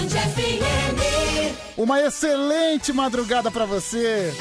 [0.00, 1.76] Band FM.
[1.76, 4.32] Uma excelente madrugada pra você.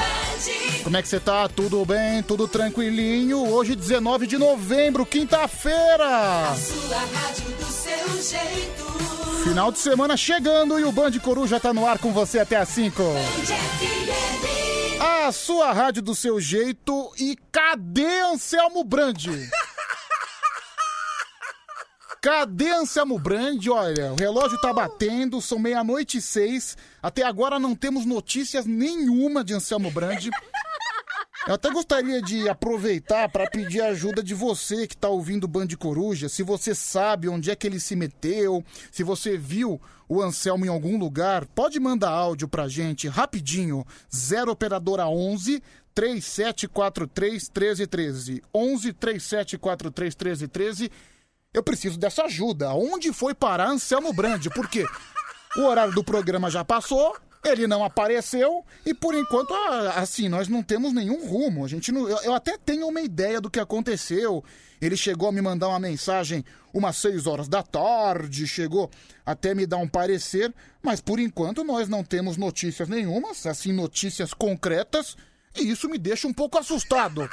[0.83, 1.49] Como é que você tá?
[1.49, 2.23] Tudo bem?
[2.23, 3.45] Tudo tranquilinho?
[3.45, 6.55] Hoje, 19 de novembro, quinta-feira.
[6.55, 9.43] Sua rádio do seu jeito.
[9.43, 12.69] Final de semana chegando e o Band Coruja tá no ar com você até às
[12.69, 13.03] 5.
[13.03, 15.01] Band FM.
[15.27, 19.49] A sua rádio do seu jeito e cadê Anselmo Brandi?
[22.21, 23.69] Cadê Anselmo Brandi?
[23.69, 26.75] Olha, o relógio tá batendo, são meia-noite e seis.
[27.01, 30.29] Até agora não temos notícias nenhuma de Anselmo Brandi.
[31.47, 35.47] Eu até gostaria de aproveitar para pedir a ajuda de você que tá ouvindo o
[35.47, 36.27] Band Coruja.
[36.27, 40.69] Se você sabe onde é que ele se meteu, se você viu o Anselmo em
[40.69, 43.85] algum lugar, pode mandar áudio pra gente rapidinho.
[44.13, 45.63] 0 operadora 11
[45.95, 48.43] 3743 1313.
[48.53, 50.91] 11 3743 1313.
[51.53, 52.73] Eu preciso dessa ajuda.
[52.73, 54.49] Onde foi parar Anselmo Brandi?
[54.49, 54.85] Porque
[55.57, 59.51] o horário do programa já passou, ele não apareceu e por enquanto,
[59.95, 61.65] assim, nós não temos nenhum rumo.
[61.65, 64.43] A gente não, eu, eu até tenho uma ideia do que aconteceu.
[64.79, 68.91] Ele chegou a me mandar uma mensagem umas 6 horas da tarde, chegou
[69.25, 70.53] até me dar um parecer,
[70.83, 75.17] mas por enquanto nós não temos notícias nenhumas, assim, notícias concretas,
[75.55, 77.27] e isso me deixa um pouco assustado.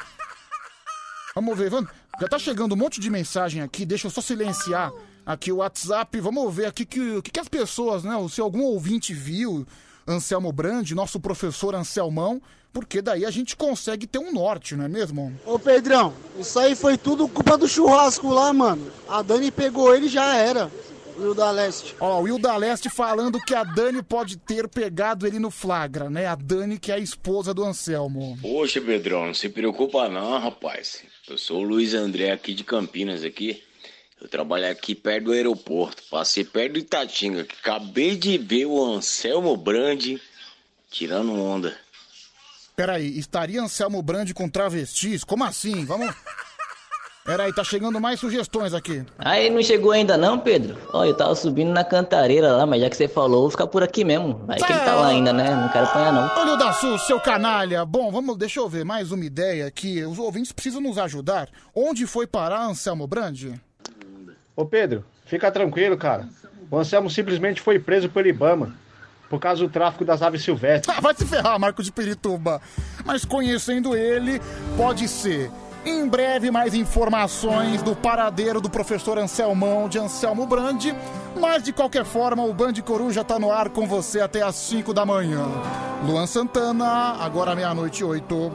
[1.34, 1.90] Vamos ver, vamos.
[2.18, 4.90] Já tá chegando um monte de mensagem aqui, deixa eu só silenciar
[5.24, 6.18] aqui o WhatsApp.
[6.18, 8.12] Vamos ver aqui que, o que, que as pessoas, né?
[8.30, 9.66] Se algum ouvinte viu
[10.08, 12.40] Anselmo Brandi, nosso professor Anselmão,
[12.72, 15.38] porque daí a gente consegue ter um norte, não é mesmo?
[15.44, 18.90] Ô Pedrão, isso aí foi tudo culpa do churrasco lá, mano.
[19.08, 20.70] A Dani pegou ele e já era.
[21.18, 21.96] O da Leste.
[21.98, 26.10] Ó, o Will da Leste falando que a Dani pode ter pegado ele no flagra,
[26.10, 26.26] né?
[26.26, 28.38] A Dani, que é a esposa do Anselmo.
[28.42, 31.04] Poxa, Pedrão, não se preocupa não, rapaz.
[31.28, 33.60] Eu sou o Luiz André aqui de Campinas aqui.
[34.20, 36.04] Eu trabalho aqui perto do aeroporto.
[36.08, 40.22] Passei perto do Itatinga, acabei de ver o Anselmo Brandi
[40.88, 41.76] tirando onda.
[42.76, 45.24] Peraí, estaria Anselmo Brandi com travestis?
[45.24, 45.84] Como assim?
[45.84, 46.14] Vamos.
[47.26, 49.04] Peraí, tá chegando mais sugestões aqui.
[49.18, 50.78] Aí não chegou ainda não, Pedro?
[50.92, 53.82] Ó, eu tava subindo na cantareira lá, mas já que você falou, vou ficar por
[53.82, 54.44] aqui mesmo.
[54.46, 55.52] Vai que ele tá lá ainda, né?
[55.52, 56.30] Não quero apanhar não.
[56.40, 57.84] Olha o da Sul, seu canalha.
[57.84, 60.04] Bom, vamos, deixa eu ver mais uma ideia aqui.
[60.04, 61.48] Os ouvintes precisam nos ajudar.
[61.74, 63.60] Onde foi parar Anselmo Brandi?
[64.54, 66.28] Ô Pedro, fica tranquilo, cara.
[66.70, 68.72] O Anselmo simplesmente foi preso pelo Ibama
[69.28, 70.96] por causa do tráfico das aves silvestres.
[70.96, 72.60] Ah, vai se ferrar, Marco de Pirituba.
[73.04, 74.40] Mas conhecendo ele,
[74.76, 75.50] pode ser.
[75.86, 80.92] Em breve, mais informações do paradeiro do professor Anselmão de Anselmo Brandi.
[81.40, 84.92] Mas, de qualquer forma, o Band Coruja tá no ar com você até às 5
[84.92, 85.46] da manhã.
[86.04, 88.52] Luan Santana, agora meia-noite e oito.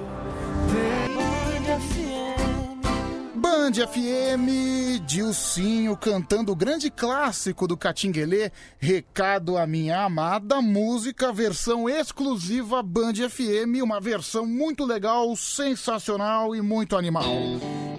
[3.51, 11.90] Band FM, Dilcinho cantando o grande clássico do Catinguelê, Recado à Minha Amada, música, versão
[11.90, 17.25] exclusiva Band FM, uma versão muito legal, sensacional e muito animal.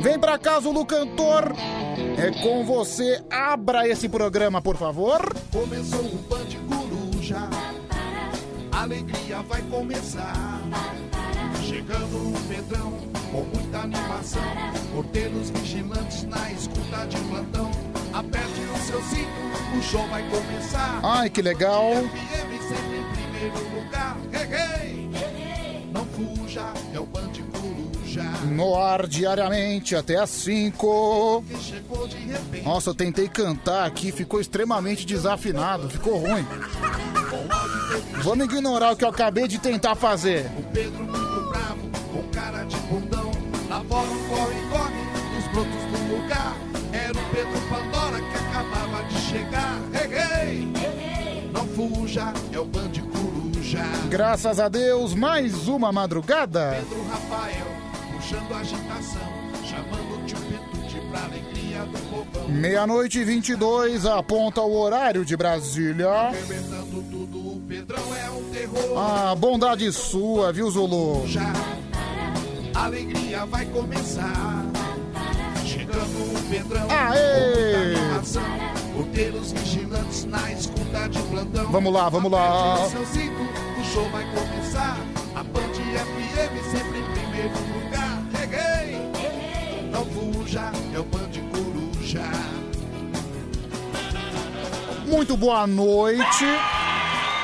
[0.01, 1.53] Vem pra casa, Lu Cantor,
[2.17, 5.21] é com você, abra esse programa, por favor.
[5.53, 7.51] Começou o Band Coruja,
[8.73, 10.63] a alegria vai começar.
[11.63, 12.93] Chegando o Pedrão,
[13.31, 14.82] com muita animação.
[14.93, 17.71] Porteiros vigilantes na escuta de plantão.
[18.13, 21.01] Aperte o seu cinto, o show vai começar.
[21.03, 21.93] Ai, que legal.
[21.95, 24.17] FM sempre em primeiro lugar.
[24.33, 25.89] Hey, hey.
[25.93, 28.23] Não fuja, é o Band Coruja.
[28.51, 31.45] No ar diariamente até às 5.
[31.49, 32.65] Que chegou de repente.
[32.65, 36.47] Nossa, eu tentei cantar aqui, ficou extremamente desafinado, ficou ruim.
[38.23, 40.51] Vamos ignorar o que eu acabei de tentar fazer.
[40.59, 43.33] O Pedro muito bravo, com cara de bundão.
[43.69, 44.69] Lá fora um corre-corre,
[49.33, 49.81] chegar.
[49.95, 50.69] Hey.
[51.53, 53.83] Não fuja, é o Band Coruja.
[54.11, 56.77] Graças a Deus, mais uma madrugada.
[56.79, 57.67] Pedro Rafael,
[58.13, 59.43] puxando agitação.
[59.65, 62.49] Chamando o tio Petute pra alegria do povão.
[62.49, 66.11] Meia-noite e 22, aponta o horário de Brasília.
[66.11, 68.99] Arrebentando tudo, o Pedrão é um terror.
[68.99, 71.27] A bondade sua, viu, Zulu?
[71.27, 71.53] Já
[72.75, 74.65] a alegria vai começar.
[75.65, 76.87] Chegando o Pedrão.
[76.91, 77.95] Aê!
[79.03, 81.67] Porteiros vigilantes na escuta de plantão.
[81.73, 82.77] Vamos lá, vamos lá.
[83.13, 83.43] Cinto,
[83.81, 84.97] o show vai começar.
[85.35, 88.23] A Band FM sempre em primeiro lugar.
[89.91, 92.23] Não fuja, é o Band Coruja.
[95.05, 96.45] Muito boa noite.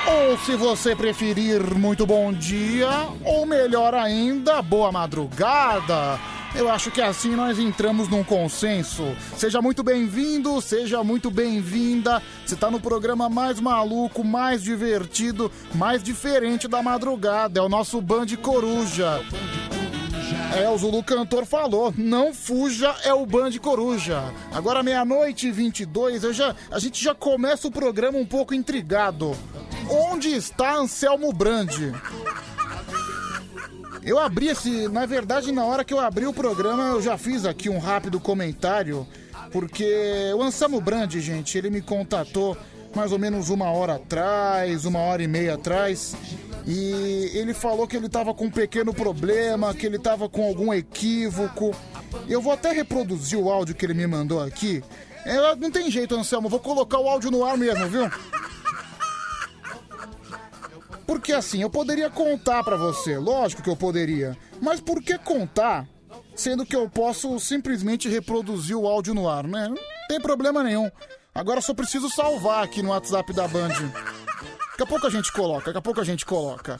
[0.07, 2.89] Ou se você preferir, muito bom dia.
[3.25, 6.38] Ou melhor ainda, boa madrugada.
[6.55, 9.15] Eu acho que assim nós entramos num consenso.
[9.37, 12.21] Seja muito bem-vindo, seja muito bem-vinda.
[12.45, 17.59] Você tá no programa mais maluco, mais divertido, mais diferente da madrugada.
[17.59, 19.23] É o nosso Band Coruja.
[20.57, 24.23] É, o Zulu Cantor falou, não fuja, é o Band Coruja.
[24.51, 29.37] Agora meia-noite e 22, eu já, a gente já começa o programa um pouco intrigado.
[29.87, 31.93] Onde está Anselmo Brandi?
[34.03, 34.87] Eu abri esse.
[34.87, 38.19] Na verdade, na hora que eu abri o programa, eu já fiz aqui um rápido
[38.19, 39.07] comentário.
[39.51, 42.57] Porque o Anselmo Brandi, gente, ele me contatou
[42.95, 46.15] mais ou menos uma hora atrás, uma hora e meia atrás.
[46.65, 50.73] E ele falou que ele estava com um pequeno problema, que ele estava com algum
[50.73, 51.75] equívoco.
[52.27, 54.83] Eu vou até reproduzir o áudio que ele me mandou aqui.
[55.25, 58.09] É, não tem jeito, Anselmo, vou colocar o áudio no ar mesmo, viu?
[61.09, 64.37] Porque assim, eu poderia contar pra você, lógico que eu poderia.
[64.61, 65.87] Mas por que contar,
[66.35, 69.69] sendo que eu posso simplesmente reproduzir o áudio no ar, né?
[69.69, 70.87] Não tem problema nenhum.
[71.33, 73.69] Agora só preciso salvar aqui no WhatsApp da Band.
[73.69, 76.79] Daqui a pouco a gente coloca, daqui a pouco a gente coloca.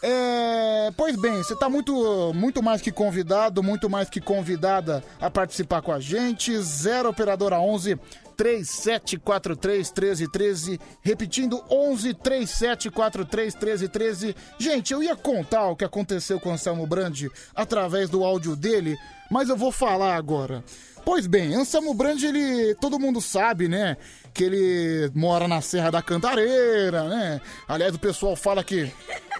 [0.00, 5.28] É, pois bem, você está muito, muito mais que convidado, muito mais que convidada a
[5.28, 6.56] participar com a gente.
[6.56, 7.98] 0 operadora 11
[8.36, 14.36] 3743 1313, repetindo 11 3743 1313.
[14.58, 18.96] Gente, eu ia contar o que aconteceu com o Anselmo Brandi através do áudio dele,
[19.30, 20.62] mas eu vou falar agora.
[21.04, 23.98] Pois bem, Anselmo Brandi, ele, todo mundo sabe, né,
[24.32, 27.40] que ele mora na Serra da Cantareira, né?
[27.68, 28.90] Aliás, o pessoal fala que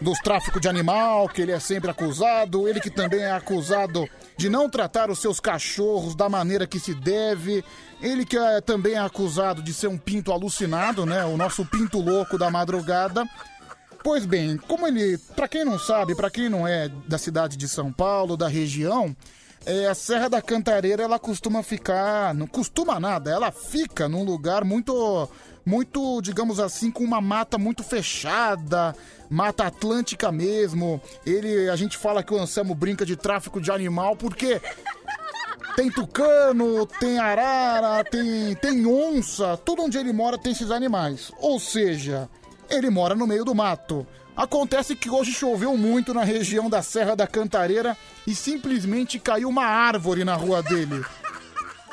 [0.01, 4.07] dos tráficos de animal, que ele é sempre acusado, ele que também é acusado
[4.37, 7.65] de não tratar os seus cachorros da maneira que se deve.
[8.05, 11.25] Ele que é, também é acusado de ser um pinto alucinado, né?
[11.25, 13.27] O nosso pinto louco da madrugada.
[14.03, 17.67] Pois bem, como ele, para quem não sabe, para quem não é da cidade de
[17.67, 19.17] São Paulo, da região,
[19.65, 24.63] é, a Serra da Cantareira ela costuma ficar, não costuma nada, ela fica num lugar
[24.63, 25.27] muito,
[25.65, 28.95] muito, digamos assim, com uma mata muito fechada,
[29.31, 31.01] mata atlântica mesmo.
[31.25, 34.61] Ele, a gente fala que o Anselmo brinca de tráfico de animal porque
[35.77, 41.33] tem tucano, tem arara, tem, tem onça, tudo onde ele mora tem esses animais.
[41.39, 42.29] Ou seja,
[42.69, 44.07] ele mora no meio do mato.
[44.37, 49.65] Acontece que hoje choveu muito na região da Serra da Cantareira e simplesmente caiu uma
[49.65, 51.05] árvore na rua dele.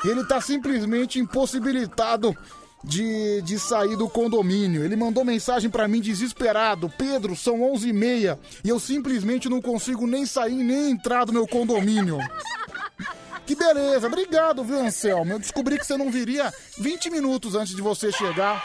[0.04, 2.36] Ele tá simplesmente impossibilitado
[2.82, 4.84] de, de sair do condomínio.
[4.84, 10.26] Ele mandou mensagem para mim desesperado: Pedro, são 11h30 e eu simplesmente não consigo nem
[10.26, 12.18] sair nem entrar do meu condomínio.
[13.46, 15.32] Que beleza, obrigado, viu, Anselmo?
[15.32, 18.62] Eu descobri que você não viria 20 minutos antes de você chegar.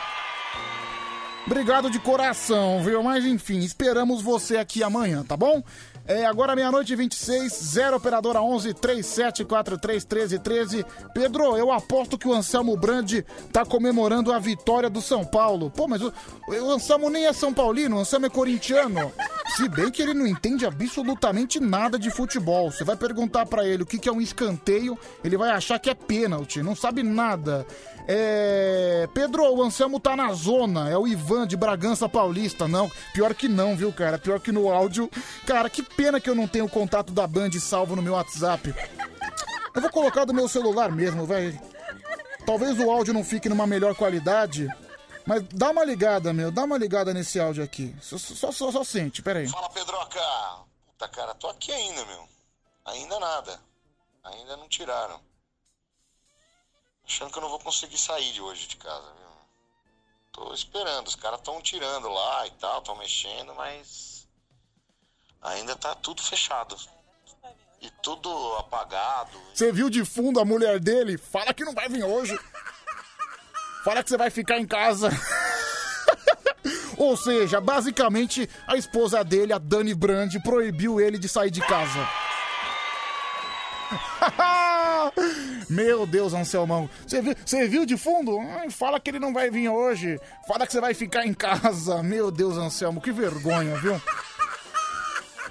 [1.48, 3.02] Obrigado de coração, viu?
[3.02, 5.64] Mas enfim, esperamos você aqui amanhã, tá bom?
[6.08, 10.86] É agora meia-noite e 26, 0 operadora 11 3743 1313.
[11.14, 15.70] Pedro, eu aposto que o Anselmo Brandi tá comemorando a vitória do São Paulo.
[15.70, 16.14] Pô, mas o,
[16.48, 19.12] o Anselmo nem é São Paulino, o Anselmo é corintiano.
[19.58, 22.72] Se bem que ele não entende absolutamente nada de futebol.
[22.72, 25.90] Você vai perguntar pra ele o que, que é um escanteio, ele vai achar que
[25.90, 27.68] é pênalti, não sabe nada.
[28.08, 29.08] É.
[29.14, 30.90] Pedro, o Anselmo tá na zona.
[30.90, 32.68] É o Ivan de Bragança Paulista.
[32.68, 34.18] Não, pior que não, viu, cara?
[34.18, 35.10] Pior que no áudio.
[35.46, 38.74] Cara, que pena que eu não tenho o contato da Band salvo no meu WhatsApp.
[39.76, 41.60] Eu vou colocar do meu celular mesmo, vai.
[42.46, 44.68] Talvez o áudio não fique numa melhor qualidade.
[45.26, 46.50] Mas dá uma ligada, meu.
[46.50, 47.94] Dá uma ligada nesse áudio aqui.
[48.02, 49.48] Só, só, só, só sente, peraí.
[49.50, 50.22] Fala, Pedroca.
[50.88, 52.28] Puta, cara, tô aqui ainda, meu.
[52.86, 53.60] Ainda nada.
[54.24, 55.20] Ainda não tiraram.
[57.08, 59.28] Achando que eu não vou conseguir sair de hoje de casa, viu?
[60.34, 61.08] Tô esperando.
[61.08, 64.28] Os caras tão tirando lá e tal, tão mexendo, mas.
[65.42, 66.76] Ainda tá tudo fechado.
[67.80, 69.40] E tudo apagado.
[69.54, 71.18] Você viu de fundo a mulher dele?
[71.18, 72.38] Fala que não vai vir hoje.
[73.86, 75.10] Fala que você vai ficar em casa.
[76.98, 82.10] Ou seja, basicamente, a esposa dele, a Dani Brand, proibiu ele de sair de casa.
[85.70, 86.90] Meu Deus, Anselmão.
[87.06, 88.40] Você viu, você viu de fundo?
[88.40, 90.20] Ai, fala que ele não vai vir hoje.
[90.48, 92.02] Fala que você vai ficar em casa.
[92.02, 94.02] Meu Deus, Anselmo, que vergonha, viu?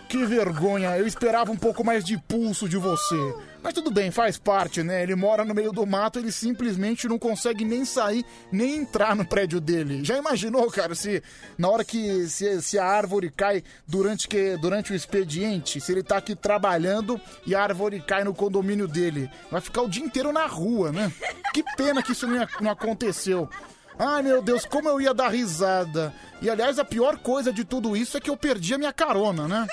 [0.08, 0.96] Que vergonha.
[0.96, 3.34] Eu esperava um pouco mais de pulso de você.
[3.66, 5.02] Mas tudo bem, faz parte, né?
[5.02, 9.26] Ele mora no meio do mato, ele simplesmente não consegue nem sair, nem entrar no
[9.26, 10.04] prédio dele.
[10.04, 11.20] Já imaginou, cara, se
[11.58, 16.04] na hora que se, se a árvore cai durante, que, durante o expediente, se ele
[16.04, 19.28] tá aqui trabalhando e a árvore cai no condomínio dele?
[19.50, 21.12] Vai ficar o dia inteiro na rua, né?
[21.52, 23.50] Que pena que isso não, não aconteceu.
[23.98, 26.14] Ai meu Deus, como eu ia dar risada.
[26.40, 29.48] E aliás, a pior coisa de tudo isso é que eu perdi a minha carona,
[29.48, 29.66] né?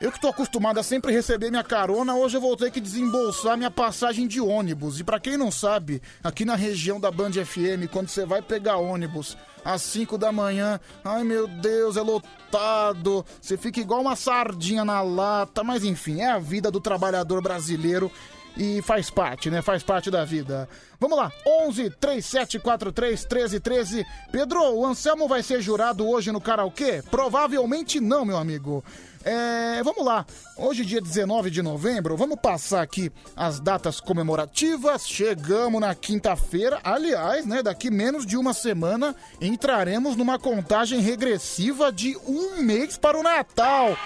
[0.00, 3.56] Eu que tô acostumado a sempre receber minha carona, hoje eu vou ter que desembolsar
[3.56, 4.98] minha passagem de ônibus.
[4.98, 8.76] E pra quem não sabe, aqui na região da Band FM, quando você vai pegar
[8.76, 13.24] ônibus às 5 da manhã, ai meu Deus, é lotado.
[13.40, 18.10] Você fica igual uma sardinha na lata, mas enfim, é a vida do trabalhador brasileiro
[18.56, 19.62] e faz parte, né?
[19.62, 20.68] Faz parte da vida.
[20.98, 24.06] Vamos lá, 11 3743 1313.
[24.30, 27.02] Pedro, o Anselmo vai ser jurado hoje no karaokê?
[27.10, 28.84] Provavelmente não, meu amigo.
[29.24, 30.26] É, vamos lá,
[30.56, 35.08] hoje dia 19 de novembro, vamos passar aqui as datas comemorativas.
[35.08, 37.62] Chegamos na quinta-feira, aliás, né?
[37.62, 43.96] Daqui menos de uma semana entraremos numa contagem regressiva de um mês para o Natal.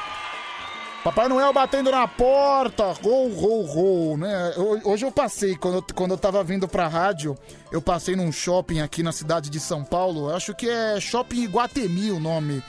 [1.02, 4.52] Papai Noel batendo na porta, gol, gol, gol, né?
[4.56, 7.36] Ho- Hoje eu passei, quando eu, quando eu tava vindo pra rádio,
[7.72, 12.10] eu passei num shopping aqui na cidade de São Paulo, acho que é Shopping Iguatemi
[12.10, 12.62] o nome.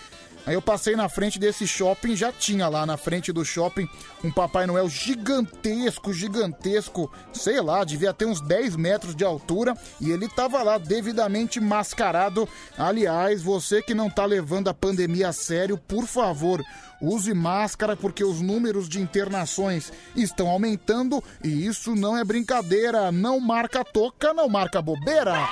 [0.49, 3.87] Aí eu passei na frente desse shopping, já tinha lá na frente do shopping
[4.23, 10.09] um Papai Noel gigantesco, gigantesco, sei lá, devia ter uns 10 metros de altura, e
[10.09, 12.49] ele tava lá devidamente mascarado.
[12.75, 16.65] Aliás, você que não tá levando a pandemia a sério, por favor,
[16.99, 23.39] use máscara porque os números de internações estão aumentando e isso não é brincadeira, não
[23.39, 25.47] marca toca, não marca bobeira.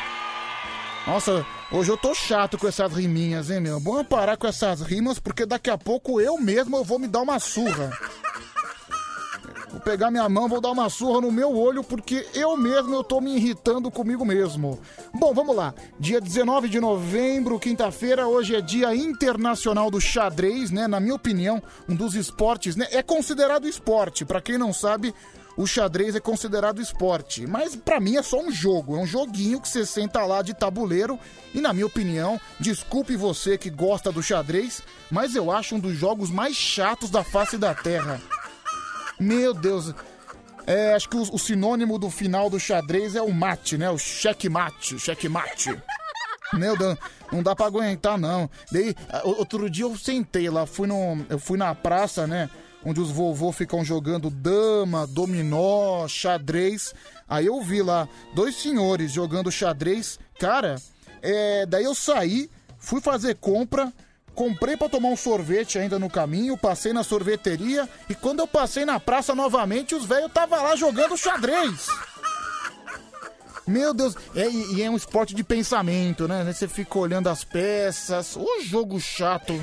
[1.08, 3.80] Nossa, hoje eu tô chato com essas riminhas, hein, meu?
[3.80, 7.22] Vamos parar com essas rimas, porque daqui a pouco eu mesmo eu vou me dar
[7.22, 7.98] uma surra.
[9.72, 13.06] Vou pegar minha mão, vou dar uma surra no meu olho, porque eu mesmo eu
[13.06, 14.82] tô me irritando comigo mesmo.
[15.14, 15.74] Bom, vamos lá.
[15.98, 20.90] Dia 19 de novembro, quinta-feira, hoje é Dia Internacional do Xadrez, né?
[20.90, 22.86] Na minha opinião, um dos esportes, né?
[22.92, 24.26] É considerado esporte.
[24.26, 25.16] Pra quem não sabe,
[25.58, 27.48] o xadrez é considerado esporte.
[27.48, 30.54] Mas pra mim é só um jogo, é um joguinho que você senta lá de
[30.54, 31.20] tabuleiro.
[31.54, 35.96] E na minha opinião, desculpe você que gosta do xadrez, mas eu acho um dos
[35.96, 38.22] jogos mais chatos da face da Terra.
[39.20, 39.94] Meu Deus.
[40.68, 43.90] É, acho que o, o sinônimo do final do xadrez é o mate, né?
[43.90, 45.76] O checkmate, checkmate.
[46.54, 46.98] Meu Deus,
[47.32, 48.50] não dá pra aguentar, não.
[48.72, 52.50] Daí, outro dia eu sentei lá, fui, no, eu fui na praça, né?
[52.86, 56.93] Onde os vovô ficam jogando dama, dominó, xadrez.
[57.27, 60.19] Aí eu vi lá dois senhores jogando xadrez.
[60.39, 60.75] Cara,
[61.22, 63.91] é, daí eu saí, fui fazer compra,
[64.34, 68.86] comprei pra tomar um sorvete ainda no caminho, passei na sorveteria e quando eu passei
[68.86, 71.88] na praça novamente, os velhos estavam lá jogando xadrez.
[73.67, 76.46] Meu Deus, é, e e é um esporte de pensamento, né?
[76.46, 78.38] Você fica olhando as peças.
[78.38, 79.53] Ô jogo chato.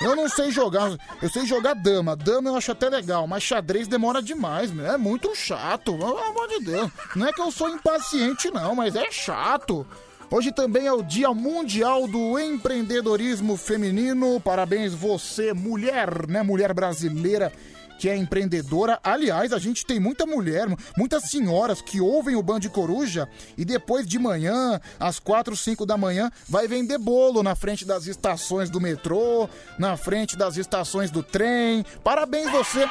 [0.00, 2.14] Eu não sei jogar, eu sei jogar dama.
[2.14, 4.86] Dama eu acho até legal, mas xadrez demora demais, meu.
[4.86, 6.90] É muito chato, pelo amor de Deus.
[7.16, 9.86] Não é que eu sou impaciente, não, mas é chato.
[10.30, 14.38] Hoje também é o Dia Mundial do Empreendedorismo Feminino.
[14.38, 16.42] Parabéns você, mulher, né?
[16.42, 17.52] Mulher brasileira
[17.98, 18.98] que é empreendedora.
[19.02, 24.06] Aliás, a gente tem muita mulher, muitas senhoras que ouvem o Band Coruja e depois
[24.06, 28.80] de manhã, às 4, 5 da manhã, vai vender bolo na frente das estações do
[28.80, 31.84] metrô, na frente das estações do trem.
[32.02, 32.88] Parabéns você.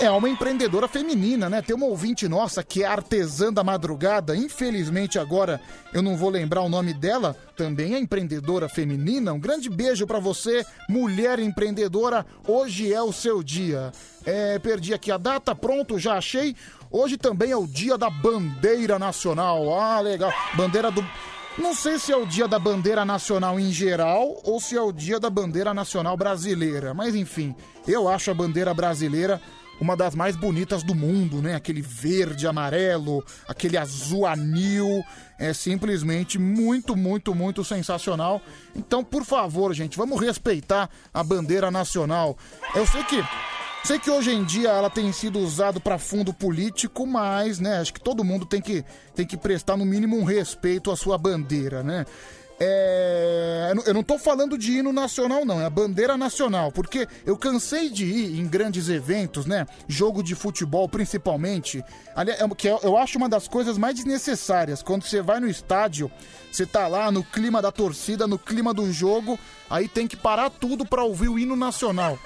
[0.00, 1.60] É uma empreendedora feminina, né?
[1.60, 4.36] Tem uma ouvinte nossa que é artesã da madrugada.
[4.36, 5.60] Infelizmente agora
[5.92, 7.34] eu não vou lembrar o nome dela.
[7.56, 9.32] Também é empreendedora feminina.
[9.32, 12.24] Um grande beijo pra você, mulher empreendedora.
[12.46, 13.90] Hoje é o seu dia.
[14.24, 16.54] É, perdi aqui a data, pronto, já achei.
[16.92, 19.80] Hoje também é o dia da bandeira nacional.
[19.80, 20.32] Ah, legal.
[20.54, 21.04] Bandeira do.
[21.58, 24.92] Não sei se é o dia da bandeira nacional em geral ou se é o
[24.92, 26.94] dia da bandeira nacional brasileira.
[26.94, 27.52] Mas enfim,
[27.84, 29.42] eu acho a bandeira brasileira
[29.80, 31.54] uma das mais bonitas do mundo, né?
[31.54, 35.04] Aquele verde, amarelo, aquele azul anil.
[35.38, 38.42] É simplesmente muito, muito, muito sensacional.
[38.74, 42.36] Então, por favor, gente, vamos respeitar a bandeira nacional.
[42.74, 43.24] Eu sei que.
[43.84, 47.94] Sei que hoje em dia ela tem sido usada para fundo político, mas, né, acho
[47.94, 51.82] que todo mundo tem que, tem que prestar no mínimo um respeito à sua bandeira,
[51.82, 52.04] né?
[52.60, 57.36] É, eu não tô falando de hino nacional, não, é a bandeira nacional, porque eu
[57.36, 59.64] cansei de ir em grandes eventos, né?
[59.86, 61.84] Jogo de futebol, principalmente,
[62.16, 64.82] é- que eu eu acho uma das coisas mais desnecessárias.
[64.82, 66.10] Quando você vai no estádio,
[66.50, 69.38] você tá lá no clima da torcida, no clima do jogo,
[69.70, 72.18] aí tem que parar tudo pra ouvir o hino nacional.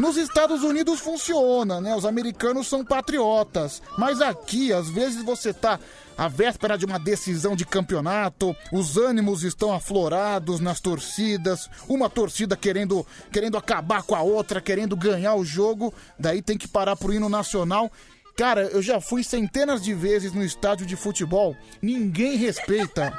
[0.00, 1.94] Nos Estados Unidos funciona, né?
[1.94, 3.82] Os americanos são patriotas.
[3.98, 5.78] Mas aqui, às vezes, você tá
[6.22, 12.56] à véspera de uma decisão de campeonato, os ânimos estão aflorados nas torcidas, uma torcida
[12.56, 17.12] querendo, querendo acabar com a outra, querendo ganhar o jogo, daí tem que parar pro
[17.12, 17.90] hino nacional.
[18.36, 23.18] Cara, eu já fui centenas de vezes no estádio de futebol, ninguém respeita.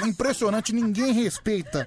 [0.00, 1.86] Impressionante, ninguém respeita.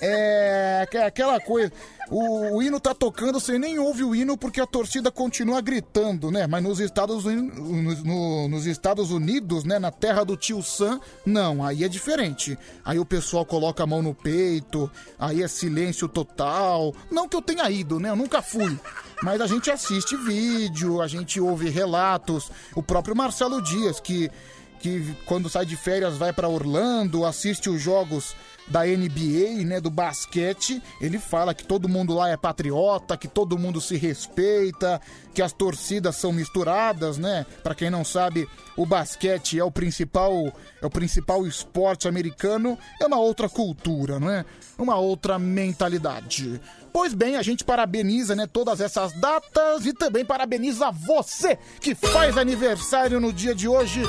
[0.00, 1.72] É aque- aquela coisa.
[2.16, 6.30] O, O, hino tá tocando, você nem ouve o hino porque a torcida continua gritando,
[6.30, 6.46] né?
[6.46, 7.50] Mas nos Estados, Uni-
[7.82, 9.80] nos, no- nos Estados Unidos, né?
[9.80, 12.56] Na terra do tio Sam, não, aí é diferente.
[12.84, 16.94] Aí o pessoal coloca a mão no peito, aí é silêncio total.
[17.10, 18.10] Não que eu tenha ido, né?
[18.10, 18.78] Eu nunca fui.
[19.20, 22.48] Mas a gente assiste vídeo, a gente ouve relatos.
[22.76, 24.30] O próprio Marcelo Dias, que,
[24.78, 29.90] que quando sai de férias vai pra Orlando, assiste os jogos da NBA, né, do
[29.90, 35.00] basquete, ele fala que todo mundo lá é patriota, que todo mundo se respeita,
[35.34, 37.44] que as torcidas são misturadas, né?
[37.62, 40.32] Pra quem não sabe, o basquete é o principal,
[40.80, 44.44] é o principal esporte americano, é uma outra cultura, não é?
[44.78, 46.60] Uma outra mentalidade.
[46.92, 52.38] Pois bem, a gente parabeniza, né, todas essas datas e também parabeniza você que faz
[52.38, 54.02] aniversário no dia de hoje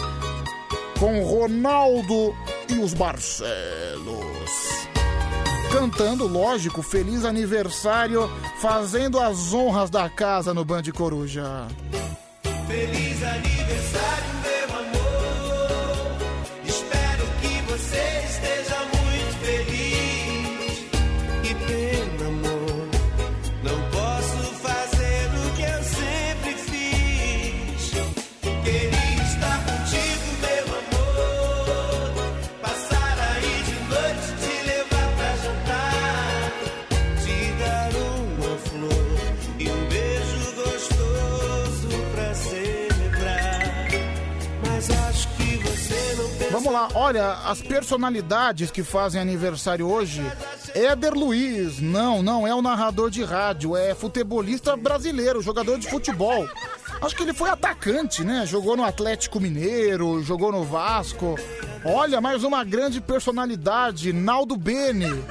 [0.99, 2.35] com Ronaldo
[2.69, 3.55] e os Barcelos.
[5.71, 11.67] Cantando, lógico, feliz aniversário, fazendo as honras da casa no Band Coruja.
[12.67, 14.24] Feliz aniversário,
[46.75, 50.21] lá, olha, as personalidades que fazem aniversário hoje.
[50.73, 56.45] Éder Luiz, não, não é o narrador de rádio, é futebolista brasileiro, jogador de futebol.
[57.01, 58.45] Acho que ele foi atacante, né?
[58.45, 61.35] Jogou no Atlético Mineiro, jogou no Vasco.
[61.85, 65.23] Olha, mais uma grande personalidade, Naldo Bene.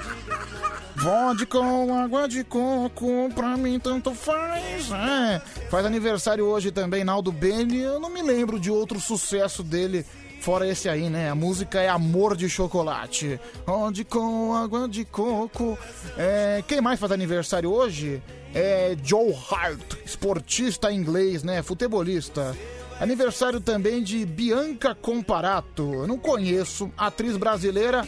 [0.97, 4.91] Vodka com água de coco, pra mim tanto faz.
[4.91, 5.43] É.
[5.69, 7.81] Faz aniversário hoje também, Naldo Bene.
[7.81, 10.07] Eu não me lembro de outro sucesso dele,
[10.45, 11.31] fora esse aí, né?
[11.31, 13.41] A música é Amor de Chocolate.
[13.67, 15.79] Onde com água de coco.
[16.19, 18.23] É, quem mais faz aniversário hoje?
[18.55, 21.63] É Joe Hart, esportista inglês, né?
[21.63, 22.55] Futebolista.
[23.01, 25.95] Aniversário também de Bianca Comparato.
[25.95, 28.07] Eu não conheço, atriz brasileira.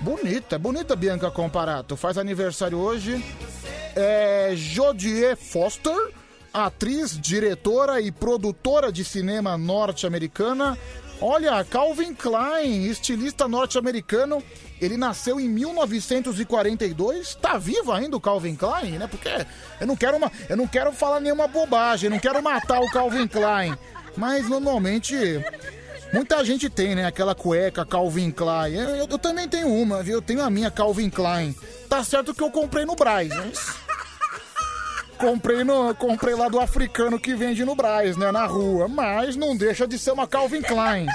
[0.00, 1.96] Bonita, é bonita Bianca Comparato.
[1.96, 3.20] Faz aniversário hoje.
[3.96, 6.12] É Jodie Foster,
[6.54, 10.78] atriz, diretora e produtora de cinema norte-americana.
[11.20, 14.42] Olha, Calvin Klein, estilista norte-americano.
[14.80, 17.34] Ele nasceu em 1942.
[17.34, 19.06] Tá vivo ainda o Calvin Klein, né?
[19.08, 19.28] Porque
[19.80, 23.26] eu não quero uma, eu não quero falar nenhuma bobagem, não quero matar o Calvin
[23.26, 23.76] Klein.
[24.16, 25.16] Mas normalmente
[26.10, 27.04] Muita gente tem, né?
[27.04, 28.72] Aquela cueca Calvin Klein.
[28.74, 30.14] Eu, eu- eu também tenho uma, viu?
[30.14, 31.54] Eu tenho a minha Calvin Klein.
[31.86, 33.76] Tá certo que eu comprei no Braz, mas...
[35.18, 38.30] Comprei, no, comprei lá do africano que vende no Braz, né?
[38.30, 38.86] Na rua.
[38.88, 41.06] Mas não deixa de ser uma Calvin Klein.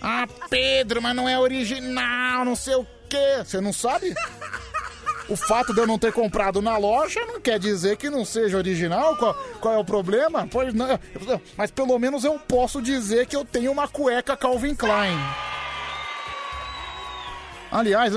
[0.00, 3.42] Ah, Pedro, mas não é original, não sei o quê.
[3.44, 4.14] Você não sabe?
[5.28, 8.56] O fato de eu não ter comprado na loja não quer dizer que não seja
[8.56, 9.16] original.
[9.16, 10.48] Qual, qual é o problema?
[10.50, 10.98] Pois não.
[11.56, 15.18] Mas pelo menos eu posso dizer que eu tenho uma cueca Calvin Klein.
[17.72, 18.12] Aliás,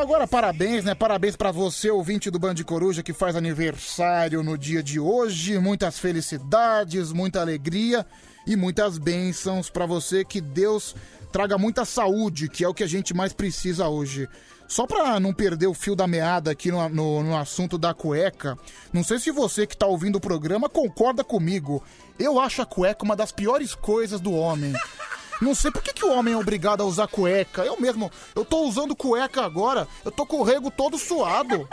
[0.00, 0.94] agora parabéns, né?
[0.94, 5.58] Parabéns pra você, ouvinte do Band Coruja, que faz aniversário no dia de hoje.
[5.58, 8.06] Muitas felicidades, muita alegria
[8.46, 10.24] e muitas bênçãos pra você.
[10.24, 10.96] Que Deus
[11.30, 14.26] traga muita saúde, que é o que a gente mais precisa hoje.
[14.66, 18.56] Só pra não perder o fio da meada aqui no, no, no assunto da cueca,
[18.90, 21.84] não sei se você que tá ouvindo o programa concorda comigo.
[22.18, 24.72] Eu acho a cueca uma das piores coisas do homem.
[25.40, 27.62] Não sei por que, que o homem é obrigado a usar cueca.
[27.62, 31.68] Eu mesmo, eu tô usando cueca agora, eu tô com o rego todo suado.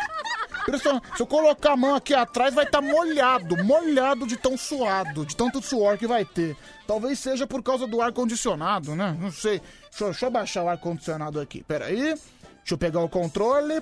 [1.16, 5.36] Se eu colocar a mão aqui atrás, vai estar molhado, molhado de tão suado, de
[5.36, 6.56] tanto suor que vai ter.
[6.86, 9.18] Talvez seja por causa do ar-condicionado, né?
[9.20, 9.62] Não sei.
[9.90, 12.14] Deixa, deixa eu baixar o ar-condicionado aqui, peraí.
[12.14, 13.82] Deixa eu pegar o controle.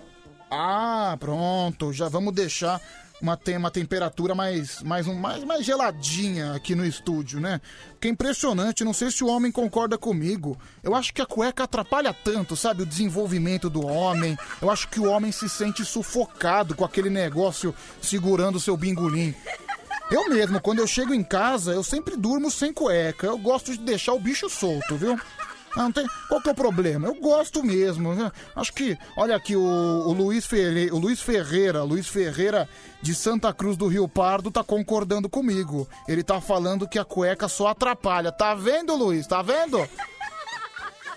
[0.49, 1.91] Ah, pronto.
[1.91, 2.79] Já vamos deixar
[3.21, 7.59] uma, tem uma temperatura mais, mais, um, mais, mais geladinha aqui no estúdio, né?
[7.99, 8.83] Que é impressionante.
[8.83, 10.57] Não sei se o homem concorda comigo.
[10.83, 12.83] Eu acho que a cueca atrapalha tanto, sabe?
[12.83, 14.37] O desenvolvimento do homem.
[14.61, 19.35] Eu acho que o homem se sente sufocado com aquele negócio segurando o seu bingolim.
[20.11, 23.27] Eu mesmo, quando eu chego em casa, eu sempre durmo sem cueca.
[23.27, 25.19] Eu gosto de deixar o bicho solto, viu?
[25.75, 26.05] Ah, não tem...
[26.27, 27.07] Qual que é o problema?
[27.07, 28.13] Eu gosto mesmo.
[28.15, 28.31] né?
[28.55, 32.67] Acho que, olha aqui, o, o Luiz Ferreira, o Luiz Ferreira, Luiz Ferreira
[33.01, 35.87] de Santa Cruz do Rio Pardo tá concordando comigo.
[36.07, 38.31] Ele tá falando que a cueca só atrapalha.
[38.31, 39.27] Tá vendo, Luiz?
[39.27, 39.79] Tá vendo?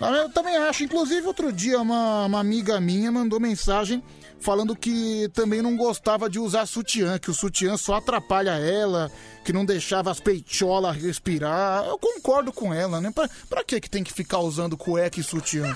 [0.01, 0.83] Eu também acho.
[0.83, 4.03] Inclusive, outro dia, uma, uma amiga minha mandou mensagem
[4.43, 9.09] falando que também não gostava de usar sutiã, que o sutiã só atrapalha ela,
[9.43, 11.85] que não deixava as peitolas respirar.
[11.85, 13.09] Eu concordo com ela, né?
[13.09, 15.75] Pra, pra que tem que ficar usando cueca e sutiã?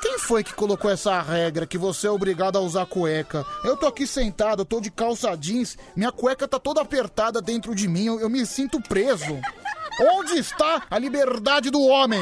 [0.00, 3.44] Quem foi que colocou essa regra que você é obrigado a usar cueca?
[3.64, 7.86] Eu tô aqui sentado, tô de calça jeans, minha cueca tá toda apertada dentro de
[7.86, 9.38] mim, eu, eu me sinto preso.
[10.00, 12.20] Onde está a liberdade do homem?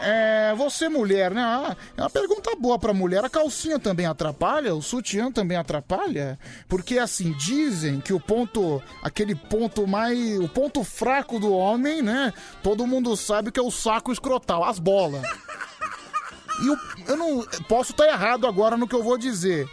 [0.00, 1.42] É, você mulher, né?
[1.42, 3.24] Ah, é uma pergunta boa pra mulher.
[3.24, 4.74] A calcinha também atrapalha?
[4.74, 6.38] O sutiã também atrapalha?
[6.68, 12.32] Porque assim, dizem que o ponto, aquele ponto mais, o ponto fraco do homem, né?
[12.62, 15.22] Todo mundo sabe que é o saco escrotal, as bolas.
[16.62, 16.78] E o,
[17.08, 19.68] eu não posso estar errado agora no que eu vou dizer.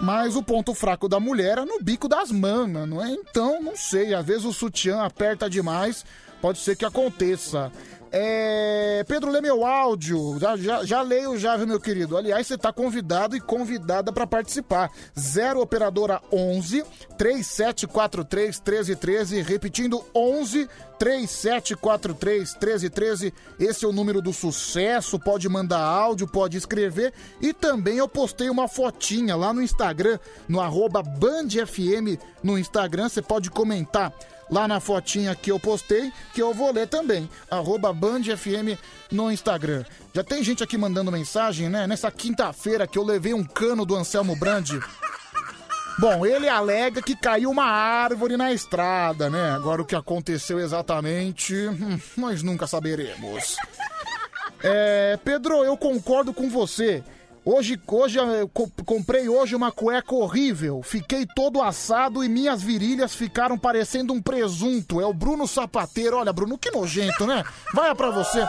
[0.00, 3.10] Mas o ponto fraco da mulher é no bico das manas, não é?
[3.10, 6.04] Então, não sei, às vezes o sutiã aperta demais,
[6.40, 7.72] pode ser que aconteça.
[8.10, 10.38] É, Pedro, lê meu áudio.
[10.38, 12.16] Já, já, já leio já, viu, meu querido?
[12.16, 14.90] Aliás, você tá convidado e convidada para participar.
[15.18, 16.84] 0 Operadora 11
[17.16, 19.42] 3743 1313.
[19.42, 20.68] Repetindo, 11
[20.98, 23.34] 3743 1313.
[23.60, 25.18] Esse é o número do sucesso.
[25.18, 27.12] Pode mandar áudio, pode escrever.
[27.40, 30.18] E também eu postei uma fotinha lá no Instagram,
[30.48, 30.60] no
[31.18, 33.08] BandFM no Instagram.
[33.08, 34.12] Você pode comentar
[34.50, 37.28] lá na fotinha que eu postei, que eu vou ler também.
[37.50, 38.78] Arroba BandFM
[39.10, 39.84] no Instagram.
[40.12, 41.86] Já tem gente aqui mandando mensagem, né?
[41.86, 44.80] Nessa quinta-feira que eu levei um cano do Anselmo Brandi.
[45.98, 49.50] Bom, ele alega que caiu uma árvore na estrada, né?
[49.50, 53.56] Agora o que aconteceu exatamente, hum, nós nunca saberemos.
[54.62, 57.02] É, Pedro, eu concordo com você.
[57.50, 60.82] Hoje, hoje eu co- comprei hoje uma cueca horrível.
[60.82, 65.00] Fiquei todo assado e minhas virilhas ficaram parecendo um presunto.
[65.00, 66.18] É o Bruno Sapateiro.
[66.18, 67.42] Olha, Bruno, que nojento, né?
[67.72, 68.46] Vai pra você.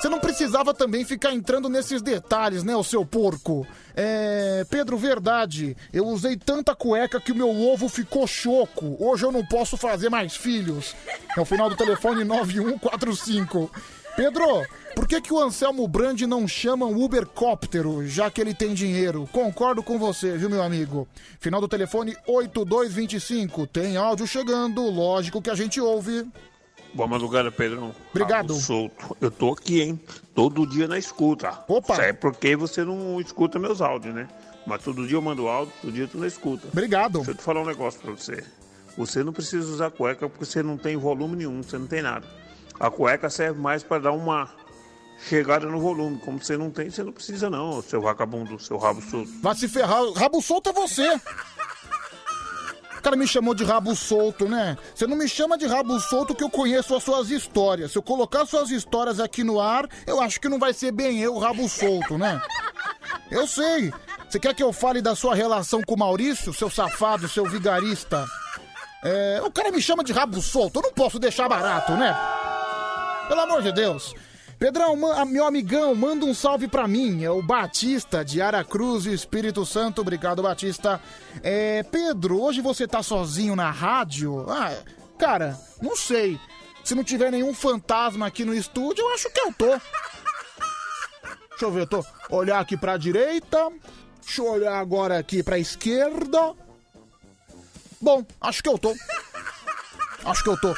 [0.00, 3.66] Você não precisava também ficar entrando nesses detalhes, né, o seu porco?
[3.94, 4.64] É.
[4.70, 5.76] Pedro, verdade.
[5.92, 8.96] Eu usei tanta cueca que o meu ovo ficou choco.
[8.98, 10.96] Hoje eu não posso fazer mais filhos.
[11.36, 13.70] É o final do telefone 9145.
[14.16, 18.72] Pedro, por que, que o Anselmo Brandi não chama um Ubercóptero, já que ele tem
[18.72, 19.28] dinheiro?
[19.32, 21.08] Concordo com você, viu, meu amigo?
[21.40, 23.66] Final do telefone 8225.
[23.66, 26.24] Tem áudio chegando, lógico que a gente ouve.
[26.94, 27.92] Boa madrugada, Pedrão.
[28.10, 28.52] Obrigado.
[28.52, 29.16] Rabo solto.
[29.20, 30.00] Eu tô aqui, hein?
[30.32, 31.64] Todo dia na escuta.
[31.66, 31.94] Opa!
[31.94, 34.28] Isso é porque você não escuta meus áudios, né?
[34.64, 36.68] Mas todo dia eu mando áudio, todo dia tu não escuta.
[36.68, 37.18] Obrigado.
[37.18, 38.44] Deixa eu te falar um negócio pra você.
[38.96, 42.24] Você não precisa usar cueca porque você não tem volume nenhum, você não tem nada.
[42.78, 44.50] A cueca serve mais para dar uma
[45.28, 46.18] chegada no volume.
[46.18, 49.30] Como você não tem, você não precisa não, seu vagabundo, seu rabo solto.
[49.42, 51.20] Vai se ferrar, rabo solto é você.
[52.98, 54.78] O cara me chamou de rabo solto, né?
[54.94, 57.92] Você não me chama de rabo solto que eu conheço as suas histórias.
[57.92, 61.20] Se eu colocar suas histórias aqui no ar, eu acho que não vai ser bem
[61.20, 62.40] eu, rabo solto, né?
[63.30, 63.92] Eu sei.
[64.28, 68.24] Você quer que eu fale da sua relação com o Maurício, seu safado, seu vigarista?
[69.04, 72.16] É, o cara me chama de rabo solto, eu não posso deixar barato, né?
[73.28, 74.14] Pelo amor de Deus.
[74.58, 77.24] Pedrão, meu amigão, manda um salve pra mim.
[77.24, 80.00] É o Batista de Aracruz, Espírito Santo.
[80.00, 81.00] Obrigado, Batista.
[81.42, 84.46] É, Pedro, hoje você tá sozinho na rádio?
[84.48, 84.72] Ah,
[85.18, 86.38] cara, não sei.
[86.84, 89.68] Se não tiver nenhum fantasma aqui no estúdio, eu acho que eu tô.
[91.50, 92.04] Deixa eu ver, eu tô.
[92.30, 93.70] Olhar aqui pra direita.
[94.22, 96.54] Deixa eu olhar agora aqui pra esquerda.
[98.00, 98.94] Bom, acho que eu tô.
[100.24, 100.76] Acho que eu tô.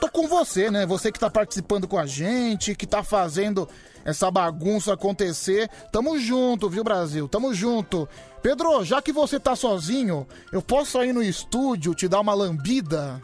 [0.00, 0.84] Tô com você, né?
[0.86, 3.68] Você que tá participando com a gente, que tá fazendo
[4.04, 5.70] essa bagunça acontecer.
[5.92, 7.28] Tamo junto, viu, Brasil?
[7.28, 8.08] Tamo junto.
[8.42, 13.22] Pedro, já que você tá sozinho, eu posso ir no estúdio te dar uma lambida?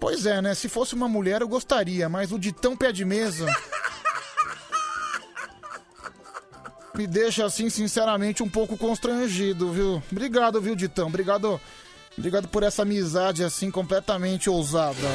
[0.00, 0.54] Pois é, né?
[0.54, 3.46] Se fosse uma mulher eu gostaria, mas o de tão pé de mesa.
[6.94, 10.02] Me deixa assim, sinceramente, um pouco constrangido, viu?
[10.10, 11.08] Obrigado, viu, Ditão?
[11.08, 11.60] Obrigado.
[12.16, 15.08] Obrigado por essa amizade assim completamente ousada.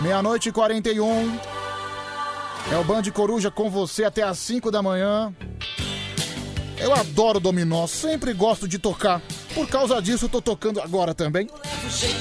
[0.00, 1.38] Meia-noite e 41.
[2.70, 5.34] É o Band Coruja com você até às 5 da manhã.
[6.78, 9.20] Eu adoro dominó, sempre gosto de tocar.
[9.54, 11.46] Por causa disso, eu tô tocando agora também.
[11.46, 12.16] Do jeito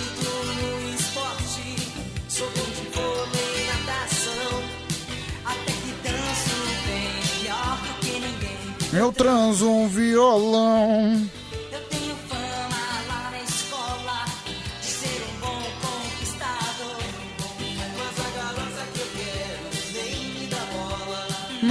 [0.56, 1.78] no esporte,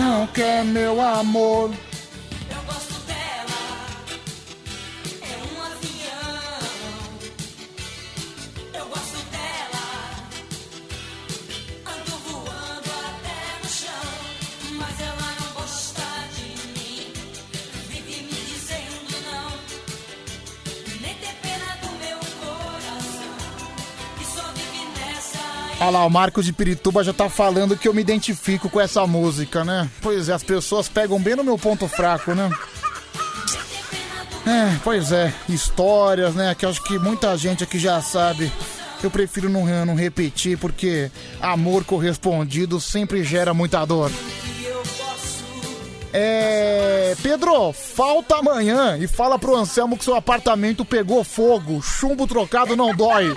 [0.07, 1.73] Não quer meu amor.
[25.87, 29.07] Olha lá, o Marcos de Pirituba já tá falando que eu me identifico com essa
[29.07, 29.88] música, né?
[30.03, 32.51] Pois é, as pessoas pegam bem no meu ponto fraco, né?
[34.44, 36.57] É, pois é, histórias, né?
[36.57, 38.51] Que acho que muita gente aqui já sabe.
[39.01, 41.09] Eu prefiro não, não repetir porque
[41.40, 44.11] amor correspondido sempre gera muita dor.
[46.12, 47.14] É.
[47.22, 51.81] Pedro, falta amanhã e fala pro Anselmo que seu apartamento pegou fogo.
[51.81, 53.33] Chumbo trocado não dói.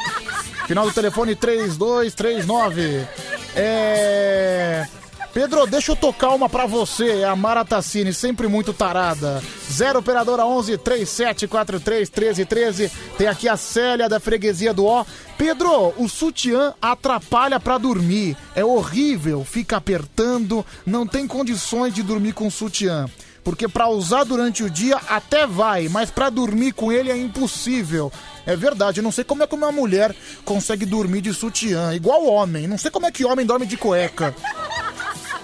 [0.70, 3.08] Final do telefone 3239.
[3.56, 4.86] É.
[5.34, 7.22] Pedro, deixa eu tocar uma pra você.
[7.22, 9.42] É a Mara Tassini, sempre muito tarada.
[9.72, 12.92] 0 operadora 11 3743 1313.
[13.18, 15.04] Tem aqui a Célia da freguesia do O.
[15.40, 18.38] Pedro, o sutiã atrapalha pra dormir.
[18.54, 23.08] É horrível, fica apertando, não tem condições de dormir com sutiã.
[23.50, 28.14] Porque pra usar durante o dia até vai, mas pra dormir com ele é impossível.
[28.46, 32.28] É verdade, eu não sei como é que uma mulher consegue dormir de sutiã, igual
[32.28, 32.68] homem.
[32.68, 34.36] Não sei como é que homem dorme de cueca.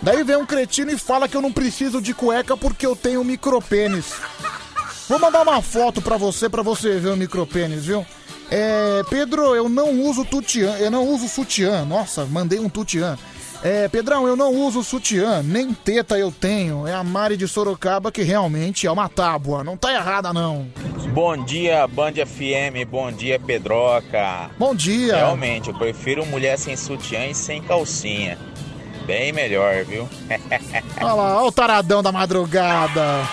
[0.04, 3.24] Daí vem um cretino e fala que eu não preciso de cueca porque eu tenho
[3.24, 4.14] micropênis.
[5.10, 8.06] Vou mandar uma foto pra você, pra você ver o micropênis, viu?
[8.52, 11.84] É, Pedro, eu não uso tutiã, eu não uso sutiã.
[11.84, 13.18] Nossa, mandei um tutiã.
[13.66, 16.86] É, Pedrão, eu não uso sutiã, nem teta eu tenho.
[16.86, 19.64] É a Mari de Sorocaba que realmente é uma tábua.
[19.64, 20.68] Não tá errada, não.
[21.12, 22.88] Bom dia, Band FM.
[22.88, 24.52] Bom dia, Pedroca.
[24.60, 25.16] Bom dia.
[25.16, 28.38] Realmente, eu prefiro mulher sem sutiã e sem calcinha.
[29.08, 30.08] Bem melhor, viu?
[31.02, 33.28] Olha lá, olha o taradão da madrugada.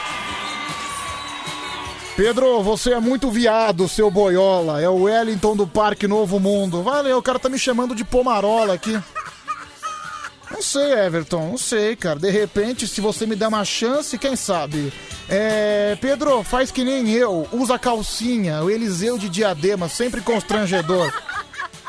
[2.16, 4.80] Pedro, você é muito viado, seu boiola.
[4.80, 6.82] É o Wellington do Parque Novo Mundo.
[6.82, 8.98] Valeu, o cara tá me chamando de pomarola aqui.
[10.52, 12.18] Não sei, Everton, não sei, cara.
[12.18, 14.92] De repente, se você me der uma chance, quem sabe?
[15.28, 15.96] É.
[16.00, 17.48] Pedro, faz que nem eu.
[17.52, 18.62] Usa calcinha.
[18.62, 21.12] O Eliseu de diadema, sempre constrangedor.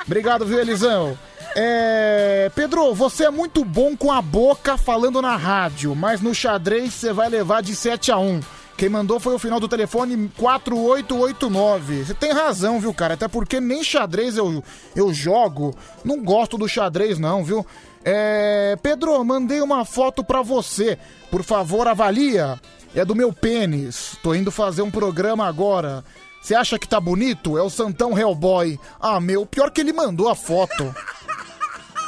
[0.06, 1.18] Obrigado, viu, Elisão?
[1.56, 2.50] É.
[2.56, 7.12] Pedro, você é muito bom com a boca falando na rádio, mas no xadrez você
[7.12, 8.40] vai levar de 7 a 1.
[8.76, 12.06] Quem mandou foi o final do telefone 4889.
[12.06, 13.14] Você tem razão, viu, cara?
[13.14, 14.64] Até porque nem xadrez eu,
[14.96, 15.76] eu jogo.
[16.04, 17.66] Não gosto do xadrez, não, viu?
[18.04, 18.78] É.
[18.82, 20.98] Pedro, mandei uma foto pra você.
[21.32, 22.60] Por favor, avalia.
[22.96, 24.18] É do meu pênis.
[24.22, 26.04] Tô indo fazer um programa agora.
[26.42, 27.58] Você acha que tá bonito?
[27.58, 28.78] É o Santão Hellboy.
[29.00, 30.94] Ah, meu, pior que ele mandou a foto.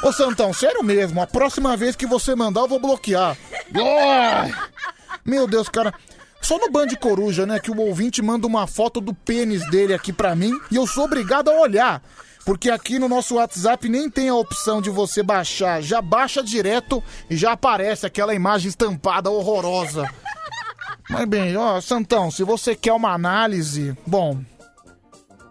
[0.02, 3.36] Ô Santão, sério mesmo, a próxima vez que você mandar eu vou bloquear.
[5.24, 5.92] Meu Deus, cara.
[6.40, 10.12] Só no Band Coruja, né, que o ouvinte manda uma foto do pênis dele aqui
[10.12, 12.02] pra mim e eu sou obrigado a olhar.
[12.46, 15.82] Porque aqui no nosso WhatsApp nem tem a opção de você baixar.
[15.82, 20.08] Já baixa direto e já aparece aquela imagem estampada horrorosa.
[21.10, 24.38] Mas bem, ó, Santão, se você quer uma análise, bom,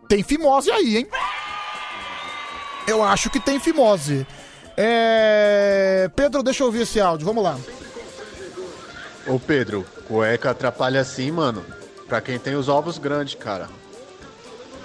[0.07, 1.07] tem fimose aí, hein?
[2.87, 4.25] Eu acho que tem fimose.
[4.77, 6.09] É...
[6.15, 7.59] Pedro, deixa eu ouvir esse áudio, vamos lá.
[9.27, 11.65] Ô Pedro, cueca atrapalha sim, mano.
[12.07, 13.67] Pra quem tem os ovos grandes, cara.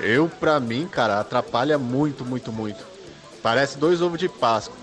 [0.03, 2.85] Eu, pra mim, cara, atrapalha muito, muito, muito.
[3.43, 4.77] Parece dois ovos de Páscoa.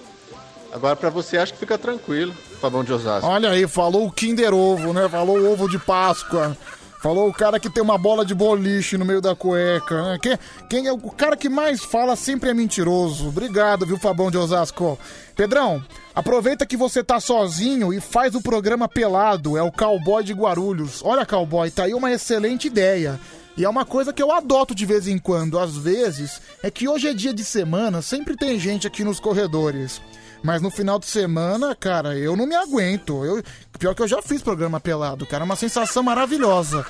[0.71, 3.27] Agora pra você, acho que fica tranquilo, Fabão de Osasco.
[3.27, 5.07] Olha aí, falou o Kinder Ovo, né?
[5.07, 6.55] Falou o ovo de Páscoa.
[7.01, 10.01] Falou o cara que tem uma bola de boliche no meio da cueca.
[10.01, 10.17] Né?
[10.19, 13.27] Quem, quem é o cara que mais fala sempre é mentiroso.
[13.27, 14.97] Obrigado, viu, Fabão de Osasco.
[15.35, 15.83] Pedrão,
[16.15, 19.55] aproveita que você tá sozinho e faz o programa pelado.
[19.55, 21.01] É o Cowboy de Guarulhos.
[21.03, 23.19] Olha, Cowboy, tá aí uma excelente ideia.
[23.57, 25.57] E é uma coisa que eu adoto de vez em quando.
[25.57, 29.99] Às vezes, é que hoje é dia de semana, sempre tem gente aqui nos corredores.
[30.43, 33.25] Mas no final de semana, cara, eu não me aguento.
[33.25, 33.43] Eu,
[33.79, 35.43] pior que eu já fiz programa pelado, cara.
[35.43, 36.85] É uma sensação maravilhosa.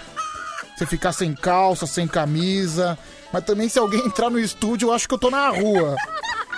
[0.75, 2.99] Você ficar sem calça, sem camisa.
[3.31, 5.95] Mas também se alguém entrar no estúdio, eu acho que eu tô na rua.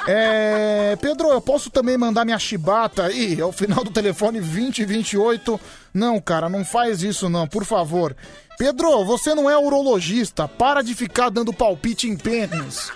[0.07, 0.97] É.
[0.99, 3.39] Pedro, eu posso também mandar minha chibata aí?
[3.39, 5.59] É o final do telefone 2028.
[5.93, 8.15] Não, cara, não faz isso não, por favor.
[8.59, 10.45] Pedro, você não é urologista.
[10.45, 12.91] Para de ficar dando palpite em pênis.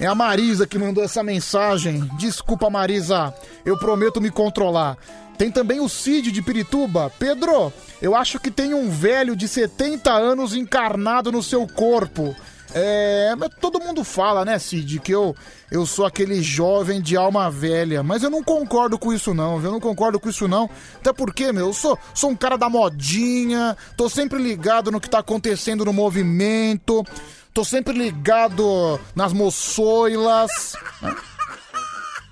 [0.00, 2.10] É a Marisa que mandou essa mensagem.
[2.18, 3.32] Desculpa, Marisa.
[3.64, 4.98] Eu prometo me controlar.
[5.38, 7.08] Tem também o Cid de Pirituba.
[7.20, 7.72] Pedro,
[8.02, 12.34] eu acho que tem um velho de 70 anos encarnado no seu corpo.
[12.72, 15.34] É, todo mundo fala, né, Cid, que eu,
[15.70, 18.02] eu sou aquele jovem de alma velha.
[18.02, 19.68] Mas eu não concordo com isso, não, viu?
[19.68, 20.70] Eu não concordo com isso, não.
[20.96, 25.10] Até porque, meu, eu sou, sou um cara da modinha, tô sempre ligado no que
[25.10, 27.04] tá acontecendo no movimento.
[27.52, 30.74] Tô sempre ligado nas moçoilas.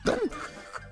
[0.03, 0.17] Então,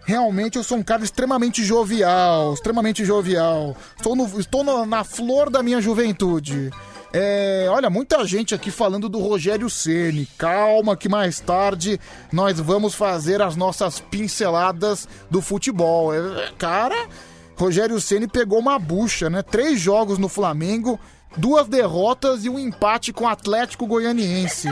[0.04, 3.76] realmente eu sou um cara extremamente jovial, extremamente jovial.
[3.96, 6.70] Estou, no- estou na flor da minha juventude.
[7.12, 10.26] É, olha, muita gente aqui falando do Rogério Ceni.
[10.36, 12.00] Calma que mais tarde
[12.32, 16.14] nós vamos fazer as nossas pinceladas do futebol.
[16.14, 17.08] É, cara,
[17.56, 19.42] Rogério Ceni pegou uma bucha, né?
[19.42, 21.00] Três jogos no Flamengo,
[21.36, 24.68] duas derrotas e um empate com o Atlético Goianiense.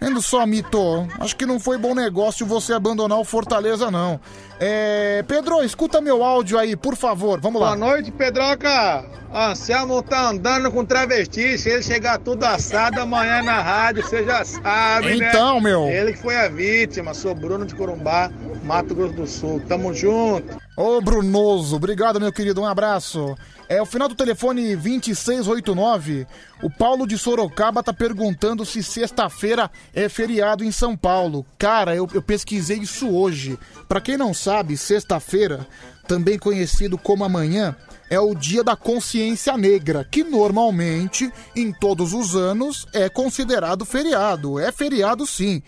[0.00, 4.20] Vendo só, Mito, acho que não foi bom negócio você abandonar o Fortaleza, não.
[4.60, 7.76] É, Pedro, escuta meu áudio aí, por favor, vamos lá.
[7.76, 9.04] Boa noite, Pedroca.
[9.34, 14.44] Anselmo tá andando com travesti, se ele chegar tudo assado amanhã na rádio, você já
[14.44, 15.28] sabe, né?
[15.28, 15.88] Então, meu.
[15.88, 18.30] Ele que foi a vítima, sou Bruno de Corumbá,
[18.62, 19.62] Mato Grosso do Sul.
[19.66, 20.60] Tamo junto.
[20.76, 23.34] Ô, Brunoso, obrigado, meu querido, um abraço.
[23.68, 26.26] É o final do telefone 2689.
[26.62, 31.46] O Paulo de Sorocaba tá perguntando se sexta-feira é feriado em São Paulo.
[31.56, 33.58] Cara, eu, eu pesquisei isso hoje.
[33.88, 35.66] Pra quem não sabe, sexta-feira,
[36.06, 37.76] também conhecido como amanhã,
[38.10, 44.58] é o Dia da Consciência Negra, que normalmente, em todos os anos, é considerado feriado.
[44.58, 45.62] É feriado sim.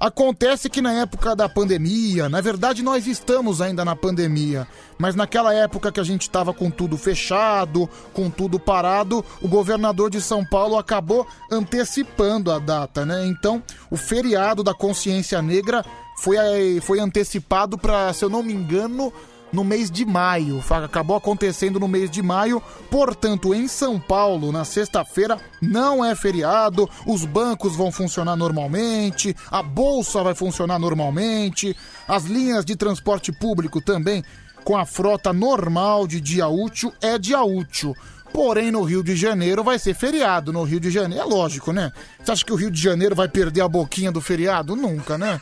[0.00, 4.66] Acontece que na época da pandemia, na verdade nós estamos ainda na pandemia,
[4.98, 10.10] mas naquela época que a gente estava com tudo fechado, com tudo parado, o governador
[10.10, 13.24] de São Paulo acabou antecipando a data, né?
[13.26, 15.84] Então, o feriado da consciência negra
[16.16, 19.12] foi, eh, foi antecipado para, se eu não me engano,
[19.52, 20.64] no mês de maio.
[20.70, 22.62] Acabou acontecendo no mês de maio.
[22.90, 26.88] Portanto, em São Paulo, na sexta-feira, não é feriado.
[27.06, 29.36] Os bancos vão funcionar normalmente.
[29.50, 31.76] A bolsa vai funcionar normalmente.
[32.08, 34.24] As linhas de transporte público também,
[34.64, 37.94] com a frota normal de dia útil, é dia útil.
[38.32, 40.54] Porém, no Rio de Janeiro vai ser feriado.
[40.54, 41.92] No Rio de Janeiro, é lógico, né?
[42.18, 44.74] Você acha que o Rio de Janeiro vai perder a boquinha do feriado?
[44.74, 45.38] Nunca, né?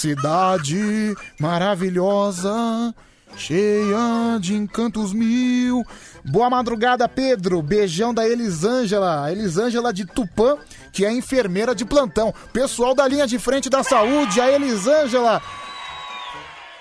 [0.00, 2.94] Cidade maravilhosa,
[3.36, 5.84] cheia de encantos mil.
[6.24, 7.60] Boa madrugada, Pedro.
[7.60, 9.30] Beijão da Elisângela.
[9.30, 10.56] Elisângela de Tupã,
[10.90, 12.32] que é enfermeira de plantão.
[12.50, 15.42] Pessoal da linha de frente da saúde, a Elisângela.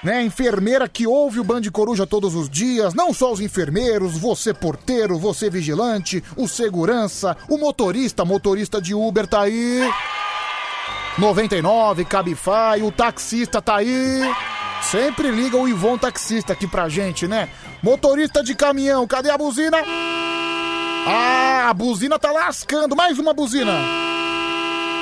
[0.02, 4.54] Né, enfermeira que ouve o Band Coruja todos os dias, não só os enfermeiros, você
[4.54, 9.82] porteiro, você vigilante, o segurança, o motorista, motorista de Uber tá aí.
[11.20, 14.22] 99, Cabify, o taxista tá aí.
[14.82, 17.50] Sempre liga o Ivon taxista aqui pra gente, né?
[17.84, 19.78] Motorista de caminhão, cadê a buzina?
[21.06, 23.74] Ah, a buzina tá lascando, mais uma buzina.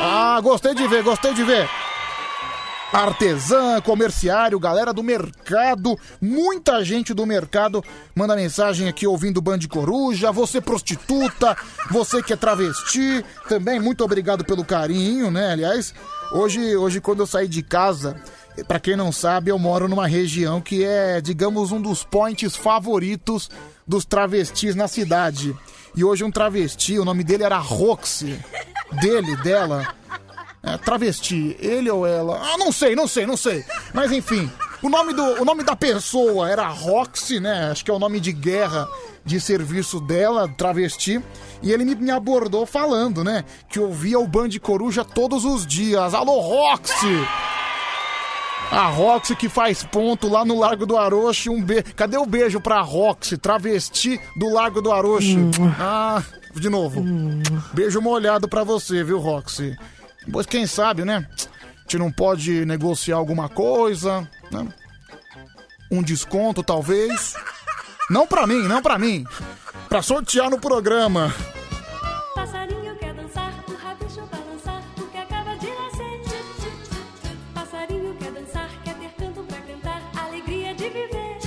[0.02, 1.70] Ah, gostei de ver, gostei de ver.
[2.92, 7.84] Artesã, comerciário, galera do mercado, muita gente do mercado
[8.16, 11.56] manda mensagem aqui ouvindo Band Coruja, você prostituta,
[11.92, 15.52] você que é travesti, também muito obrigado pelo carinho, né?
[15.52, 15.94] Aliás,
[16.32, 18.16] hoje, hoje quando eu saí de casa,
[18.68, 23.50] pra quem não sabe, eu moro numa região que é, digamos, um dos points favoritos
[23.86, 25.54] dos travestis na cidade.
[25.94, 28.40] E hoje um travesti, o nome dele era Roxy,
[29.02, 29.94] dele, dela.
[30.68, 32.42] É, travesti, ele ou ela?
[32.44, 33.64] Ah, não sei, não sei, não sei.
[33.94, 34.52] Mas enfim,
[34.84, 37.72] o nome, do, o nome da pessoa era Roxy, né?
[37.72, 38.86] Acho que é o nome de guerra
[39.24, 41.22] de serviço dela, travesti.
[41.64, 43.46] E ele me, abordou falando, né?
[43.70, 46.14] Que ouvia o Band Coruja todos os dias.
[46.14, 47.26] Alô, Roxy!
[48.70, 51.50] A Roxy que faz ponto lá no Largo do Aroche.
[51.50, 51.82] Um be...
[51.82, 55.38] Cadê o beijo pra Roxy, travesti do Largo do Aroche?
[55.80, 56.22] Ah,
[56.54, 57.02] de novo.
[57.74, 59.78] Beijo molhado pra você, viu, Roxy?
[60.32, 61.28] Pois quem sabe, né?
[61.36, 64.68] A gente não pode negociar alguma coisa, né?
[65.90, 67.34] Um desconto, talvez.
[68.10, 69.26] Não pra mim, não pra mim.
[69.88, 71.34] Pra sortear no programa.
[72.36, 76.22] Passarinho quer dançar, o rabicho balançar, porque acaba de nascer.
[77.54, 81.38] Passarinho quer dançar, quer ter canto pra cantar, alegria de viver.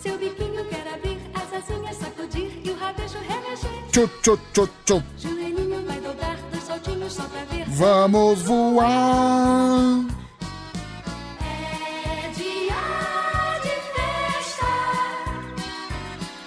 [0.00, 3.70] Seu biquinho quer abrir, as asinhas sacudir e o rabicho remexer.
[3.92, 5.02] Tchu, tchu, tchu, tchu.
[5.18, 7.49] Joelhinho vai dobrar, dois saltinhos só pra ver.
[7.80, 10.04] Vamos voar.
[11.40, 12.84] É dia
[13.62, 14.72] de festa,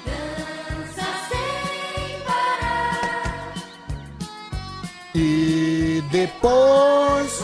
[0.06, 3.54] dança sem parar.
[5.16, 7.44] E depois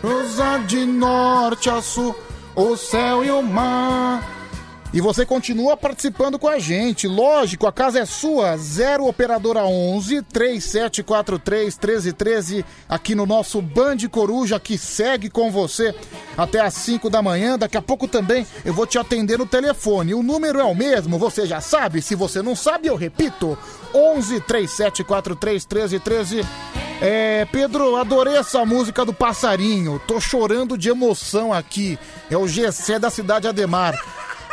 [0.00, 2.16] cruzar de norte a sul,
[2.56, 4.37] o céu e o mar.
[4.92, 7.06] E você continua participando com a gente.
[7.06, 8.56] Lógico, a casa é sua.
[8.56, 15.94] 0 operadora 11 3743 1313 aqui no nosso Band Coruja que segue com você
[16.38, 17.58] até às 5 da manhã.
[17.58, 20.14] Daqui a pouco também eu vou te atender no telefone.
[20.14, 22.00] O número é o mesmo, você já sabe.
[22.00, 23.58] Se você não sabe, eu repito.
[23.94, 26.46] 11 3743 1313.
[27.00, 30.00] É, Pedro, adorei essa música do passarinho.
[30.06, 31.98] Tô chorando de emoção aqui.
[32.30, 33.94] É o Gessé da cidade Ademar.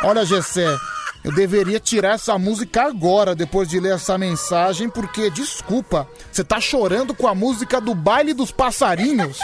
[0.06, 0.78] Olha, Gessé,
[1.24, 6.60] Eu deveria tirar essa música agora, depois de ler essa mensagem, porque, desculpa, você tá
[6.60, 9.40] chorando com a música do baile dos passarinhos?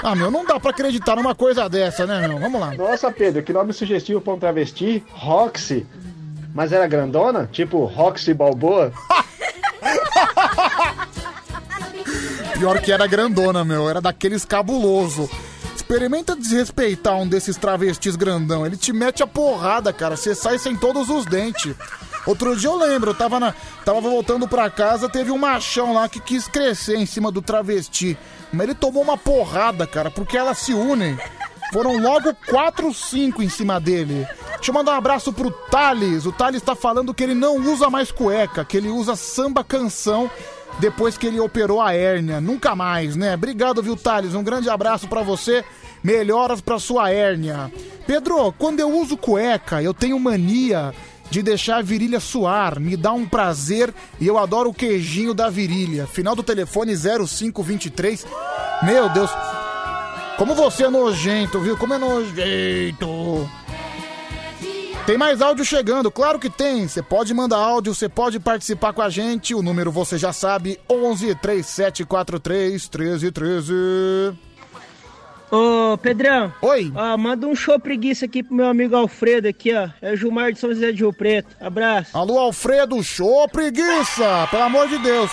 [0.00, 2.38] Ah, meu, não dá pra acreditar numa coisa dessa, né, meu?
[2.38, 2.72] Vamos lá.
[2.74, 5.04] Nossa, Pedro, que nome sugestivo pra um travesti?
[5.10, 5.84] Roxy.
[6.54, 7.48] Mas era grandona?
[7.50, 8.92] Tipo Roxy Balboa?
[12.56, 13.90] Pior que era grandona, meu.
[13.90, 15.28] Era daqueles cabuloso.
[15.88, 18.66] Experimenta desrespeitar um desses travestis grandão.
[18.66, 20.18] Ele te mete a porrada, cara.
[20.18, 21.74] Você sai sem todos os dentes.
[22.26, 23.54] Outro dia eu lembro, eu tava, na,
[23.86, 28.18] tava voltando pra casa, teve um machão lá que quis crescer em cima do travesti.
[28.52, 31.18] Mas ele tomou uma porrada, cara, porque elas se unem.
[31.72, 34.26] Foram logo quatro, cinco em cima dele.
[34.56, 36.26] Deixa eu mandar um abraço pro Thales.
[36.26, 40.30] O Thales tá falando que ele não usa mais cueca, que ele usa samba canção
[40.78, 42.40] depois que ele operou a hérnia.
[42.40, 43.34] Nunca mais, né?
[43.34, 44.34] Obrigado, viu, Thales?
[44.34, 45.64] Um grande abraço pra você.
[46.02, 47.72] Melhoras pra sua hérnia.
[48.06, 50.94] Pedro, quando eu uso cueca, eu tenho mania
[51.30, 52.80] de deixar a virilha suar.
[52.80, 56.06] Me dá um prazer e eu adoro o queijinho da virilha.
[56.06, 58.26] Final do telefone 0523.
[58.82, 59.30] Meu Deus.
[60.36, 61.76] Como você é nojento, viu?
[61.76, 63.50] Como é nojento.
[65.08, 66.86] Tem mais áudio chegando, claro que tem.
[66.86, 69.54] Você pode mandar áudio, você pode participar com a gente.
[69.54, 74.38] O número você já sabe: 11 3743 1313.
[75.50, 76.52] Ô, Pedrão.
[76.60, 76.92] Oi.
[76.94, 79.88] Ó, manda um show preguiça aqui pro meu amigo Alfredo aqui, ó.
[80.02, 81.56] É o Gilmar de São José de Rio Preto.
[81.58, 82.14] Abraço.
[82.14, 84.46] Alô, Alfredo, show preguiça!
[84.50, 85.30] Pelo amor de Deus.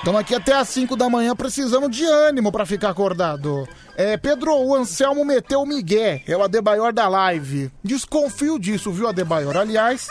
[0.00, 3.66] Estamos aqui até às 5 da manhã precisando de ânimo pra ficar acordado.
[3.98, 7.70] É, Pedro, o Anselmo meteu o Miguel, é o Adebayor da live.
[7.82, 9.56] Desconfio disso, viu, Adebayor?
[9.56, 10.06] Aliás,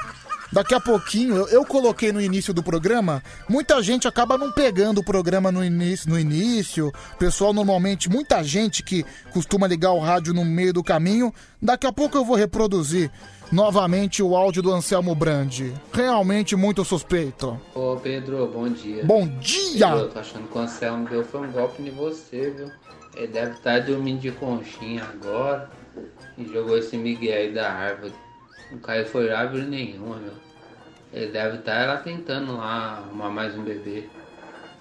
[0.52, 5.02] daqui a pouquinho, eu, eu coloquei no início do programa, muita gente acaba não pegando
[5.02, 6.92] o programa no início, no início.
[7.14, 11.32] O pessoal normalmente, muita gente que costuma ligar o rádio no meio do caminho.
[11.62, 13.12] Daqui a pouco eu vou reproduzir
[13.52, 15.72] novamente o áudio do Anselmo Brandi.
[15.94, 17.60] Realmente muito suspeito.
[17.76, 19.06] Ô Pedro, bom dia.
[19.06, 19.88] Bom dia!
[19.90, 22.72] Pedro, eu tô achando que o Anselmo deu foi um golpe em você, viu?
[23.16, 25.70] Ele deve estar dormindo de conchinha agora
[26.38, 28.14] e jogou esse Miguel aí da árvore.
[28.72, 30.34] Não caiu foi árvore nenhuma, meu.
[31.14, 34.10] Ele deve estar lá tentando lá arrumar mais um bebê.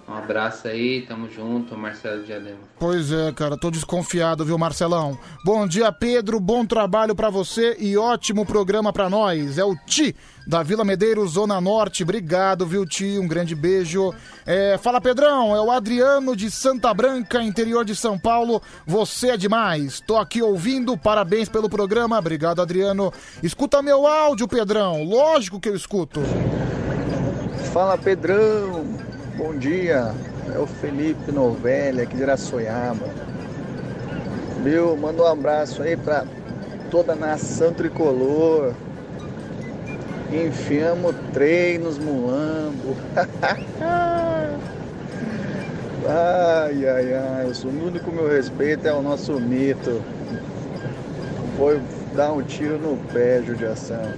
[0.07, 2.59] Um abraço aí, tamo junto, Marcelo Diadema.
[2.79, 5.19] Pois é, cara, tô desconfiado, viu, Marcelão?
[5.43, 9.57] Bom dia, Pedro, bom trabalho pra você e ótimo programa pra nós.
[9.57, 10.15] É o Ti,
[10.47, 12.03] da Vila Medeiros, Zona Norte.
[12.03, 13.19] Obrigado, viu, Ti?
[13.19, 14.13] Um grande beijo.
[14.45, 18.61] É, fala, Pedrão, é o Adriano de Santa Branca, interior de São Paulo.
[18.87, 20.03] Você é demais.
[20.07, 22.19] Tô aqui ouvindo, parabéns pelo programa.
[22.19, 23.11] Obrigado, Adriano.
[23.43, 25.03] Escuta meu áudio, Pedrão.
[25.03, 26.21] Lógico que eu escuto.
[27.73, 28.85] Fala Pedrão,
[29.37, 30.13] bom dia.
[30.55, 33.07] É o Felipe Novelli aqui de Iraçoiaba.
[34.63, 36.25] Meu, manda um abraço aí pra
[36.91, 38.73] toda a nação tricolor.
[40.33, 42.97] Enfiamos treinos mulambo.
[46.09, 47.53] ai, ai, ai.
[47.65, 50.03] O único meu respeito é o nosso mito.
[51.57, 51.81] Foi
[52.15, 54.13] dar um tiro no pé, judiação.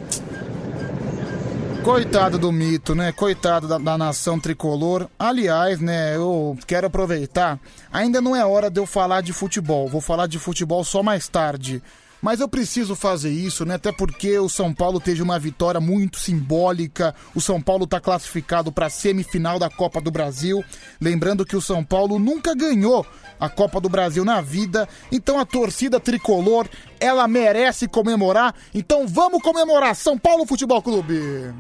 [1.86, 3.12] Coitado do mito, né?
[3.12, 5.08] Coitado da, da nação tricolor.
[5.16, 7.60] Aliás, né, eu quero aproveitar.
[7.92, 9.88] Ainda não é hora de eu falar de futebol.
[9.88, 11.80] Vou falar de futebol só mais tarde.
[12.20, 13.74] Mas eu preciso fazer isso, né?
[13.74, 17.14] Até porque o São Paulo teve uma vitória muito simbólica.
[17.36, 20.64] O São Paulo está classificado para a semifinal da Copa do Brasil.
[21.00, 23.06] Lembrando que o São Paulo nunca ganhou
[23.38, 24.88] a Copa do Brasil na vida.
[25.12, 26.66] Então a torcida tricolor,
[26.98, 28.56] ela merece comemorar.
[28.74, 31.54] Então vamos comemorar São Paulo Futebol Clube.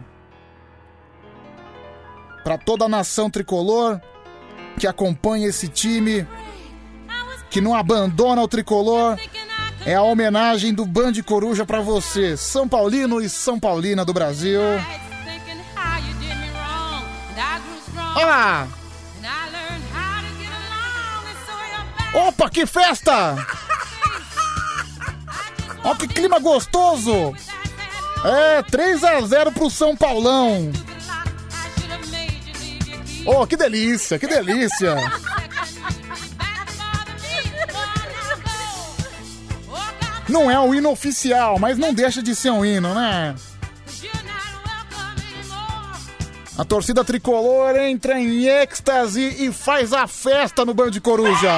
[2.46, 4.00] Para toda a nação tricolor
[4.78, 6.24] que acompanha esse time,
[7.50, 9.18] que não abandona o tricolor,
[9.84, 14.60] é a homenagem do Band Coruja para você, São Paulino e São Paulina do Brasil.
[18.14, 18.68] Olha lá!
[22.14, 23.44] Opa, que festa!
[25.82, 27.34] Olha que clima gostoso!
[28.24, 30.70] É, 3 a 0 pro São Paulão.
[33.26, 34.94] Oh, que delícia, que delícia!
[40.28, 43.34] Não é o hino oficial, mas não deixa de ser um hino, né?
[46.58, 51.52] A torcida tricolor entra em êxtase e faz a festa no Band Coruja.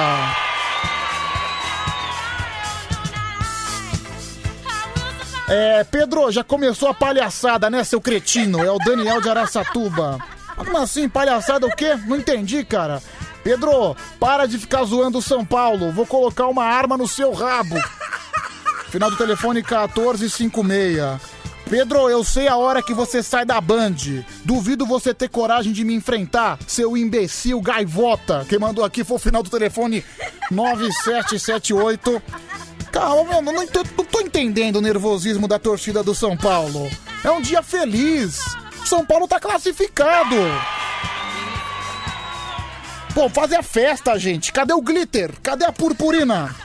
[5.47, 8.63] É, Pedro, já começou a palhaçada, né, seu cretino?
[8.63, 10.19] É o Daniel de Araçatuba.
[10.59, 11.97] Como assim, palhaçada o quê?
[12.05, 13.01] Não entendi, cara.
[13.43, 15.91] Pedro, para de ficar zoando o São Paulo.
[15.91, 17.75] Vou colocar uma arma no seu rabo.
[18.89, 21.19] Final do telefone 1456.
[21.69, 23.95] Pedro, eu sei a hora que você sai da Band.
[24.43, 28.43] Duvido você ter coragem de me enfrentar, seu imbecil gaivota.
[28.49, 30.03] Quem mandou aqui foi o final do telefone
[30.49, 32.21] 9778.
[32.91, 36.89] Calma, meu, não, tô, não tô entendendo o nervosismo da torcida do São Paulo.
[37.23, 38.43] É um dia feliz.
[38.89, 40.35] São Paulo tá classificado.
[43.13, 44.51] Pô, fazer a festa, gente.
[44.51, 45.31] Cadê o glitter?
[45.43, 46.55] Cadê a purpurina?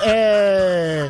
[0.00, 1.08] É.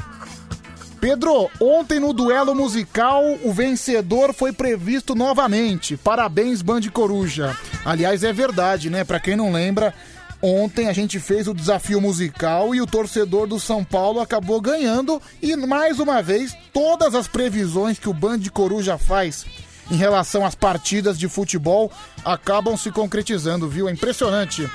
[1.01, 5.97] Pedro, ontem no duelo musical, o vencedor foi previsto novamente.
[5.97, 7.57] Parabéns, Band Coruja.
[7.83, 9.05] Aliás, é verdade, né?
[9.05, 9.95] Pra quem não lembra,
[10.43, 15.23] ontem a gente fez o desafio musical e o torcedor do São Paulo acabou ganhando.
[15.41, 19.47] E mais uma vez, todas as previsões que o Band Coruja faz
[19.91, 21.91] em relação às partidas de futebol
[22.25, 23.89] acabam se concretizando, viu?
[23.89, 24.69] É impressionante.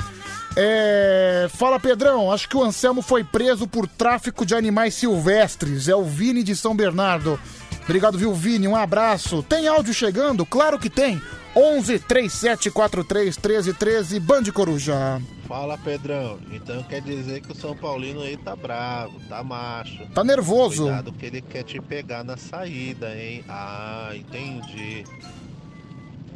[0.55, 1.47] É...
[1.53, 5.87] Fala Pedrão, acho que o Anselmo foi preso por tráfico de animais silvestres.
[5.87, 7.39] É o Vini de São Bernardo.
[7.83, 8.67] Obrigado, viu, Vini?
[8.67, 9.43] Um abraço.
[9.43, 10.45] Tem áudio chegando?
[10.45, 11.21] Claro que tem.
[11.55, 15.21] 11 3743 1313 Band Coruja.
[15.47, 20.05] Fala Pedrão, então quer dizer que o São Paulino aí tá bravo, tá macho.
[20.13, 20.83] Tá nervoso.
[20.83, 23.45] Cuidado que ele quer te pegar na saída, hein?
[23.47, 25.05] Ah, entendi.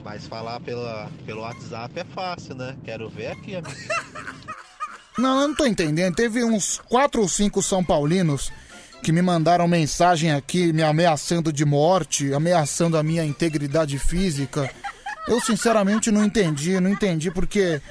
[0.03, 2.78] Mas falar pela, pelo WhatsApp é fácil, né?
[2.86, 3.72] Quero ver aqui, amigo.
[5.18, 6.16] Não, eu não tô entendendo.
[6.16, 8.49] Teve uns quatro ou cinco São Paulinos
[9.03, 14.72] que me mandaram mensagem aqui me ameaçando de morte, ameaçando a minha integridade física.
[15.28, 17.82] Eu sinceramente não entendi, não entendi porque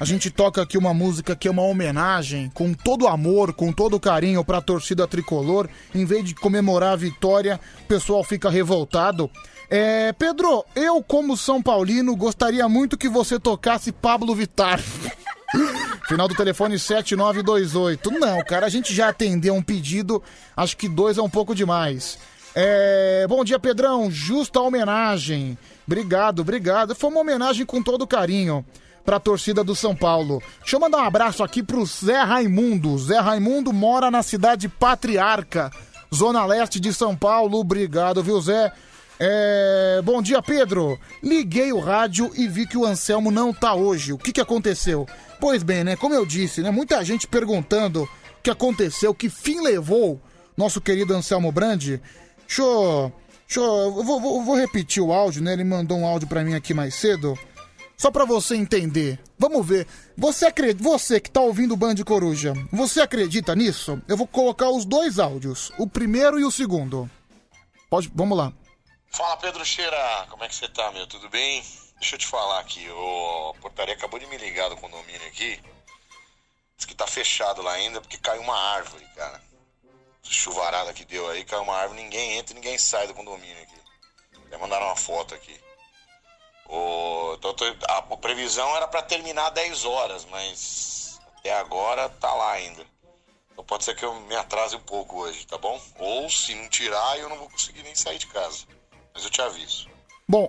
[0.00, 4.00] a gente toca aqui uma música que é uma homenagem, com todo amor, com todo
[4.00, 5.68] carinho pra torcida tricolor.
[5.94, 9.30] Em vez de comemorar a vitória, o pessoal fica revoltado.
[9.68, 14.80] É, Pedro, eu como São Paulino gostaria muito que você tocasse Pablo Vittar.
[16.08, 18.10] Final do telefone 7928.
[18.12, 20.22] Não, cara, a gente já atendeu um pedido,
[20.56, 22.18] acho que dois é um pouco demais.
[22.54, 24.10] É, bom dia, Pedrão.
[24.10, 25.58] Justa homenagem.
[25.86, 26.94] Obrigado, obrigado.
[26.94, 28.64] Foi uma homenagem com todo carinho
[29.04, 30.42] pra torcida do São Paulo.
[30.60, 32.96] Deixa eu mandar um abraço aqui pro Zé Raimundo.
[32.98, 35.70] Zé Raimundo mora na cidade Patriarca,
[36.14, 37.58] zona leste de São Paulo.
[37.58, 38.72] Obrigado, viu, Zé?
[39.22, 40.98] É, Bom dia, Pedro.
[41.22, 44.12] Liguei o rádio e vi que o Anselmo não tá hoje.
[44.12, 45.06] O que, que aconteceu?
[45.38, 45.96] Pois bem, né?
[45.96, 46.70] Como eu disse, né?
[46.70, 48.08] Muita gente perguntando o
[48.42, 50.20] que aconteceu, que fim levou
[50.56, 52.00] nosso querido Anselmo Brandi.
[52.46, 53.12] Deixa eu.
[53.46, 55.52] Deixa eu, eu vou, vou- vou repetir o áudio, né?
[55.52, 57.36] Ele mandou um áudio pra mim aqui mais cedo.
[58.00, 59.20] Só pra você entender.
[59.38, 59.86] Vamos ver.
[60.16, 64.00] Você acredita, você que tá ouvindo o Band Coruja, você acredita nisso?
[64.08, 67.10] Eu vou colocar os dois áudios, o primeiro e o segundo.
[67.90, 68.54] Pode, vamos lá.
[69.10, 71.06] Fala Pedro Cheira, como é que você tá, meu?
[71.06, 71.62] Tudo bem?
[71.98, 75.60] Deixa eu te falar aqui, o portaria acabou de me ligar do condomínio aqui.
[76.78, 79.42] Diz que tá fechado lá ainda porque caiu uma árvore, cara.
[80.22, 83.76] Chuvarada que deu aí, caiu uma árvore, ninguém entra ninguém sai do condomínio aqui.
[84.46, 85.54] Até mandaram uma foto aqui.
[86.72, 87.54] O, então,
[87.88, 92.86] a, a previsão era pra terminar 10 horas, mas até agora tá lá ainda.
[93.52, 95.80] Então pode ser que eu me atrase um pouco hoje, tá bom?
[95.98, 98.64] Ou se não tirar, eu não vou conseguir nem sair de casa.
[99.12, 99.88] Mas eu te aviso.
[100.28, 100.48] Bom,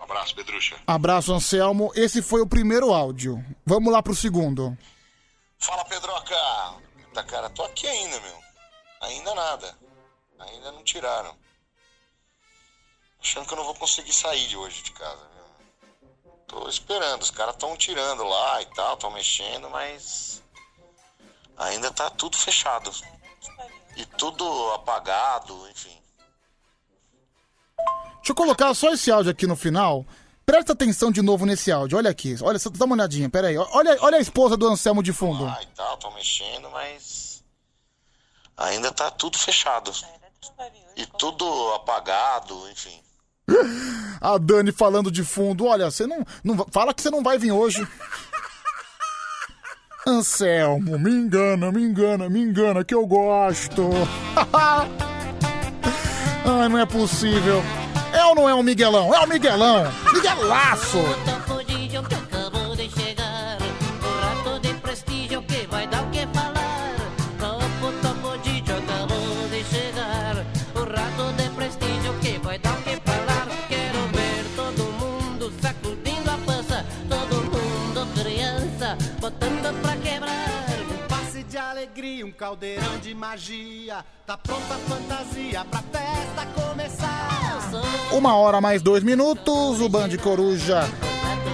[0.00, 0.80] Um abraço, Pedrucha.
[0.86, 1.92] abraço Anselmo.
[1.94, 3.44] Esse foi o primeiro áudio.
[3.66, 4.76] Vamos lá pro segundo.
[5.58, 6.34] Fala, Pedroca!
[7.12, 8.38] Tá, cara, tô aqui ainda, meu.
[9.02, 9.76] Ainda nada.
[10.38, 11.36] Ainda não tiraram.
[13.22, 16.32] Achando que eu não vou conseguir sair de hoje de casa, meu.
[16.46, 17.22] Tô esperando.
[17.22, 20.42] Os caras tão tirando lá e tal, tão mexendo, mas.
[21.56, 22.90] Ainda tá tudo fechado.
[23.96, 26.00] E tudo apagado, enfim.
[28.16, 30.06] Deixa eu colocar só esse áudio aqui no final.
[30.46, 31.98] Presta atenção de novo nesse áudio.
[31.98, 32.36] Olha aqui.
[32.42, 33.28] Olha, só dá uma olhadinha.
[33.28, 33.58] Pera aí.
[33.58, 35.44] Olha, olha a esposa do Anselmo de fundo.
[35.44, 37.44] Lá e tal, tão mexendo, mas.
[38.56, 39.92] Ainda tá tudo fechado.
[40.96, 43.02] E tudo apagado, enfim.
[44.20, 45.64] A Dani falando de fundo.
[45.66, 46.66] Olha, você não, não.
[46.70, 47.86] Fala que você não vai vir hoje.
[50.06, 53.90] Anselmo, me engana, me engana, me engana, que eu gosto.
[56.44, 57.62] Ai, não é possível.
[58.12, 59.14] É ou não é o Miguelão?
[59.14, 59.92] É o Miguelão!
[60.12, 60.98] Miguelaço!
[82.24, 84.04] Um caldeirão de magia.
[84.26, 87.70] Tá pronta a fantasia pra festa começar.
[88.12, 90.88] Uma hora mais dois minutos, o Band Coruja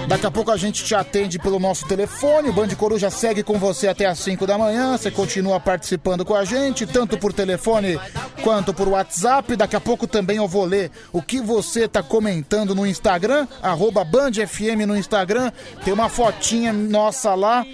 [0.07, 2.47] Daqui a pouco a gente te atende pelo nosso telefone.
[2.47, 4.97] O Band Coruja segue com você até às 5 da manhã.
[4.97, 7.99] Você continua participando com a gente, tanto por telefone
[8.41, 9.57] quanto por WhatsApp.
[9.57, 14.05] Daqui a pouco também eu vou ler o que você tá comentando no Instagram, arroba
[14.05, 15.51] Band FM no Instagram.
[15.83, 17.65] Tem uma fotinha nossa lá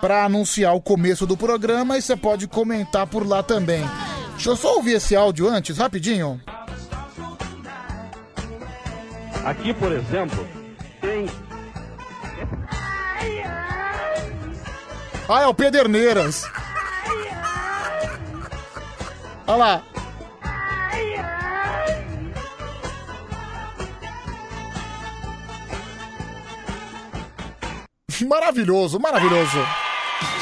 [0.00, 3.84] para anunciar o começo do programa e você pode comentar por lá também.
[4.32, 6.40] Deixa eu só ouvir esse áudio antes, rapidinho.
[9.44, 10.46] Aqui, por exemplo,
[11.00, 11.26] tem.
[15.28, 16.44] Ah, é o Pederneiras.
[19.46, 19.82] Olha lá.
[28.26, 29.87] Maravilhoso, maravilhoso.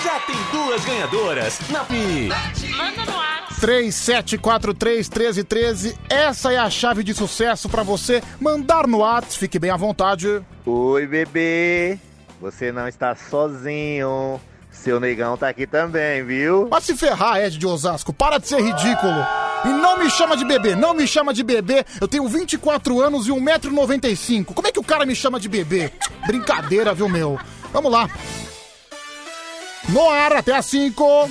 [0.07, 2.29] Já tem duas ganhadoras na Pi.
[2.77, 3.49] Manda no ar.
[3.61, 5.99] 37431313.
[6.09, 9.37] Essa é a chave de sucesso pra você mandar no WhatsApp.
[9.37, 10.41] Fique bem à vontade.
[10.65, 11.99] Oi, bebê.
[12.41, 14.41] Você não está sozinho.
[14.71, 16.69] Seu negão tá aqui também, viu?
[16.69, 18.13] Vai se ferrar, Ed de Osasco.
[18.13, 19.27] Para de ser ridículo.
[19.65, 21.85] E não me chama de bebê, não me chama de bebê.
[22.01, 24.45] Eu tenho 24 anos e 1,95m.
[24.55, 25.91] Como é que o cara me chama de bebê?
[26.29, 27.41] Brincadeira, viu, meu?
[27.73, 28.09] Vamos lá.
[29.89, 31.31] No ar até às 5.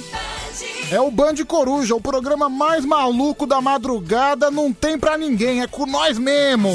[0.92, 4.50] É o Band Coruja, o programa mais maluco da madrugada.
[4.52, 6.70] Não tem pra ninguém, é com nós mesmo.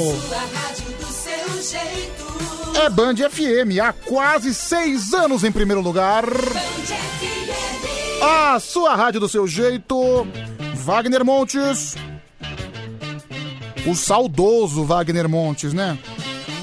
[2.75, 6.25] É Band FM, há quase seis anos em primeiro lugar.
[8.21, 10.27] A sua rádio do seu jeito.
[10.75, 11.95] Wagner Montes.
[13.85, 15.97] O saudoso Wagner Montes, né?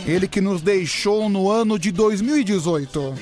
[0.07, 3.14] Ele que nos deixou no ano de 2018.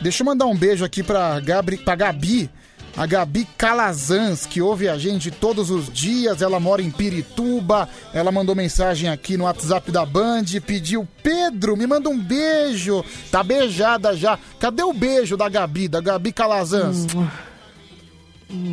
[0.00, 2.48] Deixa eu mandar um beijo aqui pra, Gabri, pra Gabi,
[2.96, 6.40] a Gabi Calazans, que ouve a gente todos os dias.
[6.42, 7.88] Ela mora em Pirituba.
[8.12, 13.04] Ela mandou mensagem aqui no WhatsApp da Band, pediu: Pedro, me manda um beijo.
[13.30, 14.38] Tá beijada já.
[14.58, 17.06] Cadê o beijo da Gabi, da Gabi Calazans?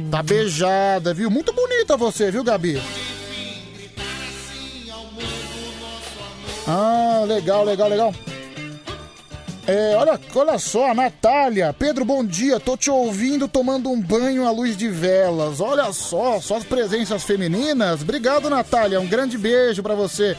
[0.09, 1.29] Tá beijada, viu?
[1.29, 2.81] Muito bonita você, viu, Gabi?
[6.67, 8.15] Ah, legal, legal, legal.
[9.67, 11.73] É, olha, olha só, Natália.
[11.73, 12.59] Pedro, bom dia.
[12.59, 15.59] Tô te ouvindo tomando um banho à luz de velas.
[15.59, 18.01] Olha só, só as presenças femininas.
[18.01, 18.99] Obrigado, Natália.
[18.99, 20.37] Um grande beijo pra você.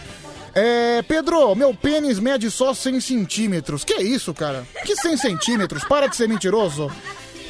[0.54, 3.84] É, Pedro, meu pênis mede só 100 centímetros.
[3.84, 4.64] Que isso, cara?
[4.84, 5.84] Que 100 centímetros?
[5.84, 6.90] Para de ser mentiroso.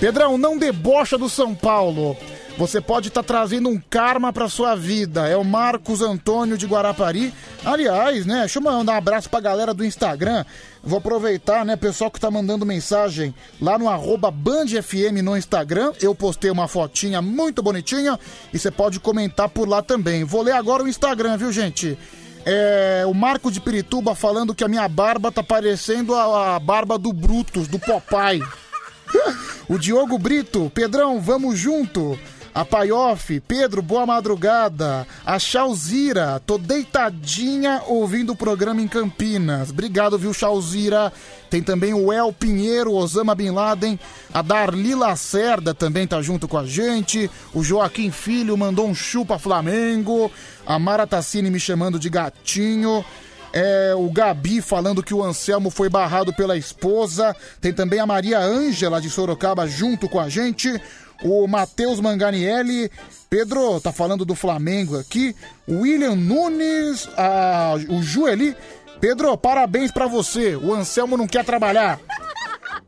[0.00, 2.16] Pedrão, não debocha do São Paulo.
[2.58, 5.28] Você pode estar trazendo um karma pra sua vida.
[5.28, 7.32] É o Marcos Antônio de Guarapari.
[7.62, 8.40] Aliás, né?
[8.40, 10.44] Deixa eu mandar um abraço pra galera do Instagram.
[10.86, 15.92] Vou aproveitar, né, pessoal que tá mandando mensagem lá no arroba BandFM no Instagram.
[16.00, 18.16] Eu postei uma fotinha muito bonitinha
[18.54, 20.22] e você pode comentar por lá também.
[20.22, 21.98] Vou ler agora o Instagram, viu, gente?
[22.44, 26.96] É, o Marco de Pirituba falando que a minha barba tá parecendo a, a barba
[26.96, 28.40] do Brutus, do Popeye.
[29.68, 32.16] O Diogo Brito, Pedrão, vamos junto.
[32.56, 35.06] A Paioff, Pedro, boa madrugada.
[35.26, 39.68] A Chauzira, tô deitadinha ouvindo o programa em Campinas.
[39.68, 41.12] Obrigado, viu, Chauzira?
[41.50, 44.00] Tem também o El Pinheiro, Osama Bin Laden.
[44.32, 47.30] A Darli Lacerda também tá junto com a gente.
[47.52, 50.32] O Joaquim Filho mandou um chupa Flamengo.
[50.66, 53.04] A Mara Tassini me chamando de gatinho.
[53.52, 57.36] É, o Gabi falando que o Anselmo foi barrado pela esposa.
[57.60, 60.80] Tem também a Maria Ângela de Sorocaba junto com a gente.
[61.24, 62.90] O Matheus Manganielli.
[63.28, 65.34] Pedro, tá falando do Flamengo aqui.
[65.68, 67.08] William Nunes.
[67.16, 68.54] a- o Jueli.
[69.00, 70.56] Pedro, parabéns pra você.
[70.56, 71.98] O Anselmo não quer trabalhar.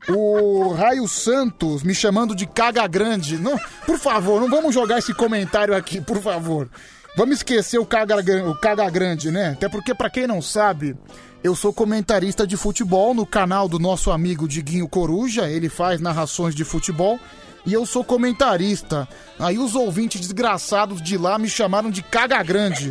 [0.08, 3.36] O Raio Santos me chamando de caga grande.
[3.36, 6.68] Não, por favor, não vamos jogar esse comentário aqui, por favor.
[7.16, 8.16] Vamos esquecer o caga,
[8.48, 9.50] o caga grande, né?
[9.50, 10.96] Até porque, pra quem não sabe,
[11.44, 15.48] eu sou comentarista de futebol no canal do nosso amigo Diguinho Coruja.
[15.50, 17.18] Ele faz narrações de futebol.
[17.68, 19.06] E eu sou comentarista.
[19.38, 22.90] Aí os ouvintes desgraçados de lá me chamaram de caga grande.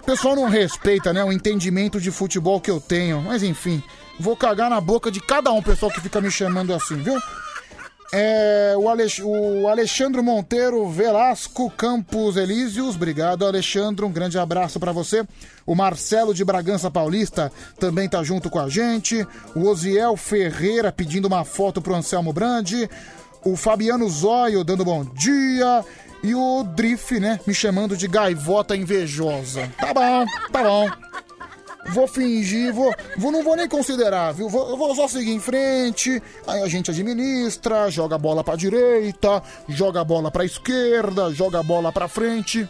[0.00, 3.20] O pessoal não respeita, né, o entendimento de futebol que eu tenho.
[3.20, 3.82] Mas enfim,
[4.18, 7.20] vou cagar na boca de cada um, pessoal que fica me chamando assim, viu?
[8.10, 14.92] É, o, Alex, o Alexandre Monteiro Velasco Campos Elísios, obrigado Alexandre, um grande abraço pra
[14.92, 15.26] você.
[15.66, 19.26] O Marcelo de Bragança Paulista também tá junto com a gente.
[19.54, 22.88] O Osiel Ferreira pedindo uma foto pro Anselmo Brandi.
[23.44, 25.84] O Fabiano Zóio dando bom dia.
[26.22, 29.70] E o Drift, né, me chamando de gaivota invejosa.
[29.78, 30.88] Tá bom, tá bom.
[31.90, 34.48] Vou fingir, vou, vou não vou nem considerar, viu?
[34.48, 39.42] Vou, vou só seguir em frente, aí a gente administra, joga a bola pra direita,
[39.68, 42.66] joga a bola pra esquerda, joga a bola pra frente.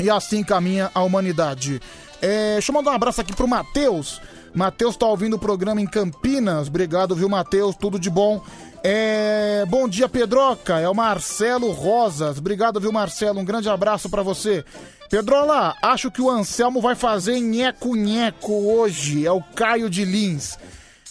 [0.00, 1.80] E assim caminha a humanidade.
[2.20, 4.20] É, deixa eu mandar um abraço aqui pro Matheus.
[4.52, 6.66] Matheus tá ouvindo o programa em Campinas.
[6.66, 7.76] Obrigado, viu, Matheus?
[7.76, 8.42] Tudo de bom.
[8.82, 10.78] É, bom dia, Pedroca.
[10.78, 12.38] É o Marcelo Rosas.
[12.38, 13.40] Obrigado, viu, Marcelo?
[13.40, 14.64] Um grande abraço pra você.
[15.10, 19.26] Pedrola, acho que o Anselmo vai fazer nheco-nheco hoje.
[19.26, 20.56] É o Caio de Lins.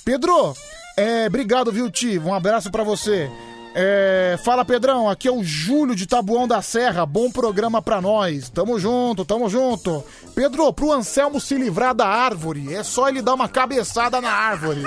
[0.03, 0.55] Pedro,
[0.97, 2.17] é, obrigado, viu, Ti?
[2.17, 3.29] Um abraço pra você.
[3.75, 5.07] É, fala, Pedrão.
[5.07, 7.05] Aqui é o Júlio de Tabuão da Serra.
[7.05, 8.49] Bom programa pra nós.
[8.49, 10.03] Tamo junto, tamo junto.
[10.33, 14.81] Pedro, pro Anselmo se livrar da árvore, é só ele dar uma cabeçada na árvore.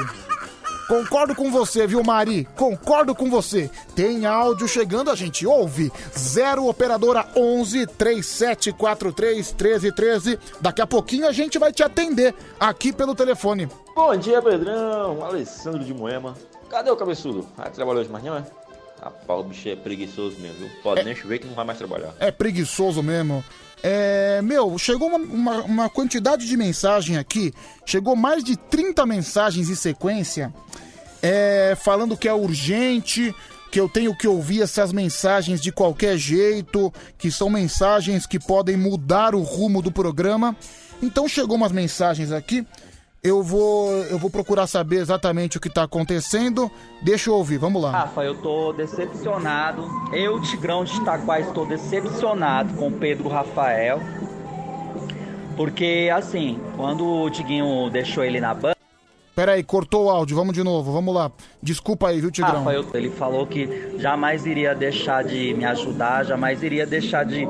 [0.93, 2.47] Concordo com você, viu, Mari?
[2.55, 3.71] Concordo com você.
[3.97, 5.91] Tem áudio chegando, a gente ouve.
[6.15, 10.39] 0 operadora 11 3743 1313.
[10.61, 13.71] Daqui a pouquinho a gente vai te atender aqui pelo telefone.
[13.97, 15.25] Bom dia, Pedrão.
[15.25, 16.35] Alessandro de Moema.
[16.69, 17.49] Cadê o cabeçudo?
[17.57, 18.45] Ah, trabalhou hoje mais não, é?
[19.03, 20.71] Rapaz, o bicho é preguiçoso mesmo, viu?
[20.83, 22.13] Pode nem chover que não vai mais trabalhar.
[22.21, 23.43] É preguiçoso mesmo.
[23.83, 27.53] É, meu, chegou uma, uma, uma quantidade de mensagem aqui.
[27.85, 30.53] Chegou mais de 30 mensagens em sequência.
[31.23, 33.35] é, falando que é urgente,
[33.71, 38.77] que eu tenho que ouvir essas mensagens de qualquer jeito, que são mensagens que podem
[38.77, 40.57] mudar o rumo do programa.
[41.01, 42.67] Então chegou umas mensagens aqui.
[43.25, 46.69] Eu vou, eu vou procurar saber exatamente o que tá acontecendo.
[47.01, 47.93] Deixa eu ouvir, vamos lá.
[47.93, 49.89] Rafa, eu tô decepcionado.
[50.13, 54.01] Eu, Tigrão de Itaquá, estou decepcionado com o Pedro Rafael.
[55.57, 58.77] Porque, assim, quando o Tiguinho deixou ele na banda.
[59.37, 61.31] Peraí, cortou o áudio, vamos de novo, vamos lá.
[61.63, 62.65] Desculpa aí, viu, Tigrão?
[62.65, 67.47] Rafa, eu- ele falou que jamais iria deixar de me ajudar, jamais iria deixar de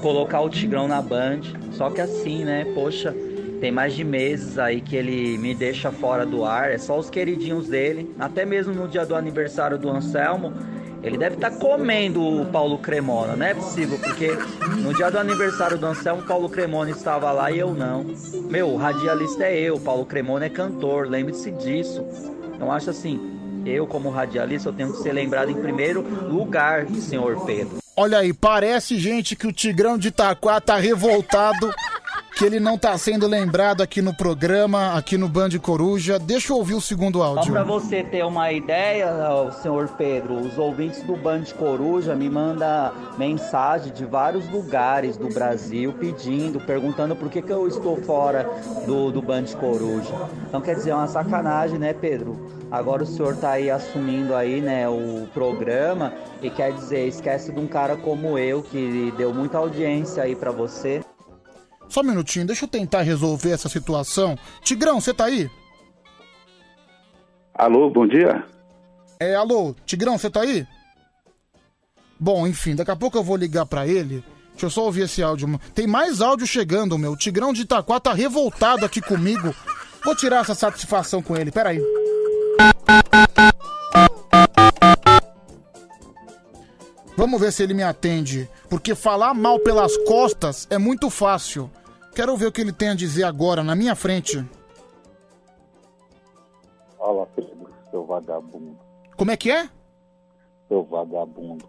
[0.00, 1.40] colocar o Tigrão na Band.
[1.72, 2.64] Só que assim, né?
[2.76, 3.12] Poxa,
[3.60, 6.70] tem mais de meses aí que ele me deixa fora do ar.
[6.70, 8.14] É só os queridinhos dele.
[8.18, 10.52] Até mesmo no dia do aniversário do Anselmo,
[11.02, 13.36] ele deve estar comendo o Paulo Cremona.
[13.36, 14.30] Não é possível, porque
[14.78, 18.04] no dia do aniversário do Anselmo, Paulo Cremona estava lá e eu não.
[18.50, 22.04] Meu, o radialista é eu, Paulo Cremona é cantor, lembre-se disso.
[22.54, 23.20] Então acho assim,
[23.64, 27.78] eu como radialista, eu tenho que ser lembrado em primeiro lugar, senhor Pedro.
[27.96, 31.70] Olha aí, parece, gente, que o Tigrão de Itaquá tá revoltado,
[32.36, 36.18] que ele não tá sendo lembrado aqui no programa, aqui no Band Coruja.
[36.18, 37.50] Deixa eu ouvir o segundo Só áudio.
[37.50, 39.08] para você ter uma ideia,
[39.62, 45.94] senhor Pedro, os ouvintes do Band Coruja me mandam mensagem de vários lugares do Brasil
[45.94, 48.46] pedindo, perguntando por que, que eu estou fora
[48.86, 50.14] do, do Band Coruja.
[50.46, 52.38] Então quer dizer, é uma sacanagem, né, Pedro?
[52.70, 56.12] Agora o senhor tá aí assumindo aí, né, o programa
[56.42, 60.50] e quer dizer, esquece de um cara como eu que deu muita audiência aí para
[60.50, 61.00] você.
[61.88, 64.38] Só um minutinho, deixa eu tentar resolver essa situação.
[64.62, 65.50] Tigrão, você tá aí?
[67.54, 68.44] Alô, bom dia.
[69.18, 70.66] É, alô, Tigrão, você tá aí?
[72.18, 74.24] Bom, enfim, daqui a pouco eu vou ligar pra ele.
[74.50, 75.60] Deixa eu só ouvir esse áudio.
[75.74, 77.12] Tem mais áudio chegando, meu.
[77.12, 79.54] O Tigrão de Itaquá tá revoltado aqui comigo.
[80.02, 81.82] Vou tirar essa satisfação com ele, peraí.
[87.16, 88.48] Vamos ver se ele me atende.
[88.68, 91.70] Porque falar mal pelas costas é muito fácil.
[92.14, 94.44] Quero ver o que ele tem a dizer agora, na minha frente.
[96.98, 98.78] Fala, Pedro, seu vagabundo.
[99.16, 99.68] Como é que é?
[100.68, 101.68] Seu vagabundo.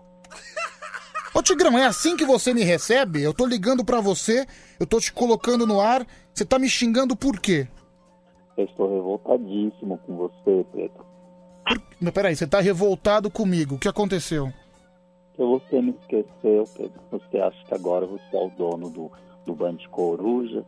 [1.33, 3.21] Ô Tigrão, é assim que você me recebe?
[3.21, 4.45] Eu tô ligando pra você,
[4.79, 7.67] eu tô te colocando no ar, você tá me xingando por quê?
[8.57, 11.05] Eu estou revoltadíssimo com você, Pedro.
[11.99, 14.51] Mas peraí, você tá revoltado comigo, o que aconteceu?
[15.37, 16.99] Você me esqueceu, Pedro.
[17.11, 19.11] Você acha que agora você é o dono do,
[19.45, 20.65] do Band Coruja.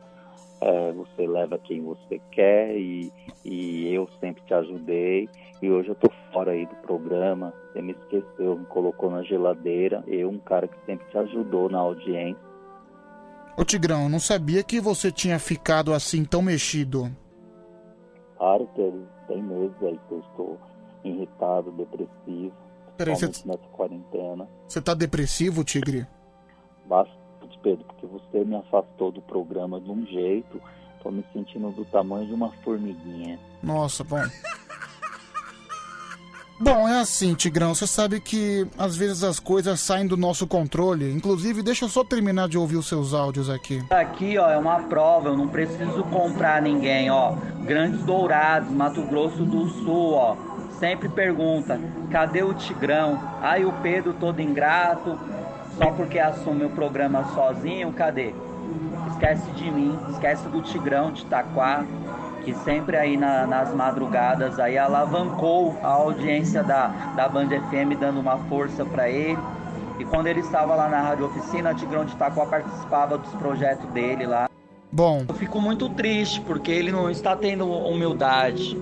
[0.61, 3.11] É, você leva quem você quer e,
[3.43, 5.27] e eu sempre te ajudei.
[5.61, 7.51] E hoje eu tô fora aí do programa.
[7.71, 10.03] Você me esqueceu, me colocou na geladeira.
[10.05, 12.49] Eu, um cara que sempre te ajudou na audiência.
[13.57, 17.11] Ô Tigrão, eu não sabia que você tinha ficado assim tão mexido.
[18.37, 20.57] Claro, Pedro, tem meses aí que eu estou
[21.03, 22.53] irritado, depressivo.
[22.99, 24.47] Peraí, você- principalmente nessa quarentena.
[24.67, 26.05] Você tá depressivo, Tigre?
[26.85, 30.61] Bastante, Pedro, porque você me afastou do programa de um jeito.
[31.01, 33.39] Tô me sentindo do tamanho de uma formiguinha.
[33.63, 34.19] Nossa, bom.
[36.61, 41.09] Bom, é assim, Tigrão, você sabe que às vezes as coisas saem do nosso controle.
[41.09, 43.81] Inclusive, deixa eu só terminar de ouvir os seus áudios aqui.
[43.89, 47.31] Aqui, ó, é uma prova, eu não preciso comprar ninguém, ó.
[47.63, 50.35] Grandes Dourados, Mato Grosso do Sul, ó.
[50.79, 51.77] Sempre pergunta,
[52.09, 53.19] cadê o Tigrão?
[53.41, 55.19] Aí o Pedro todo ingrato,
[55.77, 58.33] só porque assume o programa sozinho, cadê?
[59.11, 61.83] Esquece de mim, esquece do Tigrão de Itaquá.
[62.45, 68.21] que sempre aí na- nas madrugadas aí alavancou a audiência da, da Band FM, dando
[68.21, 69.37] uma força para ele.
[69.99, 74.25] E quando ele estava lá na Rádio Oficina, Tigrão de Itaquá participava dos projetos dele
[74.25, 74.48] lá.
[74.91, 75.25] Bom.
[75.27, 78.75] Eu fico muito triste porque ele não está tendo humildade.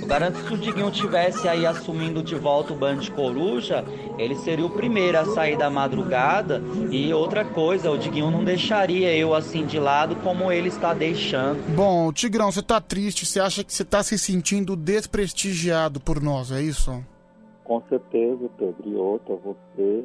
[0.00, 3.84] Eu garanto que se o Diguinho tivesse aí assumindo de volta o Band Coruja,
[4.18, 6.62] ele seria o primeiro a sair da madrugada.
[6.90, 11.60] E outra coisa, o Diguinho não deixaria eu assim de lado como ele está deixando.
[11.74, 16.50] Bom, Tigrão, você tá triste, você acha que você tá se sentindo desprestigiado por nós,
[16.50, 17.04] é isso?
[17.64, 18.82] Com certeza, Pedro.
[18.84, 20.04] E outra, você,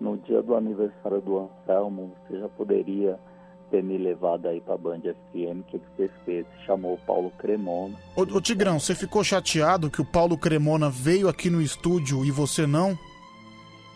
[0.00, 3.18] no dia do aniversário do Anselmo, você já poderia
[3.70, 5.60] ter me levado aí pra Band FM.
[5.60, 6.46] O que, que você fez?
[6.66, 7.94] Chamou o Paulo Cremona.
[8.16, 12.30] Ô, ô, Tigrão, você ficou chateado que o Paulo Cremona veio aqui no estúdio e
[12.30, 12.98] você não?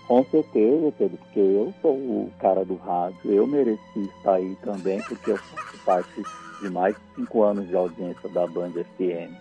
[0.07, 3.19] Com certeza, Pedro, porque eu sou o cara do rádio.
[3.25, 3.81] Eu mereci
[4.17, 6.23] estar aí também, porque eu faço parte
[6.61, 9.33] de mais de cinco anos de audiência da Band FM.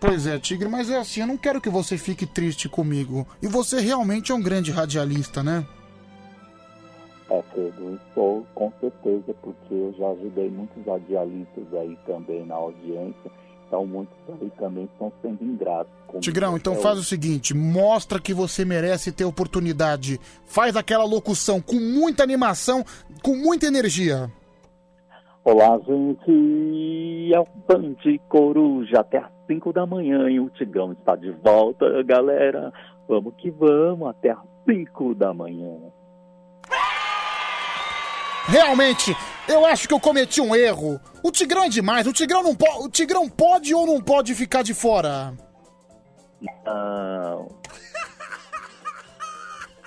[0.00, 3.26] Pois é, Tigre, mas é assim, eu não quero que você fique triste comigo.
[3.42, 5.66] E você realmente é um grande radialista, né?
[7.30, 12.56] É, Pedro, eu sou com certeza, porque eu já ajudei muitos radialistas aí também na
[12.56, 13.30] audiência.
[13.68, 15.92] Então muitos aí também estão sendo ingratos.
[16.20, 20.18] Tigrão, então até faz o seguinte, mostra que você merece ter oportunidade.
[20.44, 22.84] Faz aquela locução com muita animação,
[23.22, 24.28] com muita energia.
[25.44, 27.32] Olá, gente.
[27.32, 27.94] É o Band
[28.28, 32.72] Coruja até às 5 da manhã e o Tigrão está de volta, galera.
[33.06, 35.76] Vamos que vamos até às 5 da manhã.
[38.50, 41.00] Realmente, eu acho que eu cometi um erro.
[41.22, 42.06] O Tigrão é demais.
[42.06, 45.32] O Tigrão não pode, o Tigrão pode ou não pode ficar de fora?
[46.64, 47.48] Não.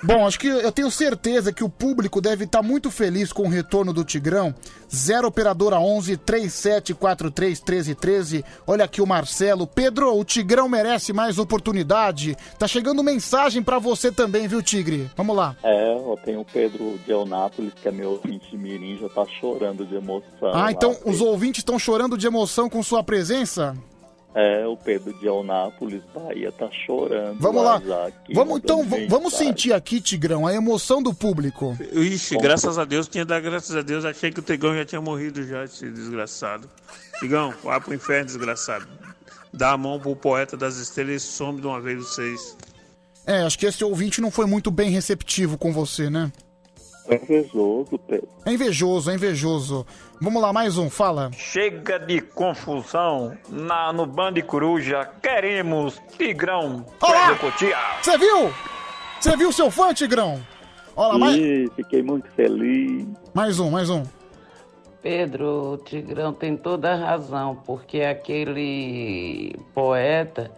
[0.04, 3.48] Bom, acho que eu tenho certeza que o público deve estar muito feliz com o
[3.48, 4.54] retorno do Tigrão.
[4.94, 8.44] 0 operadora 11 3743 1313.
[8.66, 9.66] Olha aqui o Marcelo.
[9.66, 12.36] Pedro, o Tigrão merece mais oportunidade.
[12.58, 15.10] Tá chegando mensagem pra você também, viu, Tigre?
[15.16, 15.56] Vamos lá.
[15.62, 19.86] É, eu tenho o Pedro de Eunápolis, que é meu ouvinte Mirim, já tá chorando
[19.86, 20.50] de emoção.
[20.52, 20.72] Ah, lá.
[20.72, 23.74] então os ouvintes estão chorando de emoção com sua presença?
[24.34, 27.38] É, o Pedro de Eunápolis, Bahia, tá chorando.
[27.38, 27.76] Vamos lá.
[28.08, 31.76] aqui, Vamos então, vamos sentir aqui, Tigrão, a emoção do público.
[31.92, 35.00] Ixi, graças a Deus, tinha dado graças a Deus, achei que o Tegão já tinha
[35.00, 36.68] morrido já, esse desgraçado.
[37.20, 38.88] Tigão, vá pro inferno, desgraçado.
[39.52, 42.56] Dá a mão pro poeta das estrelas e some de uma vez vocês.
[43.24, 46.32] É, acho que esse ouvinte não foi muito bem receptivo com você, né?
[47.06, 48.28] É invejoso, Pedro.
[48.44, 49.86] É invejoso, é invejoso.
[50.24, 51.30] Vamos lá, mais um, fala.
[51.36, 55.06] Chega de confusão na, no Band Coruja.
[55.22, 56.86] Queremos Tigrão.
[57.02, 57.36] Olá!
[57.36, 57.76] Cotia.
[58.00, 58.50] Você viu?
[59.20, 60.40] Você viu seu fã, Tigrão?
[60.96, 63.06] Olha lá, mais, Ih, fiquei muito feliz.
[63.34, 64.02] mais um, mais um.
[65.02, 70.50] Pedro, o Tigrão tem toda a razão, porque aquele poeta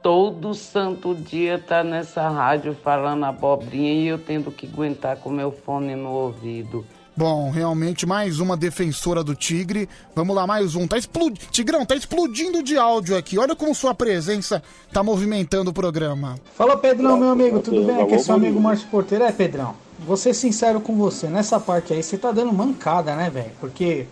[0.00, 5.50] todo santo dia tá nessa rádio falando abobrinha e eu tendo que aguentar com meu
[5.50, 6.86] fone no ouvido.
[7.18, 9.88] Bom, realmente mais uma defensora do Tigre.
[10.14, 10.86] Vamos lá, mais um.
[10.86, 11.50] Tá explodindo.
[11.50, 13.36] Tigrão, tá explodindo de áudio aqui.
[13.36, 14.62] Olha como sua presença
[14.92, 16.38] tá movimentando o programa.
[16.54, 18.00] Fala Pedrão, meu amigo, tudo bem?
[18.00, 18.60] Aqui é seu amigo.
[18.60, 19.24] Márcio Porteiro.
[19.24, 19.74] É, Pedrão,
[20.06, 23.50] vou ser sincero com você, nessa parte aí você tá dando mancada, né, velho?
[23.58, 24.06] Porque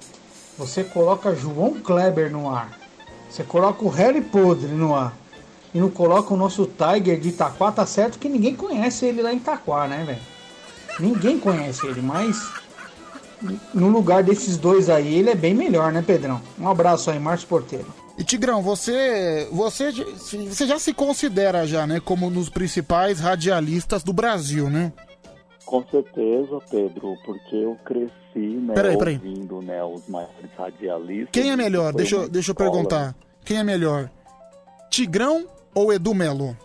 [0.59, 2.77] você coloca João Kleber no ar,
[3.31, 5.17] você coloca o Harry Podre no ar,
[5.73, 9.33] e não coloca o nosso Tiger de Itaquá, tá certo que ninguém conhece ele lá
[9.33, 10.19] em Itaquá, né, velho?
[10.99, 12.66] Ninguém conhece ele, mas
[13.75, 16.41] no lugar desses dois aí, ele é bem melhor, né, Pedrão?
[16.59, 17.87] Um abraço aí, Márcio Porteiro.
[18.19, 24.03] E Tigrão, você, você, você já se considera já, né, como um dos principais radialistas
[24.03, 24.93] do Brasil, né?
[25.67, 29.15] Com certeza, Pedro, porque eu cresci, né, Peraí, peraí.
[29.17, 31.29] ouvindo, né, os maiores radialistas.
[31.33, 31.93] Quem é melhor?
[31.93, 33.15] Deixa, eu- deixa eu perguntar.
[33.45, 34.09] Quem é melhor?
[34.89, 35.45] Tigrão
[35.75, 36.57] ou Edu Melo?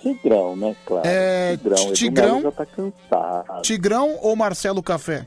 [0.00, 1.06] Tigrão, né, claro.
[1.06, 2.28] É, Tigrão, Edu Tigrão?
[2.36, 3.62] Melo já tá cansado.
[3.62, 5.26] Tigrão ou Marcelo Café?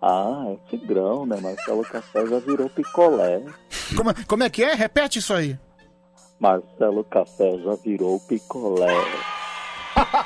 [0.00, 3.42] Ah, é Tigrão, né, Marcelo Café já virou picolé.
[3.96, 4.74] Como, como é que é?
[4.74, 5.58] Repete isso aí.
[6.38, 8.94] Marcelo Café já virou picolé.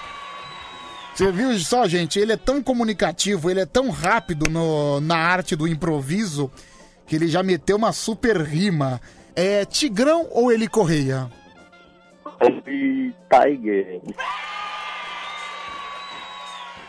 [1.15, 2.19] Você viu só, gente?
[2.19, 6.51] Ele é tão comunicativo, ele é tão rápido no- na arte do improviso
[7.07, 9.01] que ele já meteu uma super rima.
[9.37, 11.31] É Tigrão ou Eli Correia?
[12.41, 14.01] Ele Tiger.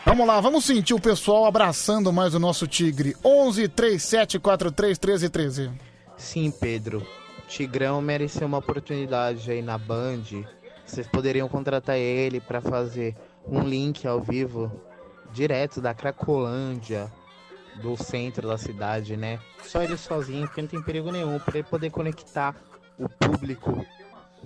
[0.04, 3.16] Vamos lá, vamos sentir o pessoal abraçando mais o nosso tigre.
[3.24, 5.70] 11 37 43 13 13.
[6.16, 7.06] Sim, Pedro.
[7.48, 10.22] Tigrão mereceu uma oportunidade aí na Band.
[10.84, 14.70] Vocês poderiam contratar ele pra fazer um link ao vivo
[15.32, 17.10] direto da Cracolândia
[17.82, 19.40] do centro da cidade, né?
[19.64, 22.54] Só ele sozinho, porque não tem perigo nenhum, para ele poder conectar
[22.98, 23.84] o público,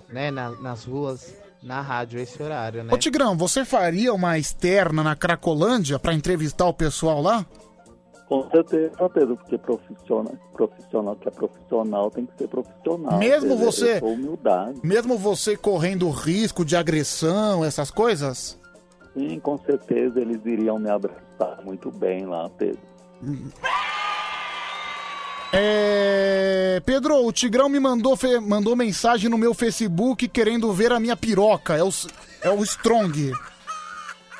[0.07, 2.93] né, na- nas ruas, na rádio, esse horário, né?
[2.93, 7.45] Ô Tigrão, você faria uma externa na Cracolândia pra entrevistar o pessoal lá?
[8.27, 13.17] Com certeza, Pedro, porque profissional, profissional que é profissional tem que ser profissional.
[13.17, 13.65] Mesmo Pedro.
[13.65, 14.79] você- humildade.
[14.83, 18.59] Mesmo você correndo risco de agressão, essas coisas?
[19.15, 22.79] Sim, com certeza eles iriam me abraçar muito bem lá, Pedro.
[25.51, 26.81] É.
[26.85, 31.15] Pedro, o Tigrão me mandou, fe- mandou mensagem no meu Facebook querendo ver a minha
[31.17, 31.75] piroca.
[31.75, 31.89] É o,
[32.41, 33.31] é o Strong.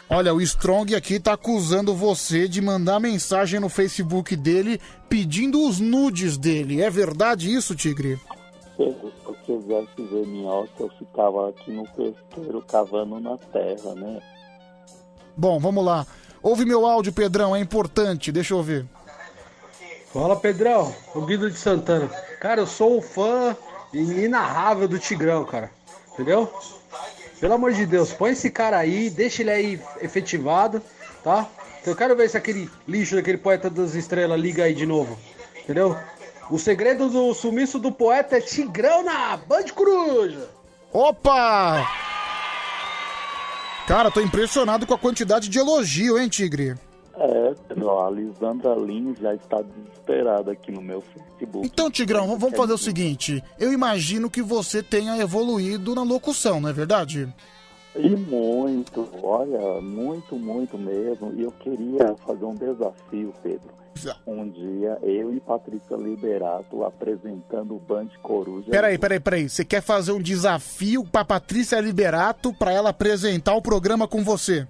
[0.10, 5.80] Olha, o Strong aqui tá acusando você de mandar mensagem no Facebook dele pedindo os
[5.80, 6.82] nudes dele.
[6.82, 8.20] É verdade isso, Tigre?
[8.78, 14.20] Pedro, se eu quisesse ver minhoca, eu ficava aqui no pesqueiro cavando na terra, né?
[15.36, 16.08] Bom, vamos lá.
[16.42, 18.32] Ouve meu áudio, Pedrão, é importante.
[18.32, 18.86] Deixa eu ver.
[20.14, 22.10] Fala Pedrão, o Guido de Santana.
[22.40, 23.56] Cara, eu sou um fã
[23.94, 25.70] inenarrável do Tigrão, cara.
[26.14, 26.52] Entendeu?
[27.40, 30.82] Pelo amor de Deus, põe esse cara aí, deixa ele aí efetivado,
[31.24, 31.48] tá?
[31.86, 35.18] Eu quero ver se aquele lixo daquele poeta das estrelas liga aí de novo.
[35.64, 35.96] Entendeu?
[36.50, 40.50] O segredo do sumiço do poeta é Tigrão na Band Coruja.
[40.92, 41.88] Opa!
[43.88, 46.76] Cara, tô impressionado com a quantidade de elogio, hein, Tigre?
[47.22, 51.68] É, Pedro, a Lisandra Lins já está desesperada aqui no meu Facebook.
[51.68, 53.44] Então, Tigrão, vamos- fazer o seguinte.
[53.60, 57.28] Eu imagino que você tenha evoluído na locução, não é verdade?
[57.96, 61.34] E muito, olha, muito, muito mesmo.
[61.36, 63.78] E eu queria fazer um desafio, Pedro.
[64.26, 68.72] Um dia, eu e Patrícia Liberato apresentando o Band Coruja.
[68.72, 69.50] Peraí, peraí, peraí.
[69.50, 74.66] Você quer fazer um desafio pra Patrícia Liberato pra ela apresentar o programa com você?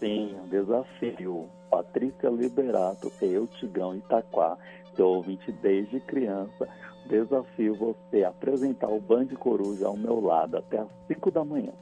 [0.00, 1.46] Sim, um desafio.
[1.70, 4.58] Patrícia Liberato, eu, Tigão Itaquá,
[4.96, 6.68] seu ouvinte desde criança.
[7.06, 11.72] Desafio você apresentar o Band Coruja ao meu lado até às 5 da manhã.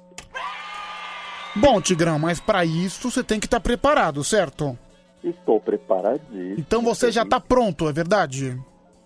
[1.57, 4.79] Bom, Tigrão, mas pra isso você tem que estar preparado, certo?
[5.25, 6.55] Estou preparadíssimo.
[6.59, 8.59] Então você já tá pronto, é verdade?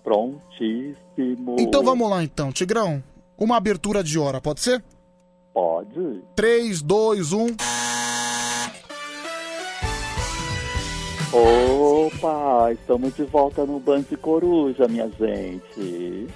[0.04, 1.56] Prontíssimo.
[1.58, 3.02] Então vamos lá então, Tigrão.
[3.38, 4.84] Uma abertura de hora, pode ser?
[5.54, 6.22] Pode.
[6.36, 7.46] 3, 2, 1.
[11.32, 16.28] Opa, estamos de volta no Band Coruja, minha gente.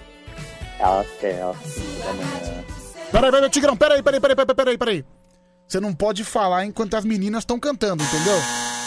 [0.80, 2.64] Até às 5 da manhã.
[3.12, 5.04] Peraí, peraí, Tigrão, peraí, peraí, peraí, peraí, peraí, peraí.
[5.68, 8.36] Você não pode falar enquanto as meninas estão cantando, entendeu?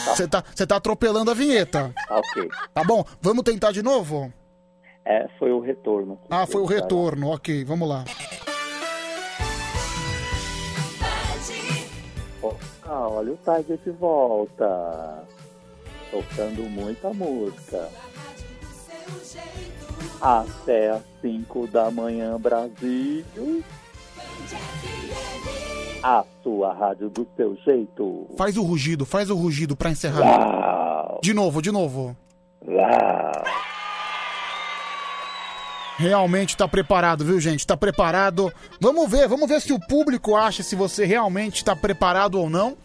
[0.05, 1.93] Você tá, você tá atropelando a vinheta.
[2.09, 2.49] Ok.
[2.73, 4.33] Tá bom, vamos tentar de novo?
[5.05, 6.19] É, foi o retorno.
[6.29, 8.03] Ah, foi o retorno, ok, vamos lá.
[12.91, 15.23] Ah, olha o Tiger de volta.
[16.11, 17.89] Tocando muita música.
[20.21, 23.23] Até às 5 da manhã, Brasil.
[26.01, 28.27] A sua rádio do seu jeito.
[28.37, 30.21] Faz o rugido, faz o rugido pra encerrar.
[30.21, 31.19] Uau.
[31.21, 32.15] De novo, de novo.
[32.65, 33.31] Uau.
[35.97, 37.67] Realmente tá preparado, viu, gente?
[37.67, 38.51] Tá preparado.
[38.79, 42.77] Vamos ver, vamos ver se o público acha se você realmente tá preparado ou não.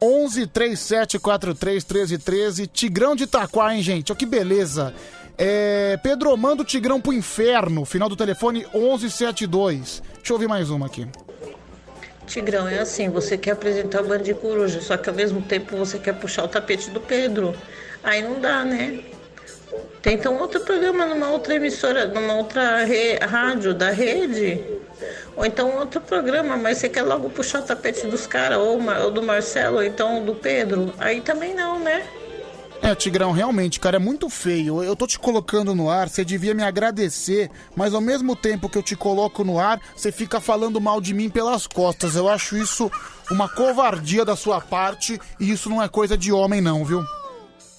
[0.00, 2.66] 11 37 43 13 13.
[2.66, 4.12] Tigrão de Itaquá, hein, gente?
[4.12, 4.94] Olha que beleza.
[5.36, 7.84] É, Pedro, manda o Tigrão pro inferno.
[7.84, 10.02] Final do telefone 1172.
[10.16, 11.06] Deixa eu ouvir mais uma aqui.
[12.26, 15.76] Tigrão, é assim, você quer apresentar o Band de Coruja, só que ao mesmo tempo
[15.76, 17.54] você quer puxar o tapete do Pedro.
[18.04, 19.00] Aí não dá, né?
[20.02, 22.84] Tenta um outro programa numa outra emissora, numa outra
[23.26, 24.62] rádio da rede.
[25.36, 29.10] Ou então outro programa, mas você quer logo puxar o tapete dos caras, ou, ou
[29.10, 30.92] do Marcelo, ou então do Pedro.
[30.98, 32.06] Aí também não, né?
[32.80, 34.82] É, Tigrão, realmente, cara, é muito feio.
[34.82, 38.78] Eu tô te colocando no ar, você devia me agradecer, mas ao mesmo tempo que
[38.78, 42.14] eu te coloco no ar, você fica falando mal de mim pelas costas.
[42.14, 42.90] Eu acho isso
[43.30, 47.02] uma covardia da sua parte e isso não é coisa de homem, não, viu?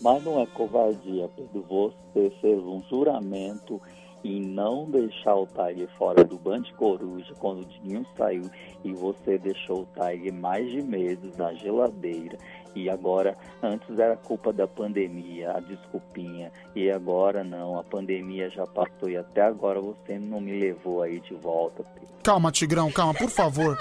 [0.01, 1.65] Mas não é covardia, Pedro.
[1.67, 3.81] Você fez um juramento
[4.23, 8.49] em não deixar o Tiger fora do Band Coruja quando o Dinho saiu
[8.83, 12.37] e você deixou o Tiger mais de meses na geladeira.
[12.75, 16.51] E agora, antes era culpa da pandemia, a desculpinha.
[16.75, 21.19] E agora não, a pandemia já passou e até agora você não me levou aí
[21.19, 22.09] de volta, Pedro.
[22.23, 23.77] Calma, Tigrão, calma, por favor.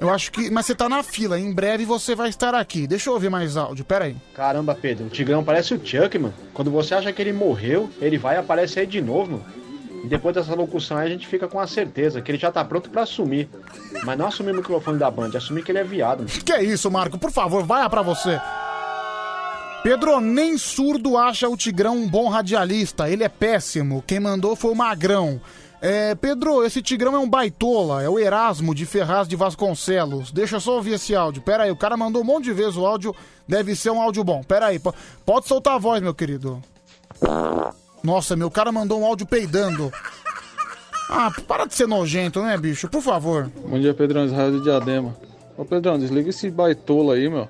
[0.00, 0.50] Eu acho que.
[0.50, 2.86] Mas você tá na fila, em breve você vai estar aqui.
[2.86, 4.16] Deixa eu ouvir mais áudio, pera aí.
[4.34, 6.34] Caramba, Pedro, o Tigrão parece o Chuck, mano.
[6.54, 9.61] Quando você acha que ele morreu, ele vai aparecer aí de novo, mano.
[10.02, 12.64] E depois dessa locução aí a gente fica com a certeza que ele já tá
[12.64, 13.48] pronto pra assumir.
[14.04, 16.30] Mas não assumir o microfone da Band, assumir que ele é viado, mano.
[16.44, 17.18] Que isso, Marco?
[17.18, 18.40] Por favor, vai pra você.
[19.82, 23.08] Pedro, nem surdo acha o Tigrão um bom radialista.
[23.10, 24.02] Ele é péssimo.
[24.06, 25.40] Quem mandou foi o Magrão.
[25.80, 28.02] É, Pedro, esse Tigrão é um baitola.
[28.02, 30.30] É o Erasmo de Ferraz de Vasconcelos.
[30.30, 31.42] Deixa eu só ouvir esse áudio.
[31.42, 33.14] Pera aí, o cara mandou um monte de vezes o áudio.
[33.48, 34.42] Deve ser um áudio bom.
[34.44, 34.94] Pera aí, po-
[35.26, 36.62] pode soltar a voz, meu querido.
[38.02, 39.92] Nossa, meu cara mandou um áudio peidando.
[41.08, 42.88] Ah, para de ser nojento, né, bicho?
[42.88, 43.50] Por favor.
[43.66, 45.14] Bom dia, Pedrão, Israel de Diadema.
[45.56, 47.48] Ô, Pedrão, desliga esse baitola aí, meu.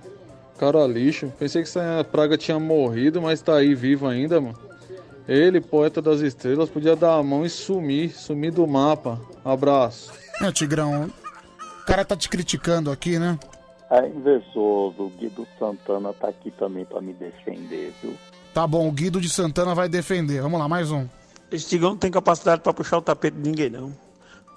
[0.58, 1.32] Cara lixo.
[1.38, 4.58] Pensei que essa praga tinha morrido, mas tá aí vivo ainda, mano.
[5.28, 9.20] Ele, poeta das estrelas, podia dar a mão e sumir, sumir do mapa.
[9.44, 10.12] Abraço.
[10.42, 11.10] É, Tigrão,
[11.82, 13.38] o cara tá te criticando aqui, né?
[13.90, 18.14] É invejoso, o Guido Santana tá aqui também pra me defender, viu?
[18.54, 20.42] Tá bom, o Guido de Santana vai defender.
[20.42, 21.08] Vamos lá, mais um.
[21.50, 23.96] Esse Tigrão não tem capacidade pra puxar o tapete de ninguém, não.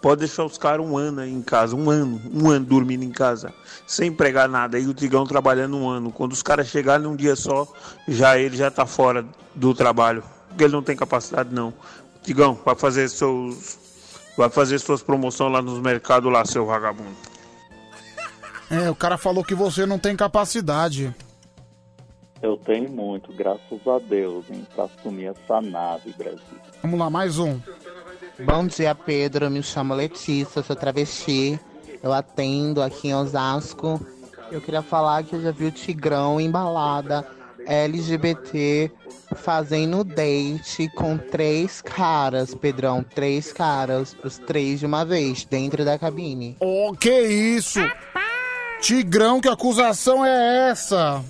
[0.01, 3.09] Pode deixar os caras um ano aí em casa, um ano, um ano dormindo em
[3.09, 3.53] casa,
[3.87, 4.77] sem pregar nada.
[4.77, 6.11] E o Tigrão trabalhando um ano.
[6.11, 7.67] Quando os caras chegarem num dia só,
[8.07, 9.25] já ele já tá fora
[9.55, 10.23] do trabalho.
[10.49, 11.73] Porque ele não tem capacidade, não.
[12.21, 13.79] Tigrão, vai fazer seus.
[14.37, 17.15] Vai fazer suas promoções lá nos mercados lá, seu vagabundo.
[18.69, 21.15] É, o cara falou que você não tem capacidade.
[22.45, 26.59] Eu tenho muito, graças a Deus, hein, pra assumir essa nave, Brasil.
[26.79, 27.59] Vamos lá, mais um.
[28.39, 29.49] Bom dia, Pedro.
[29.49, 31.59] Me chamo Letícia, sou travesti.
[32.03, 33.99] Eu atendo aqui em Osasco.
[34.51, 37.25] Eu queria falar que eu já vi o Tigrão embalada
[37.65, 38.91] LGBT
[39.35, 43.01] fazendo date com três caras, Pedrão.
[43.03, 46.55] Três caras, os três de uma vez, dentro da cabine.
[46.59, 47.79] Oh, que isso?
[48.81, 51.25] Tigrão, que acusação é essa?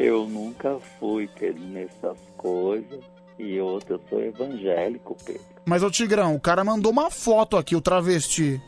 [0.00, 3.00] Eu nunca fui, Pedro, nessas coisas.
[3.36, 5.42] E outra, eu sou evangélico, Pedro.
[5.64, 8.62] Mas, ô Tigrão, o cara mandou uma foto aqui, o travesti.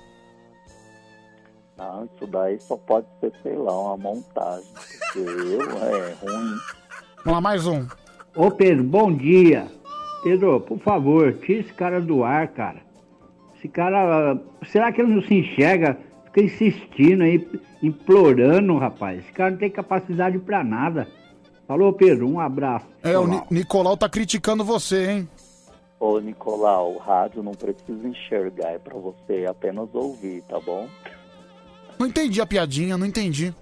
[1.78, 4.66] Não, isso daí só pode ser, sei lá, uma montagem.
[4.74, 6.56] Porque eu é ruim.
[7.24, 7.86] Vamos lá, mais um.
[8.34, 9.68] Ô Pedro, bom dia.
[10.24, 12.82] Pedro, por favor, tira esse cara do ar, cara.
[13.56, 15.96] Esse cara, será que ele não se enxerga?
[16.24, 17.48] Fica insistindo aí,
[17.80, 19.20] implorando, rapaz.
[19.20, 21.19] Esse cara não tem capacidade pra nada.
[21.70, 22.84] Falou, Pedro, um abraço.
[23.00, 25.28] É, o Ni- Nicolau tá criticando você, hein?
[26.00, 30.88] Ô, Nicolau, o rádio não precisa enxergar, é pra você apenas ouvir, tá bom?
[31.96, 33.54] Não entendi a piadinha, não entendi.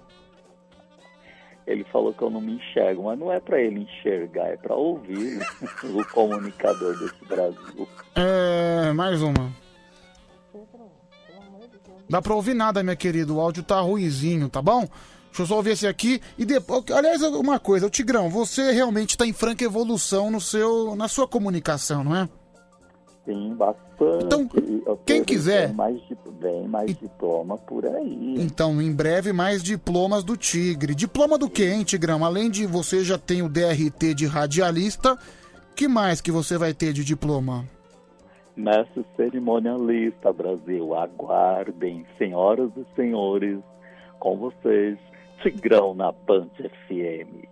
[1.67, 4.73] Ele falou que eu não me enxergo, mas não é pra ele enxergar, é pra
[4.73, 5.39] ouvir
[5.85, 7.87] o comunicador desse Brasil.
[8.15, 9.53] É, mais uma.
[12.09, 13.31] Dá pra ouvir nada, minha querida.
[13.31, 14.87] O áudio tá ruizinho, tá bom?
[15.29, 16.83] Deixa eu só ouvir esse aqui e depois.
[16.91, 21.27] Aliás, uma coisa, o Tigrão, você realmente tá em franca evolução no seu, na sua
[21.27, 22.29] comunicação, não é?
[23.25, 24.25] Sim, bastante.
[24.25, 24.49] Então,
[25.05, 25.67] quem quiser.
[25.67, 26.01] vendo Mais,
[26.39, 28.35] vem mais diploma por aí.
[28.37, 30.95] Então, em breve, mais diplomas do Tigre.
[30.95, 32.25] Diploma do quê, hein, Tigrão?
[32.25, 35.17] Além de você já tem o DRT de radialista,
[35.75, 37.65] que mais que você vai ter de diploma?
[38.55, 43.59] Mestre cerimonialista, Brasil, aguardem, senhoras e senhores,
[44.19, 44.97] com vocês,
[45.41, 47.45] Tigrão na Band FM.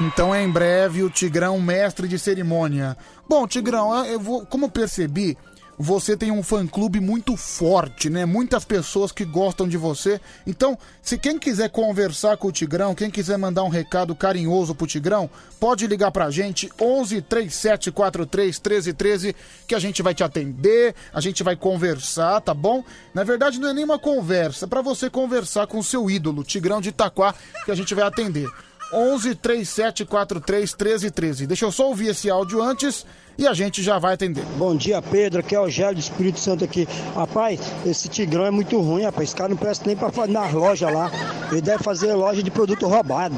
[0.00, 2.96] Então é em breve o Tigrão mestre de cerimônia.
[3.28, 5.36] Bom, Tigrão, eu- vou, como eu percebi,
[5.78, 8.26] você tem um fã-clube muito forte, né?
[8.26, 10.20] Muitas pessoas que gostam de você.
[10.44, 14.88] Então, se quem quiser conversar com o Tigrão, quem quiser mandar um recado carinhoso pro
[14.88, 19.36] Tigrão, pode ligar pra gente 11 3743 1313
[19.68, 22.82] que a gente vai te atender, a gente vai conversar, tá bom?
[23.14, 26.80] Na verdade, não é nenhuma conversa, é pra você conversar com o seu ídolo, Tigrão
[26.80, 28.48] de Itaquá, que a gente vai atender.
[28.92, 31.46] 11 3743 1313.
[31.46, 33.04] Deixa eu só ouvir esse áudio antes
[33.38, 34.44] e a gente já vai atender.
[34.56, 35.38] Bom dia, Pedro.
[35.38, 36.88] Aqui é o Gélio do Espírito Santo aqui.
[37.14, 39.28] Rapaz, esse Tigrão é muito ruim, rapaz.
[39.28, 41.08] Esse cara não presta nem pra fazer nas lojas lá.
[41.52, 43.36] Ele deve fazer loja de produto roubado.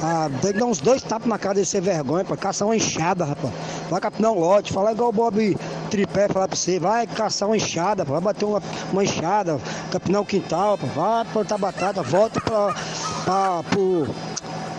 [0.00, 3.52] Ah, deve dar uns dois tapas na cara desse vergonha, pra caçar uma enxada, rapaz.
[3.90, 5.56] Vai capinar um lote, falar igual o Bob
[5.90, 6.78] Tripé falar pra você.
[6.78, 8.62] Vai caçar uma enxada, vai bater uma,
[8.92, 9.58] uma enxada,
[9.90, 12.74] capinar um quintal, vai plantar batata, volta pra,
[13.24, 14.06] pra, pro,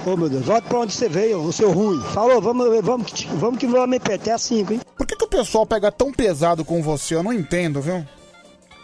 [0.05, 2.01] Ô meu Deus, volta pra onde você veio, o seu ruim.
[2.13, 4.81] Falou, vamos, vamos, que- vamos que vamos até às 5, hein?
[4.97, 7.13] Por que, que o pessoal pega tão pesado com você?
[7.15, 8.03] Eu não entendo, viu?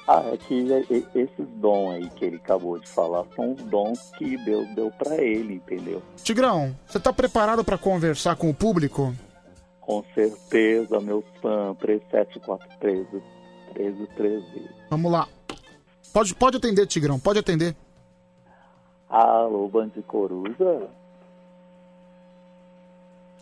[0.07, 3.61] Ah, é que e- e- esses dons aí que ele acabou de falar são os
[3.63, 6.01] dons que Deus deu pra ele, entendeu?
[6.23, 9.13] Tigrão, você tá preparado pra conversar com o público?
[9.81, 13.07] Com certeza, meu fã, 3743
[13.75, 14.69] 1313.
[14.89, 15.27] Vamos lá.
[16.13, 17.75] Pode, pode atender, Tigrão, pode atender.
[19.09, 20.87] Alô, Band Coruja?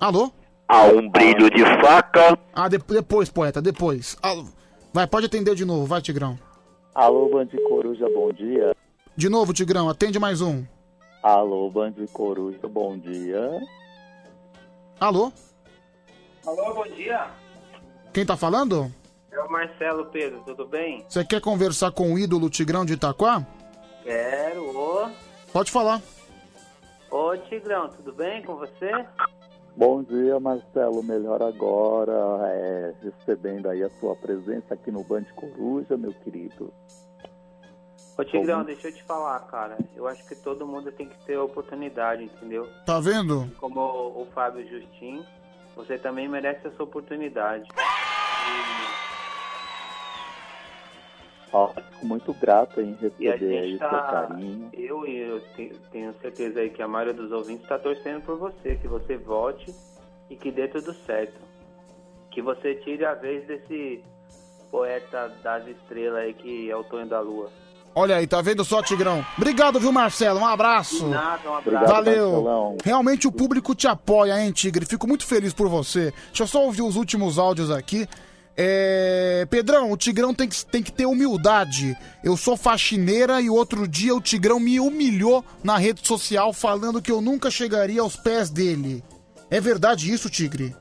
[0.06, 0.32] Alô?
[0.68, 2.38] Há um brilho de faca.
[2.54, 4.16] Ah, de- depois, poeta, depois.
[4.22, 4.46] Alô.
[4.94, 6.38] Vai, pode atender de novo, vai, Tigrão.
[6.94, 8.76] Alô, Band Coruja, bom dia.
[9.18, 10.64] De novo, Tigrão, atende mais um.
[11.24, 13.50] Alô, Band Coruja, bom dia.
[15.00, 15.34] Alô?
[16.46, 17.26] Alô, bom dia.
[18.14, 18.94] Quem tá falando?
[19.32, 21.04] É o Marcelo Pedro, tudo bem?
[21.10, 23.44] Você quer conversar com o ídolo Tigrão de Itaquá?
[24.04, 25.10] Quero, ô.
[25.52, 26.00] Pode falar.
[27.10, 28.92] Ô, Tigrão, tudo bem com você?
[29.78, 31.04] Bom dia, Marcelo.
[31.04, 32.14] Melhor agora,
[32.48, 36.74] é, recebendo aí a sua presença aqui no Band Coruja, meu querido.
[38.18, 38.66] Ô, Tigrão, Como?
[38.68, 39.78] deixa eu te falar, cara.
[39.94, 42.70] Eu acho que todo mundo tem que ter oportunidade, entendeu?
[42.86, 43.52] Tá vendo?
[43.60, 45.26] Como o, o Fábio Justin,
[45.76, 47.68] você também merece essa oportunidade.
[51.52, 54.28] Ó, fico muito grato em receber aí o seu tá.
[54.28, 54.70] carinho.
[54.74, 58.38] Eu e eu te- tenho certeza aí que a maioria dos ouvintes está torcendo por
[58.38, 59.74] você, que você volte
[60.30, 61.40] e que dê tudo certo.
[62.32, 64.04] Que você tire a vez desse
[64.70, 67.50] poeta das estrelas aí que é o Tonho da Lua.
[67.98, 69.26] Olha aí, tá vendo só, Tigrão?
[69.38, 70.42] Obrigado, viu, Marcelo?
[70.42, 71.08] Um abraço.
[71.08, 71.86] Nada, um abraço.
[71.94, 72.32] Valeu.
[72.32, 72.78] Marcelão.
[72.84, 74.86] Realmente o público te apoia, hein, Tigre?
[74.86, 76.12] Fico muito feliz por você.
[76.28, 78.06] Deixa eu só ouvir os últimos áudios aqui.
[78.58, 79.46] É...
[79.50, 81.96] Pedrão, o Tigrão tem que, tem que ter humildade.
[82.24, 87.12] Eu sou faxineira e outro dia o Tigrão me humilhou na rede social falando que
[87.12, 89.04] eu nunca chegaria aos pés dele.
[89.50, 90.76] É verdade isso, Tigre?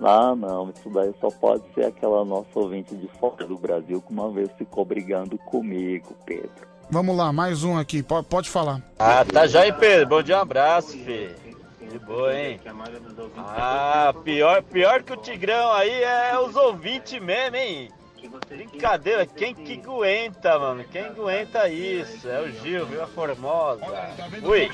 [0.00, 4.12] Ah, não, isso daí só pode ser aquela nossa ouvinte de fora do Brasil que
[4.12, 6.50] uma vez ficou brigando comigo, Pedro.
[6.90, 8.02] Vamos lá, mais um aqui.
[8.02, 8.82] Po- Pode falar.
[8.98, 10.08] Ah, tá já aí, Pedro.
[10.08, 11.34] Bom dia, um abraço, filho.
[11.94, 12.60] De boa, hein?
[13.36, 17.88] Ah, pior, pior que o Tigrão aí é os ouvintes mesmo, hein?
[18.48, 20.82] Brincadeira, quem que aguenta, mano?
[20.90, 22.28] Quem aguenta isso?
[22.28, 23.00] É o Gil, viu?
[23.00, 23.84] A Formosa.
[24.42, 24.68] Ui.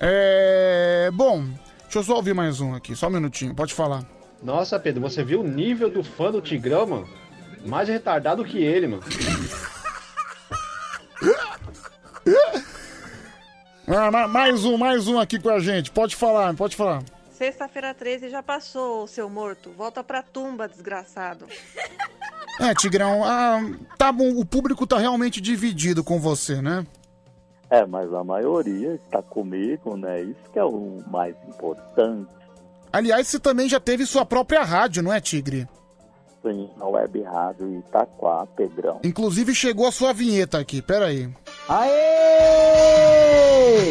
[0.00, 1.10] É.
[1.12, 1.44] Bom,
[1.84, 4.04] deixa eu só ouvir mais um aqui, só um minutinho, pode falar.
[4.42, 7.08] Nossa, Pedro, você viu o nível do fã do Tigrão, mano?
[7.64, 9.04] Mais retardado que ele, mano.
[13.96, 17.02] Ah, ma- mais um, mais um aqui com a gente, pode falar, pode falar.
[17.32, 19.70] Sexta-feira 13 já passou, seu morto.
[19.76, 21.46] Volta pra tumba, desgraçado.
[22.60, 23.58] É, Tigrão, ah,
[23.96, 26.86] tá bom, o público tá realmente dividido com você, né?
[27.70, 30.22] É, mas a maioria está comigo, né?
[30.22, 32.28] Isso que é o mais importante.
[32.92, 35.66] Aliás, você também já teve sua própria rádio, não é, Tigre?
[36.42, 39.00] Sim, na Web Rádio Itaquá, Pedrão.
[39.04, 41.28] Inclusive chegou a sua vinheta aqui, peraí.
[41.72, 41.94] Aê!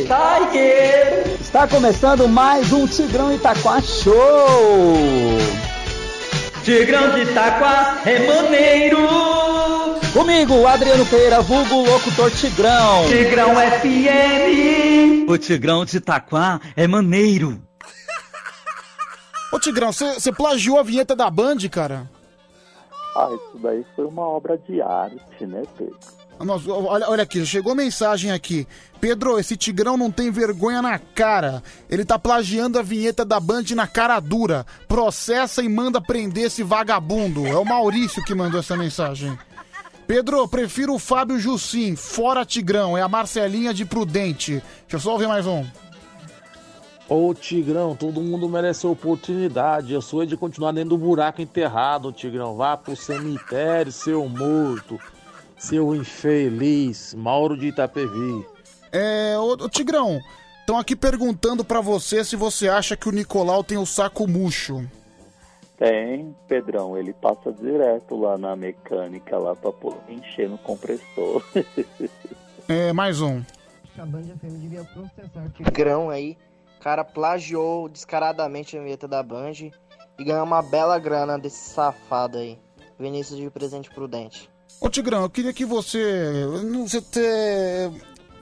[0.04, 1.38] Tiger!
[1.40, 4.14] Está começando mais um Tigrão Itaquá Show!
[6.62, 8.98] Tigrão de Itaquá é maneiro.
[10.12, 13.08] Comigo, Adriano Pereira, vulgo locutor Tigrão.
[13.08, 15.30] Tigrão FM.
[15.30, 17.62] O Tigrão de Itaquá é maneiro.
[19.54, 22.12] Ô, Tigrão, você você plagiou a vinheta da Band, cara?
[23.16, 26.19] Ah, isso daí foi uma obra de arte, né, Pedro?
[26.40, 28.66] Olha, olha aqui, chegou mensagem aqui.
[29.02, 31.62] Pedro, esse Tigrão não tem vergonha na cara.
[31.90, 34.66] Ele tá plagiando a vinheta da Band na cara dura.
[34.88, 37.46] Processa e manda prender esse vagabundo.
[37.46, 39.38] É o Maurício que mandou essa mensagem.
[40.08, 41.96] Pedro, prefiro o Fábio Jussim.
[41.98, 42.98] Fora Tigrão.
[42.98, 44.64] É a Marcelinha de Prudente.
[44.82, 45.66] Deixa eu só ouvir mais um.
[47.10, 49.94] Ô Tigrão, todo mundo merece oportunidade.
[49.94, 52.56] Eu sou de continuar dentro do buraco enterrado, Tigrão.
[52.56, 55.00] Vá pro cemitério, seu morto.
[55.60, 57.14] Seu infeliz.
[57.14, 58.46] Mauro de Itapevi.
[58.92, 60.20] É, ô, ô, Tigrão,
[60.62, 64.90] estão aqui perguntando pra você se você acha que o Nicolau tem o saco murcho.
[65.78, 71.44] Tem, Pedrão, ele passa direto lá na mecânica lá pra poder encher no compressor.
[72.68, 73.42] É, mais um.
[73.98, 76.38] A Band FM devia processar Tigrão aí,
[76.80, 79.72] cara plagiou descaradamente a vinheta da Band
[80.18, 82.58] e ganhou uma bela grana desse safado aí.
[82.98, 84.50] Vinícius de Presente Prudente.
[84.82, 86.32] Ô Tigrão, eu queria que você.
[86.82, 87.20] Você te...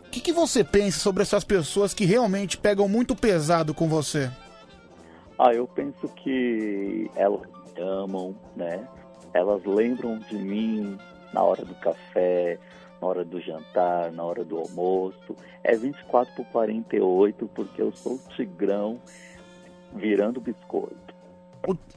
[0.05, 4.31] O que, que você pensa sobre essas pessoas que realmente pegam muito pesado com você?
[5.38, 8.88] Ah, eu penso que elas me amam, né?
[9.34, 10.97] Elas lembram de mim
[11.34, 12.57] na hora do café,
[13.01, 15.35] na hora do jantar, na hora do almoço.
[15.64, 18.99] É 24 por 48 porque eu sou o tigrão
[19.93, 21.07] virando biscoito.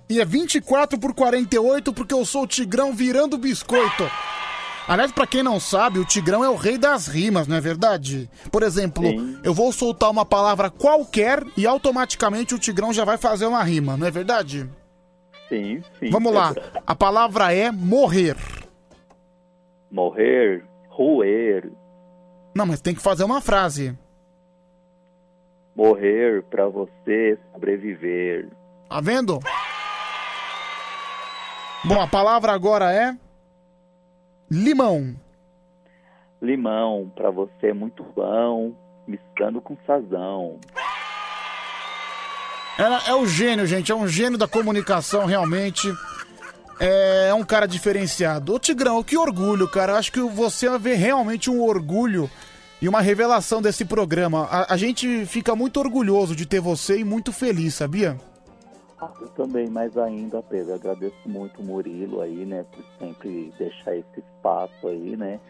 [0.09, 4.05] E é 24 por 48 porque eu sou o Tigrão virando biscoito.
[4.89, 8.29] Aliás, pra quem não sabe, o Tigrão é o rei das rimas, não é verdade?
[8.51, 9.05] Por exemplo,
[9.45, 13.97] eu vou soltar uma palavra qualquer e automaticamente o Tigrão já vai fazer uma rima,
[13.97, 14.69] não é verdade?
[15.49, 16.11] Sim, sim.
[16.11, 16.53] Vamos lá.
[16.85, 18.37] A palavra é morrer.
[19.93, 21.71] Morrer, roer,
[22.55, 23.97] Não, mas tem que fazer uma frase.
[25.75, 28.49] morrer pra você sobreviver.
[28.91, 29.39] Tá vendo?
[31.85, 33.17] Bom, a palavra agora é
[34.51, 35.15] limão.
[36.43, 38.75] Limão pra você é muito bom
[39.07, 40.59] misturando com sazão.
[42.77, 43.93] É, é o gênio, gente.
[43.93, 45.89] É um gênio da comunicação, realmente.
[46.81, 48.55] É um cara diferenciado.
[48.55, 49.99] Ô, Tigrão, que orgulho, cara.
[49.99, 52.29] Acho que você vai ver realmente um orgulho
[52.83, 54.49] e uma revelação desse programa.
[54.51, 58.19] A, a gente fica muito orgulhoso de ter você e muito feliz, sabia?
[59.21, 64.19] Eu também, mais ainda, Pedro, agradeço muito o Murilo aí, né, por sempre deixar esse
[64.19, 65.41] espaço aí, né,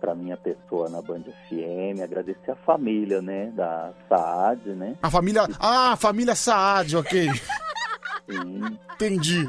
[0.00, 4.96] para minha pessoa na Band FM, agradecer a família, né, da Saad, né.
[5.02, 5.46] A família.
[5.60, 7.28] Ah, a família Saad, ok.
[8.28, 8.78] Sim.
[8.94, 9.48] Entendi.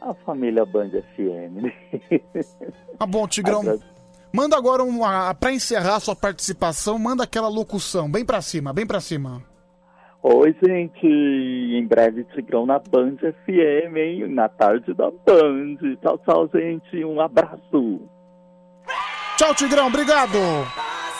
[0.00, 1.72] A família Band FM, né.
[2.98, 3.60] Tá bom, Tigrão.
[3.60, 3.78] Agra-
[4.34, 5.34] Manda agora uma.
[5.34, 8.10] Pra encerrar sua participação, manda aquela locução.
[8.10, 9.42] Bem pra cima, bem pra cima.
[10.24, 15.96] Oi, gente, em breve Tigrão na Band FM, hein, na tarde da Band.
[16.00, 18.00] Tchau, tchau, gente, um abraço.
[19.36, 20.38] Tchau, Tigrão, obrigado.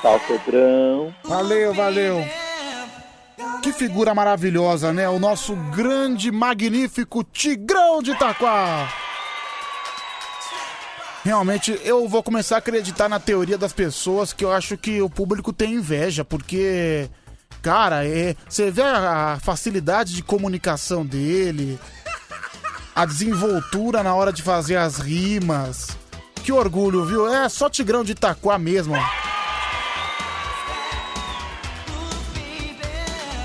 [0.00, 1.14] Tchau, Pedrão.
[1.24, 2.18] Valeu, valeu.
[3.60, 5.08] Que figura maravilhosa, né?
[5.08, 8.88] O nosso grande, magnífico Tigrão de Itaquá.
[11.24, 15.10] Realmente, eu vou começar a acreditar na teoria das pessoas que eu acho que o
[15.10, 17.08] público tem inveja, porque,
[17.62, 21.78] cara, é, você vê a, facilidade de comunicação dele,
[22.94, 25.96] a desenvoltura na hora de fazer as rimas.
[26.42, 27.32] Que orgulho, viu?
[27.32, 28.96] É só Tigrão de Itaquá mesmo.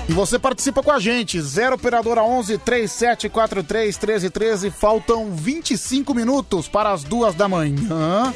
[0.08, 4.70] E você participa com a gente, 0 operadora 11 3743 1313.
[4.70, 8.32] Faltam 25 minutos para as duas da manhã.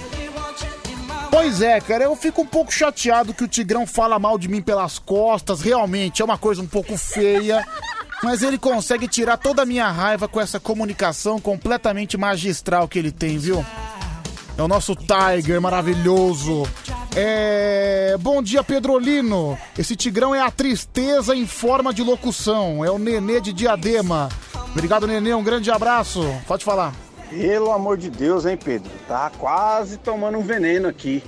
[1.32, 4.60] Pois é, cara, eu fico um pouco chateado que o Tigrão fala mal de mim
[4.60, 5.62] pelas costas.
[5.62, 7.66] Realmente é uma coisa um pouco feia.
[8.22, 13.10] Mas ele consegue tirar toda a minha raiva com essa comunicação completamente magistral que ele
[13.10, 13.64] tem, viu?
[14.58, 16.64] É o nosso Tiger maravilhoso.
[17.16, 18.14] É.
[18.20, 19.58] Bom dia, Pedrolino.
[19.78, 22.84] Esse tigrão é a tristeza em forma de locução.
[22.84, 24.28] É o Nenê de Diadema.
[24.70, 25.32] Obrigado, Nenê.
[25.32, 26.22] Um grande abraço.
[26.46, 26.92] Pode falar.
[27.32, 28.90] Pelo amor de Deus, hein, Pedro?
[29.08, 31.24] Tá quase tomando um veneno aqui.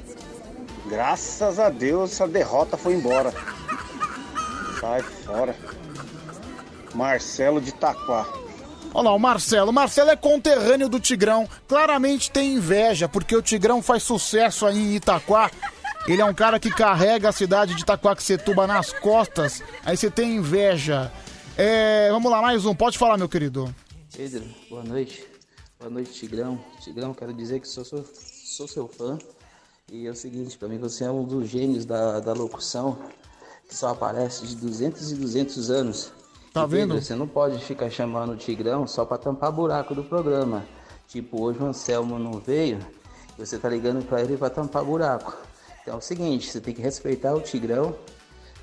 [0.86, 3.32] Graças a Deus essa derrota foi embora.
[4.78, 5.56] Sai fora.
[6.94, 8.26] Marcelo de Taquá.
[8.92, 9.70] Olha lá, o Marcelo.
[9.70, 11.48] O Marcelo é conterrâneo do Tigrão.
[11.66, 15.50] Claramente tem inveja, porque o Tigrão faz sucesso aí em Itaquá.
[16.06, 19.62] Ele é um cara que carrega a cidade de Itaquaquecetuba nas costas.
[19.84, 21.10] Aí você tem inveja.
[21.56, 22.74] É, vamos lá, mais um.
[22.74, 23.74] Pode falar, meu querido.
[24.14, 25.33] Pedro, boa noite.
[25.84, 26.58] Boa noite, Tigrão.
[26.80, 29.18] Tigrão, quero dizer que sou, sou, sou seu fã.
[29.92, 32.96] E é o seguinte, pra mim você é um dos gênios da, da locução
[33.68, 36.10] que só aparece de 200 e 200 anos.
[36.54, 36.98] Tá vendo?
[36.98, 40.66] Você não pode ficar chamando o Tigrão só pra tampar buraco do programa.
[41.06, 42.78] Tipo, hoje o Anselmo não veio
[43.36, 45.36] você tá ligando pra ele pra tampar buraco.
[45.82, 47.94] Então é o seguinte, você tem que respeitar o Tigrão,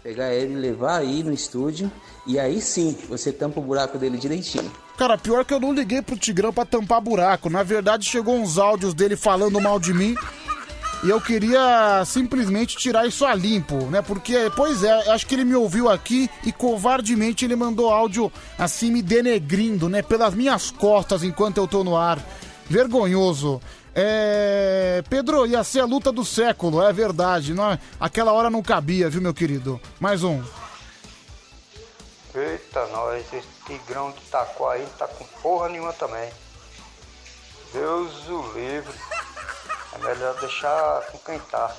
[0.04, 1.92] pegar ele, levar aí no estúdio
[2.26, 4.72] e aí sim você tampa o buraco dele direitinho.
[4.98, 7.50] Cara, pior que eu não liguei pro Tigrão pra tampar buraco.
[7.50, 10.16] Na verdade, chegou uns áudios dele falando mal de mim.
[11.04, 14.04] E eu queria simplesmente tirar isso a limpo, né?
[14.04, 18.92] Porque, pois é, acho que ele me ouviu aqui e covardemente ele mandou áudio assim
[18.92, 20.04] me denegrindo, né?
[20.04, 22.24] Pelas minhas costas enquanto eu tô no ar.
[22.70, 23.60] Vergonhoso.
[23.94, 25.04] É.
[25.10, 27.54] Pedro, ia ser a luta do século, é verdade.
[27.54, 29.80] Não, é- aquela hora não cabia, viu, meu querido?
[30.00, 30.42] Mais um.
[32.34, 36.32] Eita, nós, esse tigrão de Taquá aí não tá com porra nenhuma também.
[37.74, 38.94] Deus o livre.
[39.94, 41.76] É melhor deixar com quem tá.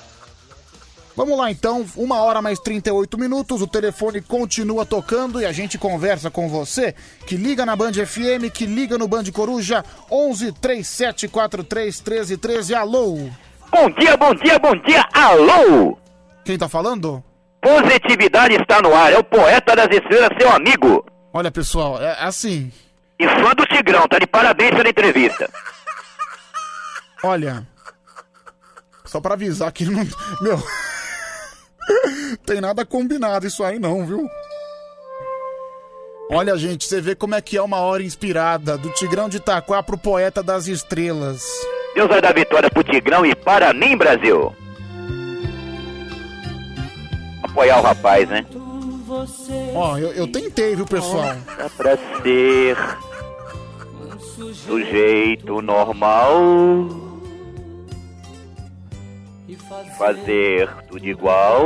[1.15, 5.77] Vamos lá então, uma hora mais 38 minutos, o telefone continua tocando e a gente
[5.77, 6.95] conversa com você,
[7.27, 13.29] que liga na Band FM, que liga no Band Coruja, 11 3743 1313, alô?
[13.71, 15.97] Bom dia, bom dia, bom dia, alô!
[16.43, 17.23] Quem tá falando?
[17.61, 21.05] Positividade está no ar, é o poeta das estrelas, seu amigo.
[21.31, 22.71] Olha pessoal, é assim,
[23.19, 25.47] E fã do Tigrão, tá de parabéns pela entrevista.
[27.23, 27.67] olha,
[29.05, 30.03] só pra avisar que não,
[30.41, 30.61] meu,
[32.45, 34.27] tem nada combinado isso aí não, viu?
[36.31, 39.83] Olha gente, você vê como é que é uma hora inspirada, do Tigrão de Itaquá
[39.83, 41.45] pro poeta das estrelas.
[41.93, 44.53] Deus vai dar vitória pro Tigrão e para mim, Brasil.
[47.43, 48.45] Apoiar o rapaz, né?
[49.75, 51.35] Ó, eu, eu tentei, viu, pessoal?
[51.57, 52.75] Dá pra ser
[54.65, 57.12] do jeito normal.
[59.97, 61.63] Fazer tudo igual.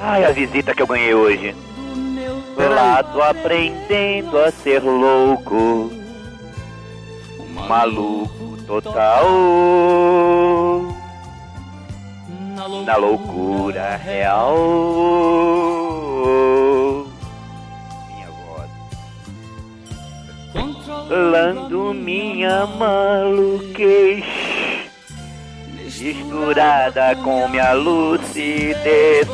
[0.00, 1.54] Ai, a visita que eu ganhei hoje.
[2.56, 5.90] Lado aprendendo a ser louco.
[7.68, 9.26] Maluco total.
[12.84, 15.75] na loucura real.
[21.10, 24.24] Controlando minha maluquez,
[25.84, 29.28] misturada com minha lucidez.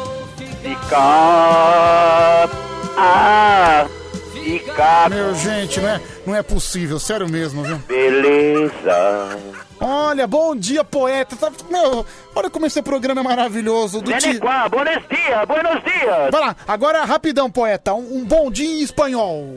[0.63, 2.51] Ficar.
[2.99, 3.87] Ah!
[4.35, 5.09] Ficar.
[5.09, 7.79] Meu, gente, não é, não é possível, sério mesmo, viu?
[7.89, 9.39] Beleza.
[9.81, 11.35] Olha, bom dia, poeta.
[11.37, 12.05] Tá- Meu,
[12.37, 14.03] olha como esse programa é maravilhoso.
[14.03, 14.27] Do ti...
[14.27, 16.31] Nenequá, buenos dias, buenos dias.
[16.31, 17.95] Vai lá, agora rapidão, poeta.
[17.95, 19.57] Um, um bom dia em espanhol.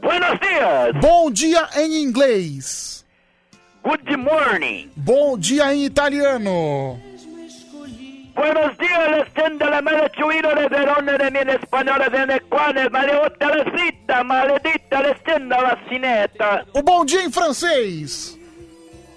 [0.00, 0.94] Buenos dias.
[1.00, 3.04] Bom dia em inglês.
[3.82, 4.90] Good morning.
[4.96, 7.00] Bom dia em italiano.
[8.34, 10.54] Buenos leyenda la mala chuino
[12.26, 16.66] Nequane, maleota la cita, maledita la cineta.
[16.74, 18.38] O bom dia em francês.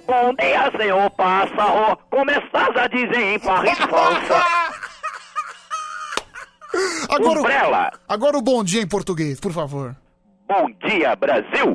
[0.08, 1.98] Bom dia, senhor pássaro.
[2.10, 4.44] Começas a dizer em Paris, França.
[7.10, 7.91] Agora, Umbrella.
[8.08, 9.94] agora o bom dia em português, por favor.
[10.52, 11.73] Bom dia, Brasil.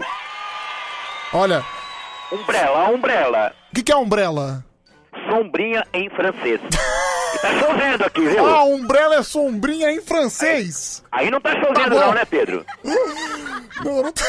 [1.32, 1.64] Olha,
[2.30, 3.54] Umbrella, umbrella.
[3.72, 4.62] o que, que é umbrella?
[5.30, 6.60] Sombrinha em francês.
[6.60, 8.44] E tá chovendo aqui, viu?
[8.46, 11.02] Ah, umbrella é sombrinha em francês.
[11.10, 12.00] Aí não tá chovendo bom.
[12.00, 12.66] não, né, Pedro?
[13.82, 14.24] Não, não tá...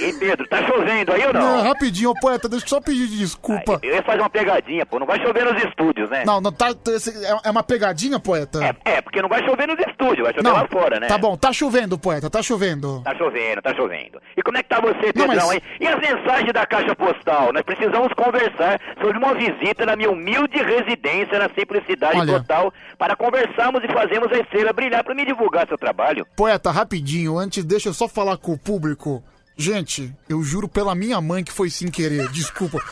[0.00, 1.40] Ei, Pedro, tá chovendo aí ou não?
[1.40, 3.78] Não, rapidinho, ô, poeta, deixa eu só pedir desculpa.
[3.82, 4.98] Eu ia fazer uma pegadinha, pô.
[4.98, 6.24] Não vai chover nos estúdios, né?
[6.26, 6.74] Não, não tá.
[6.88, 8.76] esse- É é uma pegadinha, poeta?
[8.84, 11.06] É, porque não vai chover nos estúdios, vai chover Não, lá fora, né?
[11.06, 13.02] Tá bom, tá chovendo, poeta, tá chovendo.
[13.04, 14.20] Tá chovendo, tá chovendo.
[14.36, 15.62] E como é que tá você, Não, Pedrão, mas- hein?
[15.80, 17.52] E as mensagens da caixa postal?
[17.52, 22.40] Nós precisamos conversar sobre uma visita na minha humilde residência na simplicidade Olha.
[22.40, 26.26] total para conversarmos e fazermos a estrela brilhar para me divulgar seu trabalho.
[26.36, 29.22] Poeta, rapidinho, antes deixa eu só falar com o público.
[29.56, 32.82] Gente, eu juro pela minha mãe que foi sem querer, desculpa.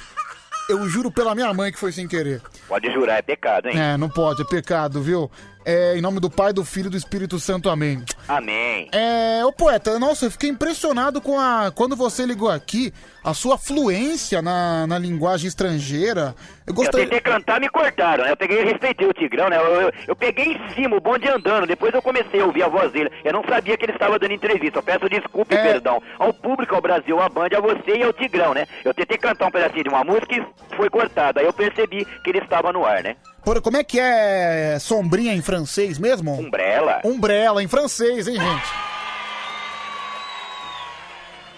[0.68, 2.40] Eu juro pela minha mãe que foi sem querer.
[2.68, 3.78] Pode jurar, é pecado, hein?
[3.78, 5.30] É, não pode, é pecado, viu?
[5.64, 8.02] É, em nome do Pai, do Filho e do Espírito Santo, amém.
[8.28, 8.88] Amém.
[8.92, 11.70] É, ô poeta, nossa, eu fiquei impressionado com a.
[11.74, 12.92] Quando você ligou aqui,
[13.24, 16.34] a sua fluência na, na linguagem estrangeira.
[16.66, 17.06] Eu Eu gostaria.
[17.06, 18.32] tentei cantar, me cortaram, né?
[18.32, 19.56] Eu peguei respeitei o Tigrão, né?
[19.56, 22.68] Eu, eu- eu peguei em cima, o bonde andando, depois eu comecei a ouvir a
[22.68, 23.10] voz dele.
[23.24, 24.78] Eu não sabia que ele estava dando entrevista.
[24.78, 25.62] Eu peço desculpa e É.
[25.62, 28.66] perdão ao público, ao Brasil, à Band, a você e ao Tigrão, né?
[28.84, 31.38] Eu tentei cantar um pedacinho de uma música e foi cortado.
[31.40, 33.16] Aí eu percebi que ele estava no ar, né?
[33.44, 36.32] Por- como é que é sombrinha em francês mesmo?
[36.38, 37.00] Umbrella.
[37.04, 38.70] Umbrella em francês, hein, gente?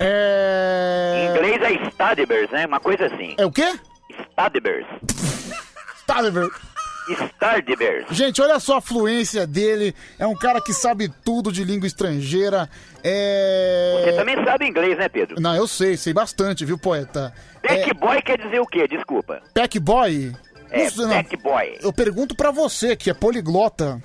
[0.00, 1.14] É.
[1.16, 2.66] Em inglês é Stadibers, né?
[2.66, 3.34] Uma coisa assim.
[3.38, 3.78] É o quê?
[4.30, 4.86] Stadibers.
[6.00, 6.52] Stadibers.
[7.06, 8.06] Stardibers.
[8.10, 9.94] Gente, olha só a fluência dele.
[10.18, 12.68] É um cara que sabe tudo de língua estrangeira.
[13.02, 14.02] É.
[14.04, 15.40] Você também sabe inglês, né, Pedro?
[15.40, 17.32] Não, eu sei, sei bastante, viu, poeta?
[17.62, 18.88] Back boy quer dizer o quê?
[18.88, 19.42] Desculpa.
[19.54, 20.32] Pack boy?
[20.74, 21.78] É, back boy.
[21.82, 24.02] Eu pergunto pra você, que é poliglota.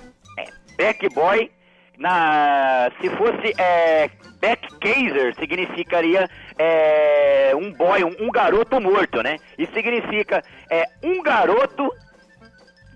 [0.76, 1.50] Back boy,
[1.98, 4.08] na, se fosse é,
[4.40, 6.28] backcaser, significaria
[6.58, 9.36] é, um boy, um, um garoto morto, né?
[9.58, 11.90] Isso significa é, um garoto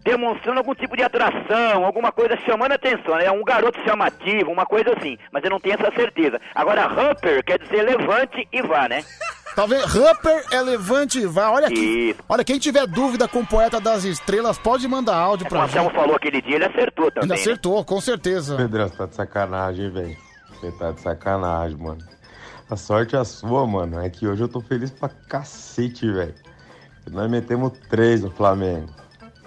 [0.05, 3.24] demonstrando algum tipo de atração, alguma coisa chamando a atenção, né?
[3.24, 6.40] É um garoto chamativo, uma coisa assim, mas eu não tenho essa certeza.
[6.55, 9.02] Agora, Humper quer dizer levante e vá, né?
[9.68, 9.86] Vendo?
[9.86, 11.51] Rapper é levante e vá.
[11.51, 12.10] Olha aqui.
[12.10, 12.20] Isso.
[12.28, 15.86] Olha, quem tiver dúvida com o poeta das estrelas, pode mandar áudio O pra Marcelo
[15.86, 15.94] gente.
[15.94, 17.28] falou aquele dia, ele acertou também.
[17.28, 17.40] Ele né?
[17.40, 18.56] acertou, com certeza.
[18.56, 20.16] Pedrão, você tá de sacanagem, hein, velho.
[20.60, 21.98] Você tá de sacanagem, mano.
[22.68, 24.01] A sorte é a sua, mano.
[24.01, 26.35] É que hoje eu tô feliz pra cacete, velho.
[27.10, 28.89] Nós metemos três no Flamengo.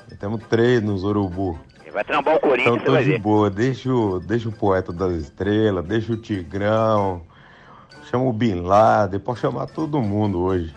[0.10, 1.60] Metemos três nos Urubu.
[1.92, 3.20] Vai trambar o Corinthians, Então tô vai de ver.
[3.20, 3.50] boa.
[3.50, 7.24] Deixa o, deixa o poeta das estrelas, deixa o Tigrão.
[8.10, 10.74] Chama o Bin Laden, pode chamar todo mundo hoje.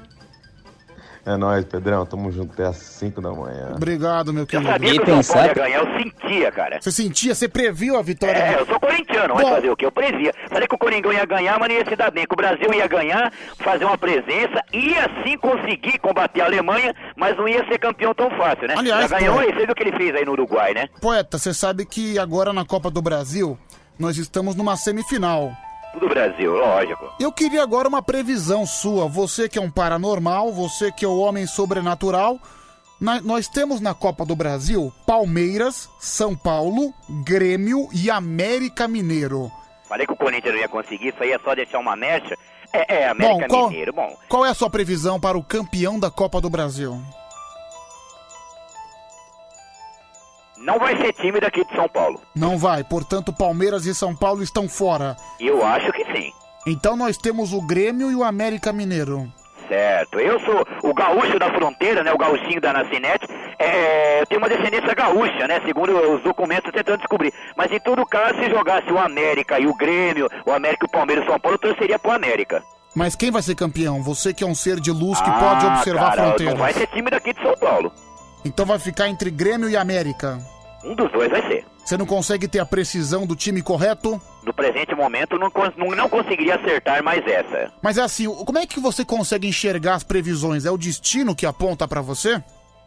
[1.24, 2.04] É nóis, Pedrão.
[2.06, 3.72] Tamo junto até às 5 da manhã.
[3.76, 4.68] Obrigado, meu Eu querido.
[4.70, 6.78] sabia que o São Paulo ia ganhar, eu sentia, cara.
[6.80, 8.32] Você sentia, você previu a vitória?
[8.38, 9.54] É, do- eu sou corintiano, mas Bom.
[9.54, 9.84] fazer o quê?
[9.86, 10.32] Eu previa.
[10.48, 12.26] Falei que o Coringão ia ganhar, mas não ia se dar bem.
[12.26, 17.36] Que o Brasil ia ganhar, fazer uma presença, ia sim conseguir combater a Alemanha, mas
[17.36, 18.74] não ia ser campeão tão fácil, né?
[18.78, 20.88] Aliás, Já ganhou você viu o que ele fez aí no Uruguai, né?
[21.02, 23.58] Poeta, você sabe que agora na Copa do Brasil,
[23.98, 25.52] nós estamos numa semifinal.
[25.92, 27.04] Tudo Brasil, lógico.
[27.18, 29.08] Eu queria agora uma previsão sua.
[29.08, 32.38] Você que é um paranormal, você que é o homem sobrenatural.
[33.00, 36.92] Na- nós temos na Copa do Brasil Palmeiras, São Paulo,
[37.24, 39.50] Grêmio e América Mineiro.
[39.88, 42.36] Falei que o Corinthians não ia conseguir, isso aí é só deixar uma mecha.
[42.72, 44.16] É, é, América Bom, qual- Mineiro, bom.
[44.28, 47.00] Qual é a sua previsão para o campeão da Copa do Brasil?
[50.60, 52.20] Não vai ser time daqui de São Paulo.
[52.36, 55.16] Não vai, portanto, Palmeiras e São Paulo estão fora.
[55.40, 56.30] Eu acho que sim.
[56.66, 59.26] Então nós temos o Grêmio e o América Mineiro.
[59.68, 60.18] Certo.
[60.18, 62.12] Eu sou o gaúcho da fronteira, né?
[62.12, 63.26] O gaúchinho da Nascinete.
[63.58, 65.60] é, eu tenho uma descendência gaúcha, né?
[65.64, 67.32] Segundo os documentos, tentando descobrir.
[67.56, 70.90] Mas em todo caso, se jogasse o América e o Grêmio, o América e o
[70.90, 72.62] Palmeiras e o São Paulo, eu torceria pro América.
[72.96, 74.02] Mas quem vai ser campeão?
[74.02, 76.54] Você que é um ser de luz que pode observar Ah, cara, fronteiras.
[76.54, 77.92] Não vai ser time daqui de São Paulo.
[78.44, 80.38] Então vai ficar entre Grêmio e América.
[80.84, 81.64] Um dos dois vai ser.
[81.84, 84.20] Você não consegue ter a precisão do time correto?
[84.44, 87.72] No presente momento, não, cons- não, não conseguiria acertar mais essa.
[87.82, 90.64] Mas é assim, como é que você consegue enxergar as previsões?
[90.64, 92.42] É o destino que aponta pra você?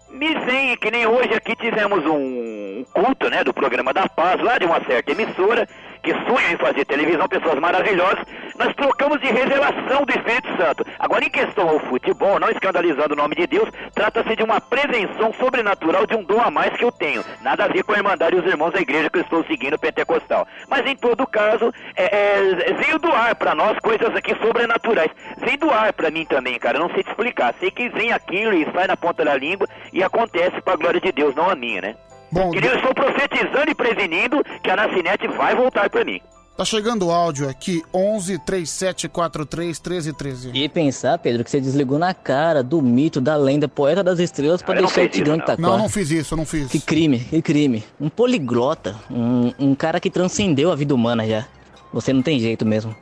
[0.10, 4.58] Me vem que nem hoje aqui tivemos um culto, né, do programa da Paz, lá
[4.60, 5.68] de uma certa emissora,
[6.04, 8.24] que sonha em fazer televisão, pessoas maravilhosas.
[8.60, 10.86] Nós trocamos de revelação do Espírito Santo.
[11.00, 15.34] Agora, em questão ao futebol, não escandalizando o nome de Deus, trata-se de uma prevenção
[15.34, 17.24] sobrenatural de um dom a mais que eu tenho.
[17.42, 19.80] Nada a ver com a Irmandade e os irmãos da igreja que eu estou seguindo
[19.80, 20.46] pentecostal.
[20.68, 25.12] Mas em todo caso, é, é, veio do ar pra nós coisas aqui sobrenaturais.
[25.38, 26.80] Vem do ar pra mim também, cara.
[26.80, 27.56] Não sei te explicar.
[27.60, 31.12] Sei que vem aquilo e sai na ponta da língua e acontece pra glória de
[31.12, 31.96] Deus, não a minha, né?
[32.34, 36.20] Bom, Que nem eu estou profetizando e prevenindo que a Nascinete vai voltar pra mim.
[36.58, 40.52] Tá chegando o áudio aqui, 11 3743 1313.
[40.54, 44.64] E pensar, Pedro, que você desligou na cara do mito, da lenda, poeta das estrelas
[44.68, 45.62] não deixar o Tigrão Itaquá.
[45.62, 46.72] Não, não fiz isso, eu não fiz.
[46.72, 47.84] Que crime, que crime.
[48.00, 51.46] Um poliglota, um, um cara que transcendeu a vida humana já.
[51.92, 52.96] Você não tem jeito mesmo.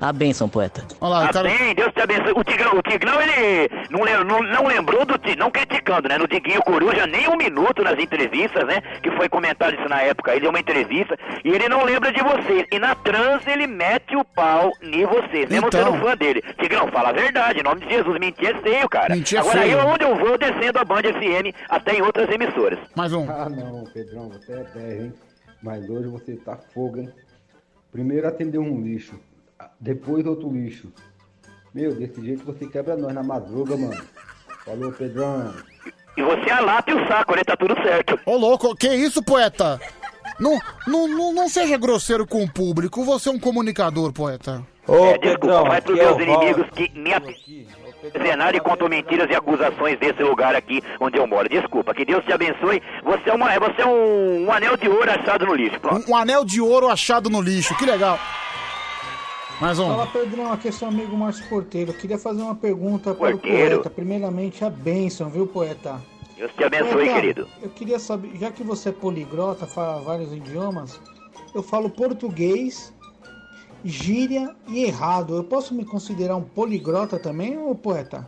[0.00, 0.84] A benção, poeta.
[1.00, 2.32] Amém, Deus te abençoe.
[2.34, 6.18] O Tigrão, o Tigrão ele não, não, não lembrou do Ti- não criticando, né?
[6.18, 8.80] No Diguinho Coruja, nem um minuto nas entrevistas, né?
[9.02, 10.32] Que foi comentado isso na época.
[10.32, 12.66] Ele deu uma entrevista e ele não lembra de vocês.
[12.72, 15.92] E na trans ele mete o pau em vocês, mesmo Então.
[15.92, 16.42] sendo fã dele.
[16.60, 18.18] Tigrão, fala a verdade, em nome de Jesus.
[18.18, 19.14] Mentir é feio, cara.
[19.14, 19.78] Mentir é Agora feio.
[19.78, 22.78] eu, onde eu vou, descendo a Band FM até em outras emissoras.
[22.94, 23.28] Mais um.
[23.30, 25.12] Ah, não, Pedrão, você é terra, hein?
[25.62, 27.08] Mas hoje você tá fogo, hein?
[27.92, 29.14] Primeiro atendeu um lixo,
[29.80, 30.92] depois outro lixo.
[31.74, 34.02] Meu, desse jeito você quebra nós na madruga, mano.
[34.64, 35.54] Falou, Pedrão.
[36.16, 37.42] E você alata e o saco, né?
[37.42, 38.18] Tá tudo certo.
[38.26, 39.80] Ô louco, que isso, poeta?
[40.38, 44.62] Não, não, não, não seja grosseiro com o público, você é um comunicador, poeta.
[44.88, 50.22] É, desculpa, vai pros meus inimigos que me apezenaram e contam mentiras e acusações desse
[50.22, 51.48] lugar aqui onde eu moro.
[51.48, 52.82] Desculpa, que Deus te abençoe.
[53.04, 55.78] Você é, uma, você é um, um anel de ouro achado no lixo.
[55.78, 56.10] Pronto.
[56.10, 58.18] Um, um anel de ouro achado no lixo, que legal.
[59.62, 59.86] Mais um.
[59.86, 61.92] Fala Pedrão, aqui é seu amigo Márcio Porteiro.
[61.92, 63.88] Eu queria fazer uma pergunta para o poeta.
[63.88, 66.02] Primeiramente, a bênção, viu, poeta?
[66.36, 67.48] Deus te abençoe, Poeta, querido.
[67.62, 71.00] Eu queria saber, já que você é poliglota, fala vários idiomas,
[71.54, 72.92] eu falo português,
[73.84, 75.36] gíria e errado.
[75.36, 78.26] Eu posso me considerar um poliglota também, ô poeta?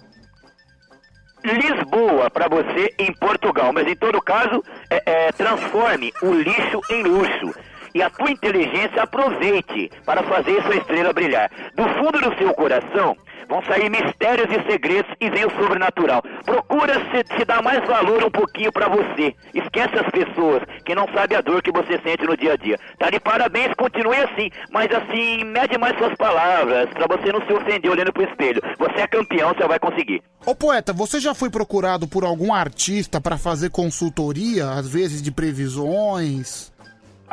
[1.42, 7.02] Lisboa para você em Portugal, mas em todo caso, é, é, transforme o lixo em
[7.02, 7.52] luxo.
[7.94, 11.50] E a tua inteligência aproveite para fazer sua estrela brilhar.
[11.76, 13.16] Do fundo do seu coração
[13.48, 16.22] vão sair mistérios e segredos e vem o sobrenatural.
[16.44, 19.34] Procura se, se dar mais valor um pouquinho para você.
[19.54, 22.78] Esquece as pessoas que não sabem a dor que você sente no dia a dia.
[22.98, 27.52] Tá de parabéns, continue assim, mas assim, mede mais suas palavras para você não se
[27.52, 28.60] ofender olhando pro espelho.
[28.78, 30.22] Você é campeão, você vai conseguir.
[30.44, 35.30] Ô poeta, você já foi procurado por algum artista pra fazer consultoria, às vezes de
[35.30, 36.73] previsões?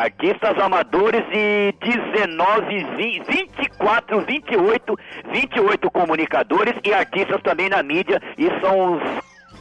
[0.01, 4.99] Artistas amadores de 19, 20, 24, 28,
[5.31, 8.19] 28 comunicadores e artistas também na mídia.
[8.35, 9.03] Isso são uns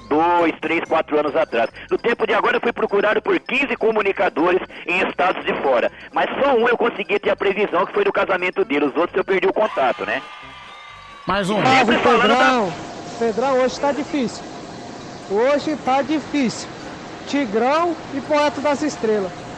[0.09, 1.69] dois, três, quatro anos atrás.
[1.91, 5.93] No tempo de agora eu fui procurado por 15 comunicadores em estados de fora.
[6.11, 8.87] Mas só um eu consegui ter a previsão que foi do casamento dele.
[8.87, 10.23] Os outros eu perdi o contato, né?
[11.27, 11.62] Mais um.
[11.67, 12.37] Sempre falando da...
[12.37, 12.73] Pedrão,
[13.19, 14.43] Pedrão, hoje tá difícil.
[15.31, 16.67] Hoje tá difícil.
[17.27, 19.49] Tigrão e Poeta das Estrelas.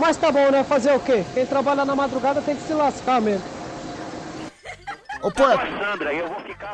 [0.00, 0.64] Mas tá bom, né?
[0.64, 1.24] Fazer o quê?
[1.34, 3.44] Quem trabalha na madrugada tem que se lascar mesmo.
[5.22, 5.62] Ô poeta.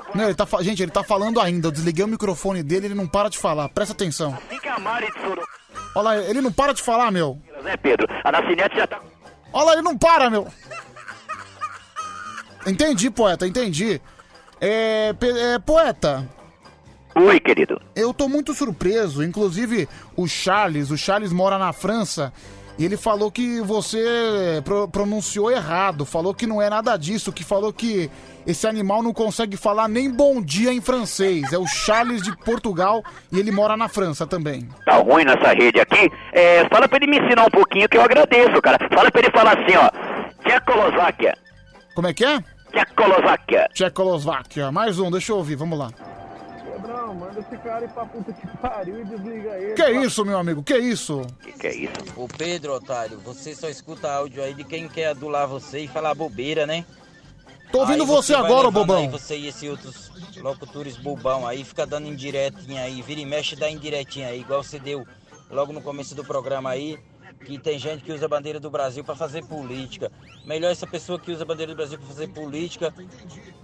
[0.07, 1.67] Com Não, ele tá, fa- gente, ele tá falando ainda.
[1.67, 3.69] Eu desliguei o microfone dele, ele não para de falar.
[3.69, 4.33] Presta atenção.
[4.49, 4.59] assim
[5.95, 7.39] Olha lá, ele não para de falar, meu.
[7.63, 8.07] né, Pedro?
[8.23, 8.31] A
[8.77, 9.01] já tá...
[9.53, 10.47] Olha lá, ele não para, meu.
[12.67, 14.01] Entendi, poeta, entendi.
[14.61, 16.29] É, pe- é, poeta.
[17.15, 17.81] Oi, querido.
[17.95, 19.23] Eu tô muito surpreso.
[19.25, 22.33] Inclusive, o Charles, o Charles mora na França.
[22.79, 26.05] E ele falou que você pro- pronunciou errado.
[26.05, 27.33] Falou que não é nada disso.
[27.33, 28.11] Que falou que
[28.47, 31.53] esse animal não consegue falar nem bom dia em francês.
[31.55, 34.69] É o Charles de Portugal e ele mora na França também.
[34.85, 38.03] tá ruim nessa rede aqui, é, fala pra ele me ensinar um pouquinho que eu
[38.03, 38.79] agradeço, cara.
[38.95, 39.91] Fala pra ele falar assim, ó,
[40.47, 41.35] Tchecoslováquia,
[41.95, 42.39] Como é que é?
[42.73, 43.69] Tchecoslováquia.
[43.73, 44.71] Tchecoslováquia.
[44.71, 45.91] Mais um, deixa eu ouvir, vamos lá.
[47.07, 49.75] Pedrão, manda esse cara ir pra puta que pariu e desliga ele.
[49.75, 50.63] Que isso, meu amigo?
[50.63, 51.23] Que isso?
[51.43, 51.93] Que que é isso?
[52.17, 56.15] Ô Pedro, otário, você só escuta áudio aí de quem quer adular você e falar
[56.15, 56.85] bobeira, né?
[57.71, 58.99] Tô ouvindo Aí você vai agora, bobão.
[58.99, 63.57] Aí você e esses outros locutores bobão aí, fica dando indiretinha aí, vira e mexe
[63.57, 65.07] dá indiretinha aí, igual você deu
[65.51, 66.99] logo no começo do programa aí,
[67.45, 70.11] que tem gente que usa a bandeira do Brasil pra fazer política.
[70.45, 72.93] Melhor essa pessoa que usa a bandeira do Brasil pra fazer política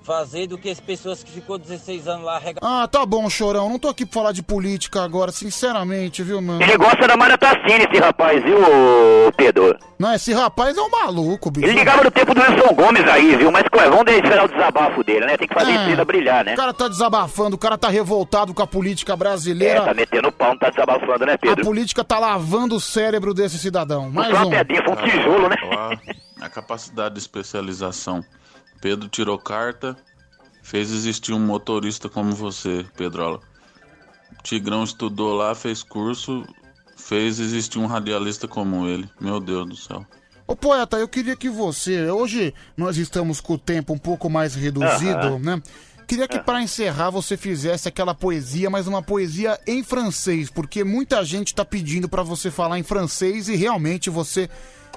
[0.05, 2.59] fazer do que as pessoas que ficou 16 anos lá rega...
[2.63, 3.69] Ah, tá bom, chorão.
[3.69, 6.61] Não tô aqui pra falar de política agora, sinceramente, viu, mano?
[6.61, 8.59] Ele gosta da Mara Tassini, esse rapaz, viu,
[9.37, 9.79] Pedro?
[9.99, 11.67] Não, esse rapaz é um maluco, bicho.
[11.69, 13.53] Ele ligava no tempo do Wilson Gomes aí, viu?
[13.53, 15.37] Mas ué, vamos esperar o desabafo dele, né?
[15.37, 16.01] Tem que fazer É.
[16.01, 16.55] a brilhar, né?
[16.55, 19.79] O cara tá desabafando, o cara tá revoltado com a política brasileira.
[19.81, 21.65] É, tá metendo pau, não tá desabafando, né, A Pedro?
[21.65, 24.11] política tá lavando o cérebro desse cidadão.
[24.11, 24.51] Mais um.
[24.51, 25.57] foi um tijolo, né?
[26.41, 28.25] A, a capacidade de especialização.
[28.81, 29.97] Pedro tirou carta,
[30.63, 33.41] fez existir um motorista como você, Pedrola.
[34.43, 36.45] Tigrão estudou lá, fez curso,
[36.97, 39.09] fez existir um radialista como ele.
[39.21, 40.05] Meu Deus do céu.
[40.47, 42.11] Ô poeta, eu queria que você.
[42.11, 45.39] Hoje nós estamos com o tempo um pouco mais reduzido, Aham.
[45.39, 45.63] né?
[46.13, 51.25] Queria que para encerrar você fizesse aquela poesia, mas uma poesia em francês, porque muita
[51.25, 54.47] gente tá pedindo pra você falar em francês e realmente você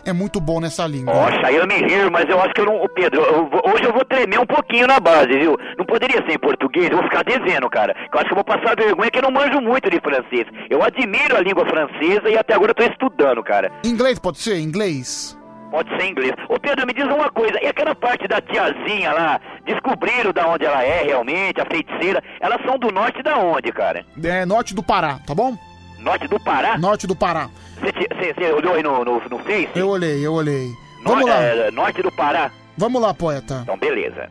[0.05, 1.13] é muito bom nessa língua.
[1.13, 2.83] Nossa, eu me rio, mas eu acho que eu não.
[2.83, 5.57] Ô, Pedro, eu hoje eu vou tremer um pouquinho na base, viu?
[5.77, 7.95] Não poderia ser em português, eu vou ficar devendo, cara.
[8.11, 10.45] Eu acho que eu vou passar vergonha que eu não manjo muito de francês.
[10.69, 13.71] Eu admiro a língua francesa e até agora eu tô estudando, cara.
[13.85, 14.59] Inglês pode ser?
[14.59, 15.37] Inglês?
[15.71, 16.31] Pode ser inglês.
[16.47, 20.65] Ô Pedro, me diz uma coisa, e aquela parte da tiazinha lá, descobriram da onde
[20.65, 24.05] ela é realmente, a feiticeira, elas são do norte da onde, cara?
[24.23, 25.57] É norte do Pará, tá bom?
[25.99, 26.77] Norte do Pará?
[26.77, 27.49] Norte do Pará.
[27.79, 29.69] Você olhou aí no, no, no Face?
[29.75, 30.67] Eu olhei, eu olhei.
[31.01, 31.41] No- Vamos lá.
[31.41, 32.51] é, norte do Pará?
[32.77, 33.59] Vamos lá, poeta.
[33.63, 34.29] Então, beleza.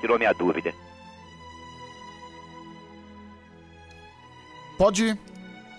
[0.00, 0.72] Tirou minha dúvida.
[4.78, 5.18] Pode ir.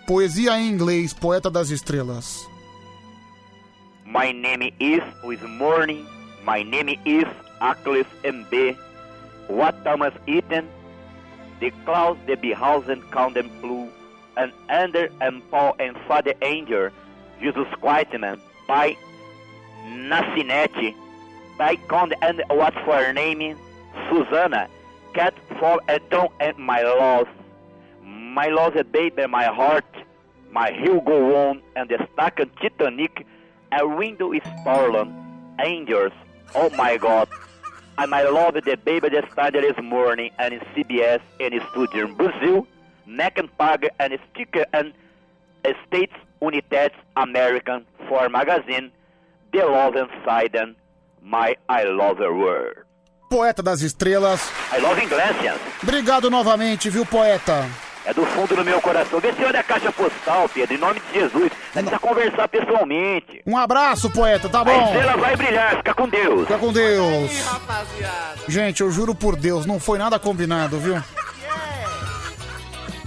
[0.07, 2.47] Poesia em inglês, poeta das estrelas.
[4.05, 6.05] My name is with morning.
[6.45, 7.27] My name is
[7.61, 8.77] Achilles MB.
[9.47, 10.69] What Thomas eaten?
[11.59, 13.89] The clouds, the behausen, count them flew.
[14.35, 16.89] And under and Paul and Father Angel.
[17.41, 18.39] Jesus Quietman.
[18.67, 18.97] By
[19.85, 20.95] Nascinete.
[21.57, 23.57] By Conde and what for her name?
[24.09, 24.67] Susanna.
[25.13, 27.27] Cat for a tongue and my loss.
[28.03, 29.85] My loss a baby, my heart.
[30.51, 33.25] My hill go on and the stack and Titanic.
[33.71, 35.13] A window is stolen.
[35.59, 36.13] Angels.
[36.53, 37.27] Oh my God.
[37.99, 42.13] And I love the baby that started this morning and in CBS and studio in
[42.13, 42.67] Brazil.
[43.07, 43.49] Neck and
[44.31, 44.93] Sticker and
[45.87, 48.91] States United American for magazine.
[49.51, 50.75] The Love Inside and
[51.23, 52.75] My I Love Her World.
[53.29, 54.51] Poeta das estrelas.
[54.71, 55.59] I Love Iglesias.
[55.81, 57.65] Obrigado novamente, viu, poeta?
[58.07, 59.19] É do fundo do meu coração.
[59.19, 61.51] Vê se olha a caixa postal, Pedro, em nome de Jesus.
[61.75, 63.41] Nós precisa conversar pessoalmente.
[63.45, 64.85] Um abraço, poeta, tá A bom?
[64.85, 66.41] estrela vai brilhar, fica com Deus.
[66.47, 67.31] Fica com Deus.
[68.47, 71.03] Gente, eu juro por Deus, não foi nada combinado, viu?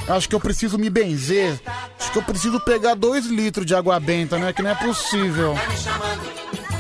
[0.07, 1.59] Acho que eu preciso me benzer.
[1.99, 4.53] Acho que eu preciso pegar dois litros de água benta, né?
[4.53, 5.55] Que não é possível.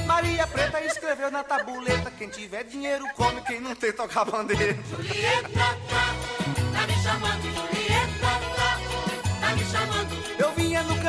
[0.04, 4.76] Maria Preta escreveu na tabuleta: quem tiver dinheiro come, quem não tem toca a bandeira.
[5.54, 7.54] Tá me chamando,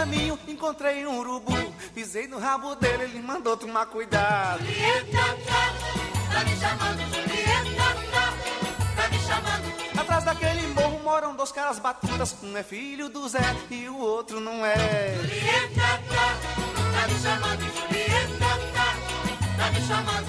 [0.02, 1.54] caminho, encontrei um urubu,
[1.94, 4.66] pisei no rabo dele, ele mandou tomar cuidado.
[4.66, 5.38] Julieta,
[6.34, 7.86] tá me chamando, Julieta,
[8.96, 10.02] tá me chamando.
[10.02, 14.40] Atrás daquele morro moram dois caras batutas, um é filho do Zé e o outro
[14.40, 15.14] não é.
[15.22, 18.51] Julieta, tá me chamando, Julieta.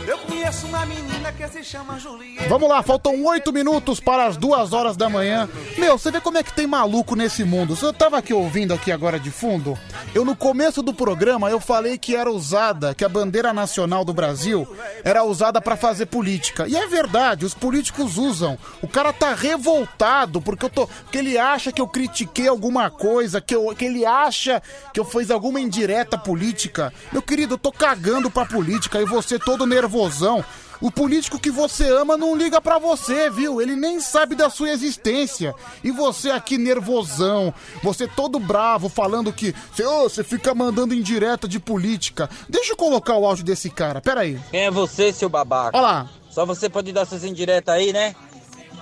[0.06, 2.48] Eu conheço uma menina que se chama Julieta.
[2.48, 5.48] Vamos lá, faltam oito minutos para as duas horas da manhã.
[5.78, 7.74] Meu, você vê como é que tem maluco nesse mundo.
[7.74, 9.78] Você tava aqui ouvindo aqui agora de fundo?
[10.14, 14.12] Eu no começo do programa eu falei que era usada, que a bandeira nacional do
[14.12, 14.68] Brasil
[15.04, 16.66] era usada para fazer política.
[16.68, 18.58] E é verdade, os políticos usam.
[18.82, 23.40] O cara tá revoltado porque eu tô, porque ele acha que eu critiquei alguma coisa,
[23.40, 24.60] que, eu, que ele acha
[24.92, 26.92] que eu fiz alguma indireta política.
[27.12, 30.44] Meu querido, eu tô cagando pra política e você todo nervosão.
[30.80, 33.62] O político que você ama não liga pra você, viu?
[33.62, 35.54] Ele nem sabe da sua existência.
[35.84, 37.54] E você aqui nervosão,
[37.84, 42.28] você todo bravo, falando que você, ô, você fica mandando indireta de política.
[42.48, 44.40] Deixa eu colocar o áudio desse cara, peraí.
[44.50, 45.78] Quem é você, seu babaca?
[45.78, 46.10] Olha lá.
[46.28, 48.16] Só você pode dar suas indiretas aí, né?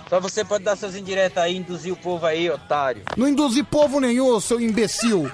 [0.08, 3.02] Só você pode dar suas indiretas aí, induzir o povo aí, otário.
[3.14, 5.30] Não induzi povo nenhum, seu imbecil.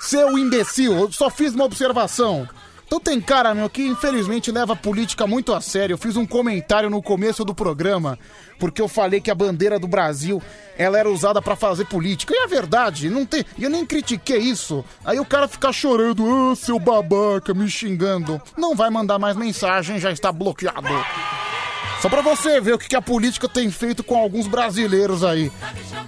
[0.00, 2.48] Seu imbecil, eu só fiz uma observação.
[2.92, 5.94] Então tem cara, meu, que infelizmente leva a política muito a sério.
[5.94, 8.18] Eu fiz um comentário no começo do programa,
[8.58, 10.42] porque eu falei que a bandeira do Brasil,
[10.76, 12.34] ela era usada pra fazer política.
[12.36, 14.84] E é verdade, não tem, eu nem critiquei isso.
[15.06, 18.38] Aí o cara fica chorando, ah, seu babaca, me xingando.
[18.58, 20.86] Não vai mandar mais mensagem, já está bloqueado.
[22.02, 25.52] Só pra você ver o que que a política tem feito com alguns brasileiros aí.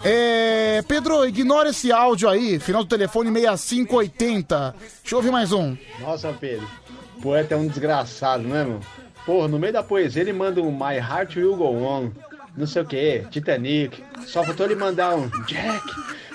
[0.02, 0.82] É.
[0.88, 4.74] Pedro, ignora esse áudio aí, final do telefone 6580.
[4.80, 5.76] Deixa eu ouvir mais um.
[6.00, 6.68] Nossa, Pedro,
[7.16, 8.80] o poeta é um desgraçado, não é, meu?
[9.24, 12.10] Porra, no meio da poesia ele manda um My Heart Will Go On,
[12.56, 14.02] não sei o que, Titanic.
[14.26, 15.86] Só faltou ele mandar um Jack,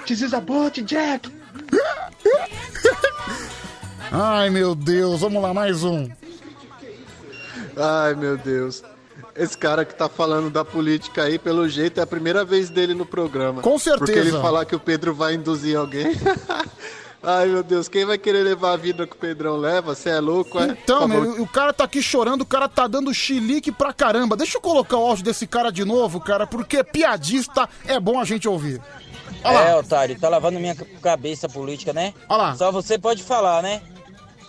[0.05, 1.29] this is a boat, Jack.
[4.09, 6.09] Ai, meu Deus, vamos lá, mais um.
[7.75, 8.81] Ai, meu Deus.
[9.39, 12.93] Esse cara que tá falando da política aí, pelo jeito, é a primeira vez dele
[12.93, 13.61] no programa.
[13.61, 14.05] Com certeza.
[14.05, 16.07] Porque ele falar que o Pedro vai induzir alguém.
[17.23, 19.93] Ai, meu Deus, quem vai querer levar a vida que o Pedrão leva?
[19.95, 20.67] Você é louco, é?
[20.67, 21.21] Então, favor.
[21.21, 24.37] meu, o cara tá aqui chorando, o cara tá dando chilique pra caramba.
[24.37, 28.25] Deixa eu colocar o áudio desse cara de novo, cara, porque piadista é bom a
[28.25, 28.81] gente ouvir.
[29.43, 29.69] Olha lá.
[29.69, 32.13] É, otário, tá lavando minha cabeça política, né?
[32.27, 32.55] Olha lá.
[32.55, 33.81] Só você pode falar, né?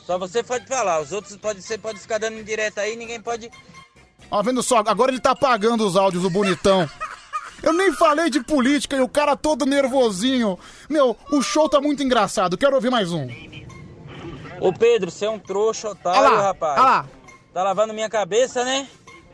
[0.07, 1.01] Só você pode falar.
[1.01, 3.51] Os outros pode, você pode ficar dando indireta aí, ninguém pode.
[4.31, 6.89] Ó, vendo só, agora ele tá apagando os áudios, o bonitão.
[7.63, 10.59] Eu nem falei de política e o cara todo nervosinho.
[10.89, 12.57] Meu, o show tá muito engraçado.
[12.57, 13.29] Quero ouvir mais um.
[14.61, 16.81] Ô Pedro, você é um trouxa, otário, lá, rapaz.
[16.81, 17.07] lá.
[17.53, 18.87] Tá lavando minha cabeça, né?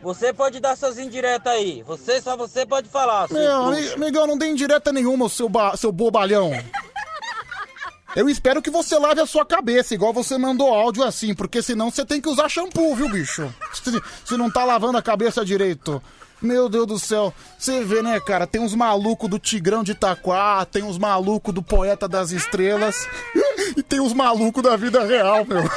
[0.02, 1.82] Você pode dar suas indiretas aí.
[1.86, 3.28] Você, só você pode falar.
[3.30, 6.50] Meu, Miguel, não tem indireta nenhuma, seu, ba- seu bobalhão.
[8.16, 11.90] Eu espero que você lave a sua cabeça, igual você mandou áudio assim, porque senão
[11.90, 13.54] você tem que usar shampoo, viu, bicho?
[13.74, 16.02] Se, se não tá lavando a cabeça direito.
[16.40, 17.30] Meu Deus do céu.
[17.58, 18.46] Você vê, né, cara?
[18.46, 23.06] Tem uns malucos do Tigrão de Itaquá, tem uns malucos do Poeta das Estrelas
[23.76, 25.60] e tem uns malucos da vida real, meu.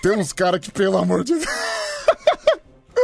[0.00, 1.46] tem uns caras que, pelo amor de Deus.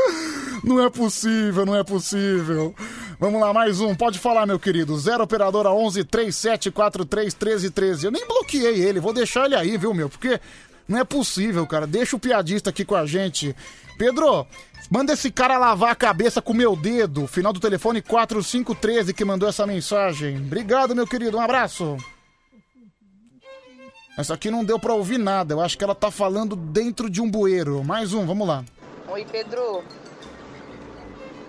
[0.65, 2.75] Não é possível, não é possível.
[3.19, 3.95] Vamos lá, mais um.
[3.95, 4.99] Pode falar, meu querido.
[4.99, 8.07] 0 operadora 11 3743 1313.
[8.07, 10.09] Eu nem bloqueei ele, vou deixar ele aí, viu, meu?
[10.09, 10.41] Porque
[10.87, 11.87] não é possível, cara.
[11.87, 13.55] Deixa o piadista aqui com a gente.
[13.97, 14.47] Pedro,
[14.91, 17.27] manda esse cara lavar a cabeça com o meu dedo.
[17.27, 20.37] Final do telefone 4513 que mandou essa mensagem.
[20.39, 21.37] Obrigado, meu querido.
[21.37, 21.97] Um abraço.
[24.17, 25.55] Essa aqui não deu pra ouvir nada.
[25.55, 27.85] Eu acho que ela tá falando dentro de um bueiro.
[27.85, 28.65] Mais um, vamos lá.
[29.11, 29.83] Oi, Pedro.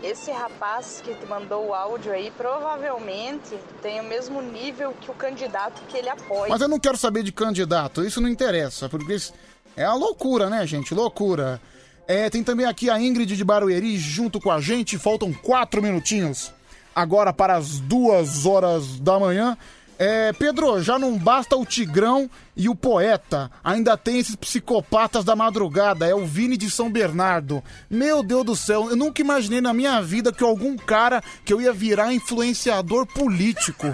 [0.02, 5.14] Esse rapaz que te mandou o áudio aí provavelmente tem o mesmo nível que o
[5.14, 6.50] candidato que ele apoia.
[6.50, 9.34] Mas eu não quero saber de candidato, isso não interessa, porque isso
[9.76, 10.94] é a loucura, né, gente?
[10.94, 11.60] Loucura.
[12.08, 16.54] É, tem também aqui a Ingrid de Barueri junto com a gente, faltam quatro minutinhos
[16.96, 19.58] agora para as duas horas da manhã.
[20.02, 25.36] É, Pedro, já não basta o Tigrão e o Poeta, ainda tem esses psicopatas da
[25.36, 27.62] madrugada, é o Vini de São Bernardo.
[27.90, 31.60] Meu Deus do céu, eu nunca imaginei na minha vida que algum cara que eu
[31.60, 33.94] ia virar influenciador político.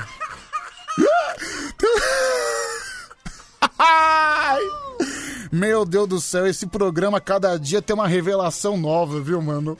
[5.52, 9.76] Meu Deus do céu, esse programa cada dia tem uma revelação nova, viu, mano?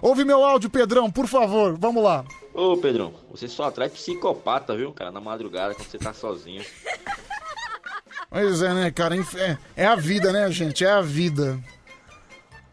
[0.00, 2.24] Ouve meu áudio, Pedrão, por favor, vamos lá.
[2.56, 6.64] Ô Pedrão, você só atrai psicopata, viu, cara, na madrugada quando você tá sozinho.
[8.28, 9.16] Pois é, né, cara?
[9.16, 10.84] Inf- É, é a vida, né, gente?
[10.84, 11.58] É a vida.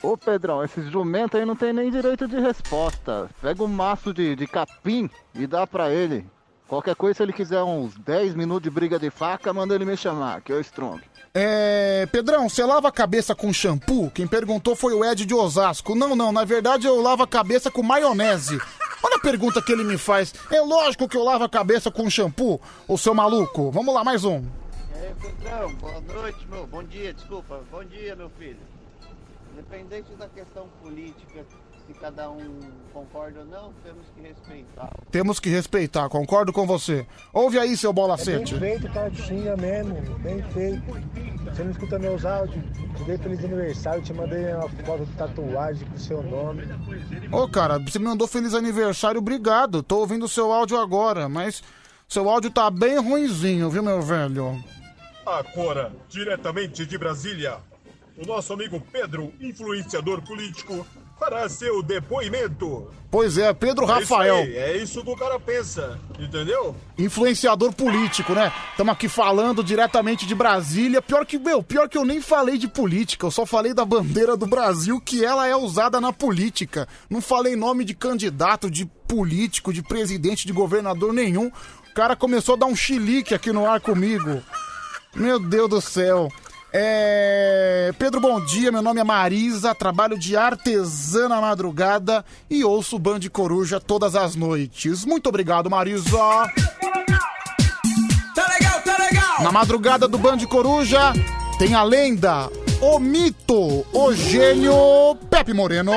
[0.02, 3.30] Ô Pedrão, esses jumentos aí não tem nem direito de resposta.
[3.42, 6.26] Pega um maço de, de capim e dá pra ele.
[6.68, 9.96] Qualquer coisa, se ele quiser uns 10 minutos de briga de faca, manda ele me
[9.96, 11.02] chamar, que eu strong.
[11.34, 12.08] É.
[12.12, 14.10] Pedrão, você lava a cabeça com shampoo?
[14.12, 15.96] Quem perguntou foi o Ed de Osasco.
[15.96, 18.60] Não, não, na verdade eu lavo a cabeça com maionese.
[19.04, 20.34] Olha a pergunta que ele me faz.
[20.50, 23.70] É lógico que eu lavo a cabeça com shampoo, ô seu maluco.
[23.70, 24.38] Vamos lá, mais um.
[24.96, 26.66] Aí, Pedrão, boa noite, meu.
[26.66, 27.62] Bom dia, desculpa.
[27.70, 28.60] Bom dia, meu filho.
[29.52, 31.46] Independente da questão política,
[31.88, 32.60] se cada um
[32.94, 34.94] concorda ou não, temos que respeitar.
[35.12, 37.06] Temos que respeitar, concordo com você.
[37.34, 40.84] Ouve aí, seu bola É bem feito, xinga mesmo, bem feito.
[41.46, 42.64] Você não escuta meus áudios,
[42.96, 46.64] te dei feliz aniversário, te mandei uma foto de tatuagem com o seu nome.
[47.32, 49.84] Ô, cara, você me mandou feliz aniversário, obrigado.
[49.84, 51.62] Tô ouvindo o seu áudio agora, mas
[52.08, 54.64] seu áudio tá bem ruinzinho, viu, meu velho?
[55.26, 57.58] Agora, diretamente de Brasília,
[58.18, 60.86] o nosso amigo Pedro, influenciador político,
[61.20, 62.88] fará seu depoimento.
[63.10, 64.36] Pois é, Pedro É isso Rafael.
[64.38, 66.76] aí, É isso que o cara pensa, entendeu?
[66.98, 68.52] influenciador político, né?
[68.72, 71.02] Estamos aqui falando diretamente de Brasília.
[71.02, 74.36] Pior que, meu, pior que eu nem falei de política, eu só falei da bandeira
[74.36, 76.88] do Brasil, que ela é usada na política.
[77.10, 81.48] Não falei nome de candidato, de político, de presidente, de governador nenhum.
[81.48, 84.42] O cara começou a dar um chilique aqui no ar comigo.
[85.16, 86.30] Meu Deus do céu.
[86.76, 87.94] É...
[88.00, 88.72] Pedro, bom dia.
[88.72, 94.16] Meu nome é Marisa, trabalho de artesã na madrugada e ouço o Band Coruja todas
[94.16, 95.06] as noites.
[95.06, 96.18] Muito obrigado, Marisa.
[98.34, 99.44] Tá legal, tá legal!
[99.44, 101.14] Na madrugada do Band Coruja
[101.60, 102.50] tem a lenda,
[102.82, 105.94] o mito, o gênio Pepe Moreno.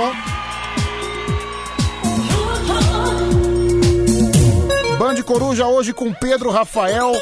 [4.99, 7.13] Band Coruja hoje com Pedro Rafael,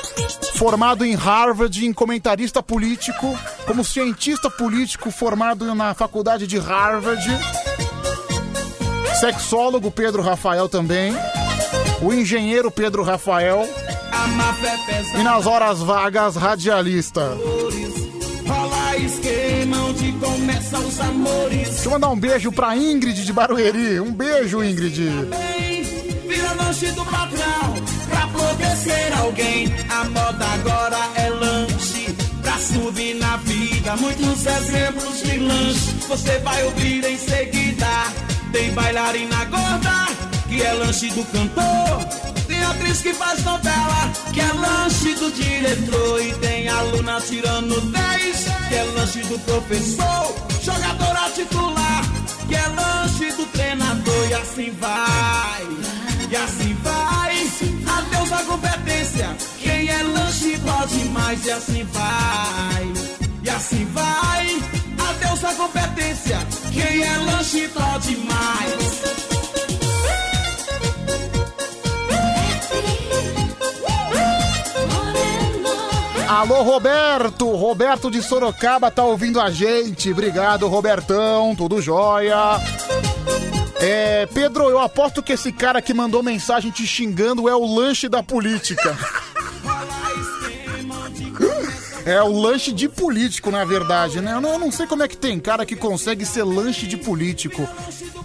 [0.55, 3.37] formado em Harvard, em comentarista político,
[3.67, 7.25] como cientista político formado na faculdade de Harvard.
[9.19, 11.15] Sexólogo Pedro Rafael também.
[12.01, 13.69] O engenheiro Pedro Rafael.
[15.19, 17.37] E nas horas vagas, radialista.
[21.51, 23.99] Deixa eu mandar um beijo pra Ingrid de Barueri.
[23.99, 25.11] Um beijo, Ingrid.
[26.35, 27.75] Vira lanche do patrão
[28.09, 29.73] pra poder ser alguém.
[29.89, 32.13] A moda agora é lanche
[32.43, 33.97] pra subir na vida.
[33.97, 37.87] Muitos exemplos de lanche você vai ouvir em seguida.
[38.53, 40.07] Tem bailarina gorda
[40.49, 42.05] que é lanche do cantor.
[42.49, 46.21] Tem atriz que faz novela que é lanche do diretor.
[46.21, 50.35] E tem aluna tirando 10 que é lanche do professor.
[50.65, 52.03] Jogadora titular
[52.49, 54.29] que é lanche do treinador.
[54.31, 56.14] E assim vai.
[56.35, 57.37] E assim vai,
[57.97, 59.37] adeus a competência.
[59.61, 62.93] Quem é lanche pode mais, e assim vai.
[63.45, 64.63] E assim vai,
[65.11, 66.39] adeus a competência.
[66.73, 69.05] Quem é lanche pode mais.
[76.29, 77.49] Alô, Roberto!
[77.55, 80.11] Roberto de Sorocaba tá ouvindo a gente.
[80.11, 81.55] Obrigado, Robertão.
[81.55, 82.61] Tudo jóia.
[83.81, 88.09] É, Pedro, eu aposto que esse cara que mandou mensagem te xingando é o lanche
[88.09, 88.97] da política.
[92.07, 94.35] É o lanche de político, na verdade, né?
[94.35, 96.99] Eu não, eu não sei como é que tem cara que consegue ser lanche de
[96.99, 97.67] político.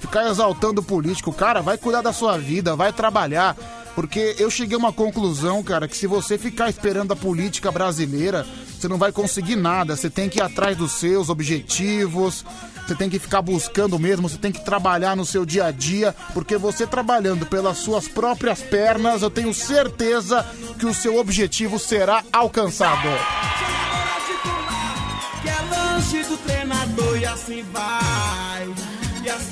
[0.02, 1.32] Ficar exaltando político.
[1.32, 3.56] Cara, vai cuidar da sua vida, vai trabalhar.
[3.96, 8.46] Porque eu cheguei a uma conclusão, cara, que se você ficar esperando a política brasileira,
[8.78, 9.96] você não vai conseguir nada.
[9.96, 12.46] Você tem que ir atrás dos seus objetivos,
[12.90, 16.16] você tem que ficar buscando mesmo, você tem que trabalhar no seu dia a dia,
[16.34, 20.44] porque você trabalhando pelas suas próprias pernas, eu tenho certeza
[20.80, 23.08] que o seu objetivo será alcançado.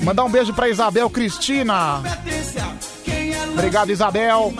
[0.02, 2.02] Mandar um beijo pra Isabel Cristina.
[3.52, 4.52] Obrigado, Isabel.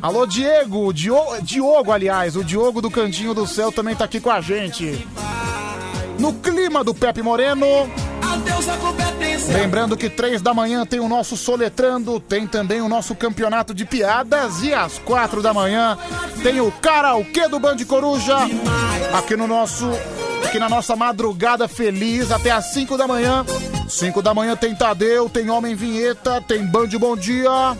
[0.00, 0.92] Alô, Diego.
[0.92, 5.06] Dio- Diogo, aliás, o Diogo do Cantinho do Céu também tá aqui com a gente.
[6.18, 7.66] No clima do Pepe Moreno.
[8.20, 9.56] Adeus a competência.
[9.56, 13.84] Lembrando que três da manhã tem o nosso Soletrando, tem também o nosso campeonato de
[13.84, 15.96] piadas e às quatro da manhã
[16.42, 18.36] tem o karaokê do Band Coruja
[19.12, 19.88] aqui no nosso
[20.44, 23.44] aqui na nossa madrugada feliz até às 5 da manhã.
[23.88, 27.76] 5 da manhã tem Tadeu, tem Homem Vinheta, tem Band Bom Dia.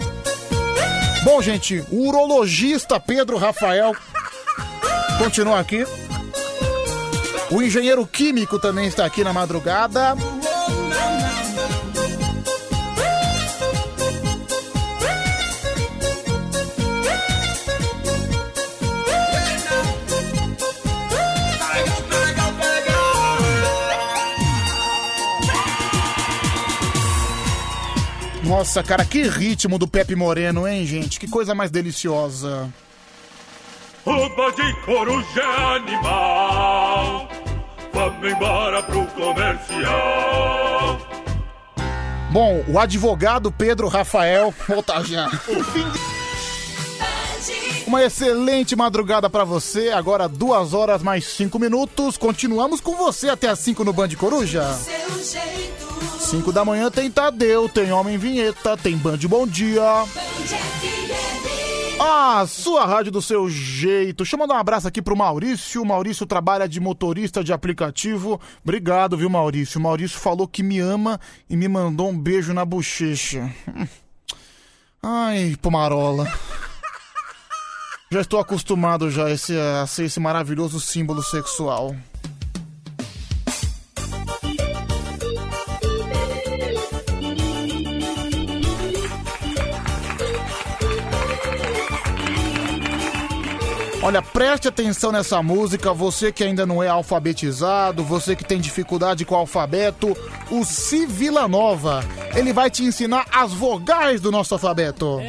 [1.24, 3.94] Bom, gente, o urologista Pedro Rafael
[5.18, 5.84] continua aqui.
[7.50, 10.14] O engenheiro químico também está aqui na madrugada.
[28.44, 31.20] Nossa, cara, que ritmo do Pepe Moreno, hein, gente?
[31.20, 32.68] Que coisa mais deliciosa.
[34.08, 35.44] Roupa de coruja
[35.76, 37.28] animal.
[37.92, 40.98] Vamos embora pro comercial.
[42.30, 44.54] Bom, o advogado Pedro Rafael.
[44.66, 45.30] Volta já.
[47.86, 49.90] Uma excelente madrugada pra você.
[49.90, 52.16] Agora, duas horas mais cinco minutos.
[52.16, 54.64] Continuamos com você até as cinco no Band Coruja.
[56.18, 60.04] 5 da manhã tem Tadeu, tem Homem Vinheta, tem Band Bom Dia.
[62.00, 64.18] Ah, sua rádio do seu jeito.
[64.18, 65.82] Deixa eu mandar um abraço aqui pro Maurício.
[65.82, 68.40] O Maurício trabalha de motorista de aplicativo.
[68.62, 69.80] Obrigado, viu, Maurício?
[69.80, 71.18] O Maurício falou que me ama
[71.50, 73.52] e me mandou um beijo na bochecha.
[75.02, 76.30] Ai, pomarola.
[78.10, 81.94] Já estou acostumado já a, a ser esse maravilhoso símbolo sexual.
[94.08, 99.22] Olha, preste atenção nessa música, você que ainda não é alfabetizado, você que tem dificuldade
[99.26, 100.16] com o alfabeto,
[100.50, 102.02] o Si Vila Nova,
[102.34, 105.18] ele vai te ensinar as vogais do nosso alfabeto.
[105.18, 105.20] U,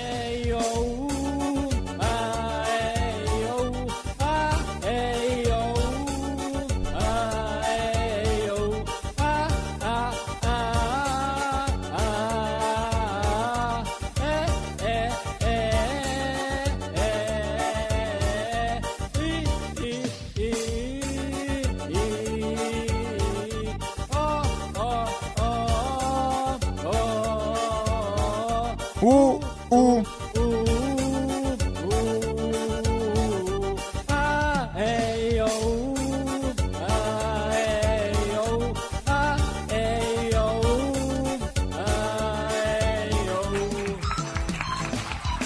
[29.72, 30.04] U.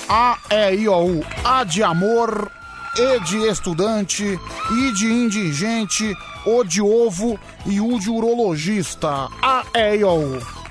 [0.09, 1.25] A, E, I, O, U.
[1.43, 2.49] A de amor,
[2.97, 9.27] E de estudante, I de indigente, O de ovo e U de urologista.
[9.41, 10.62] A, E, I, O, U.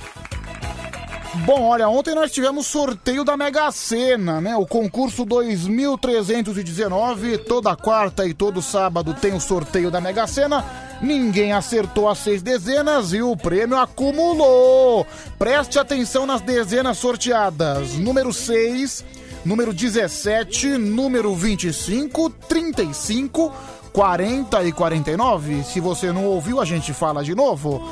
[1.34, 4.54] Bom, olha, ontem nós tivemos sorteio da Mega Sena, né?
[4.54, 10.62] O concurso 2319, toda quarta e todo sábado tem o sorteio da Mega Sena.
[11.00, 15.06] Ninguém acertou as seis dezenas e o prêmio acumulou.
[15.38, 17.94] Preste atenção nas dezenas sorteadas.
[17.94, 19.02] Número 6,
[19.42, 23.50] número 17, número 25, 35,
[23.90, 25.64] 40 e 49.
[25.64, 27.82] Se você não ouviu, a gente fala de novo.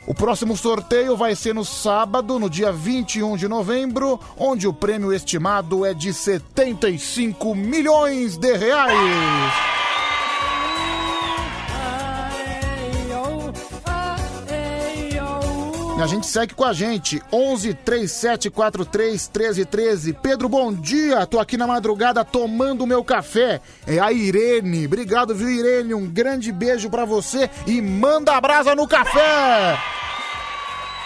[0.07, 5.13] O próximo sorteio vai ser no sábado, no dia 21 de novembro, onde o prêmio
[5.13, 9.84] estimado é de 75 milhões de reais.
[16.05, 20.13] A gente segue com a gente, 11 3743 1313.
[20.13, 21.25] Pedro, bom dia.
[21.25, 23.59] Tô aqui na madrugada tomando meu café.
[23.87, 24.85] É a Irene.
[24.85, 25.95] Obrigado, viu, Irene?
[25.95, 29.79] Um grande beijo pra você e manda a brasa no café.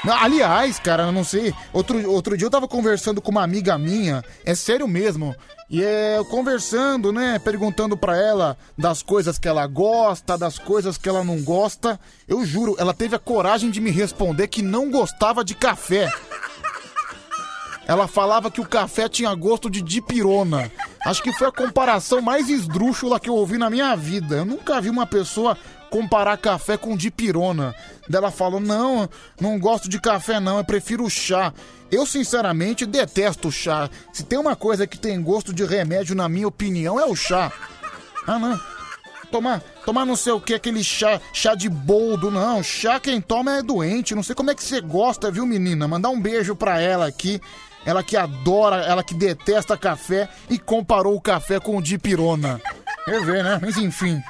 [0.07, 1.53] Aliás, cara, não sei.
[1.73, 5.35] Outro, outro dia eu tava conversando com uma amiga minha, é sério mesmo.
[5.71, 7.39] E é conversando, né?
[7.39, 12.01] Perguntando pra ela das coisas que ela gosta, das coisas que ela não gosta.
[12.27, 16.11] Eu juro, ela teve a coragem de me responder que não gostava de café.
[17.87, 20.71] Ela falava que o café tinha gosto de dipirona.
[21.05, 24.37] Acho que foi a comparação mais esdrúxula que eu ouvi na minha vida.
[24.37, 25.57] Eu nunca vi uma pessoa
[25.91, 27.75] comparar café com dipirona.
[28.13, 29.09] Ela falou: Não,
[29.41, 31.53] não gosto de café, não, eu prefiro chá.
[31.91, 33.89] Eu, sinceramente, detesto chá.
[34.13, 37.51] Se tem uma coisa que tem gosto de remédio, na minha opinião, é o chá.
[38.27, 38.61] Ah, não.
[39.31, 42.63] Tomar, tomar não sei o que, aquele chá, chá de boldo, não.
[42.63, 44.15] Chá quem toma é doente.
[44.15, 45.89] Não sei como é que você gosta, viu, menina?
[45.89, 47.41] Mandar um beijo pra ela aqui.
[47.85, 52.61] Ela que adora, ela que detesta café e comparou o café com o dipirona.
[53.05, 53.59] Quer ver, né?
[53.63, 54.23] Mas enfim.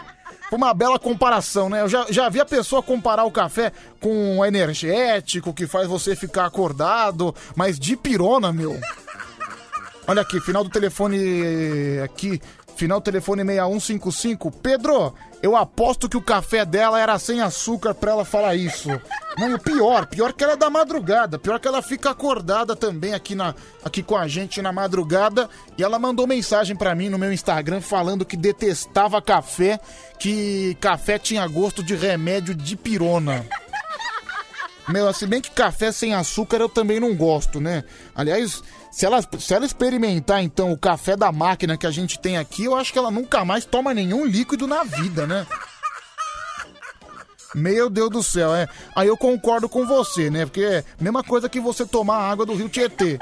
[0.48, 1.82] Foi uma bela comparação, né?
[1.82, 3.70] Eu já, já vi a pessoa comparar o café
[4.00, 8.78] com o energético, que faz você ficar acordado, mas de pirona, meu.
[10.06, 12.40] Olha aqui, final do telefone aqui,
[12.78, 14.52] final telefone 6155.
[14.52, 18.88] Pedro, eu aposto que o café dela era sem açúcar pra ela falar isso.
[19.36, 23.14] Não, o pior, pior que ela é da madrugada, pior que ela fica acordada também
[23.14, 23.52] aqui, na,
[23.84, 25.50] aqui com a gente na madrugada.
[25.76, 29.80] E ela mandou mensagem pra mim no meu Instagram falando que detestava café,
[30.16, 33.44] que café tinha gosto de remédio de pirona.
[34.88, 37.84] Meu, se bem que café sem açúcar eu também não gosto, né?
[38.14, 42.36] Aliás, se ela, se ela experimentar então o café da máquina que a gente tem
[42.36, 45.46] aqui, eu acho que ela nunca mais toma nenhum líquido na vida, né?
[47.54, 48.68] Meu Deus do céu, é.
[48.94, 50.44] Aí eu concordo com você, né?
[50.44, 53.18] Porque é a mesma coisa que você tomar água do Rio Tietê.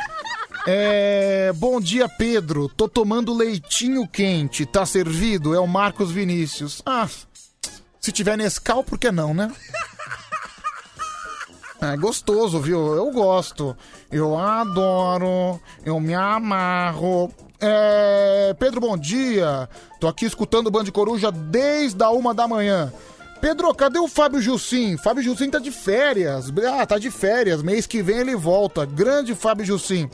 [0.66, 1.52] É.
[1.54, 2.68] Bom dia, Pedro.
[2.68, 4.66] Tô tomando leitinho quente.
[4.66, 5.54] Tá servido?
[5.54, 6.82] É o Marcos Vinícius.
[6.84, 7.08] Ah,
[8.00, 9.50] se tiver Nescau, por que não, né?
[11.92, 12.94] É gostoso, viu?
[12.94, 13.76] Eu gosto.
[14.10, 15.60] Eu adoro.
[15.84, 17.30] Eu me amarro.
[17.60, 18.54] É...
[18.58, 19.68] Pedro, bom dia.
[20.00, 22.92] Tô aqui escutando o Band Coruja desde a uma da manhã.
[23.40, 24.96] Pedro, cadê o Fábio Jussim?
[24.96, 26.52] Fábio Jussim tá de férias.
[26.72, 27.62] Ah, tá de férias.
[27.62, 28.84] Mês que vem ele volta.
[28.84, 30.10] Grande Fábio Jussim.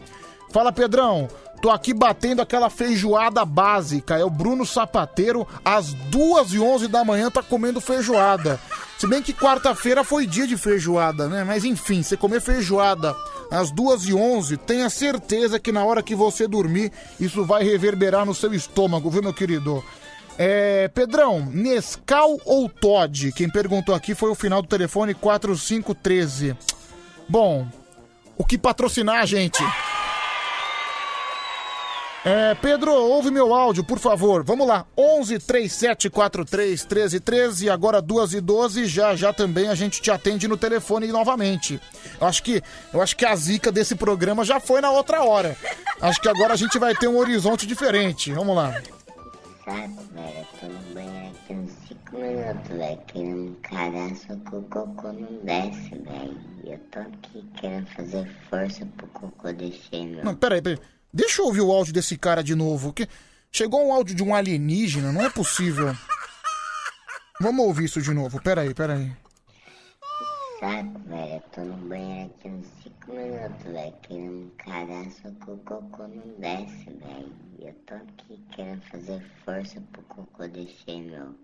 [0.51, 1.29] Fala, Pedrão.
[1.63, 4.19] Tô aqui batendo aquela feijoada básica.
[4.19, 8.59] É o Bruno Sapateiro, às duas e onze da manhã, tá comendo feijoada.
[8.99, 11.45] Se bem que quarta-feira foi dia de feijoada, né?
[11.45, 13.15] Mas enfim, você comer feijoada
[13.49, 16.91] às duas e onze, tenha certeza que na hora que você dormir,
[17.21, 19.85] isso vai reverberar no seu estômago, viu, meu querido?
[20.37, 23.31] É, Pedrão, Nescau ou Todd?
[23.31, 26.57] Quem perguntou aqui foi o final do telefone 4513.
[27.29, 27.69] Bom,
[28.37, 29.63] o que patrocinar, gente?
[32.25, 34.45] É, Pedro, ouve meu áudio, por favor.
[34.45, 34.87] Vamos lá.
[34.97, 40.57] 11 3743 1313 agora 2 e 12 já já também a gente te atende no
[40.57, 41.81] telefone novamente.
[42.21, 42.63] Eu acho que
[42.93, 45.57] eu acho que a zica desse programa já foi na outra hora.
[46.01, 48.33] Acho que agora a gente vai ter um horizonte diferente.
[48.33, 48.73] Vamos lá.
[49.65, 54.57] Saco, velho, eu tô no banheiro aqui uns 5 minutos, velho, querendo encarar, só que
[54.57, 56.37] o cocô não desce, velho.
[56.65, 60.25] Eu tô aqui querendo fazer força pro cocô descer, meu.
[60.25, 60.79] Não, peraí, peraí.
[61.13, 62.93] Deixa eu ouvir o áudio desse cara de novo.
[62.93, 63.07] Que
[63.51, 65.95] chegou um áudio de um alienígena, não é possível.
[67.41, 68.41] Vamos ouvir isso de novo.
[68.41, 69.13] Peraí, peraí.
[70.59, 75.51] Saco, velho, eu tô no banheiro aqui uns 5 minutos, velho, querendo encarar, só que
[75.51, 77.33] o cocô não desce, velho.
[77.59, 81.35] Eu tô aqui querendo fazer força pro cocô descer, meu.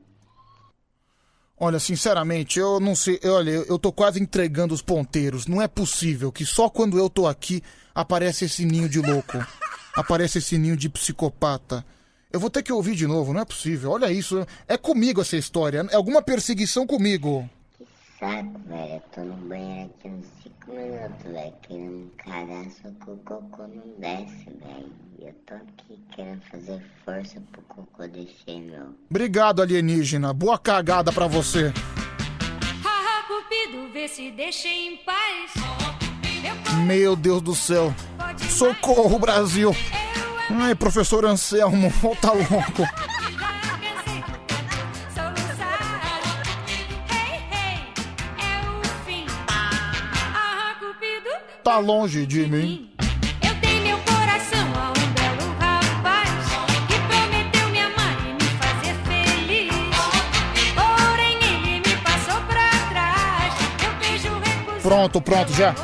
[1.61, 3.19] Olha, sinceramente, eu não sei.
[3.25, 5.47] Olha, eu tô quase entregando os ponteiros.
[5.47, 7.63] Não é possível que só quando eu tô aqui
[7.95, 9.39] aparece esse ninho de louco.
[9.97, 11.85] Aparece esse ninho de psicopata.
[12.33, 13.91] Eu vou ter que ouvir de novo, não é possível.
[13.91, 14.47] Olha isso.
[14.69, 15.85] É comigo essa história.
[15.91, 17.51] É alguma perseguição comigo.
[18.19, 23.11] Saco, velho, eu tô no banheiro aqui uns 5 minutos, velho, querendo encarar, só que
[23.13, 24.93] o cocô não desce, velho.
[25.21, 28.95] Eu tô aqui querendo fazer força pro cocô descer, meu.
[29.09, 30.33] Obrigado, alienígena.
[30.33, 31.73] Boa cagada pra você.
[32.83, 35.53] Haha, Cupido, vê se deixa em paz.
[36.87, 37.95] Meu Deus do céu.
[38.51, 39.71] Socorro, Brasil.
[40.51, 42.83] Ai, professor Anselmo, volta louco.
[51.69, 52.91] Tá longe de mim.
[53.47, 56.31] Eu dei meu coração a um belo rapaz
[56.89, 59.71] que prometeu me amar e me fazer feliz.
[60.75, 63.55] Porém, ele me passou pra trás.
[63.85, 64.81] Eu beijo recusado.
[64.81, 65.75] Pronto, pronto, já.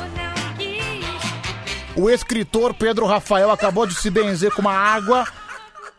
[1.95, 5.23] O escritor Pedro Rafael acabou de se benzer com uma água.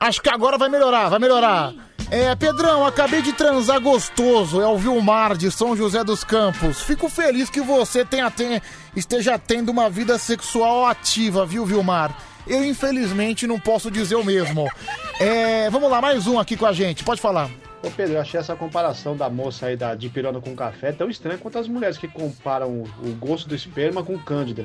[0.01, 1.73] Acho que agora vai melhorar, vai melhorar.
[2.11, 4.61] É, Pedrão, acabei de transar gostoso.
[4.61, 6.81] É o Vilmar de São José dos Campos.
[6.83, 8.63] Fico feliz que você tenha, tenha-
[8.95, 12.17] esteja tendo uma vida sexual ativa, viu, Vilmar?
[12.47, 14.71] Eu, infelizmente, não posso dizer o mesmo.
[15.19, 17.03] É, vamos lá, mais um aqui com a gente.
[17.03, 17.51] Pode falar.
[17.83, 21.11] Ô Pedro, eu achei essa comparação da moça aí da, de pirona com café tão
[21.11, 24.65] estranha quanto as mulheres que comparam o, o gosto do esperma com cândida.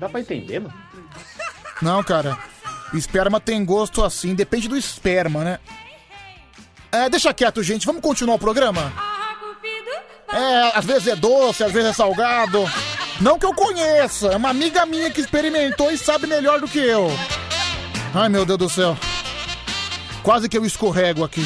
[0.00, 0.74] Dá pra entender, mano?
[1.82, 2.36] Não, cara.
[2.94, 5.58] Esperma tem gosto assim, depende do esperma, né?
[6.90, 7.86] É, deixa quieto, gente.
[7.86, 8.92] Vamos continuar o programa?
[10.32, 12.64] É, às vezes é doce, às vezes é salgado.
[13.20, 16.78] Não que eu conheça, é uma amiga minha que experimentou e sabe melhor do que
[16.78, 17.08] eu.
[18.14, 18.96] Ai, meu Deus do céu.
[20.22, 21.44] Quase que eu escorrego aqui.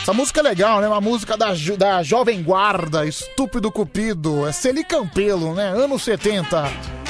[0.00, 0.88] Essa música é legal, né?
[0.88, 4.46] Uma música da, da Jovem Guarda, Estúpido Cupido.
[4.46, 5.68] É Celi Campelo, né?
[5.68, 7.01] Anos 70.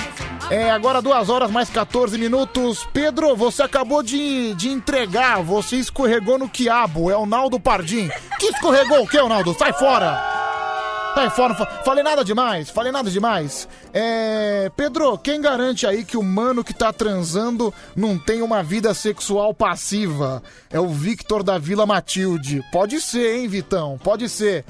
[0.50, 2.86] É, agora 2 horas mais 14 minutos.
[2.92, 7.10] Pedro, você acabou de, de entregar, você escorregou no quiabo.
[7.10, 8.10] É o Naldo Pardim.
[8.38, 9.54] Que escorregou o que, Naldo?
[9.58, 10.42] Sai fora!
[11.14, 11.54] Sai fora,
[11.84, 13.68] falei nada demais, falei nada demais.
[13.92, 14.70] É.
[14.74, 19.52] Pedro, quem garante aí que o mano que tá transando não tem uma vida sexual
[19.52, 20.42] passiva?
[20.70, 22.64] É o Victor da Vila Matilde.
[22.72, 23.98] Pode ser, hein, Vitão?
[24.02, 24.64] Pode ser.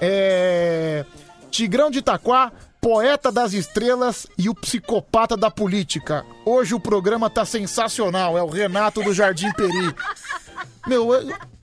[0.00, 1.04] É.
[1.48, 2.50] Tigrão de Itaquá,
[2.84, 6.22] poeta das estrelas e o psicopata da política.
[6.44, 9.94] Hoje o programa tá sensacional, é o Renato do Jardim Peri.
[10.86, 11.08] Meu,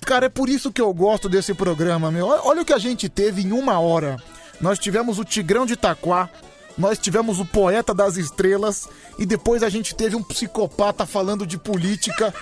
[0.01, 2.25] cara, é por isso que eu gosto desse programa, meu.
[2.25, 4.17] Olha o que a gente teve em uma hora.
[4.59, 6.27] Nós tivemos o Tigrão de Itaquá,
[6.75, 8.89] nós tivemos o Poeta das Estrelas
[9.19, 12.33] e depois a gente teve um psicopata falando de política,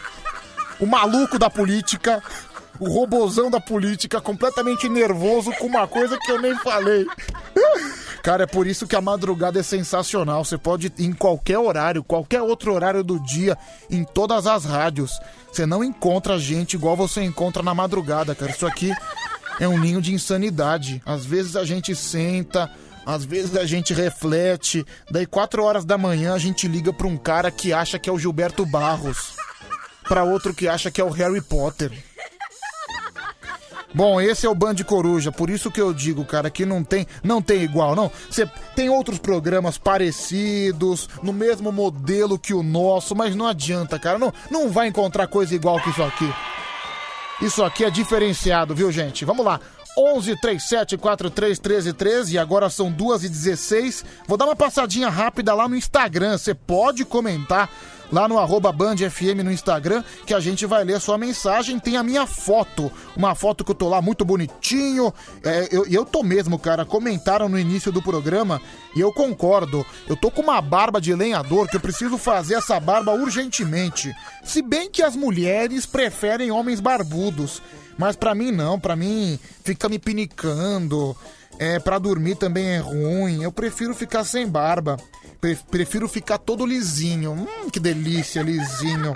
[0.79, 2.23] o maluco da política,
[2.79, 7.05] o robozão da política, completamente nervoso com uma coisa que eu nem falei.
[8.21, 10.43] Cara, é por isso que a madrugada é sensacional.
[10.43, 13.57] Você pode ir em qualquer horário, qualquer outro horário do dia,
[13.89, 15.11] em todas as rádios.
[15.51, 18.51] Você não encontra gente igual você encontra na madrugada, cara.
[18.51, 18.93] Isso aqui
[19.59, 21.01] é um ninho de insanidade.
[21.05, 22.69] Às vezes a gente senta,
[23.05, 24.85] às vezes a gente reflete.
[25.09, 28.13] Daí, quatro horas da manhã, a gente liga pra um cara que acha que é
[28.13, 29.35] o Gilberto Barros.
[30.07, 31.91] Pra outro que acha que é o Harry Potter.
[33.93, 37.07] Bom, esse é o Band Coruja, por isso que eu digo, cara, que não tem,
[37.23, 38.11] não tem igual, não.
[38.29, 38.45] Você
[38.75, 44.31] tem outros programas parecidos, no mesmo modelo que o nosso, mas não adianta, cara, não,
[44.51, 46.31] não vai encontrar coisa igual que isso aqui.
[47.41, 49.25] Isso aqui é diferenciado, viu, gente?
[49.25, 49.59] Vamos lá.
[49.97, 55.09] 11 37 43 13 13 e agora são 2 e 16 Vou dar uma passadinha
[55.09, 56.37] rápida lá no Instagram.
[56.37, 57.69] Você pode comentar
[58.11, 61.79] lá no arroba Band FM no Instagram, que a gente vai ler sua mensagem.
[61.79, 65.13] Tem a minha foto, uma foto que eu tô lá muito bonitinho.
[65.43, 66.85] É, eu- eu, tô mesmo, cara.
[66.85, 68.61] Comentaram no início do programa
[68.95, 69.85] e eu concordo.
[70.07, 74.13] Eu tô com uma barba de lenhador que eu preciso fazer essa barba urgentemente.
[74.43, 77.61] Se bem que as mulheres preferem homens barbudos.
[77.97, 81.15] Mas pra mim não, pra mim fica me pinicando.
[81.59, 83.43] É, para dormir também é ruim.
[83.43, 84.95] Eu prefiro ficar sem barba.
[85.41, 87.33] Pre- prefiro ficar todo lisinho.
[87.33, 89.13] Hum, que delícia, lisinho.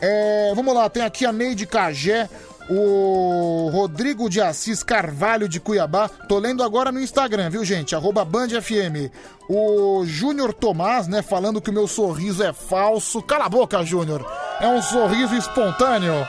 [0.00, 2.28] É, vamos lá, tem aqui a Neide Cagé,
[2.68, 6.08] o Rodrigo de Assis Carvalho de Cuiabá.
[6.08, 7.94] Tô lendo agora no Instagram, viu, gente?
[7.94, 9.10] Arroba Band FM.
[9.48, 13.22] O Júnior Tomás, né, falando que o meu sorriso é falso.
[13.22, 14.26] Cala a boca, Júnior.
[14.60, 16.26] É um sorriso espontâneo.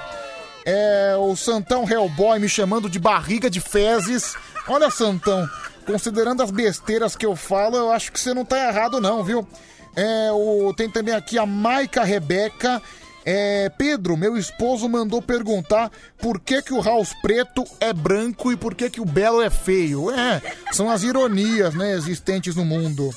[0.66, 4.36] É o Santão Hellboy me chamando de barriga de fezes.
[4.68, 5.48] Olha, Santão,
[5.86, 9.48] considerando as besteiras que eu falo, eu acho que você não tá errado, não, viu?
[9.96, 12.82] É, o, tem também aqui a Maica Rebeca.
[13.24, 18.58] É, Pedro, meu esposo mandou perguntar por que, que o House Preto é branco e
[18.58, 20.12] por que, que o Belo é feio.
[20.12, 23.12] É, são as ironias, né, existentes no mundo.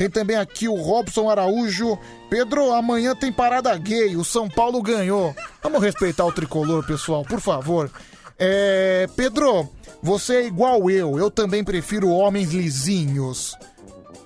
[0.00, 1.98] Tem também aqui o Robson Araújo.
[2.30, 4.16] Pedro, amanhã tem parada gay.
[4.16, 5.36] O São Paulo ganhou.
[5.62, 7.90] Vamos respeitar o tricolor, pessoal, por favor.
[8.38, 9.68] É, Pedro,
[10.02, 11.18] você é igual eu.
[11.18, 13.54] Eu também prefiro homens lisinhos.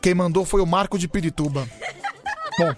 [0.00, 1.68] Quem mandou foi o Marco de Pirituba.
[2.56, 2.74] Bom.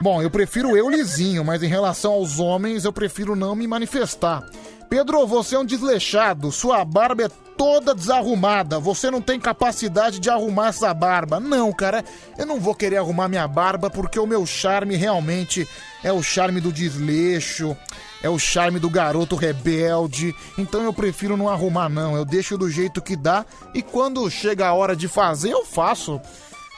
[0.00, 4.48] Bom, eu prefiro eu lisinho, mas em relação aos homens, eu prefiro não me manifestar.
[4.90, 6.50] Pedro, você é um desleixado.
[6.50, 8.80] Sua barba é toda desarrumada.
[8.80, 11.38] Você não tem capacidade de arrumar essa barba.
[11.38, 12.04] Não, cara,
[12.36, 15.66] eu não vou querer arrumar minha barba porque o meu charme realmente
[16.02, 17.76] é o charme do desleixo,
[18.20, 20.34] é o charme do garoto rebelde.
[20.58, 22.16] Então eu prefiro não arrumar, não.
[22.16, 26.20] Eu deixo do jeito que dá e quando chega a hora de fazer, eu faço.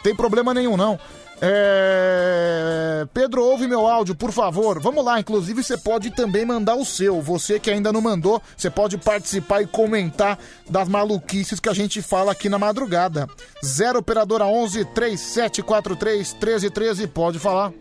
[0.02, 0.98] Tem problema nenhum, não.
[1.44, 3.04] É...
[3.12, 4.80] Pedro, ouve meu áudio, por favor.
[4.80, 7.20] Vamos lá, inclusive você pode também mandar o seu.
[7.20, 10.38] Você que ainda não mandou, você pode participar e comentar
[10.70, 13.28] das maluquices que a gente fala aqui na madrugada.
[13.64, 17.72] 0 Operadora 11 3743 1313, pode falar.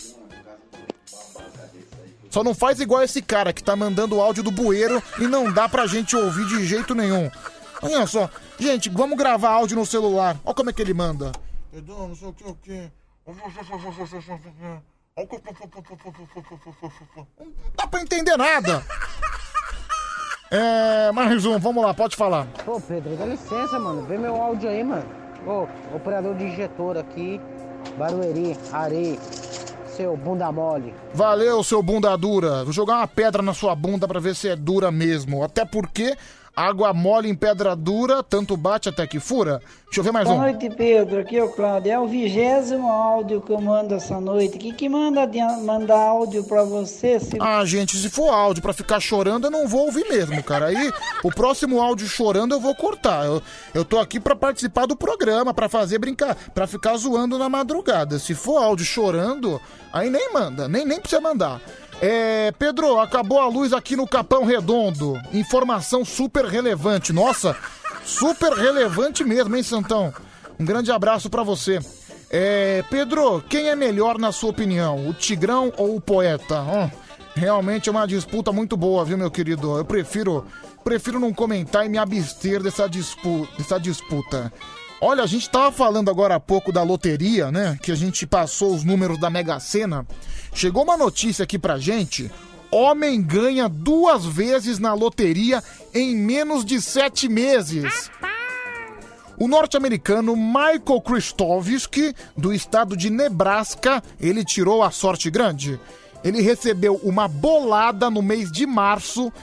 [2.32, 5.52] Só não faz igual esse cara que tá mandando o áudio do bueiro e não
[5.52, 7.30] dá pra gente ouvir de jeito nenhum.
[7.80, 8.28] Olha só,
[8.58, 10.40] gente, vamos gravar áudio no celular.
[10.44, 11.32] Olha como é que ele manda.
[11.72, 13.01] Pedro, não sei o que, o que.
[17.40, 17.46] Não
[17.76, 18.84] dá pra entender nada.
[20.54, 22.46] É, mais um, vamos lá, pode falar.
[22.68, 24.02] Ô Pedro, dá licença, mano.
[24.02, 25.06] Vê meu áudio aí, mano.
[25.48, 25.66] Ô,
[25.96, 27.40] operador de injetor aqui,
[27.98, 29.18] Barueri, Areia,
[29.96, 30.94] seu bunda mole.
[31.14, 32.66] Valeu, seu bunda dura.
[32.66, 35.42] Vou jogar uma pedra na sua bunda pra ver se é dura mesmo.
[35.42, 36.18] Até porque
[36.56, 39.62] água mole em pedra dura, tanto bate até que fura.
[39.86, 40.42] Deixa eu ver mais Boa um.
[40.44, 41.20] noite, Pedro.
[41.20, 41.92] Aqui é o Cláudio.
[41.92, 44.58] É o vigésimo áudio que eu mando essa noite.
[44.58, 45.28] Que que manda
[45.64, 47.20] mandar áudio pra você?
[47.20, 47.38] Se...
[47.42, 50.68] Ah, gente, se for áudio pra ficar chorando, eu não vou ouvir mesmo, cara.
[50.68, 50.92] Aí,
[51.24, 53.26] o próximo áudio chorando eu vou cortar.
[53.26, 53.42] Eu,
[53.74, 58.18] eu tô aqui pra participar do programa, pra fazer brincar, pra ficar zoando na madrugada.
[58.18, 59.60] Se for áudio chorando,
[59.92, 61.60] aí nem manda, nem, nem precisa mandar.
[62.02, 65.22] É, Pedro, acabou a luz aqui no Capão Redondo.
[65.32, 67.14] Informação super relevante.
[67.14, 67.56] Nossa,
[68.04, 70.12] super relevante mesmo, hein, Santão?
[70.60, 71.80] Um grande abraço pra você.
[72.32, 76.64] É, Pedro, quem é melhor na sua opinião, o Tigrão ou o Poeta?
[76.64, 76.90] Ó,
[77.36, 79.78] realmente é uma disputa muito boa, viu, meu querido?
[79.78, 80.48] Eu prefiro,
[80.84, 84.52] prefiro não comentar e me abster dessa, dispu dessa disputa.
[85.04, 87.78] Olha, a gente tava falando agora há pouco da loteria, né?
[87.82, 90.06] Que a gente passou os números da Mega Sena.
[90.54, 92.32] Chegou uma notícia aqui pra gente.
[92.72, 95.64] Homem ganha duas vezes na loteria
[95.94, 98.10] em menos de sete meses.
[99.38, 105.80] O norte-americano Michael Kristowski, do estado de Nebraska, ele tirou a sorte grande.
[106.24, 109.34] Ele recebeu uma bolada no mês de março,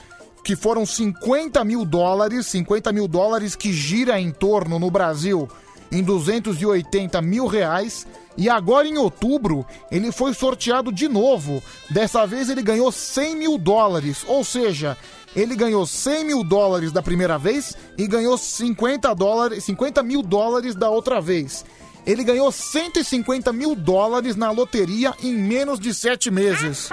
[0.43, 5.49] que foram 50 mil dólares, 50 mil dólares que gira em torno no Brasil
[5.91, 8.07] em 280 mil reais.
[8.39, 11.61] E agora em outubro ele foi sorteado de novo.
[11.91, 14.95] Dessa vez ele ganhou 100 mil dólares, ou seja,
[15.35, 20.73] ele ganhou 100 mil dólares da primeira vez e ganhou 50, dólares, 50 mil dólares
[20.73, 21.65] da outra vez.
[22.07, 26.89] Ele ganhou 150 mil dólares na loteria em menos de sete meses.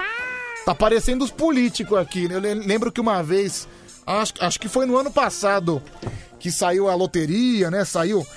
[0.65, 2.27] Tá parecendo os políticos aqui.
[2.27, 2.35] né?
[2.35, 3.67] Eu le- lembro que uma vez,
[4.05, 5.81] acho, acho que foi no ano passado,
[6.39, 7.85] que saiu a loteria, né?
[7.85, 8.27] Saiu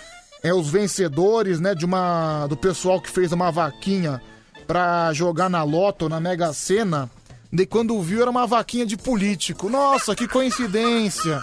[0.42, 1.74] é, os vencedores, né?
[1.74, 4.20] De uma do pessoal que fez uma vaquinha
[4.66, 7.10] pra jogar na loto, na Mega Sena.
[7.52, 9.68] De quando viu era uma vaquinha de político.
[9.68, 11.42] Nossa, que coincidência!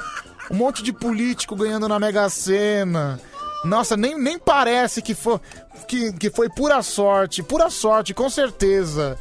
[0.49, 3.19] Um monte de político ganhando na Mega Sena.
[3.65, 5.39] Nossa, nem, nem parece que foi,
[5.87, 7.43] que, que foi pura sorte.
[7.43, 9.17] Pura sorte, com certeza.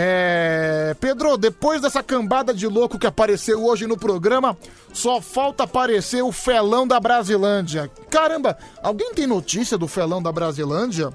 [0.00, 0.94] É...
[1.00, 4.56] Pedro, depois dessa cambada de louco que apareceu hoje no programa,
[4.92, 7.90] só falta aparecer o felão da Brasilândia.
[8.08, 11.12] Caramba, alguém tem notícia do felão da Brasilândia?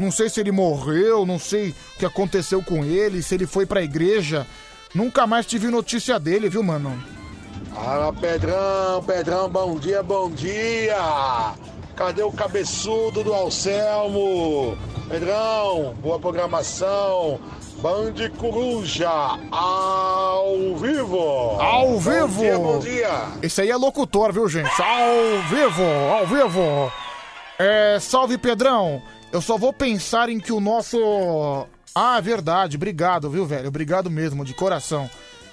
[0.00, 3.66] Não sei se ele morreu, não sei o que aconteceu com ele, se ele foi
[3.66, 4.44] pra igreja.
[4.92, 7.00] Nunca mais tive notícia dele, viu, mano?
[7.72, 11.54] Fala, Pedrão, Pedrão, bom dia, bom dia!
[11.94, 14.76] Cadê o cabeçudo do Alcelmo?
[15.08, 17.38] Pedrão, boa programação.
[17.84, 19.10] Band Coruja,
[19.50, 21.60] ao vivo!
[21.60, 22.28] Ao vivo!
[22.28, 23.10] Bom dia, bom dia!
[23.42, 24.70] Esse aí é locutor, viu, gente?
[24.80, 26.90] Ao vivo, ao vivo!
[27.58, 29.02] É, salve, Pedrão!
[29.30, 31.66] Eu só vou pensar em que o nosso.
[31.94, 33.68] Ah, verdade, obrigado, viu, velho?
[33.68, 35.10] Obrigado mesmo, de coração.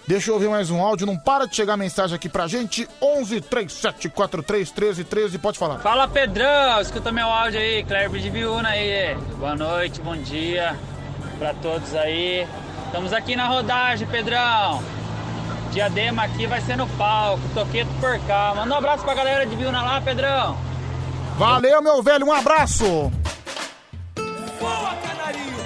[0.07, 2.87] Deixa eu ouvir mais um áudio, não para de chegar mensagem aqui pra gente.
[3.01, 5.79] 11 37 43 13 13, pode falar.
[5.79, 9.17] Fala Pedrão, escuta meu áudio aí, Clerby de Viúna aí.
[9.37, 10.77] Boa noite, bom dia
[11.41, 12.47] pra todos aí.
[12.85, 14.83] Estamos aqui na rodagem, Pedrão.
[15.71, 18.53] Diadema aqui vai ser no palco, Toqueto por cá.
[18.55, 20.55] Manda um abraço pra galera de Viúna lá, Pedrão.
[21.39, 23.11] Valeu, meu velho, um abraço!
[24.59, 25.57] Voa, canarinho!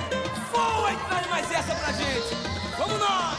[0.53, 2.37] Voa e traz mais essa pra gente!
[2.77, 3.37] Vamos nós!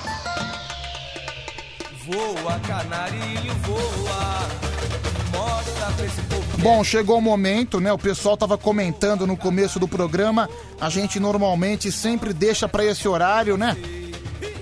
[2.05, 4.76] Voa, canarinho, voa!
[6.59, 7.93] Bom, chegou o momento, né?
[7.93, 10.49] O pessoal tava comentando no começo do programa.
[10.81, 13.77] A gente normalmente sempre deixa pra esse horário, né?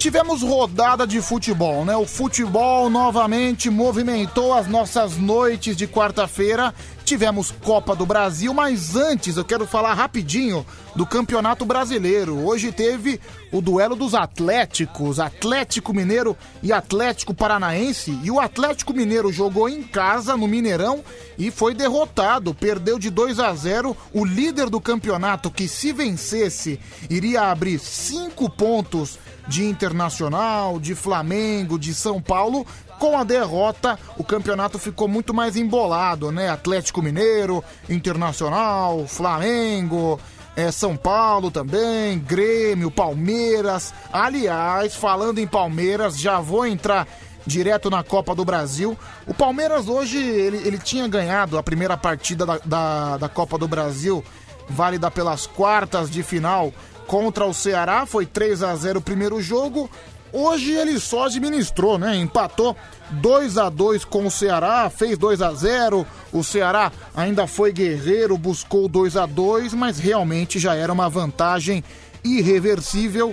[0.05, 1.97] Tivemos rodada de futebol, né?
[1.97, 6.75] O futebol novamente movimentou as nossas noites de quarta-feira.
[7.07, 10.65] Tivemos Copa do Brasil, mas antes eu quero falar rapidinho
[10.95, 12.47] do Campeonato Brasileiro.
[12.47, 13.19] Hoje teve
[13.51, 18.19] o duelo dos Atléticos, Atlético Mineiro e Atlético Paranaense.
[18.23, 21.03] E o Atlético Mineiro jogou em casa no Mineirão
[21.39, 23.97] e foi derrotado, perdeu de 2 a 0.
[24.13, 26.79] O líder do campeonato, que se vencesse,
[27.09, 32.67] iria abrir cinco pontos de Internacional, de Flamengo, de São Paulo.
[32.99, 36.49] Com a derrota, o campeonato ficou muito mais embolado, né?
[36.49, 40.19] Atlético Mineiro, Internacional, Flamengo,
[40.57, 43.93] é, São Paulo também, Grêmio, Palmeiras.
[44.13, 47.07] Aliás, falando em Palmeiras, já vou entrar
[47.47, 48.97] direto na Copa do Brasil.
[49.27, 53.69] O Palmeiras hoje, ele, ele tinha ganhado a primeira partida da, da, da Copa do
[53.69, 54.25] Brasil,
[54.69, 56.73] válida pelas quartas de final
[57.07, 59.91] contra o Ceará, foi 3 a 0 o primeiro jogo.
[60.33, 62.17] Hoje ele só administrou, né?
[62.17, 62.77] Empatou
[63.11, 66.05] 2 a 2 com o Ceará, fez 2 a 0.
[66.33, 71.85] O Ceará ainda foi guerreiro, buscou 2 a 2, mas realmente já era uma vantagem
[72.25, 73.33] irreversível.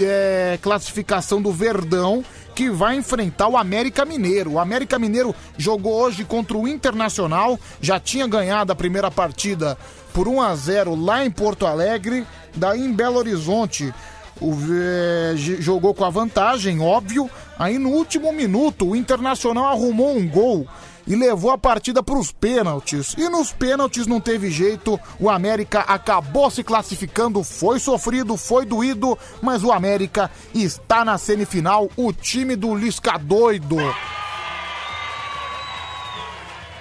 [0.00, 2.24] É, classificação do Verdão
[2.54, 4.52] que vai enfrentar o América Mineiro.
[4.52, 9.76] O América Mineiro jogou hoje contra o Internacional, já tinha ganhado a primeira partida
[10.12, 13.92] por 1 a 0 lá em Porto Alegre, daí em Belo Horizonte.
[14.40, 14.54] O,
[15.36, 17.28] j- jogou com a vantagem, óbvio.
[17.58, 20.66] Aí no último minuto, o Internacional arrumou um gol
[21.06, 23.14] e levou a partida para os pênaltis.
[23.18, 29.18] E nos pênaltis não teve jeito, o América acabou se classificando, foi sofrido, foi doído,
[29.42, 33.76] mas o América está na semifinal, o time do Lisca doido.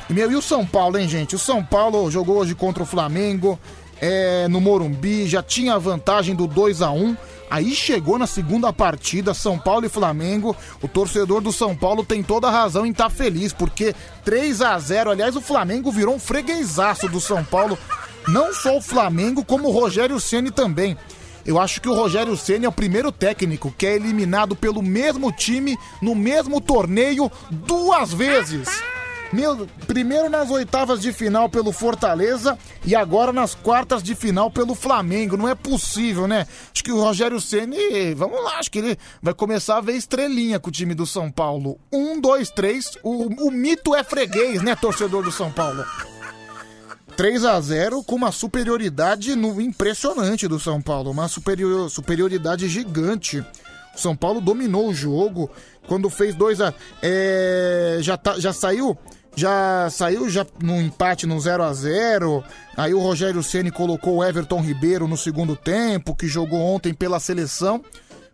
[0.09, 1.35] E, meu, e o São Paulo, hein, gente?
[1.35, 3.59] O São Paulo jogou hoje contra o Flamengo,
[4.01, 7.15] é, no Morumbi, já tinha a vantagem do 2 a 1
[7.49, 10.55] Aí chegou na segunda partida, São Paulo e Flamengo.
[10.83, 14.77] O torcedor do São Paulo tem toda a razão em estar feliz, porque 3 a
[14.77, 17.77] 0 Aliás, o Flamengo virou um freguesaço do São Paulo.
[18.27, 20.95] Não só o Flamengo, como o Rogério Ceni também.
[21.43, 25.31] Eu acho que o Rogério Ceni é o primeiro técnico que é eliminado pelo mesmo
[25.31, 28.69] time no mesmo torneio duas vezes.
[29.31, 34.73] Meu, primeiro nas oitavas de final pelo Fortaleza e agora nas quartas de final pelo
[34.73, 35.37] Flamengo.
[35.37, 36.47] Não é possível, né?
[36.73, 40.59] Acho que o Rogério Ceni, vamos lá, acho que ele vai começar a ver estrelinha
[40.59, 41.79] com o time do São Paulo.
[41.93, 42.97] Um, dois, três.
[43.03, 45.85] O, o mito é freguês, né, torcedor do São Paulo?
[47.15, 53.41] 3 a 0 com uma superioridade no- impressionante do São Paulo, uma superior- superioridade gigante.
[53.93, 55.51] O São Paulo dominou o jogo
[55.85, 58.97] quando fez 2 a é, já tá- já saiu
[59.35, 62.43] já saiu já no empate no 0 a 0.
[62.75, 67.19] Aí o Rogério Ceni colocou o Everton Ribeiro no segundo tempo, que jogou ontem pela
[67.19, 67.83] seleção.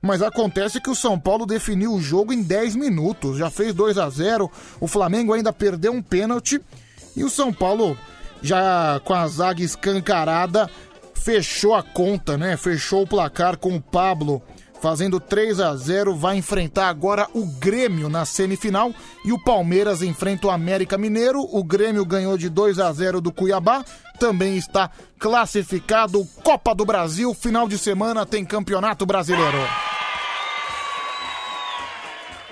[0.01, 3.97] Mas acontece que o São Paulo definiu o jogo em 10 minutos, já fez 2
[3.97, 4.51] a 0.
[4.79, 6.61] O Flamengo ainda perdeu um pênalti
[7.15, 7.97] e o São Paulo
[8.41, 10.69] já com a zaga escancarada,
[11.15, 12.55] fechou a conta, né?
[12.55, 14.43] Fechou o placar com o Pablo
[14.85, 18.93] fazendo 3 a 0 vai enfrentar agora o Grêmio na semifinal
[19.25, 21.41] e o Palmeiras enfrenta o América Mineiro.
[21.41, 23.83] O Grêmio ganhou de 2 a 0 do Cuiabá,
[24.19, 27.33] também está classificado Copa do Brasil.
[27.33, 29.57] Final de semana tem Campeonato Brasileiro.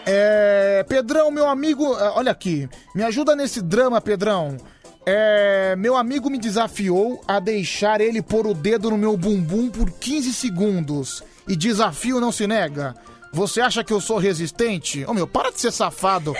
[0.04, 4.58] É, Pedrão, meu amigo, é, olha aqui, me ajuda nesse drama, Pedrão.
[5.06, 9.92] É, meu amigo me desafiou a deixar ele pôr o dedo no meu bumbum por
[9.92, 11.24] 15 segundos.
[11.48, 12.96] E desafio não se nega.
[13.34, 15.04] Você acha que eu sou resistente?
[15.06, 16.34] Ô meu, para de ser safado.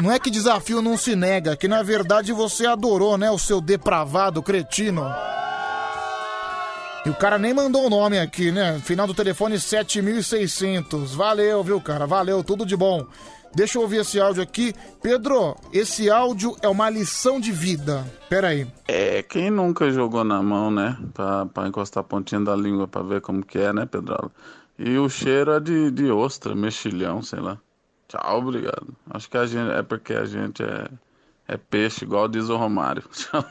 [0.00, 3.60] Não é que desafio não se nega, que na verdade você adorou, né, o seu
[3.60, 5.04] depravado cretino.
[7.04, 8.80] E o cara nem mandou o nome aqui, né?
[8.84, 11.14] Final do telefone 7600.
[11.14, 12.06] Valeu, viu, cara?
[12.06, 13.06] Valeu, tudo de bom.
[13.54, 14.74] Deixa eu ouvir esse áudio aqui.
[15.02, 18.04] Pedro, esse áudio é uma lição de vida.
[18.28, 18.66] Pera aí.
[18.88, 20.96] É, quem nunca jogou na mão, né?
[21.12, 24.32] Pra, pra encostar a pontinha da língua pra ver como que é, né, Pedro?
[24.78, 27.58] E o cheiro é de, de ostra, mexilhão, sei lá.
[28.08, 28.88] Tchau, obrigado.
[29.10, 30.88] Acho que a gente é porque a gente é,
[31.46, 33.02] é peixe, igual diz o Romário.
[33.12, 33.44] Tchau.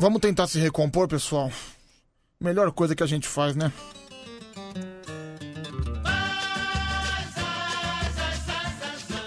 [0.00, 1.50] Vamos tentar se recompor, pessoal.
[2.40, 3.72] Melhor coisa que a gente faz, né?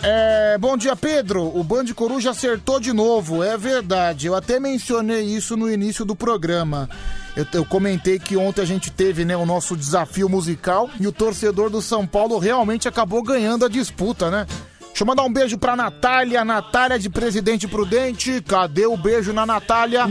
[0.01, 1.45] É, bom dia, Pedro.
[1.55, 4.27] O Band Coruja acertou de novo, é verdade.
[4.27, 6.89] Eu até mencionei isso no início do programa.
[7.35, 11.11] Eu, eu comentei que ontem a gente teve né, o nosso desafio musical e o
[11.11, 14.47] torcedor do São Paulo realmente acabou ganhando a disputa, né?
[14.91, 18.41] Deixa eu mandar um beijo pra Natália, Natália de Presidente Prudente.
[18.41, 20.05] Cadê o beijo na Natália?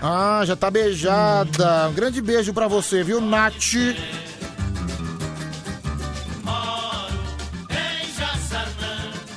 [0.00, 1.88] Ah, já tá beijada.
[1.88, 3.74] Um grande beijo pra você, viu, Nath?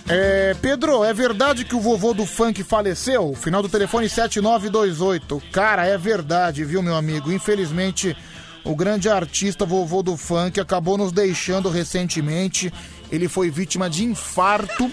[0.07, 3.34] É, Pedro, é verdade que o vovô do funk faleceu?
[3.34, 5.41] Final do telefone 7928.
[5.52, 7.31] Cara, é verdade, viu, meu amigo?
[7.31, 8.15] Infelizmente,
[8.64, 12.72] o grande artista vovô do funk acabou nos deixando recentemente.
[13.11, 14.91] Ele foi vítima de infarto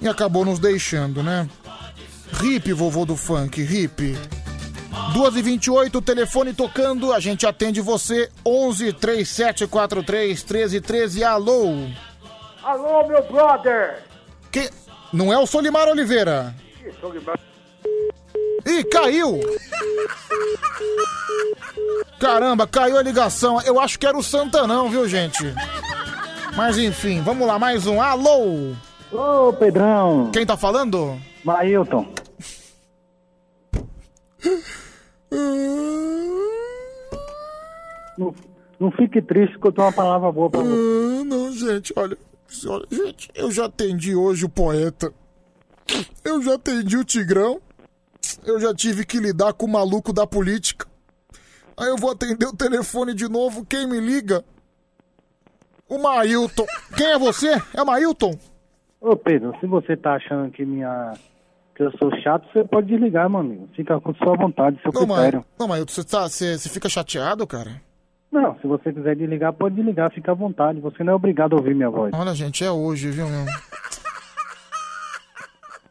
[0.00, 1.48] e acabou nos deixando, né?
[2.42, 4.16] Hip, vovô do funk, hip.
[5.14, 8.30] 2h28, telefone tocando, a gente atende você.
[8.46, 11.88] 11 3743 1313, alô?
[12.62, 14.02] Alô, meu brother!
[14.50, 14.70] Que...
[15.12, 16.54] Não é o Solimar Oliveira?
[17.00, 17.38] Solimar.
[18.66, 19.40] Ih, caiu!
[22.18, 23.60] Caramba, caiu a ligação.
[23.62, 25.42] Eu acho que era o Santanão, viu, gente?
[26.56, 28.00] Mas enfim, vamos lá, mais um.
[28.00, 28.72] Alô!
[29.12, 30.30] Ô, Pedrão!
[30.32, 31.18] Quem tá falando?
[31.44, 32.06] Mailton.
[38.18, 38.34] Não,
[38.78, 40.68] não fique triste que eu tenho uma palavra boa pra você.
[40.68, 42.18] Ah, não, gente, olha,
[42.66, 45.12] olha, gente, eu já atendi hoje o poeta.
[46.24, 47.60] Eu já atendi o Tigrão.
[48.44, 50.86] Eu já tive que lidar com o maluco da política.
[51.76, 53.64] Aí eu vou atender o telefone de novo.
[53.64, 54.44] Quem me liga?
[55.88, 56.66] O Mailton.
[56.96, 57.60] Quem é você?
[57.74, 58.38] É o Mailton?
[59.00, 61.14] Ô, Pedro, se você tá achando que minha...
[61.74, 63.68] que eu sou chato, você pode desligar, meu amigo.
[63.74, 65.44] Fica com sua vontade, seu Não, critério.
[65.58, 67.80] Não, Mailton, você, tá, você, você fica chateado, cara?
[68.30, 70.80] Não, se você quiser desligar, pode desligar, fica à vontade.
[70.80, 72.12] Você não é obrigado a ouvir minha voz.
[72.14, 73.46] Olha, gente, é hoje, viu, meu?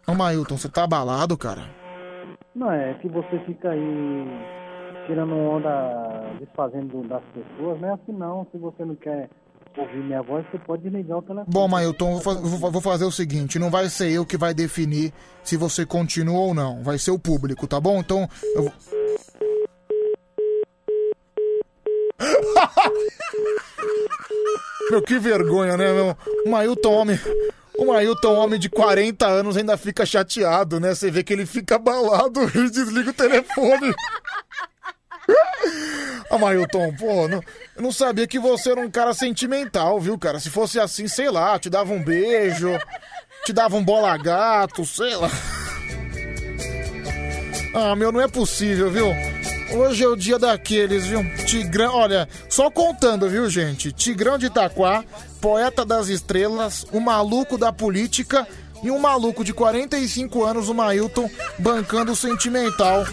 [0.08, 1.64] Ô, Mailton, você tá abalado, cara?
[2.60, 4.26] Não, é que você fica aí
[5.08, 5.70] tirando onda,
[6.40, 8.46] desfazendo das pessoas, não é assim não.
[8.52, 9.30] Se você não quer
[9.78, 11.48] ouvir minha voz, você pode desligar o telefone.
[11.54, 15.56] Bom, Mailton, vou, vou- fazer o seguinte: não vai ser eu que vai definir se
[15.56, 16.84] você continua ou não.
[16.84, 18.00] Vai ser o público, tá bom?
[18.00, 18.74] Então, eu vou.
[24.92, 26.18] Meu, que vergonha, né, meu?
[26.48, 27.20] Mailton, homem.
[27.80, 30.94] O Mailton, homem de 40 anos, ainda fica chateado, né?
[30.94, 33.96] Você vê que ele fica abalado e desliga o telefone.
[36.32, 37.42] Ah, Mailton, pô, não,
[37.76, 40.40] eu não sabia que você era um cara sentimental, viu, cara?
[40.40, 42.70] Se fosse assim, sei lá, te dava um beijo,
[43.46, 45.30] te dava um bola gato, sei lá.
[47.74, 49.08] Ah, meu, não é possível, viu?
[49.72, 51.24] Hoje é o dia daqueles, viu?
[51.46, 53.92] Tigrão, olha, só contando, viu, gente?
[53.92, 55.04] Tigrão de Itaquá,
[55.40, 58.48] poeta das estrelas, o maluco da política
[58.82, 63.06] e um maluco de 45 anos, o Mailton, bancando o sentimental.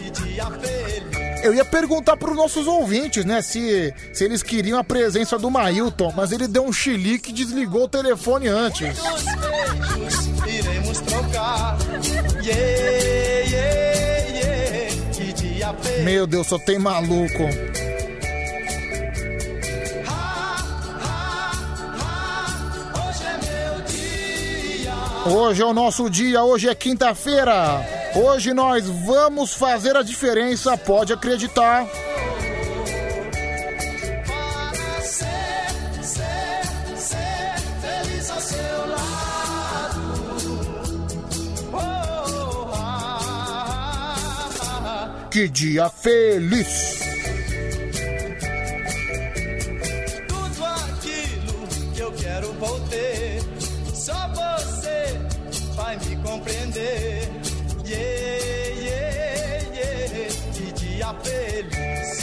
[1.42, 6.12] Eu ia perguntar pros nossos ouvintes, né, se, se eles queriam a presença do Mailton,
[6.16, 8.98] mas ele deu um chilique e desligou o telefone antes.
[10.46, 11.76] Iremos trocar.
[12.42, 14.15] Yeah, yeah,
[16.02, 17.44] Meu Deus, só tem maluco.
[25.28, 27.84] Hoje é o nosso dia, hoje é quinta-feira.
[28.14, 31.86] Hoje nós vamos fazer a diferença, pode acreditar.
[45.36, 46.98] Que dia feliz!
[50.26, 53.42] Tudo aquilo que eu quero vou ter.
[53.92, 55.20] Só você
[55.74, 57.28] vai me compreender.
[57.84, 60.34] Yeah, yeah, yeah.
[60.54, 62.18] Que dia feliz.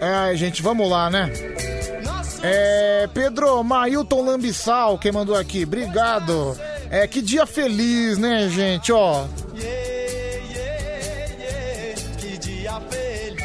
[0.00, 1.30] Ai, gente, vamos lá, né?
[2.42, 6.58] É, Pedro Mailton Lambissal, quem mandou aqui, obrigado.
[6.90, 9.26] É, que dia feliz, né, gente, ó.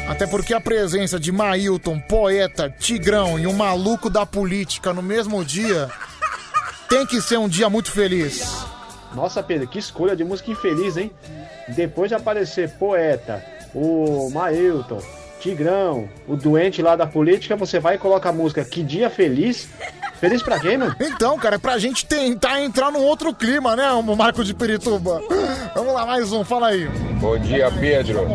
[0.08, 5.44] Até porque a presença de Mailton, poeta, Tigrão e um maluco da política no mesmo
[5.44, 5.90] dia
[6.88, 8.64] tem que ser um dia muito feliz.
[9.14, 11.10] Nossa, Pedro, que escolha de música infeliz, hein?
[11.68, 13.44] Depois de aparecer poeta,
[13.74, 15.02] o Mailton,
[15.40, 19.68] Tigrão, o doente lá da política, você vai e coloca a música Que Dia Feliz.
[20.20, 20.94] Feliz pra quem, mano?
[20.98, 25.22] Então, cara, é pra gente tentar entrar num outro clima, né, o Marco de Pirituba?
[25.74, 26.88] Vamos lá, mais um, fala aí.
[27.20, 28.26] Bom dia, Pedro.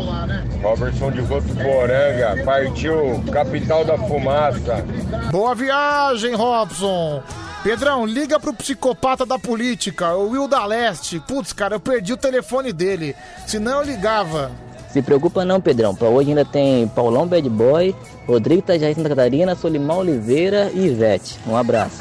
[0.62, 4.84] Robertson de Votuporanga, partiu Capital da Fumaça.
[5.30, 7.22] Boa viagem, Robson.
[7.62, 11.18] Pedrão, liga pro psicopata da política, o Will da Leste.
[11.20, 13.16] Putz, cara, eu perdi o telefone dele.
[13.46, 14.50] Senão eu ligava.
[14.94, 15.92] Se preocupa não, Pedrão.
[15.92, 17.92] Pra hoje ainda tem Paulão Bad Boy,
[18.28, 21.36] Rodrigo Itajaí Santa Catarina, Solimão Oliveira e Ivete.
[21.48, 22.00] Um abraço.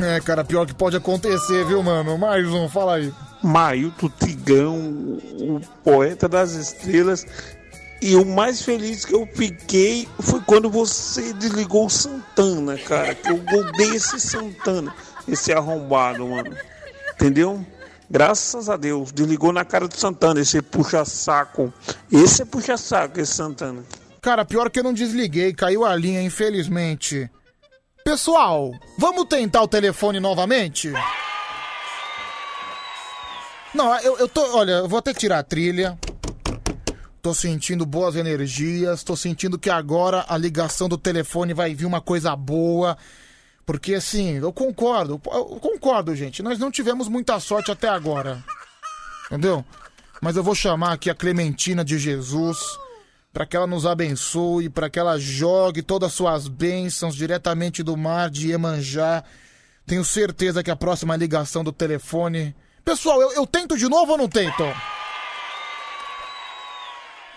[0.00, 2.18] É, cara, pior que pode acontecer, viu, mano?
[2.18, 3.14] Mais um, fala aí.
[3.40, 4.76] Mailton Tigão,
[5.38, 7.24] o poeta das estrelas.
[8.00, 13.14] E o mais feliz que eu fiquei foi quando você desligou o Santana, cara.
[13.14, 14.92] Que eu odeio esse Santana,
[15.28, 16.50] esse arrombado, mano.
[17.14, 17.64] Entendeu?
[18.12, 21.72] Graças a Deus, desligou na cara do Santana, esse puxa-saco.
[22.12, 23.82] Esse é puxa-saco, esse Santana.
[24.20, 27.30] Cara, pior que eu não desliguei, caiu a linha, infelizmente.
[28.04, 30.92] Pessoal, vamos tentar o telefone novamente?
[33.72, 34.58] Não, eu, eu tô.
[34.58, 35.98] Olha, eu vou até tirar a trilha.
[37.22, 42.02] Tô sentindo boas energias, tô sentindo que agora a ligação do telefone vai vir uma
[42.02, 42.94] coisa boa.
[43.64, 46.42] Porque assim, eu concordo, eu concordo, gente.
[46.42, 48.42] Nós não tivemos muita sorte até agora.
[49.26, 49.64] Entendeu?
[50.20, 52.58] Mas eu vou chamar aqui a Clementina de Jesus
[53.32, 57.96] para que ela nos abençoe, para que ela jogue todas as suas bênçãos diretamente do
[57.96, 59.24] mar de Iemanjá.
[59.86, 62.54] Tenho certeza que a próxima ligação do telefone.
[62.84, 64.62] Pessoal, eu, eu tento de novo ou não tento?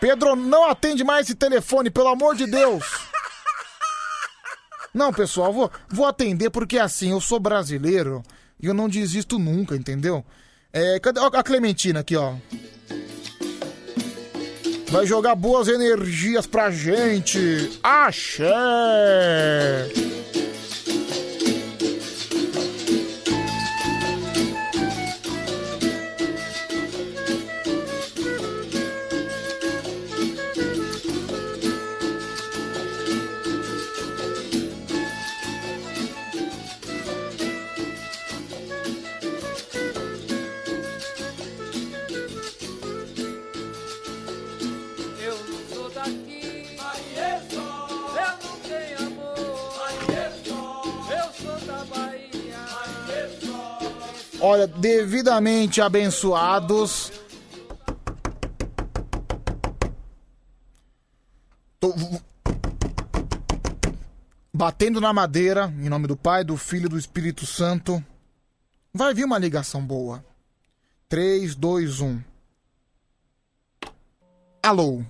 [0.01, 2.83] Pedro, não atende mais esse telefone, pelo amor de Deus.
[4.95, 8.23] Não, pessoal, vou, vou atender porque assim, eu sou brasileiro
[8.57, 10.23] e eu não desisto nunca, entendeu?
[10.71, 12.35] É, cadê ó, a Clementina aqui, ó?
[14.89, 17.77] Vai jogar boas energias pra gente.
[17.83, 18.45] Axé!
[54.47, 57.11] Olha, devidamente abençoados.
[61.79, 61.91] Tô
[64.53, 68.03] batendo na madeira, em nome do Pai, do Filho e do Espírito Santo.
[68.93, 70.23] Vai vir uma ligação boa.
[71.09, 72.21] 3, 2, 1.
[74.61, 75.01] Alô?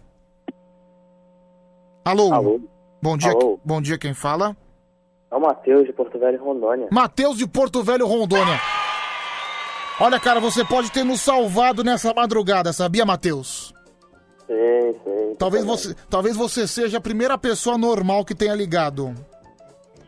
[2.05, 2.33] Alô?
[2.33, 2.61] Alô?
[3.01, 3.59] Bom dia, Alô?
[3.65, 4.55] bom dia quem fala?
[5.29, 6.87] É o Matheus de Porto Velho, Rondônia.
[6.89, 8.57] Matheus de Porto Velho, Rondônia.
[9.99, 13.73] Olha, cara, você pode ter nos salvado nessa madrugada, sabia, Matheus?
[14.45, 15.35] Sei, sei.
[15.39, 19.15] Talvez você, talvez você seja a primeira pessoa normal que tenha ligado.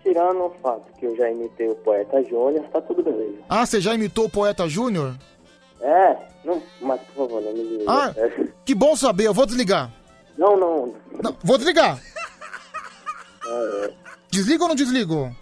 [0.04, 3.38] Tirando o fato que eu já imitei o poeta Júnior, tá tudo beleza.
[3.50, 5.16] Ah, você já imitou o poeta Júnior?
[5.82, 7.84] É, não, mas por favor, não me diga.
[7.88, 8.14] Ah,
[8.66, 9.92] que bom saber, eu vou desligar.
[10.38, 10.94] Não, não.
[11.24, 12.00] Não, vou desligar.
[13.50, 13.94] É, é.
[14.30, 15.34] Desliga ou não desligo?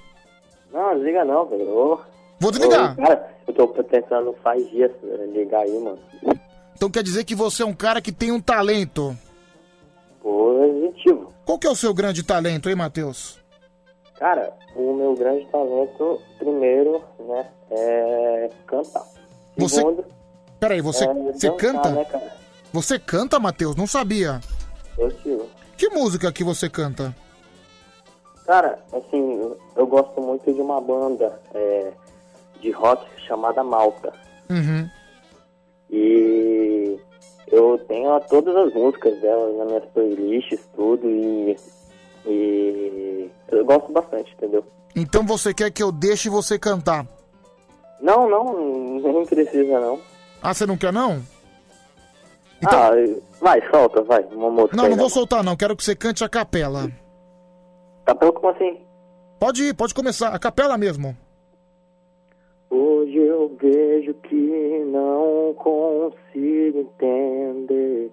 [0.72, 2.00] Não, desliga não, velho.
[2.40, 2.94] Vou desligar.
[2.94, 4.92] ô, cara, eu tô tentando faz dias
[5.34, 6.00] ligar aí, mano.
[6.76, 9.16] Então quer dizer que você é um cara que tem um talento.
[10.22, 11.32] Positivo.
[11.46, 13.40] Qual que é o seu grande talento, hein, Matheus?
[14.18, 19.04] Cara, o meu grande talento, primeiro, né, é cantar.
[19.58, 20.06] Você- Segundo,
[20.60, 21.90] Peraí, você, é você dançar, canta?
[21.92, 22.32] Né?
[22.74, 23.76] Você canta, Matheus?
[23.76, 24.40] Não sabia.
[25.22, 25.48] Tiro.
[25.78, 27.16] Que música que você canta?
[28.46, 31.92] Cara, assim, eu gosto muito de uma banda é,
[32.62, 34.14] de rock chamada Malta.
[34.50, 34.90] Uhum.
[35.90, 37.00] E
[37.48, 41.56] eu tenho todas as músicas delas nas minhas playlists, tudo, e,
[42.26, 44.64] e eu gosto bastante, entendeu?
[44.96, 47.06] Então você quer que eu deixe você cantar?
[48.02, 48.54] Não, não,
[49.00, 50.00] nem precisa não.
[50.42, 51.22] Ah, você não quer não?
[52.66, 52.92] Ah,
[53.42, 55.56] vai, solta, vai, uma música Não, aí, não vou soltar não.
[55.56, 56.90] Quero que você cante a capela.
[58.06, 58.80] Capela como assim?
[59.40, 60.30] Pode ir, pode começar.
[60.30, 61.16] A capela mesmo.
[63.46, 68.10] Eu vejo que não consigo entender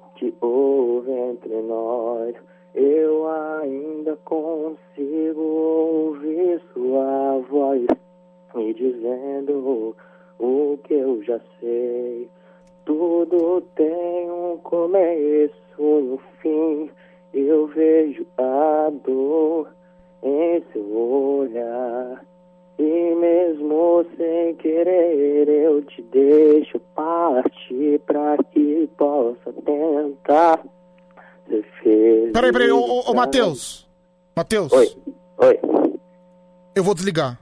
[0.00, 2.34] o que houve entre nós.
[2.74, 7.86] Eu ainda consigo ouvir sua voz
[8.56, 9.94] me dizendo
[10.40, 12.28] o que eu já sei.
[12.84, 15.61] Tudo tem um começo
[33.26, 33.88] Matheus.
[34.36, 34.72] Matheus.
[34.72, 34.88] Oi,
[35.38, 35.60] oi.
[36.74, 37.38] Eu vou desligar.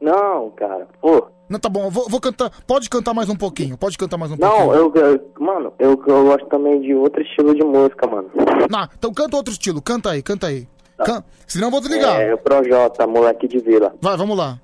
[0.00, 1.26] Não, cara, pô.
[1.48, 2.50] Não, tá bom, eu vou, vou cantar.
[2.66, 3.78] Pode cantar mais um pouquinho.
[3.78, 4.74] Pode cantar mais um Não, pouquinho.
[4.74, 8.28] eu, eu- mano, eu, eu gosto também de outro estilo de música, mano.
[8.70, 9.80] Não, então canta outro estilo.
[9.80, 10.66] Canta aí, canta aí.
[11.04, 11.22] Can...
[11.46, 12.20] Senão eu vou desligar.
[12.20, 13.94] É, o Projota, moleque de vila.
[14.00, 14.58] Vai, vamos lá.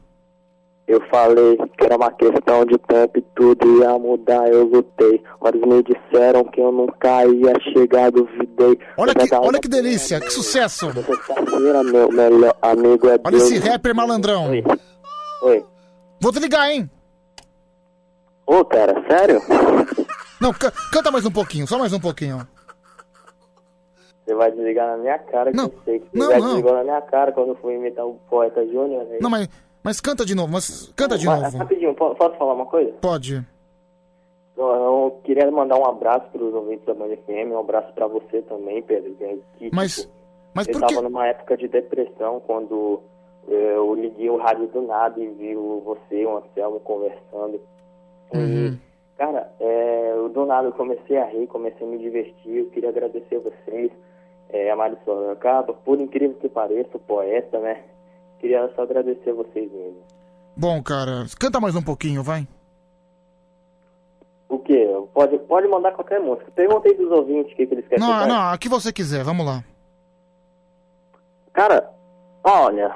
[0.89, 5.23] Eu falei que era uma questão de tempo e tudo ia mudar, eu lutei.
[5.41, 8.52] Mas me disseram que eu nunca ia chegar, duvidei.
[8.97, 10.91] Olha que, olha que delícia, que sucesso.
[10.93, 14.51] Sexta-feira, meu melhor amigo é Olha esse rapper malandrão.
[15.43, 15.65] Oi.
[16.21, 16.91] Vou desligar, hein?
[18.47, 19.41] Ô, cara, sério?
[20.41, 22.47] Não, ca- canta mais um pouquinho, só mais um pouquinho.
[24.25, 26.47] Você vai desligar na minha cara, que Não, eu sei que você não, já não.
[26.49, 29.05] desligou na minha cara quando eu fui imitar o poeta Júnior.
[29.05, 29.19] né?
[29.21, 29.49] Não, mas,
[29.83, 31.59] mas canta de novo, mas canta de Mas, novo.
[31.59, 32.93] Rapidinho, po- posso falar uma coisa?
[33.01, 33.45] Pode.
[34.63, 38.07] Eu, eu queria mandar um abraço para os ouvintes da Band FM, um abraço para
[38.07, 39.15] você também, Pedro.
[39.59, 40.13] que- Mas, tipo,
[40.55, 40.95] mas eu por que...
[40.95, 43.01] tava numa época de depressão quando
[43.49, 47.61] eu liguei o rádio do nada e vi você e o Anselmo conversando.
[48.35, 48.79] Uhum.
[49.19, 52.57] Cara, é, eu do nada eu comecei a rir, comecei a me divertir.
[52.59, 53.91] Eu queria agradecer a vocês,
[54.49, 57.83] é, a Mari Sorocaba, por incrível que pareça, poeta, né?
[58.39, 60.01] Queria só agradecer a vocês mesmo.
[60.57, 62.47] Bom, cara, canta mais um pouquinho, vai.
[64.53, 64.87] O quê?
[65.15, 66.53] Pode, pode mandar qualquer música.
[66.55, 68.29] Perguntei dos ouvintes o que, que eles querem Não, cantar.
[68.29, 69.65] não, a que você quiser, vamos lá.
[71.55, 71.89] Cara,
[72.45, 72.95] olha.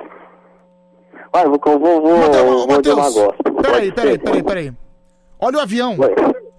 [1.33, 3.35] Olha, eu vou, vou, vou, Mateus, vou de uma Mateus.
[3.63, 4.19] Peraí, peraí, ser?
[4.19, 4.73] peraí, peraí.
[5.41, 5.97] Olha o avião.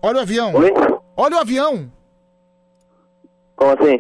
[0.01, 0.53] Olha o avião.
[1.15, 1.91] Olha o avião.
[3.55, 3.99] Como assim?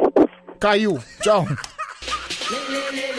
[0.59, 0.97] Caiu.
[1.21, 1.45] Tchau.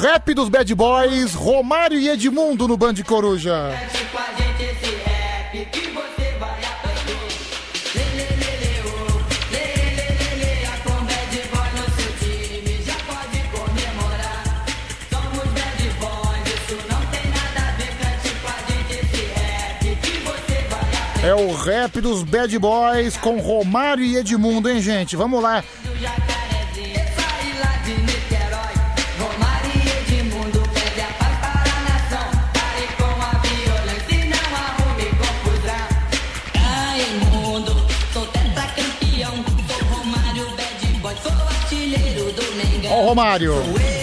[0.00, 3.70] rap dos Bad Boys, Romário e Edmundo no Band Coruja.
[21.22, 25.14] É o rap dos Bad Boys com Romário e Edmundo, hein, gente?
[25.14, 25.62] Vamos lá.
[43.10, 43.99] Romário.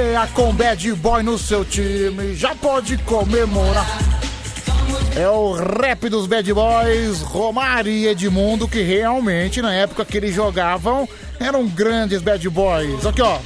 [0.00, 3.86] A com Bad Boy no seu time, já pode comemorar.
[5.14, 10.34] É o rap dos Bad Boys, Romário e Edmundo, que realmente, na época que eles
[10.34, 13.04] jogavam, eram grandes Bad Boys.
[13.04, 13.38] Aqui, ó.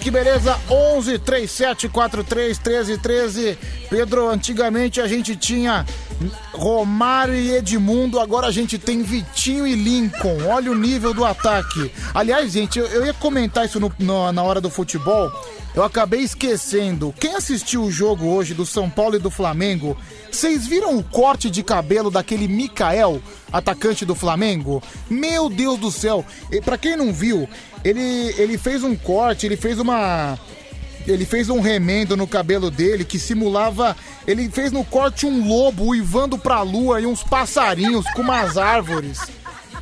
[0.00, 0.58] Que beleza.
[0.68, 3.58] 11 37 43 13 13.
[3.88, 5.84] Pedro, antigamente a gente tinha
[6.52, 10.38] Romário e Edmundo, agora a gente tem Vitinho e Lincoln.
[10.48, 11.90] Olha o nível do ataque.
[12.14, 15.30] Aliás, gente, eu, eu ia comentar isso no- no- na hora do futebol.
[15.74, 17.14] Eu acabei esquecendo.
[17.20, 19.96] Quem assistiu o jogo hoje do São Paulo e do Flamengo,
[20.30, 23.22] vocês viram o corte de cabelo daquele Mikael,
[23.52, 24.82] atacante do Flamengo?
[25.08, 26.24] Meu Deus do céu!
[26.50, 27.48] E pra quem não viu,
[27.84, 30.38] ele, ele fez um corte, ele fez uma.
[31.06, 33.96] Ele fez um remendo no cabelo dele que simulava.
[34.26, 39.18] Ele fez no corte um lobo uivando pra lua e uns passarinhos com umas árvores.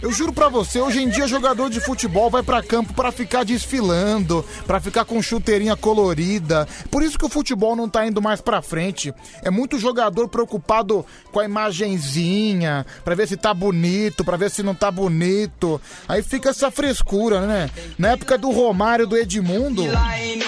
[0.00, 3.44] Eu juro pra você, hoje em dia jogador de futebol vai pra campo pra ficar
[3.44, 6.68] desfilando, pra ficar com chuteirinha colorida.
[6.90, 9.12] Por isso que o futebol não tá indo mais pra frente.
[9.42, 14.62] É muito jogador preocupado com a imagenzinha, pra ver se tá bonito, pra ver se
[14.62, 15.80] não tá bonito.
[16.06, 17.68] Aí fica essa frescura, né?
[17.98, 19.84] Na época do Romário, do Edmundo.
[19.84, 20.38] Lá em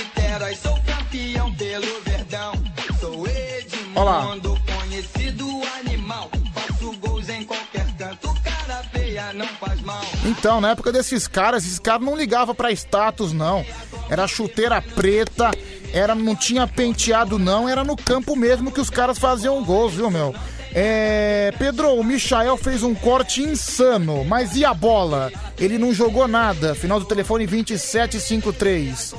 [10.25, 13.65] Então, na época desses caras, esses caras não ligavam pra status, não.
[14.09, 15.51] Era chuteira preta,
[15.93, 17.69] era não tinha penteado, não.
[17.69, 20.35] Era no campo mesmo que os caras faziam gols, viu, meu?
[20.73, 25.33] É, Pedro, o Michael fez um corte insano, mas e a bola?
[25.59, 26.75] Ele não jogou nada.
[26.75, 29.15] Final do telefone 2753.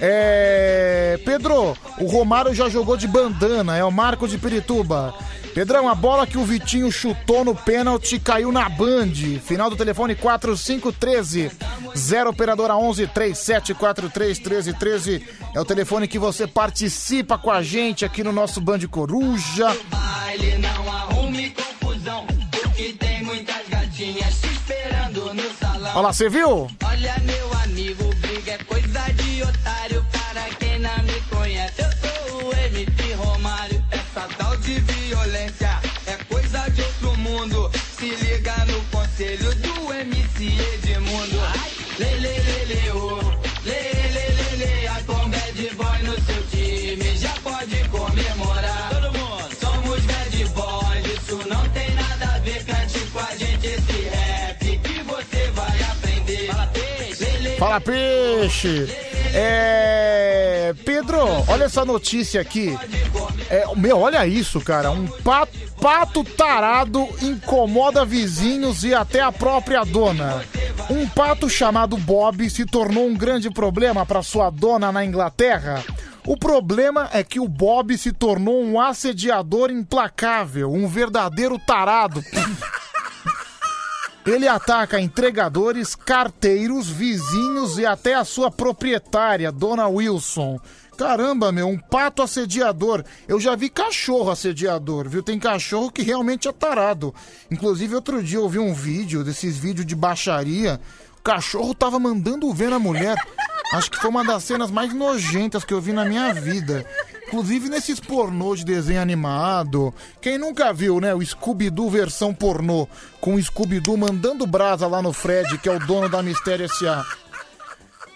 [0.00, 5.14] É, Pedro, o Romário já jogou de bandana, é o Marco de Pirituba.
[5.56, 9.14] Pedrão, a bola que o Vitinho chutou no pênalti caiu na Band.
[9.42, 11.50] Final do telefone 4513.
[11.96, 15.26] 0 operadora 11 3743 1313.
[15.54, 19.74] É o telefone que você participa com a gente aqui no nosso Band Coruja.
[19.88, 25.90] Baile não arrume confusão, porque tem muitas gatinhas te esperando no salão.
[25.92, 26.68] Olha lá, você viu?
[26.84, 30.06] Olha, meu amigo, briga é coisa de otário.
[30.10, 33.84] Para quem não me conhece, eu sou o MP Romário.
[33.90, 35.65] Essa tal de violência
[57.58, 58.86] Fala, peixe!
[59.34, 60.74] É.
[60.84, 61.18] Pedro,
[61.48, 62.76] olha essa notícia aqui.
[63.48, 64.90] É, meu, olha isso, cara.
[64.90, 70.44] Um pato, pato tarado incomoda vizinhos e até a própria dona.
[70.90, 75.82] Um pato chamado Bob se tornou um grande problema para sua dona na Inglaterra.
[76.26, 82.22] O problema é que o Bob se tornou um assediador implacável, um verdadeiro tarado.
[84.26, 90.58] Ele ataca entregadores, carteiros, vizinhos e até a sua proprietária, Dona Wilson.
[90.98, 93.04] Caramba, meu, um pato assediador.
[93.28, 95.22] Eu já vi cachorro assediador, viu?
[95.22, 97.14] Tem cachorro que realmente é tarado.
[97.50, 100.80] Inclusive, outro dia eu vi um vídeo, desses vídeos de baixaria.
[101.20, 103.16] O cachorro tava mandando ver na mulher.
[103.72, 106.84] Acho que foi uma das cenas mais nojentas que eu vi na minha vida.
[107.26, 109.92] Inclusive nesses pornô de desenho animado.
[110.20, 111.12] Quem nunca viu, né?
[111.12, 112.88] O Scooby-Doo versão pornô.
[113.20, 117.04] Com o Scooby-Doo mandando brasa lá no Fred, que é o dono da Mistério S.A.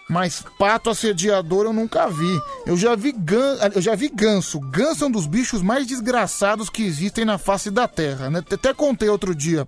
[0.08, 2.40] Mas pato assediador eu nunca vi.
[2.66, 3.56] Eu já vi, gan...
[3.74, 4.60] eu já vi ganso.
[4.60, 8.30] Ganso é um dos bichos mais desgraçados que existem na face da Terra.
[8.30, 8.38] Né?
[8.38, 9.66] Até contei outro dia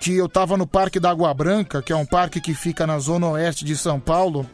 [0.00, 2.98] que eu tava no Parque da Água Branca, que é um parque que fica na
[2.98, 4.48] zona oeste de São Paulo.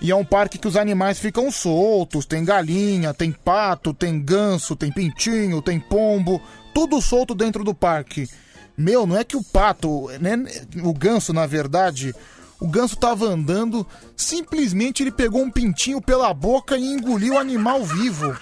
[0.00, 2.24] E é um parque que os animais ficam soltos.
[2.24, 6.40] Tem galinha, tem pato, tem ganso, tem pintinho, tem pombo.
[6.72, 8.28] Tudo solto dentro do parque.
[8.76, 10.36] Meu, não é que o pato, né?
[10.84, 12.14] O ganso, na verdade,
[12.60, 13.84] o ganso tava andando,
[14.16, 18.36] simplesmente ele pegou um pintinho pela boca e engoliu o animal vivo.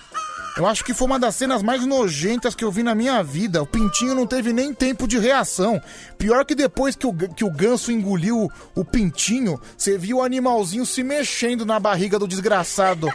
[0.56, 3.62] Eu acho que foi uma das cenas mais nojentas que eu vi na minha vida.
[3.62, 5.80] O pintinho não teve nem tempo de reação.
[6.16, 10.86] Pior que depois que o, que o ganso engoliu o pintinho, você viu o animalzinho
[10.86, 13.06] se mexendo na barriga do desgraçado.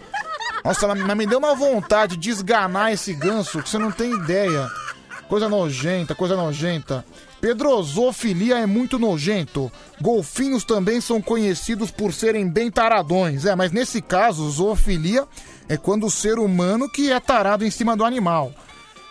[0.63, 4.69] Nossa, mas me deu uma vontade de esganar esse ganso que você não tem ideia.
[5.27, 7.03] Coisa nojenta, coisa nojenta.
[7.41, 9.71] Pedro, zoofilia é muito nojento.
[9.99, 13.45] Golfinhos também são conhecidos por serem bem taradões.
[13.45, 15.27] É, mas nesse caso, zoofilia
[15.71, 18.51] é quando o ser humano que é tarado em cima do animal.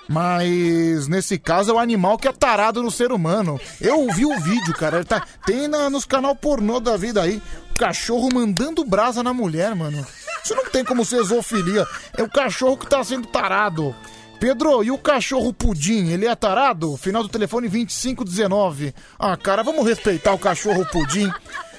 [0.06, 3.58] Mas nesse caso é o animal que é tarado no ser humano.
[3.80, 4.98] Eu vi o vídeo, cara.
[4.98, 7.40] Ele tá, tem na, nos canal pornô da vida aí.
[7.74, 10.06] O cachorro mandando brasa na mulher, mano.
[10.44, 11.86] Isso não tem como ser zoofilia.
[12.14, 13.97] É o cachorro que tá sendo tarado.
[14.39, 16.94] Pedro, e o cachorro pudim, ele é tarado?
[16.98, 18.94] Final do telefone 2519.
[19.18, 21.32] Ah, cara, vamos respeitar o cachorro pudim.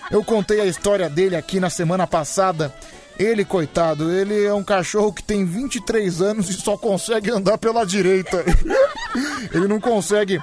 [0.09, 2.73] Eu contei a história dele aqui na semana passada.
[3.19, 7.85] Ele, coitado, ele é um cachorro que tem 23 anos e só consegue andar pela
[7.85, 8.43] direita.
[9.53, 10.41] ele não consegue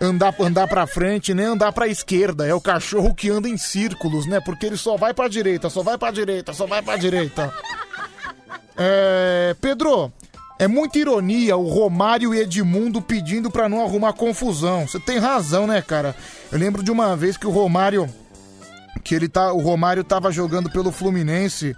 [0.00, 2.46] andar, andar pra frente nem andar pra esquerda.
[2.46, 4.40] É o cachorro que anda em círculos, né?
[4.40, 7.52] Porque ele só vai pra direita, só vai pra direita, só vai pra direita.
[8.76, 10.12] É, Pedro,
[10.58, 14.86] é muita ironia o Romário e Edmundo pedindo pra não arrumar confusão.
[14.86, 16.14] Você tem razão, né, cara?
[16.52, 18.08] Eu lembro de uma vez que o Romário
[19.02, 21.76] que ele tá, o Romário tava jogando pelo Fluminense.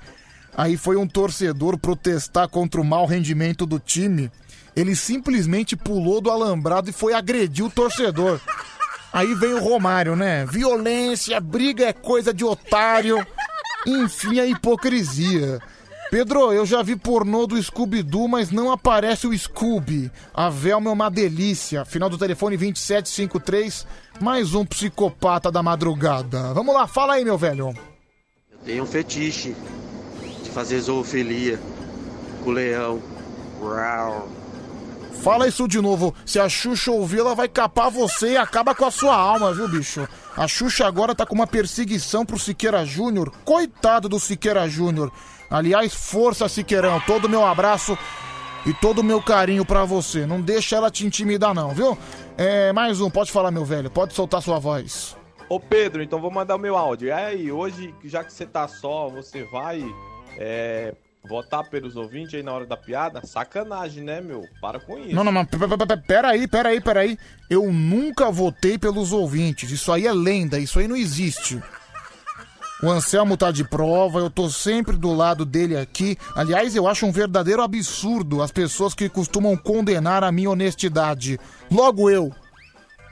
[0.57, 4.31] Aí foi um torcedor protestar contra o mau rendimento do time.
[4.77, 8.41] Ele simplesmente pulou do alambrado e foi agredir o torcedor.
[9.13, 10.47] Aí vem o Romário, né?
[10.47, 13.27] Violência, briga é coisa de otário.
[13.87, 15.61] Enfim, a hipocrisia.
[16.11, 20.11] Pedro, eu já vi pornô do Scooby-Doo, mas não aparece o Scooby.
[20.35, 21.87] A Velma é uma delícia.
[21.87, 23.87] Final do telefone 2753,
[24.21, 26.53] mais um psicopata da madrugada.
[26.53, 27.75] Vamos lá, fala aí, meu velho.
[28.51, 29.57] Eu tenho um fetiche
[30.53, 31.59] fazer zoofilia
[32.45, 33.01] com o leão.
[33.61, 34.29] Uau.
[35.23, 36.15] Fala isso de novo.
[36.27, 39.69] Se a Xuxa ouvir, ela vai capar você e acaba com a sua alma, viu,
[39.69, 40.07] bicho?
[40.37, 43.33] A Xuxa agora tá com uma perseguição pro Siqueira Júnior.
[43.45, 45.13] Coitado do Siqueira Júnior.
[45.49, 46.99] Aliás, força, Siqueirão.
[47.07, 47.97] Todo o meu abraço
[48.67, 50.27] e todo o meu carinho pra você.
[50.27, 51.97] Não deixa ela te intimidar, não, viu?
[52.37, 53.91] É, mais um, pode falar, meu velho.
[53.91, 55.17] Pode soltar sua voz.
[55.49, 57.09] Ô Pedro, então vou mandar o meu áudio.
[57.09, 59.85] E aí, hoje, já que você tá só, você vai
[60.39, 60.95] é,
[61.25, 63.25] votar pelos ouvintes aí na hora da piada?
[63.25, 64.45] Sacanagem, né, meu?
[64.61, 65.15] Para com isso.
[65.15, 67.19] Não, não, mas pe- pe- pe- pe- peraí, peraí, peraí.
[67.49, 69.71] Eu nunca votei pelos ouvintes.
[69.71, 71.63] Isso aí é lenda, isso aí não existe.
[72.83, 76.19] O Anselmo tá de prova, eu tô sempre do lado dele aqui.
[76.35, 81.39] Aliás, eu acho um verdadeiro absurdo as pessoas que costumam condenar a minha honestidade.
[81.71, 82.35] Logo eu.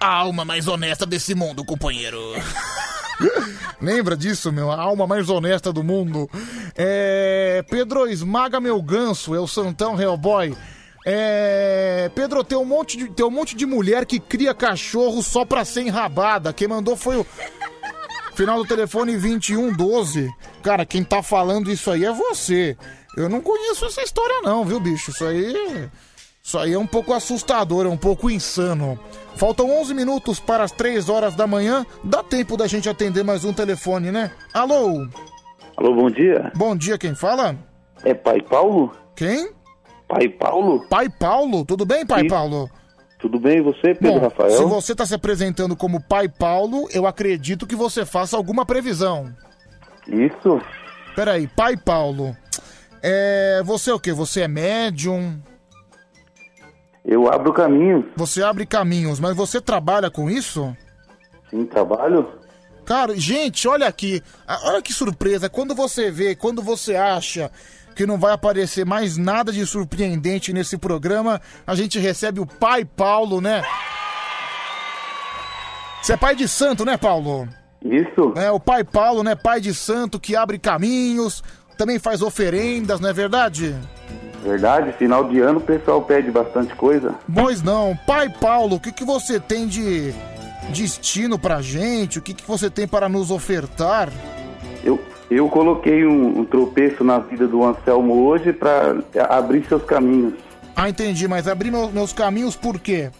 [0.00, 2.18] A alma mais honesta desse mundo, companheiro.
[3.80, 4.70] Lembra disso, meu?
[4.70, 6.28] A alma mais honesta do mundo.
[6.76, 7.64] É.
[7.68, 10.56] Pedro, esmaga meu ganso, é o Santão Hellboy.
[11.06, 12.10] É.
[12.14, 15.64] Pedro, tem um, monte de, tem um monte de mulher que cria cachorro só pra
[15.64, 16.52] ser enrabada.
[16.52, 17.26] Quem mandou foi o.
[18.34, 20.30] Final do telefone 2112.
[20.62, 22.76] Cara, quem tá falando isso aí é você.
[23.16, 25.10] Eu não conheço essa história, não, viu, bicho?
[25.10, 25.90] Isso aí.
[26.50, 28.98] Isso aí é um pouco assustador, é um pouco insano.
[29.36, 31.86] Faltam 11 minutos para as 3 horas da manhã.
[32.02, 34.32] Dá tempo da gente atender mais um telefone, né?
[34.52, 35.06] Alô?
[35.76, 36.50] Alô, bom dia.
[36.56, 37.54] Bom dia, quem fala?
[38.02, 38.90] É Pai Paulo?
[39.14, 39.52] Quem?
[40.08, 40.84] Pai Paulo?
[40.88, 42.28] Pai Paulo, tudo bem, Pai Sim.
[42.28, 42.68] Paulo?
[43.20, 44.50] Tudo bem, e você, Pedro Bom, Rafael?
[44.50, 49.32] se você tá se apresentando como Pai Paulo, eu acredito que você faça alguma previsão.
[50.08, 50.60] Isso.
[51.14, 52.36] Peraí, Pai Paulo.
[53.00, 53.62] É.
[53.64, 54.12] Você é o quê?
[54.12, 55.40] Você é médium?
[57.04, 58.04] Eu abro caminhos.
[58.16, 60.76] Você abre caminhos, mas você trabalha com isso?
[61.48, 62.28] Sim, trabalho.
[62.84, 64.22] Cara, gente, olha aqui.
[64.46, 65.48] Ah, Olha que surpresa.
[65.48, 67.50] Quando você vê, quando você acha
[67.94, 72.84] que não vai aparecer mais nada de surpreendente nesse programa, a gente recebe o pai
[72.84, 73.62] Paulo, né?
[76.02, 77.48] Você é pai de santo, né, Paulo?
[77.84, 78.32] Isso.
[78.36, 79.34] É, o pai Paulo, né?
[79.34, 81.42] Pai de santo que abre caminhos,
[81.76, 83.74] também faz oferendas, não é verdade?
[84.42, 87.14] Verdade, final de ano o pessoal pede bastante coisa.
[87.32, 87.96] Pois não.
[88.06, 90.14] Pai Paulo, o que, que você tem de
[90.70, 92.18] destino pra gente?
[92.18, 94.08] O que, que você tem para nos ofertar?
[94.82, 94.98] Eu,
[95.30, 98.96] eu coloquei um, um tropeço na vida do Anselmo hoje para
[99.28, 100.34] abrir seus caminhos.
[100.74, 103.10] Ah, entendi, mas abrir meu- meus caminhos por quê?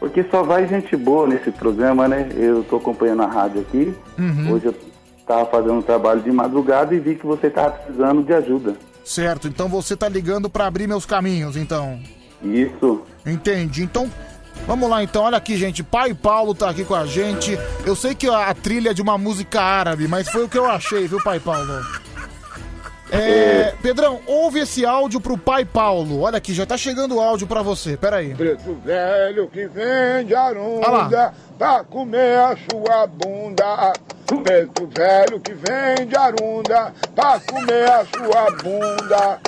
[0.00, 2.28] Porque só vai gente boa nesse programa, né?
[2.34, 3.94] Eu tô acompanhando a rádio aqui.
[4.18, 4.52] Uhum.
[4.52, 4.74] Hoje eu
[5.26, 8.74] tava fazendo um trabalho de madrugada e vi que você tava precisando de ajuda.
[9.04, 12.00] Certo, então você tá ligando pra abrir meus caminhos, então.
[12.42, 13.02] Isso.
[13.26, 13.82] Entendi.
[13.82, 14.10] Então,
[14.66, 15.22] vamos lá então.
[15.22, 15.82] Olha aqui, gente.
[15.82, 17.58] Pai Paulo tá aqui com a gente.
[17.84, 20.68] Eu sei que a trilha é de uma música árabe, mas foi o que eu
[20.68, 21.84] achei, viu, Pai Paulo?
[23.14, 26.22] É, Pedrão, ouve esse áudio pro Pai Paulo.
[26.22, 27.94] Olha aqui, já tá chegando o áudio pra você.
[27.94, 28.34] Pera aí.
[28.34, 33.92] Preto velho que vende arunda pra comer a sua bunda.
[34.42, 39.38] Preto velho que vende arunda pra comer a sua bunda.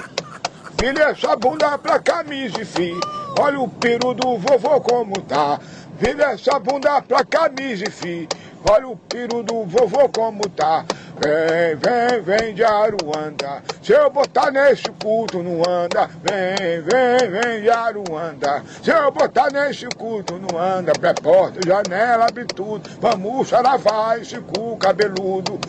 [0.79, 2.93] Vira essa bunda pra camisa e fi.
[3.41, 5.59] Olha o peru do vovô como tá.
[5.99, 8.29] Vira essa bunda pra camisa e fi.
[8.71, 10.87] Olha o peru do vovô como tá.
[11.19, 13.63] Vem, vem, vem de Aruanda.
[13.83, 16.09] Se eu botar nesse culto não anda.
[16.23, 18.65] Vem, vem, vem de Aruanda.
[18.83, 20.93] Se eu botar nesse culto não anda.
[20.93, 22.89] Abre porta, janela, abre tudo.
[23.01, 25.61] Vamos saravar esse cu cabeludo.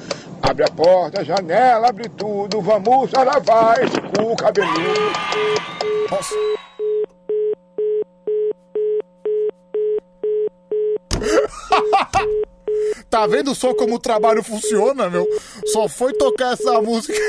[0.42, 2.62] Abre a porta, janela, abre tudo.
[2.62, 5.12] Vamos saravar esse cu cabeludo.
[6.10, 6.36] Nossa.
[13.16, 15.26] Tá vendo só como o trabalho funciona, meu?
[15.68, 17.18] Só foi tocar essa música.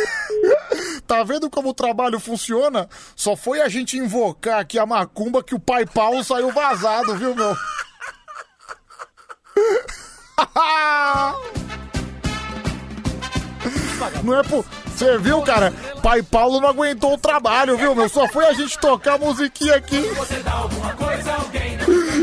[1.06, 2.88] Tá vendo como o trabalho funciona?
[3.14, 7.32] Só foi a gente invocar aqui a macumba que o pai Paulo saiu vazado, viu,
[7.32, 7.54] meu?
[14.24, 14.64] Não é por.
[14.88, 15.72] Você viu, cara?
[16.02, 18.08] Pai Paulo não aguentou o trabalho, viu, meu?
[18.08, 20.02] Só foi a gente tocar a musiquinha aqui.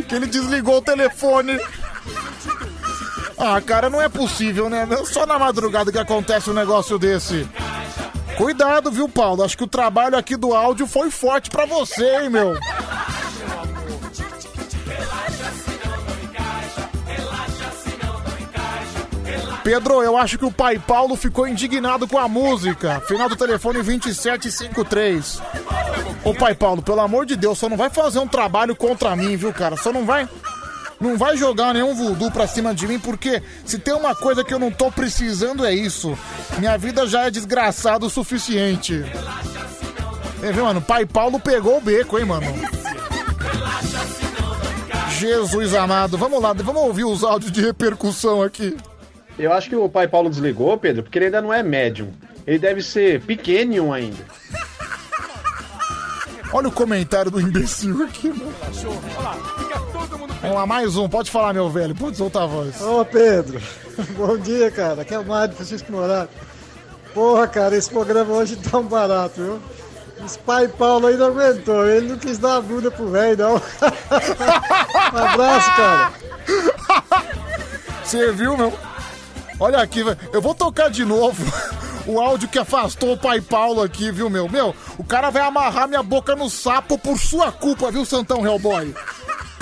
[0.10, 1.58] Que ele desligou o telefone.
[3.38, 4.88] Ah, cara, não é possível, né?
[5.06, 7.48] Só na madrugada que acontece um negócio desse.
[8.38, 9.44] Cuidado, viu, Paulo?
[9.44, 12.58] Acho que o trabalho aqui do áudio foi forte pra você, hein, meu?
[19.64, 23.02] Pedro, eu acho que o pai Paulo ficou indignado com a música.
[23.08, 25.42] Final do telefone 2753.
[26.26, 29.38] Ô pai Paulo, pelo amor de Deus, só não vai fazer um trabalho contra mim,
[29.38, 29.78] viu, cara?
[29.78, 30.28] Só não vai.
[31.04, 34.54] Não vai jogar nenhum voodoo pra cima de mim, porque se tem uma coisa que
[34.54, 36.18] eu não tô precisando é isso.
[36.58, 39.04] Minha vida já é desgraçada o suficiente.
[40.42, 40.82] É, viu, mano?
[40.82, 42.48] Pai Paulo pegou o beco, hein, mano?
[45.20, 46.18] Jesus amado.
[46.18, 48.78] Vamos lá, vamos ouvir os áudios de repercussão aqui.
[49.38, 52.14] Eu acho que o pai Paulo desligou, Pedro, porque ele ainda não é médium.
[52.48, 54.24] Ele deve ser pequenium ainda.
[56.54, 59.63] Olha o comentário do imbecil aqui, mano.
[60.44, 61.08] Vamos lá, mais um.
[61.08, 61.96] Pode falar, meu velho.
[61.96, 62.82] Pode soltar a voz.
[62.82, 63.62] Ô Pedro,
[64.18, 65.04] bom dia, cara.
[65.04, 66.34] Aqui é o Mário Francisco Morato.
[67.14, 69.62] Porra, cara, esse programa hoje tá um barato, viu?
[70.26, 73.56] Esse pai Paulo aí não aguentou, ele não quis dar a bunda pro velho, não.
[75.14, 76.14] um abraço, cara.
[78.04, 78.74] Você viu, meu?
[79.58, 80.18] Olha aqui, velho.
[80.34, 81.42] Eu vou tocar de novo
[82.06, 84.50] o áudio que afastou o pai Paulo aqui, viu, meu?
[84.50, 88.94] Meu, o cara vai amarrar minha boca no sapo por sua culpa, viu, Santão Hellboy?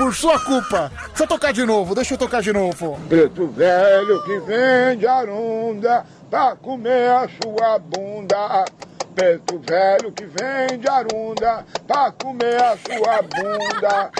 [0.01, 0.91] Por sua culpa.
[1.09, 2.99] Deixa eu tocar de novo, deixa eu tocar de novo.
[3.07, 8.65] Preto velho que vende arunda pra comer a sua bunda.
[9.13, 14.11] Preto velho que vende arunda pra comer a sua bunda.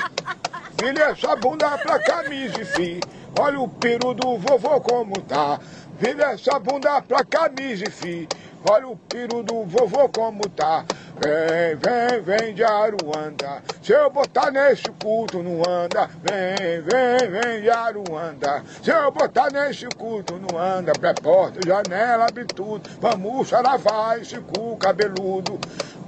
[0.80, 3.00] Filha, essa bunda pra camisa e fi.
[3.40, 5.60] Olha o peru do vovô como tá.
[6.00, 8.28] Vira essa bunda pra camisa e fi.
[8.70, 10.86] Olha o peru do vovô como tá.
[11.20, 13.64] Vem, vem, vem de Aruanda.
[13.82, 16.10] Se eu botar nesse culto não anda.
[16.24, 18.64] Vem, vem, vem de Aruanda.
[18.84, 20.92] Se eu botar nesse culto não anda.
[20.92, 22.90] Abre a porta, janela, abre tudo.
[23.00, 25.60] Vamos charavar esse cu cabeludo.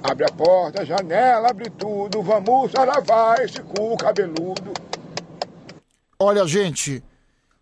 [0.03, 2.21] Abre a porta, janela, abre tudo.
[2.21, 4.73] Vamos charavar esse cu cabeludo.
[6.19, 7.03] Olha, gente,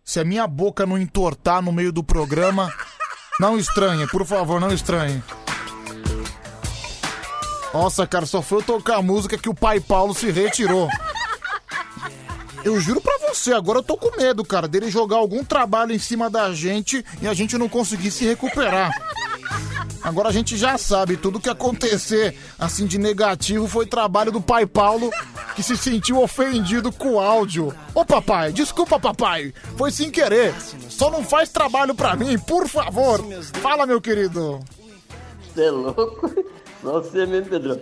[0.04, 2.72] se a minha boca não entortar no meio do programa,
[3.40, 5.22] não estranhe, por favor, não estranhe.
[7.72, 10.88] Nossa, cara, só foi eu tocar a música que o pai Paulo se retirou.
[12.64, 15.98] Eu juro pra você, agora eu tô com medo, cara, dele jogar algum trabalho em
[15.98, 18.92] cima da gente e a gente não conseguir se recuperar.
[20.02, 24.66] Agora a gente já sabe, tudo que acontecer assim de negativo foi trabalho do pai
[24.66, 25.10] Paulo
[25.54, 27.72] que se sentiu ofendido com o áudio.
[27.94, 30.54] Ô papai, desculpa papai, foi sem querer.
[30.88, 33.24] Só não faz trabalho pra mim, por favor.
[33.60, 34.60] Fala, meu querido.
[35.54, 36.44] Você é louco?
[36.82, 37.80] Só você mesmo, Pedro.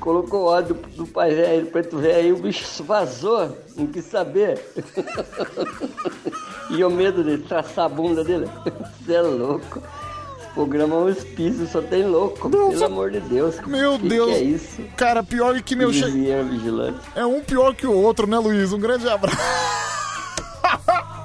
[0.00, 4.64] Colocou o ódio do, pai velho, preto velho, aí o bicho vazou, não quis saber.
[6.70, 8.48] e o medo de traçar a bunda dele.
[9.04, 9.82] Você é louco.
[10.58, 12.50] Programa é hospício, só tem louco.
[12.50, 13.60] Pelo amor de Deus.
[13.64, 14.26] Meu que Deus.
[14.26, 14.82] Que é isso?
[14.96, 16.04] Cara, pior que meu che...
[16.04, 16.98] Vizinho vigilante.
[17.14, 18.72] É um pior que o outro, né, Luiz?
[18.72, 19.38] Um grande abraço.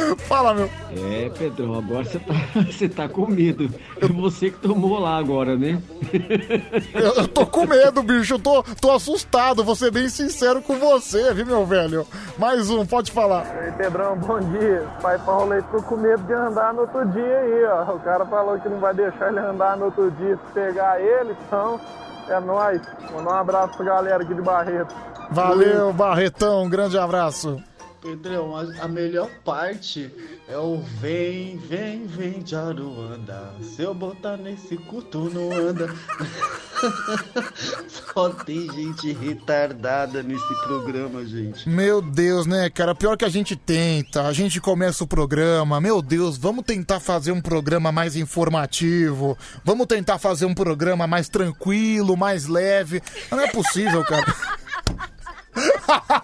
[0.26, 0.70] Fala, meu.
[0.96, 2.34] É, Pedrão, agora você tá,
[2.66, 3.68] você tá com medo.
[4.00, 5.80] É você que tomou lá agora, né?
[6.94, 8.34] Eu, eu tô com medo, bicho.
[8.34, 9.64] Eu tô, tô assustado.
[9.64, 12.06] Vou ser bem sincero com você, viu, meu velho?
[12.38, 13.44] Mais um, pode falar.
[13.64, 14.86] Ei, Pedrão, bom dia.
[15.02, 17.94] Pai Paulo aí ficou com medo de andar no outro dia aí, ó.
[17.94, 21.36] O cara falou que não vai deixar ele andar no outro dia se pegar ele,
[21.46, 21.80] então
[22.28, 22.80] é nóis.
[23.12, 24.94] Mandar um abraço pra galera aqui de Barreto.
[25.30, 26.64] Valeu, Barretão.
[26.64, 27.60] Um grande abraço.
[28.00, 30.10] Pedrão, a, a melhor parte
[30.48, 33.54] é o vem, vem, vem de Aruanda.
[33.62, 35.94] Se eu botar nesse culto não anda.
[37.88, 41.68] Só tem gente retardada nesse programa, gente.
[41.68, 42.94] Meu Deus, né, cara?
[42.94, 45.80] Pior que a gente tenta, a gente começa o programa.
[45.80, 49.36] Meu Deus, vamos tentar fazer um programa mais informativo.
[49.64, 53.02] Vamos tentar fazer um programa mais tranquilo, mais leve.
[53.30, 54.34] Não é possível, cara.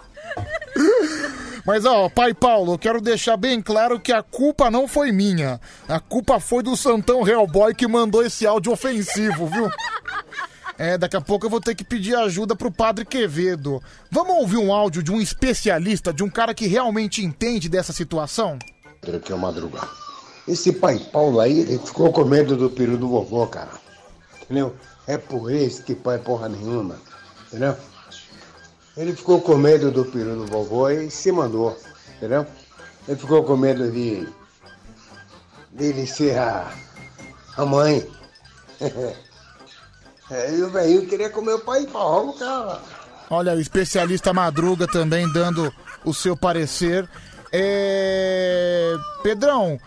[1.65, 5.61] Mas ó, pai Paulo, eu quero deixar bem claro que a culpa não foi minha.
[5.87, 9.69] A culpa foi do Santão Hellboy que mandou esse áudio ofensivo, viu?
[10.77, 13.81] É, daqui a pouco eu vou ter que pedir ajuda pro Padre Quevedo.
[14.11, 18.57] Vamos ouvir um áudio de um especialista, de um cara que realmente entende dessa situação?
[19.23, 19.89] que é o madrugada.
[20.47, 23.71] Esse pai Paulo aí, ele ficou com medo do peru do vovô, cara.
[24.41, 24.75] entendeu?
[25.07, 26.97] É por isso que pai porra nenhuma,
[27.47, 27.75] entendeu?
[28.95, 31.77] Ele ficou com medo do peru do vovô e se mandou,
[32.15, 32.45] entendeu?
[33.07, 34.27] Ele ficou com medo de
[35.71, 36.71] dele ser a,
[37.57, 38.07] a mãe.
[40.31, 42.79] É, e o velhinho queria comer o pai Paulo, cara.
[43.29, 45.71] Olha, o especialista Madruga também dando
[46.03, 47.07] o seu parecer.
[47.51, 48.95] É...
[49.21, 49.77] Pedrão,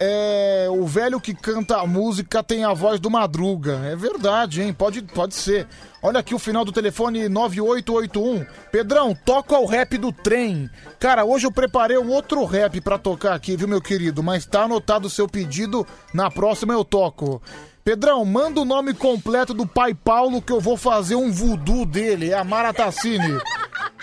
[0.00, 0.66] é...
[0.70, 3.80] o velho que canta a música tem a voz do Madruga.
[3.84, 4.72] É verdade, hein?
[4.72, 5.66] Pode, pode ser.
[6.02, 8.46] Olha aqui o final do telefone 9881.
[8.70, 10.68] Pedrão, toca o rap do trem.
[10.98, 14.22] Cara, hoje eu preparei um outro rap pra tocar aqui, viu, meu querido?
[14.22, 15.86] Mas tá anotado o seu pedido.
[16.12, 17.40] Na próxima eu toco.
[17.84, 22.30] Pedrão, manda o nome completo do pai Paulo que eu vou fazer um voodoo dele.
[22.30, 23.38] É a Mara Tassini.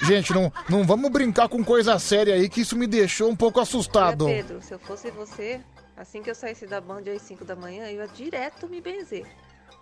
[0.03, 3.59] Gente, não, não vamos brincar com coisa séria aí, que isso me deixou um pouco
[3.59, 4.25] assustado.
[4.25, 5.61] Olha, Pedro, se eu fosse você,
[6.01, 9.25] assim que eu saísse da band às 5 da manhã, eu ia direto me benzer.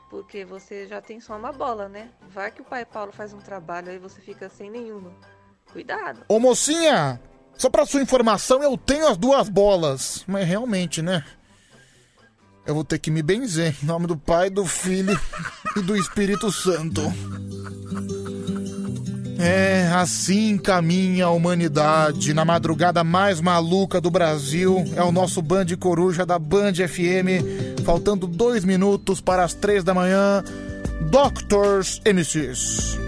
[0.10, 2.10] Porque você já tem só uma bola, né?
[2.30, 5.12] Vai que o pai Paulo faz um trabalho, aí você fica sem nenhuma.
[5.72, 6.26] Cuidado.
[6.28, 7.22] Ô mocinha,
[7.58, 10.26] só pra sua informação, eu tenho as duas bolas.
[10.28, 11.24] Mas realmente, né?
[12.66, 15.18] Eu vou ter que me benzer em nome do Pai, do Filho
[15.78, 17.02] e do Espírito Santo.
[19.40, 24.84] É, assim caminha a humanidade na madrugada mais maluca do Brasil.
[24.98, 27.82] É o nosso Band Coruja da Band FM.
[27.86, 30.44] Faltando dois minutos para as três da manhã.
[31.10, 33.00] Doctors MCs.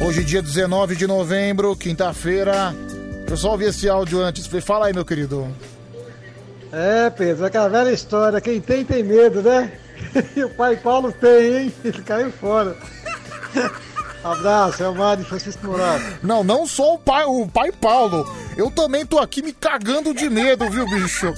[0.00, 2.74] Hoje, dia 19 de novembro, quinta-feira.
[3.28, 4.46] Eu só ouvi esse áudio antes.
[4.46, 5.48] Fala aí, meu querido.
[6.72, 9.70] É, Pedro, aquela velha história, quem tem, tem medo, né?
[10.34, 11.74] E o pai Paulo tem, hein?
[11.84, 12.76] Ele caiu fora.
[14.24, 16.04] Abraço, é o Mário Francisco Morato.
[16.22, 18.24] Não, não só o pai, o pai Paulo.
[18.56, 21.34] Eu também tô aqui me cagando de medo, viu, bicho?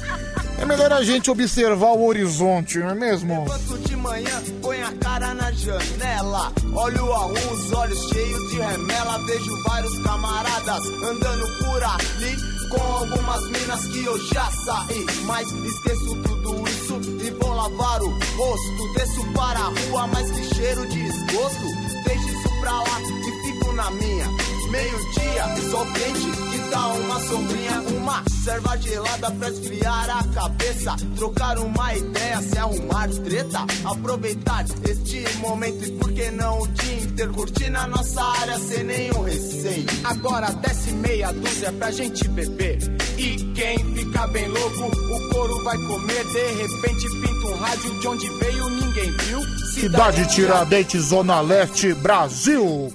[0.59, 3.43] É melhor a gente observar o horizonte, não é mesmo?
[3.43, 6.53] Levanto de manhã, põe a cara na janela.
[6.75, 9.19] Olho a um, os olhos cheios de remela.
[9.27, 12.53] Vejo vários camaradas andando por ali.
[12.70, 15.07] Com algumas minas que eu já saí.
[15.25, 18.93] Mas esqueço tudo isso e vou lavar o rosto.
[18.94, 21.67] Desço para a rua, mas que cheiro de esgoto.
[22.05, 24.53] Deixo isso pra lá e fico na minha.
[24.75, 30.97] Meio-dia, sol quente, que dá uma sombrinha, uma serva gelada pra esfriar a cabeça.
[31.17, 33.65] Trocar uma ideia, se arrumar treta.
[33.85, 38.83] Aproveitar este momento e por que não o dia inteiro curtir na nossa área sem
[38.83, 39.86] nenhum receio.
[40.03, 42.78] Agora desce meia dúzia pra gente beber.
[43.17, 46.25] E quem fica bem louco, o couro vai comer.
[46.25, 49.41] De repente pinta um rádio de onde veio, ninguém viu.
[49.73, 52.93] Cidade Tiradentes, Zona Leste, Brasil.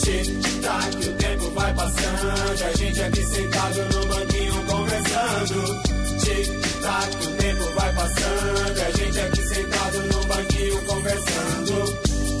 [0.00, 2.64] Tic-tac, o tempo vai passando.
[2.64, 5.82] A gente aqui sentado no banquinho conversando.
[6.20, 8.80] Tic-tac, o tempo vai passando.
[8.80, 11.74] A gente aqui sentado no banquinho conversando.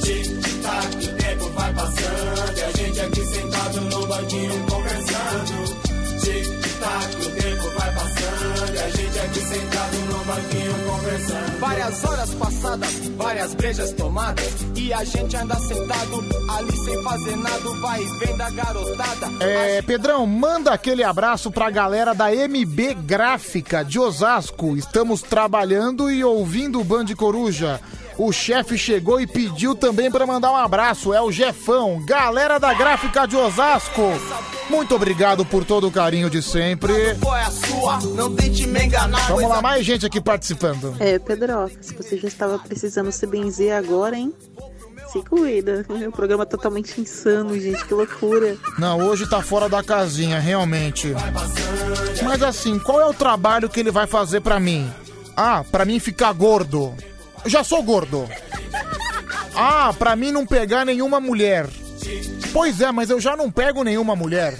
[0.02, 2.62] Tic-tac, o tempo vai passando.
[2.62, 5.54] A gente aqui sentado no banquinho conversando.
[6.20, 8.78] Tic-tac, o tempo vai passando.
[8.78, 10.61] A gente aqui sentado no banquinho.
[11.58, 14.44] Várias horas passadas, várias brejas tomadas.
[14.76, 17.70] E a gente anda sentado ali sem fazer nada.
[17.80, 19.26] Vai e vem da garotada.
[19.40, 24.76] É, Pedrão, manda aquele abraço pra galera da MB Gráfica de Osasco.
[24.76, 27.80] Estamos trabalhando e ouvindo o Band Coruja.
[28.24, 31.12] O chefe chegou e pediu também pra mandar um abraço.
[31.12, 34.00] É o Jefão, galera da Gráfica de Osasco.
[34.70, 36.92] Muito obrigado por todo o carinho de sempre.
[39.26, 40.94] Vamos lá, mais gente aqui participando.
[41.00, 44.32] É, Pedroca, se você já estava precisando se benzer agora, hein?
[45.08, 45.84] Se cuida.
[46.06, 47.84] O programa é totalmente insano, gente.
[47.84, 48.56] Que loucura.
[48.78, 51.12] Não, hoje tá fora da casinha, realmente.
[52.22, 54.88] Mas assim, qual é o trabalho que ele vai fazer pra mim?
[55.36, 56.94] Ah, pra mim ficar gordo.
[57.44, 58.28] Já sou gordo.
[59.54, 61.68] Ah, pra mim não pegar nenhuma mulher.
[62.52, 64.56] Pois é, mas eu já não pego nenhuma mulher.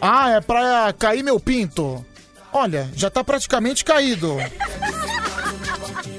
[0.00, 2.04] Ah, é pra cair meu pinto.
[2.52, 4.36] Olha, já tá praticamente caído.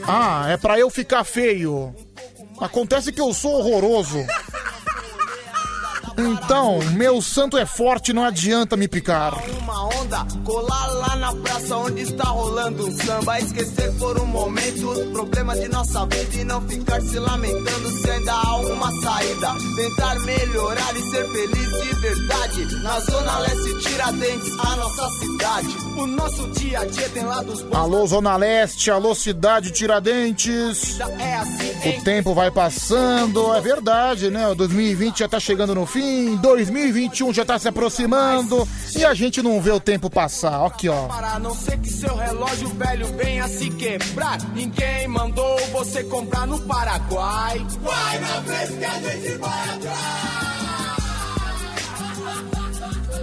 [0.08, 1.94] Ah, é pra eu ficar feio.
[2.60, 4.26] Acontece que eu sou horroroso.
[6.18, 9.36] Então, meu santo é forte, não adianta me picar.
[9.60, 13.40] Uma onda, colar lá na praça onde está rolando um samba.
[13.40, 18.10] Esquecer por um momento os problemas de nossa vida e não ficar se lamentando se
[18.10, 19.54] ainda há uma saída.
[19.76, 22.76] Tentar melhorar e ser feliz de verdade.
[22.82, 25.68] Na Zona Leste Tiradentes, a nossa cidade.
[25.98, 27.76] O nosso dia a dia tem lados bons.
[27.76, 31.00] Alô, Zona Leste, alô, Cidade Tiradentes.
[31.00, 34.48] É assim, O tempo vai passando, é verdade, né?
[34.48, 36.07] O 2020 já tá chegando no fim.
[36.08, 40.66] Sim, 2021 já tá se aproximando e a gente não vê o tempo passar.
[40.66, 41.06] Aqui, ó.
[41.08, 44.38] Para a não ser que seu relógio velho venha se quebrar.
[44.56, 47.60] Ninguém mandou você comprar no Paraguai.
[47.82, 49.98] Vai na frente que a gente vai atrás.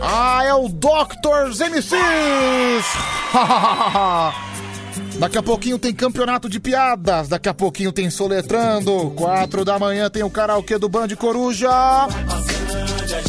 [0.02, 2.84] Ah, é o Doctors MCs!
[5.18, 9.10] Daqui a pouquinho tem campeonato de piadas, daqui a pouquinho tem soletrando.
[9.12, 11.70] Quatro da manhã tem o karaokê do Band Coruja.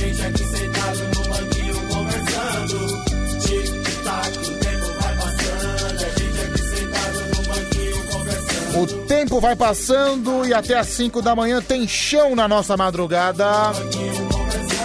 [0.06, 3.04] Gente aqui sentado no banquinho conversando.
[3.40, 5.96] Tic-tac, o tempo vai passando.
[5.96, 8.82] A gente aqui sentado no banquinho conversando.
[8.84, 13.72] O tempo vai passando e até às 5 da manhã tem chão na nossa madrugada.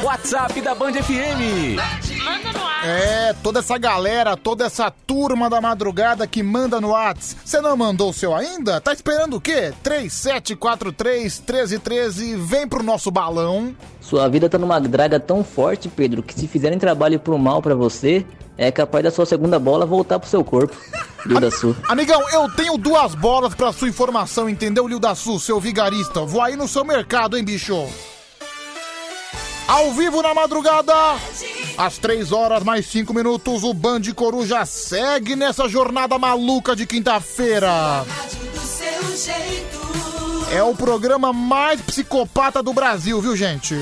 [0.02, 1.76] WhatsApp da Band FM.
[2.24, 2.86] Manda no ar.
[2.86, 7.36] É, toda essa galera, toda essa turma da madrugada que manda no Whats.
[7.44, 8.80] Você não mandou o seu ainda?
[8.80, 9.74] Tá esperando o quê?
[9.82, 13.76] 3743 1313, vem pro nosso balão.
[14.00, 17.74] Sua vida tá numa draga tão forte, Pedro, que se fizerem trabalho pro mal pra
[17.74, 18.24] você,
[18.56, 20.74] é capaz da sua segunda bola voltar pro seu corpo.
[21.26, 21.76] Rio da Sul.
[21.88, 26.22] Amigão, eu tenho duas bolas pra sua informação, entendeu, Lil da Sul, seu vigarista?
[26.24, 27.86] Vou aí no seu mercado, hein, bicho?
[29.70, 30.92] Ao vivo na madrugada,
[31.78, 38.04] às 3 horas mais 5 minutos, o Band Coruja segue nessa jornada maluca de quinta-feira.
[40.52, 43.76] É o programa mais psicopata do Brasil, viu, gente?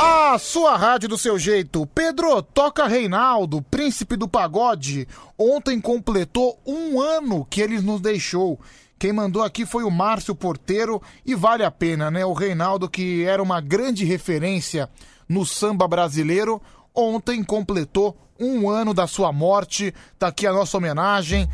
[0.00, 1.86] A sua rádio do seu jeito.
[1.86, 5.06] Pedro, toca Reinaldo, príncipe do pagode.
[5.38, 8.58] Ontem completou um ano que ele nos deixou.
[8.98, 12.24] Quem mandou aqui foi o Márcio Porteiro e vale a pena, né?
[12.24, 14.88] O Reinaldo, que era uma grande referência
[15.28, 16.62] no samba brasileiro,
[16.94, 19.92] ontem completou um ano da sua morte.
[20.18, 21.48] Tá aqui a nossa homenagem.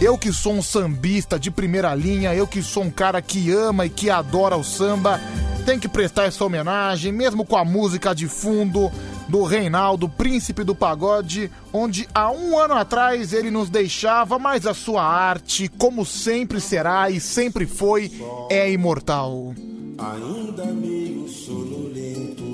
[0.00, 3.86] Eu que sou um sambista de primeira linha, eu que sou um cara que ama
[3.86, 5.20] e que adora o samba,
[5.64, 8.90] tem que prestar essa homenagem, mesmo com a música de fundo
[9.28, 14.74] do Reinaldo, príncipe do pagode, onde há um ano atrás ele nos deixava, mas a
[14.74, 18.12] sua arte, como sempre será e sempre foi,
[18.50, 19.54] é imortal.
[19.96, 22.44] Ainda meio sonolento,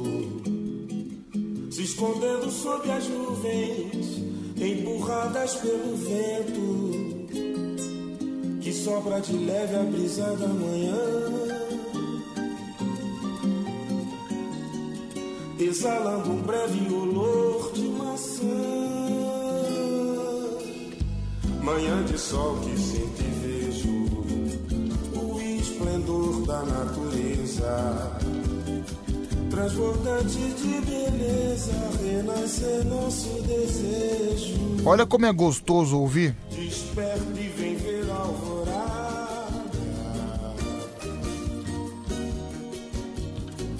[1.72, 4.22] se escondendo sob as nuvens,
[4.56, 7.19] empurradas pelo vento,
[8.60, 10.96] que sopra de leve a brisa da manhã.
[15.58, 18.46] Exalando um breve olor de maçã.
[21.62, 23.88] Manhã de sol que sinto e vejo
[25.18, 28.20] o esplendor da natureza.
[29.50, 31.72] Transbordante de beleza,
[32.02, 34.60] renascer nosso desejo.
[34.84, 36.34] Olha como é gostoso ouvir.
[36.50, 38.24] Desperta e vem ver a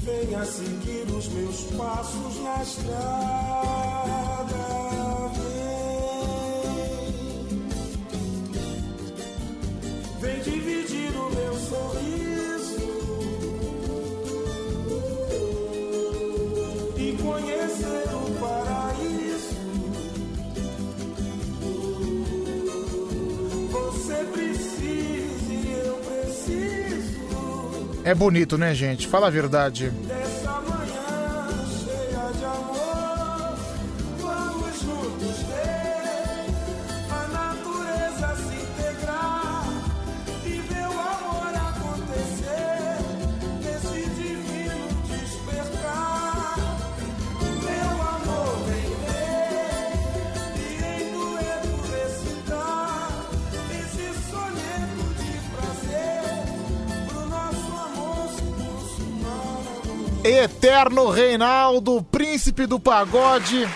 [0.03, 4.01] Venha seguir os meus passos na estrada.
[10.21, 12.20] Vem, vem dividir o meu sorriso
[28.05, 29.07] É bonito, né, gente?
[29.07, 29.93] Fala a verdade.
[60.31, 63.69] Eterno Reinaldo, príncipe do pagode.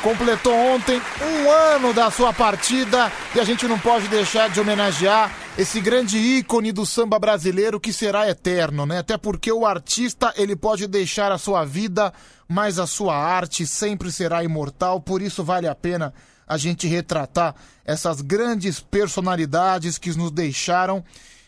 [0.00, 5.34] Completou ontem um ano da sua partida e a gente não pode deixar de homenagear
[5.58, 8.98] esse grande ícone do samba brasileiro que será eterno, né?
[8.98, 12.12] Até porque o artista ele pode deixar a sua vida,
[12.46, 15.00] mas a sua arte sempre será imortal.
[15.00, 16.14] Por isso vale a pena
[16.46, 21.04] a gente retratar essas grandes personalidades que nos deixaram.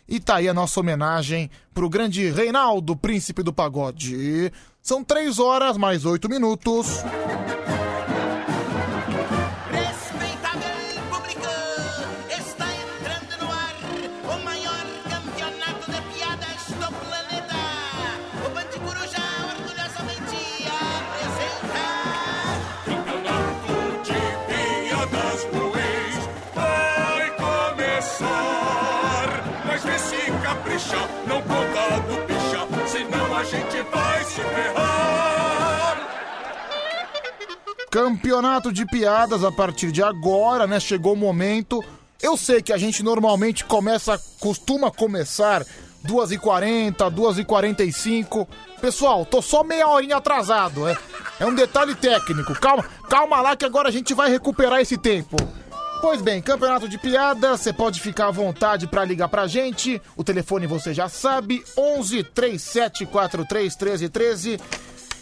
[0.09, 4.53] E tá aí a nossa homenagem pro grande Reinaldo, príncipe do pagode.
[4.81, 7.03] São três horas mais oito minutos.
[37.97, 40.79] Campeonato de piadas a partir de agora, né?
[40.79, 41.83] Chegou o momento.
[42.23, 45.65] Eu sei que a gente normalmente começa, costuma começar
[46.07, 48.47] 2h40, 2h45.
[48.83, 50.95] Pessoal, tô só meia horinha atrasado, é,
[51.41, 52.53] é um detalhe técnico.
[52.61, 55.35] Calma, calma lá que agora a gente vai recuperar esse tempo.
[56.03, 60.03] Pois bem, campeonato de piadas, você pode ficar à vontade pra ligar pra gente.
[60.15, 64.61] O telefone você já sabe, 11 37 43 13 13.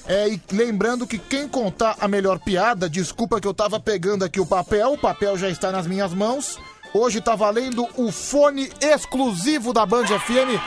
[0.07, 4.39] É, e lembrando que quem contar a melhor piada, desculpa que eu tava pegando aqui
[4.39, 6.59] o papel, o papel já está nas minhas mãos.
[6.93, 10.61] Hoje tá valendo o fone exclusivo da Band FM.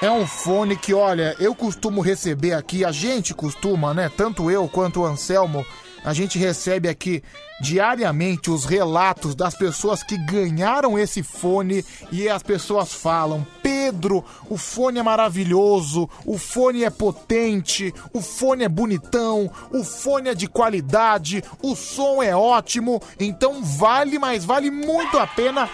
[0.00, 4.08] É um fone que, olha, eu costumo receber aqui, a gente costuma, né?
[4.14, 5.66] Tanto eu quanto o Anselmo,
[6.04, 7.22] a gente recebe aqui
[7.60, 14.56] diariamente os relatos das pessoas que ganharam esse fone e as pessoas falam: Pedro, o
[14.56, 20.46] fone é maravilhoso, o fone é potente, o fone é bonitão, o fone é de
[20.46, 25.68] qualidade, o som é ótimo, então vale, mas vale muito a pena.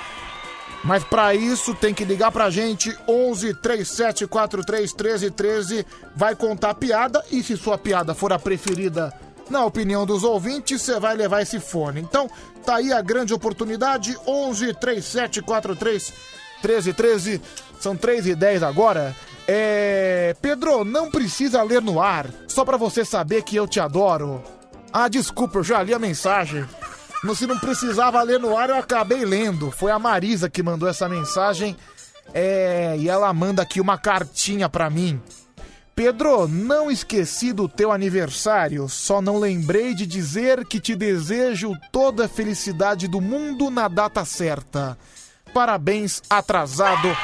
[0.83, 6.71] Mas pra isso tem que ligar pra gente 11 37 43 13 13, vai contar
[6.71, 9.11] a piada e se sua piada for a preferida
[9.51, 12.01] na opinião dos ouvintes, você vai levar esse fone.
[12.01, 12.29] Então,
[12.65, 16.13] tá aí a grande oportunidade, 11 37 43
[16.63, 17.43] 13 13,
[17.79, 19.15] são 3 e 10 agora.
[19.47, 20.35] É...
[20.41, 24.43] Pedro, não precisa ler no ar, só pra você saber que eu te adoro.
[24.93, 26.65] Ah, desculpa, eu já li a mensagem.
[27.23, 29.71] Mas se não precisava ler no ar, eu acabei lendo.
[29.71, 31.77] Foi a Marisa que mandou essa mensagem.
[32.33, 35.21] É, e ela manda aqui uma cartinha pra mim.
[35.95, 42.25] Pedro, não esqueci do teu aniversário, só não lembrei de dizer que te desejo toda
[42.25, 44.99] a felicidade do mundo na data certa.
[45.55, 47.17] Parabéns, atrasado.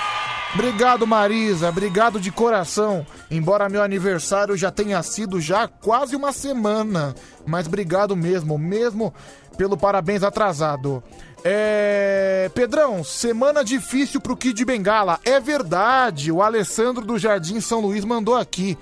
[0.54, 3.04] Obrigado, Marisa, obrigado de coração.
[3.28, 7.12] Embora meu aniversário já tenha sido já quase uma semana,
[7.44, 9.12] mas obrigado mesmo, mesmo
[9.56, 11.02] pelo parabéns atrasado.
[11.44, 12.50] É.
[12.54, 15.20] Pedrão, semana difícil pro Kid Bengala.
[15.24, 18.76] É verdade, o Alessandro do Jardim São Luís mandou aqui.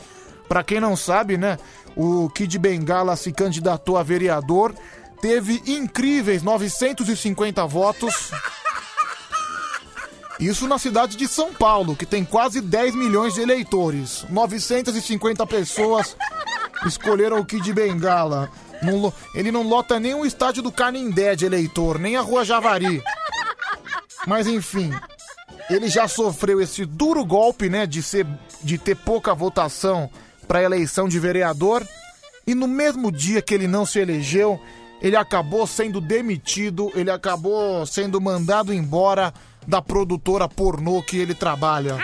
[0.49, 1.59] Pra quem não sabe, né?
[1.95, 4.75] O Kid Bengala se candidatou a vereador,
[5.21, 8.31] teve incríveis 950 votos.
[10.41, 14.25] Isso na cidade de São Paulo, que tem quase 10 milhões de eleitores.
[14.31, 16.17] 950 pessoas
[16.87, 18.51] escolheram o Kid Bengala.
[18.83, 23.03] Não ele não lota nem o estádio do Canindé de eleitor, nem a Rua Javari.
[24.27, 24.93] Mas enfim,
[25.71, 28.27] ele já sofreu esse duro golpe, né, de ser
[28.63, 30.11] de ter pouca votação
[30.47, 31.87] para eleição de vereador,
[32.47, 34.61] e no mesmo dia que ele não se elegeu,
[35.01, 39.33] ele acabou sendo demitido, ele acabou sendo mandado embora
[39.67, 41.99] da produtora pornô que ele trabalha.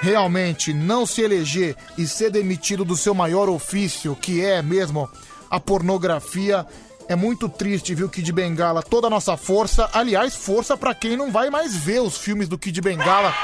[0.00, 5.08] Realmente, não se eleger e ser demitido do seu maior ofício, que é mesmo
[5.54, 6.66] a pornografia,
[7.08, 8.82] é muito triste, viu, Kid Bengala?
[8.82, 12.58] Toda a nossa força, aliás, força pra quem não vai mais ver os filmes do
[12.58, 13.34] Kid Bengala.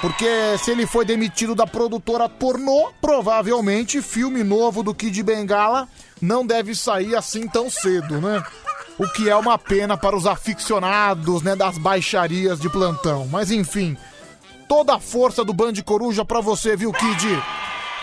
[0.00, 5.88] Porque se ele foi demitido da produtora pornô, provavelmente filme novo do Kid Bengala
[6.20, 8.42] não deve sair assim tão cedo, né?
[8.98, 13.26] O que é uma pena para os aficionados, né, das baixarias de plantão.
[13.26, 13.96] Mas enfim,
[14.68, 17.42] toda a força do Band Coruja pra você, viu, Kid?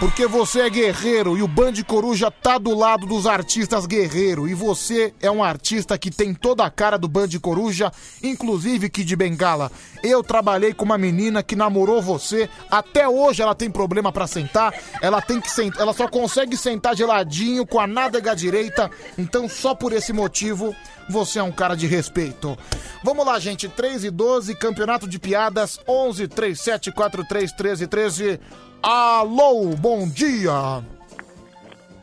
[0.02, 4.48] Porque você é guerreiro e o Band Coruja tá do lado dos artistas guerreiro.
[4.48, 7.92] E você é um artista que tem toda a cara do Band Coruja,
[8.24, 9.72] inclusive Kid Bengala.
[10.02, 14.74] Eu trabalhei com uma menina que namorou você, até hoje ela tem problema pra sentar,
[15.04, 18.90] ela tem que sentar, ela só consegue sentar geladinho com a nádega direita,
[19.20, 20.76] então só por esse motivo
[21.08, 22.58] você é um cara de respeito.
[23.04, 28.40] Vamos lá, gente, 3 e 12, campeonato de piadas, 11 37 43 13 13.
[28.84, 30.84] Alô, bom dia.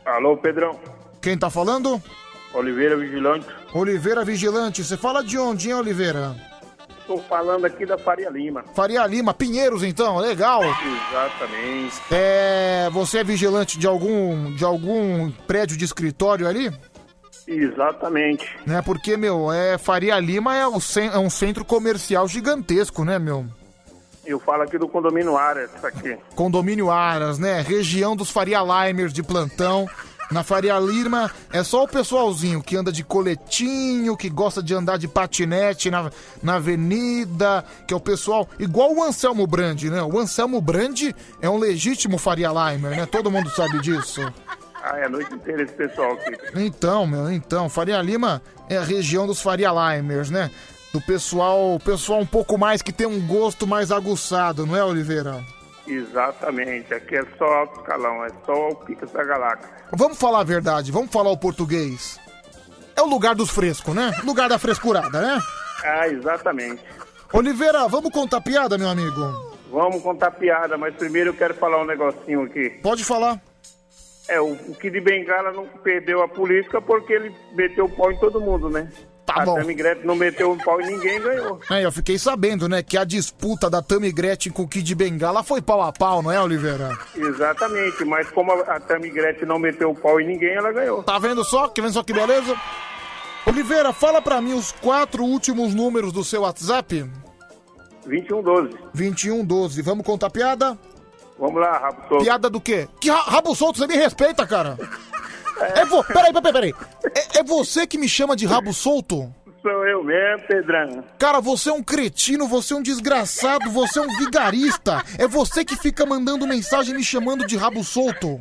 [0.05, 0.79] Alô, Pedrão.
[1.21, 2.01] Quem tá falando?
[2.53, 3.47] Oliveira Vigilante.
[3.73, 4.83] Oliveira Vigilante.
[4.83, 6.35] Você fala de onde, hein, Oliveira?
[7.01, 8.63] Estou falando aqui da Faria Lima.
[8.73, 10.61] Faria Lima, Pinheiros, então, legal.
[10.63, 12.01] Exatamente.
[12.11, 16.71] É, você é vigilante de algum de algum prédio de escritório ali?
[17.47, 18.47] Exatamente.
[18.65, 18.81] Né?
[18.83, 20.77] Porque, meu, é Faria Lima é, o
[21.11, 23.45] é um centro comercial gigantesco, né, meu?
[24.29, 26.15] Eu falo aqui do condomínio Aras, aqui.
[26.35, 27.61] Condomínio Aras, né?
[27.61, 29.87] Região dos Faria Limers de plantão.
[30.31, 34.99] Na Faria Lima é só o pessoalzinho que anda de coletinho, que gosta de andar
[34.99, 36.11] de patinete na,
[36.43, 40.03] na avenida, que é o pessoal igual o Anselmo Brandi, né?
[40.03, 43.07] O Anselmo Brandi é um legítimo Faria Limer, né?
[43.07, 44.21] Todo mundo sabe disso.
[44.83, 46.37] Ah, é a noite inteira esse pessoal aqui.
[46.55, 50.51] Então, meu, então, Faria Lima é a região dos Faria Limers, né?
[50.91, 55.43] Do pessoal, pessoal um pouco mais que tem um gosto mais aguçado, não é, Oliveira?
[55.85, 56.93] Exatamente.
[56.93, 59.69] Aqui é só alto escalão, é só o Picas da Galáxia.
[59.91, 62.19] Vamos falar a verdade, vamos falar o português.
[62.95, 64.11] É o lugar dos frescos, né?
[64.23, 65.39] Lugar da frescurada, né?
[65.83, 66.83] Ah, exatamente.
[67.31, 69.49] Oliveira, vamos contar piada, meu amigo?
[69.71, 72.71] Vamos contar piada, mas primeiro eu quero falar um negocinho aqui.
[72.81, 73.39] Pode falar.
[74.27, 78.19] É, o, o Kid Bengala não perdeu a política porque ele meteu o pau em
[78.19, 78.91] todo mundo, né?
[79.33, 79.55] Tá a bom.
[79.55, 81.59] Tammy Gretchen não meteu um pau em ninguém ganhou.
[81.69, 85.43] É, eu fiquei sabendo, né, que a disputa da Tammy Gretchen com o Kid Bengala
[85.43, 86.97] foi pau a pau, não é, Oliveira?
[87.15, 91.03] Exatamente, mas como a, a Tammy Gretchen não meteu o pau em ninguém, ela ganhou.
[91.03, 91.67] Tá vendo só?
[91.67, 92.55] Que vendo só que beleza?
[93.45, 97.09] Oliveira, fala pra mim os quatro últimos números do seu WhatsApp.
[98.05, 98.77] 2112.
[98.93, 99.81] 2112.
[99.81, 100.77] Vamos contar piada?
[101.37, 102.23] Vamos lá, rabo solto.
[102.23, 102.87] Piada do quê?
[102.99, 104.77] Que ra- rabo solto, você me respeita, cara.
[105.75, 106.03] É vo...
[106.03, 106.73] Peraí, peraí, peraí.
[107.15, 109.33] É, é você que me chama de rabo solto?
[109.61, 111.03] Sou eu mesmo, Pedrão.
[111.17, 115.03] Cara, você é um cretino, você é um desgraçado, você é um vigarista.
[115.17, 118.39] É você que fica mandando mensagem me chamando de rabo solto.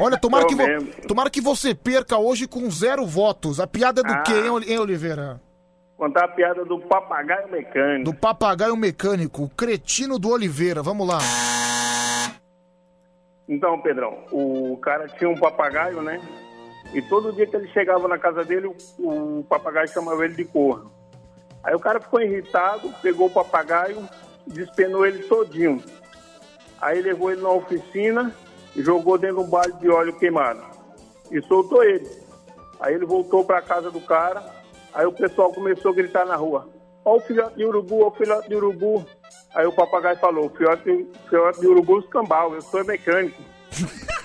[0.00, 0.88] Olha, tomara Sou que, vo- mesmo.
[1.06, 3.60] tomara que você perca hoje com zero votos.
[3.60, 4.22] A piada é do Ah.
[4.22, 5.40] quê, hein, Oli- hein, Oliveira?
[5.96, 8.10] Contar a piada do papagaio mecânico.
[8.10, 10.82] Do papagaio mecânico, o cretino do Oliveira.
[10.82, 11.18] Vamos lá.
[13.48, 16.20] Então, Pedrão, o cara tinha um papagaio, né?
[16.94, 18.66] E todo dia que ele chegava na casa dele,
[18.98, 20.92] o, o papagaio chamava ele de corno.
[21.64, 24.08] Aí o cara ficou irritado, pegou o papagaio,
[24.46, 25.82] despenou ele todinho.
[26.80, 28.34] Aí levou ele na oficina
[28.74, 30.62] e jogou dentro de um balde de óleo queimado.
[31.30, 32.10] E soltou ele.
[32.80, 34.44] Aí ele voltou para a casa do cara,
[34.92, 36.68] aí o pessoal começou a gritar na rua.
[37.04, 39.06] Ó o filhote de urubu, ó o filhote de urubu.
[39.54, 43.42] Aí o papagaio falou, filhote, filhote de urubu escambau, eu sou mecânico.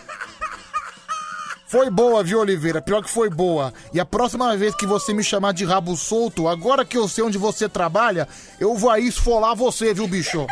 [1.67, 2.81] Foi boa, viu, Oliveira?
[2.81, 3.73] Pior que foi boa.
[3.93, 7.25] E a próxima vez que você me chamar de rabo solto, agora que eu sei
[7.25, 8.25] onde você trabalha,
[8.57, 10.47] eu vou aí esfolar você, viu, bicho?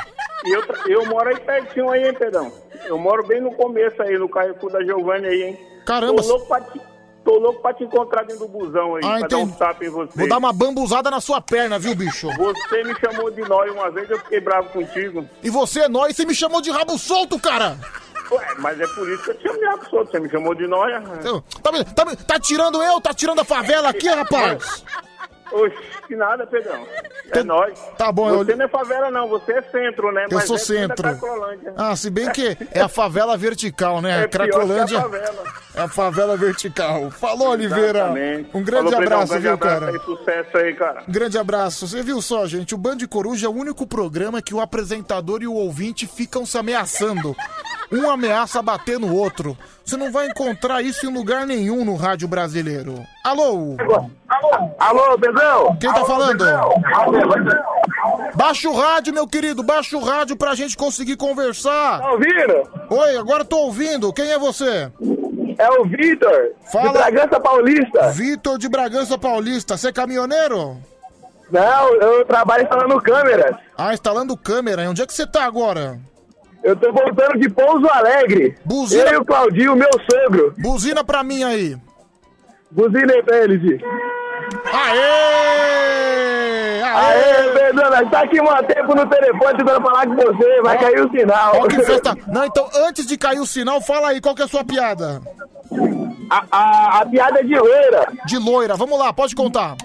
[0.46, 2.52] E eu, eu moro aí pertinho aí, hein, Pedrão?
[2.84, 5.60] Eu moro bem no começo aí, no Carrefour da Giovanni aí, hein?
[5.86, 6.22] Caramba.
[6.22, 6.82] Tô louco pra te,
[7.26, 9.58] tô louco pra te encontrar dentro do busão aí, Ah, pra dar um entendi.
[9.58, 10.12] tapa em você.
[10.18, 12.30] Vou dar uma bambuzada na sua perna, viu, bicho?
[12.38, 15.28] Você me chamou de nóia uma vez, eu fiquei bravo contigo.
[15.44, 17.78] E você é nóis, você me chamou de rabo solto, cara!
[18.32, 20.66] Ué, mas é por isso que eu te chamei a pessoa, você me chamou de
[20.68, 21.04] nóia.
[21.24, 23.00] Eu- Tá, me- tá, me- tá tirando eu?
[23.02, 24.84] Tá tirando a favela aqui, rapaz?
[25.56, 25.76] Oxe,
[26.08, 26.86] que nada, Pedrão.
[27.32, 27.80] É nóis.
[27.98, 30.26] Tá bom, eu- Você não é favela não, você é centro, né?
[30.30, 31.02] Eu mas sou é centro.
[31.02, 31.74] Cracolândia.
[31.78, 34.24] Ah, se bem que é a favela vertical, né?
[34.26, 35.44] É pior que a Cracolândia favela.
[35.76, 37.10] é a favela vertical.
[37.12, 38.08] Falou, Oliveira.
[38.54, 39.92] Um grande Falou, abraço, um grande viu, abraço cara?
[39.92, 41.04] aí, sucesso aí, cara.
[41.08, 41.88] Um grande abraço.
[41.88, 42.76] Você viu só, gente?
[42.76, 46.58] O Band Coruja é o único programa que o apresentador e o ouvinte ficam se
[46.58, 47.36] ameaçando.
[47.92, 49.58] Um ameaça bater no outro.
[49.84, 52.96] Você não vai encontrar isso em lugar nenhum no rádio brasileiro.
[53.24, 53.78] Alô?
[54.80, 55.76] Alô, Pedrão?
[55.80, 56.44] Quem tá falando?
[58.36, 59.64] Baixa o rádio, meu querido.
[59.64, 62.00] Baixa o rádio pra gente conseguir conversar.
[62.00, 62.70] Tá ouvindo?
[62.90, 64.12] Oi, agora tô ouvindo.
[64.14, 64.92] Quem é você?
[65.58, 66.88] É o Vitor, Fala.
[66.88, 68.10] de Bragança Paulista.
[68.12, 69.78] Vitor de Bragança Paulista.
[69.78, 70.78] Você é caminhoneiro?
[71.50, 73.56] Não, eu trabalho instalando câmeras.
[73.78, 74.84] Ah, instalando câmera.
[74.84, 75.98] E onde é que você tá agora?
[76.66, 78.58] Eu tô voltando de Pouso Alegre.
[78.66, 79.04] Buzina.
[79.04, 80.52] Eu e o Claudinho, meu sogro.
[80.58, 81.78] Buzina pra mim aí.
[82.72, 83.80] Buzina aí pra ele, Gi.
[84.74, 85.46] Aê!
[86.82, 91.12] Aê, nós tá aqui um tempo no telefone tentando falar com você, vai cair o
[91.12, 91.56] sinal.
[91.58, 92.18] Ó, que festa.
[92.28, 95.22] Não, então, antes de cair o sinal, fala aí, qual que é a sua piada?
[96.32, 98.08] A, a, a piada é de loira.
[98.26, 99.76] De loira, vamos lá, pode contar.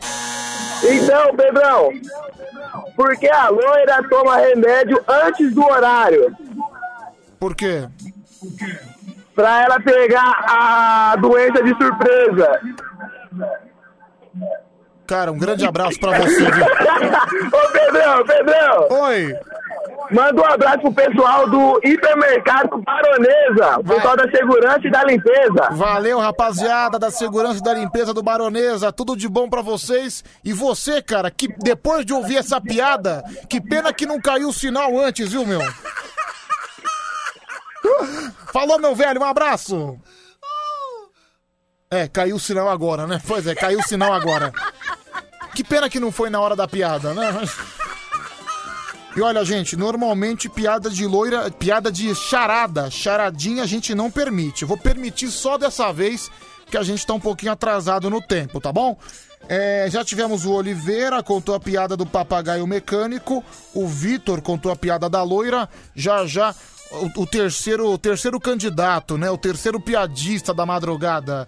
[0.82, 1.90] Então, Pedrão,
[2.96, 6.34] por que a loira toma remédio antes do horário?
[7.40, 7.88] Por quê?
[9.34, 12.60] Pra ela pegar a doença de surpresa.
[15.06, 16.64] Cara, um grande abraço pra você, viu?
[17.58, 18.88] Ô, Pedrão, Pedrão.
[19.06, 19.34] Oi.
[20.12, 25.68] Manda um abraço pro pessoal do hipermercado Baronesa, pessoal da segurança e da limpeza.
[25.70, 28.92] Valeu, rapaziada da segurança e da limpeza do Baronesa.
[28.92, 30.22] Tudo de bom pra vocês.
[30.44, 34.52] E você, cara, que depois de ouvir essa piada, que pena que não caiu o
[34.52, 35.60] sinal antes, viu, meu?
[38.52, 39.98] Falou, meu velho, um abraço.
[41.90, 43.20] É, caiu o sinal agora, né?
[43.26, 44.52] Pois é, caiu o sinal agora.
[45.54, 47.32] Que pena que não foi na hora da piada, né?
[47.32, 47.56] Mas-
[49.16, 54.62] E olha, gente, normalmente piada de loira, piada de charada, charadinha a gente não permite.
[54.62, 56.30] Eu vou permitir só dessa vez
[56.70, 58.96] que a gente tá um pouquinho atrasado no tempo, tá bom?
[59.48, 63.44] É, já tivemos o Oliveira, contou a piada do papagaio mecânico,
[63.74, 66.54] o Vitor contou a piada da loira, já já
[66.90, 69.30] o, o terceiro, o terceiro candidato, né?
[69.30, 71.46] O terceiro piadista da madrugada.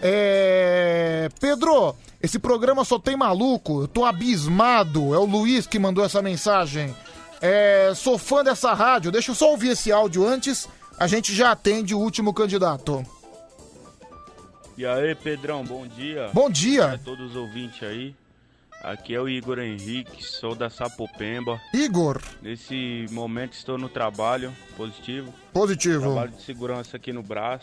[0.00, 1.28] É.
[1.40, 5.14] Pedro, esse programa só tem maluco, eu tô abismado.
[5.14, 6.94] É o Luiz que mandou essa mensagem.
[7.40, 9.10] É, sou fã dessa rádio.
[9.10, 10.68] Deixa eu só ouvir esse áudio antes.
[10.98, 13.04] A gente já atende o último candidato.
[14.76, 16.30] E aí, Pedrão, bom dia.
[16.32, 16.92] Bom dia.
[16.92, 18.14] A todos os ouvintes aí.
[18.82, 21.60] Aqui é o Igor Henrique, sou da Sapopemba.
[21.72, 22.20] Igor.
[22.42, 25.32] Nesse momento estou no trabalho, positivo.
[25.52, 26.00] Positivo.
[26.00, 27.62] Trabalho de segurança aqui no Brás,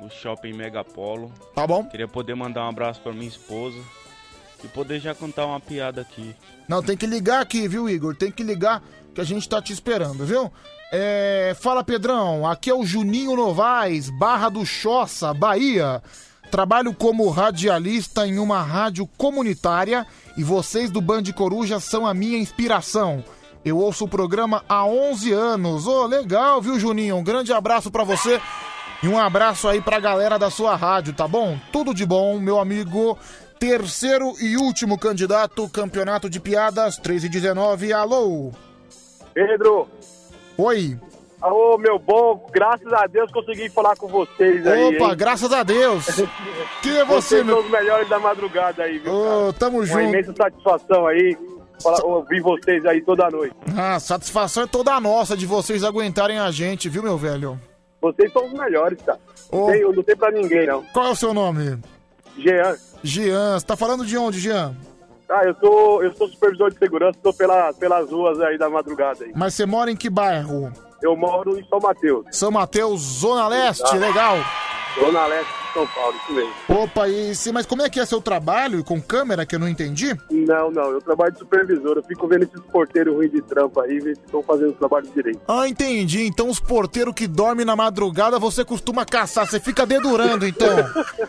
[0.00, 1.32] no Shopping Megapolo.
[1.56, 1.84] Tá bom.
[1.86, 3.76] Queria poder mandar um abraço pra minha esposa
[4.62, 6.36] e poder já contar uma piada aqui.
[6.68, 8.14] Não, tem que ligar aqui, viu, Igor?
[8.14, 8.80] Tem que ligar
[9.12, 10.52] que a gente tá te esperando, viu?
[10.92, 12.46] É, fala, Pedrão.
[12.46, 16.00] Aqui é o Juninho Novaes, Barra do Choça, Bahia.
[16.52, 20.06] Trabalho como radialista em uma rádio comunitária
[20.36, 23.24] e vocês do Band Coruja são a minha inspiração.
[23.64, 25.86] Eu ouço o programa há 11 anos.
[25.86, 27.16] Ô, legal, viu, Juninho?
[27.16, 28.38] Um grande abraço pra você
[29.02, 31.58] e um abraço aí pra galera da sua rádio, tá bom?
[31.72, 33.18] Tudo de bom, meu amigo.
[33.58, 37.94] Terceiro e último candidato, campeonato de piadas, 3 e 19.
[37.94, 38.52] Alô?
[39.32, 39.88] Pedro.
[40.58, 41.00] Oi.
[41.42, 44.94] Ô, meu bom, graças a Deus consegui falar com vocês aí.
[44.96, 45.16] Opa, hein?
[45.16, 46.06] graças a Deus.
[46.82, 47.56] Quem é você, Vocês meu?
[47.56, 49.12] são os melhores da madrugada aí, viu?
[49.12, 50.00] Ô, tamo Uma junto.
[50.00, 51.36] imensa satisfação aí
[51.82, 53.56] falar- ouvir vocês aí toda noite.
[53.76, 57.58] Ah, satisfação é toda nossa de vocês aguentarem a gente, viu, meu velho?
[58.00, 59.18] Vocês são os melhores, cara.
[59.52, 59.66] Não, Ô.
[59.70, 60.84] tem, não tem pra ninguém, não.
[60.92, 61.78] Qual é o seu nome?
[62.38, 62.76] Jean.
[63.02, 63.58] Jean.
[63.58, 64.76] Você tá falando de onde, Jean?
[65.28, 69.24] Ah, eu sou, eu sou supervisor de segurança, tô pela, pelas ruas aí da madrugada
[69.24, 69.32] aí.
[69.34, 70.70] Mas você mora em que bairro?
[71.02, 72.24] Eu moro em São Mateus.
[72.30, 74.36] São Mateus, Zona Leste, legal.
[74.98, 76.52] Zona Leste de São Paulo, isso mesmo.
[76.68, 79.68] Opa, e se, mas como é que é seu trabalho com câmera que eu não
[79.68, 80.14] entendi?
[80.30, 83.98] Não, não, eu trabalho de supervisor, eu fico vendo esses porteiros ruins de trampo aí,
[84.00, 85.40] ver se estão fazendo o trabalho direito.
[85.48, 86.24] Ah, entendi.
[86.24, 90.68] Então os porteiros que dormem na madrugada você costuma caçar, você fica dedurando então.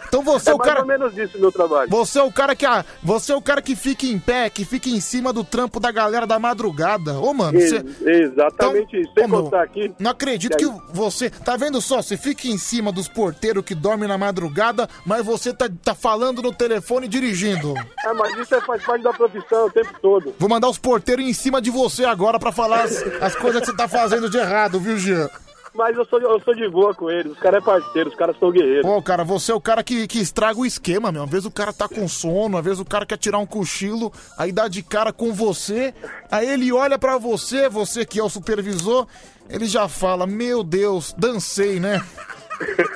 [0.07, 1.89] Então você é, É o mais cara ou menos isso o meu trabalho.
[1.89, 4.63] Você é o cara que a, você é o cara que fica em pé, que
[4.63, 7.19] fica em cima do trampo da galera da madrugada.
[7.19, 9.11] Ô, mano, Ex- você Exatamente isso.
[9.17, 9.93] Sem Ô, contar aqui.
[9.99, 11.29] Não acredito que você.
[11.29, 12.01] Tá vendo só?
[12.01, 16.41] Você fica em cima dos porteiros que dormem na madrugada, mas você tá, tá falando
[16.41, 17.73] no telefone dirigindo.
[18.05, 20.33] É, mas isso é, faz parte da profissão o tempo todo.
[20.39, 23.67] Vou mandar os porteiros em cima de você agora pra falar as, as coisas que
[23.67, 25.29] você tá fazendo de errado, viu, Jean?
[25.75, 28.37] Mas eu sou, eu sou de boa com eles, os caras é parceiro, os caras
[28.37, 28.83] são guerreiros.
[28.83, 31.23] Pô, cara, você é o cara que, que estraga o esquema, meu.
[31.23, 34.13] Às vezes o cara tá com sono, às vezes o cara quer tirar um cochilo,
[34.37, 35.93] aí dá de cara com você,
[36.29, 39.07] aí ele olha pra você, você que é o supervisor,
[39.49, 42.03] ele já fala, meu Deus, dancei, né?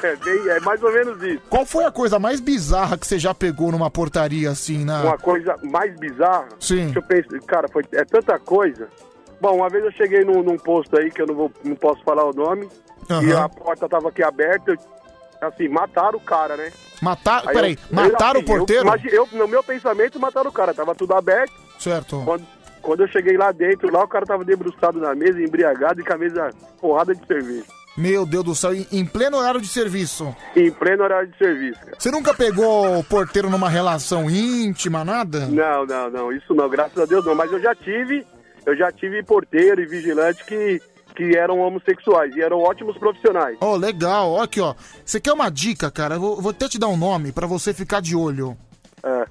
[0.04, 1.42] É, bem- é mais ou menos isso.
[1.50, 5.04] Qual foi a coisa mais bizarra que você já pegou numa portaria assim, na...
[5.04, 6.48] Uma coisa mais bizarra.
[6.60, 6.92] Sim.
[6.92, 8.88] Que eu penso, cara, foi, é tanta coisa.
[9.42, 12.04] Bom, uma vez eu cheguei num, num posto aí que eu não, vou, não posso
[12.04, 12.68] falar o nome.
[13.10, 13.44] E Aham.
[13.46, 14.72] a porta tava aqui aberta.
[14.72, 14.98] eu-
[15.40, 16.72] Assim, mataram o cara, né?
[17.00, 17.44] Matar...
[17.48, 18.90] Aí Peraí, eu- mataram eu, o porteiro?
[19.06, 20.74] Eu, eu- no meu pensamento, mataram o cara.
[20.74, 21.54] Tava tudo aberto.
[21.78, 22.24] Certo.
[22.26, 22.44] Quando,
[22.82, 26.14] quando eu cheguei lá dentro, lá o cara tava debruçado na mesa, embriagado e com
[26.14, 26.50] a mesa
[26.82, 27.66] porrada de cerveja.
[27.98, 30.36] Meu Deus do céu, em- pleno horário de serviço.
[30.56, 31.96] Em pleno horário de serviço, cara.
[31.98, 35.48] Você nunca pegou o porteiro numa relação íntima, nada?
[35.48, 37.34] Não, não, não, isso não, graças a Deus não.
[37.34, 38.24] Mas eu já tive,
[38.66, 40.80] eu já tive porteiro e vigilante que,
[41.16, 43.58] que eram homossexuais e eram ótimos profissionais.
[43.60, 44.32] Oh, legal.
[44.34, 44.76] Ó aqui, ó.
[45.04, 46.16] Você quer uma dica, cara?
[46.16, 48.56] Eu vou, vou até te dar um nome pra você ficar de olho.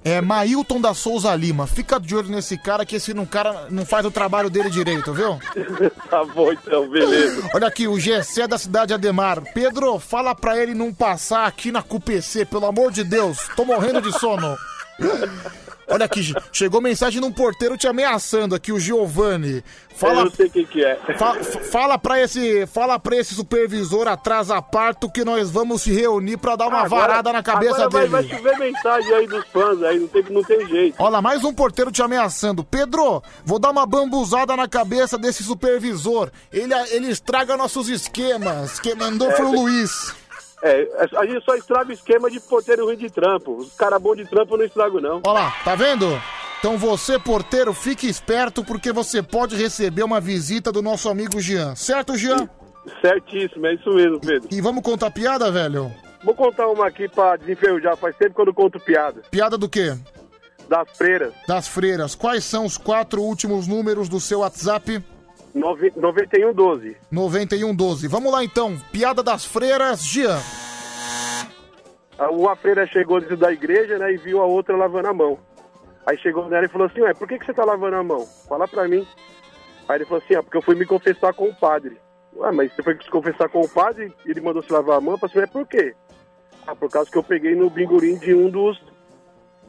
[0.05, 1.67] É Mailton da Souza Lima.
[1.67, 5.13] Fica de olho nesse cara que esse não, cara não faz o trabalho dele direito,
[5.13, 5.39] viu?
[6.11, 7.51] tá bom então, beleza.
[7.55, 9.43] Olha aqui, o Gessé da cidade Ademar.
[9.53, 13.49] Pedro, fala pra ele não passar aqui na QPC, pelo amor de Deus.
[13.57, 14.57] Tô morrendo de sono.
[15.89, 19.63] Olha aqui, chegou mensagem num porteiro te ameaçando aqui, o Giovanni.
[19.95, 20.97] Fala, Eu sei quem que é.
[21.17, 25.83] Fa- fa- fala pra esse, fala pra esse supervisor atrás a parto que nós vamos
[25.83, 28.29] se reunir pra dar uma Agora- varada na cabeça agora vai, dele.
[28.29, 30.97] Vai chover mensagem aí dos fãs aí, não tem, não tem jeito.
[30.99, 32.63] Olha lá, mais um porteiro te ameaçando.
[32.65, 36.31] Pedro, vou dar uma bambuzada na cabeça desse supervisor.
[36.53, 38.79] Ele, ele estraga nossos esquemas.
[38.81, 40.15] Quem mandou foi o Luiz.
[40.67, 43.57] É, a gente só estraga o esquema de porteiro ruim de trampo.
[43.57, 45.21] Os caras bons de trampo eu não estrago, não.
[45.25, 46.21] Olha lá, tá vendo?
[46.59, 51.77] Então você, porteiro, fique esperto porque você pode receber uma visita do nosso amigo Jean.
[51.77, 52.49] Certo, Jean?
[53.01, 54.49] Certíssimo, é isso mesmo, Pedro.
[54.51, 55.93] E vamos contar piada, velho?
[56.25, 57.97] Vou contar uma aqui pra desenferrujar.
[57.97, 59.23] Faz tempo que eu não conto piada.
[59.31, 59.97] Piada do quê?
[60.69, 61.33] Das freiras.
[61.47, 62.15] Das freiras.
[62.17, 65.01] Quais são os quatro últimos números do seu WhatsApp?
[65.57, 66.97] Nove- 9112.
[67.11, 68.09] 9112.
[68.09, 68.77] Vamos lá então.
[68.93, 70.39] Piada das freiras, Jean.
[72.19, 75.39] Ah, Uma freira chegou dentro da igreja, né, e viu a outra lavando a mão.
[76.07, 78.27] Aí chegou nela e falou assim, ué, por que, que você tá lavando a mão?
[78.49, 79.07] Fala pra mim.
[79.89, 81.99] Aí ele falou assim, ah, porque eu fui me confessar com o padre.
[82.37, 85.01] Ué, mas você foi se confessar com o padre e ele mandou você lavar a
[85.01, 85.15] mão?
[85.15, 85.95] Eu falei assim, é por quê?
[86.67, 88.81] Ah, por causa que eu peguei no bingorim de um dos...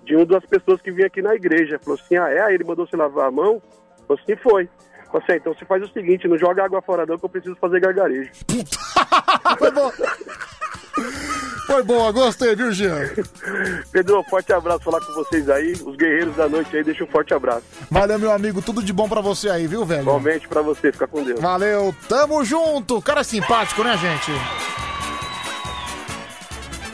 [0.04, 1.80] De uma das pessoas que vinha aqui na igreja.
[1.84, 2.40] Falou assim, ah, é?
[2.42, 3.62] Aí ele mandou você lavar a mão?
[4.08, 4.70] Falei assim, foi.
[5.12, 7.80] Você, então você faz o seguinte, não joga água fora não que eu preciso fazer
[7.80, 8.30] gargarejo.
[9.58, 9.92] Foi bom.
[11.68, 13.10] Foi boa, gostei, viu, Jean?
[13.92, 15.74] Pedro, forte abraço falar com vocês aí.
[15.74, 17.64] Os guerreiros da noite aí, deixa um forte abraço.
[17.92, 18.62] Valeu, meu amigo.
[18.62, 20.02] Tudo de bom pra você aí, viu, velho?
[20.02, 21.40] Igualmente pra você, fica com Deus.
[21.42, 23.02] Valeu, tamo junto.
[23.02, 24.32] Cara simpático, né, gente?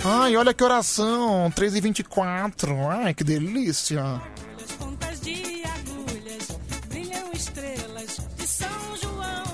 [0.03, 1.49] Ai, olha que oração.
[1.55, 2.75] 3h24.
[2.89, 4.21] Ai, que delícia.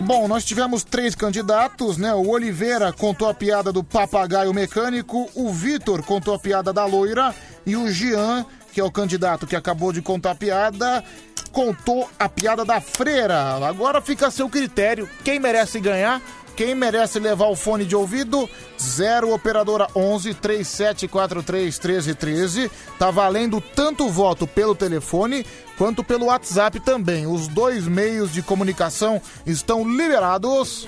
[0.10, 2.12] Bom, nós tivemos três candidatos, né?
[2.16, 7.32] O Oliveira contou a piada do papagaio mecânico, o Vitor contou a piada da loira
[7.64, 11.04] e o Jean, que é o candidato que acabou de contar a piada,
[11.52, 13.64] contou a piada da freira.
[13.64, 15.08] Agora fica a seu critério.
[15.24, 16.20] Quem merece ganhar?
[16.60, 18.50] Quem merece levar o fone de ouvido?
[18.78, 22.70] 0 operadora 11 3743 1313.
[23.00, 25.46] Tá valendo tanto o voto pelo telefone
[25.78, 27.26] quanto pelo WhatsApp também.
[27.26, 30.86] Os dois meios de comunicação estão liberados.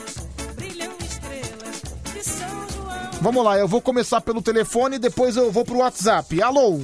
[3.22, 6.42] Vamos lá, eu vou começar pelo telefone e depois eu vou pro WhatsApp.
[6.42, 6.82] Alô?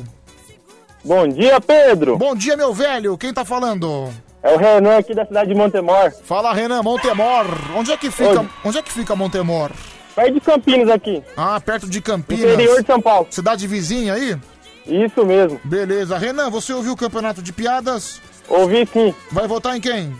[1.03, 2.17] Bom dia, Pedro.
[2.17, 3.17] Bom dia, meu velho.
[3.17, 4.09] Quem tá falando?
[4.47, 6.09] É o Renan aqui da cidade de Montemor.
[6.23, 7.45] Fala, Renan, Montemor.
[7.75, 8.49] Onde é que fica, Oi.
[8.63, 9.71] onde é que fica Montemor?
[10.15, 11.21] Perto de Campinas aqui.
[11.35, 12.53] Ah, perto de Campinas.
[12.53, 13.27] Interior de São Paulo.
[13.29, 14.37] Cidade vizinha aí?
[14.85, 15.59] Isso mesmo.
[15.65, 16.17] Beleza.
[16.17, 18.21] Renan, você ouviu o campeonato de piadas?
[18.47, 19.13] Ouvi sim.
[19.29, 20.15] Vai votar em quem?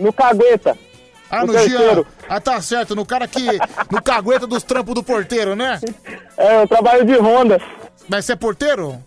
[0.00, 0.76] No Cagueta.
[1.30, 2.06] Ah, No no.
[2.28, 2.96] Ah, tá certo.
[2.96, 3.46] No cara que.
[3.92, 5.78] No cagueta dos trampos do porteiro, né?
[6.36, 7.60] É, eu trabalho de Honda.
[8.08, 8.98] Mas você é porteiro?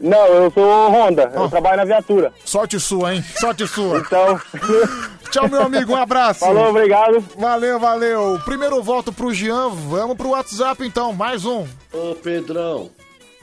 [0.00, 1.30] Não, eu sou Honda.
[1.34, 2.32] Eu trabalho na viatura.
[2.42, 3.24] Sorte sua, hein?
[3.38, 3.98] Sorte sua.
[3.98, 4.40] Então.
[5.30, 5.92] Tchau, meu amigo.
[5.92, 6.40] Um abraço.
[6.40, 7.20] Falou, obrigado.
[7.36, 8.40] Valeu, valeu.
[8.44, 9.68] Primeiro voto pro Jean.
[9.68, 11.12] Vamos pro WhatsApp então.
[11.12, 11.66] Mais um.
[11.92, 12.90] Ô Pedrão,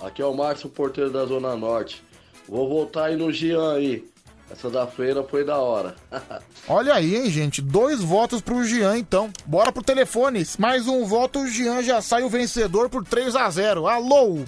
[0.01, 2.03] aqui é o Márcio Porteiro da Zona Norte.
[2.49, 4.03] Vou voltar aí no Gian aí.
[4.49, 5.93] Essa da feira foi da hora.
[6.67, 7.61] Olha aí, hein, gente.
[7.61, 9.29] Dois votos pro Jean, então.
[9.45, 10.45] Bora pro telefone.
[10.57, 14.39] Mais um voto, o Jean já sai o vencedor por 3 a 0 Alô?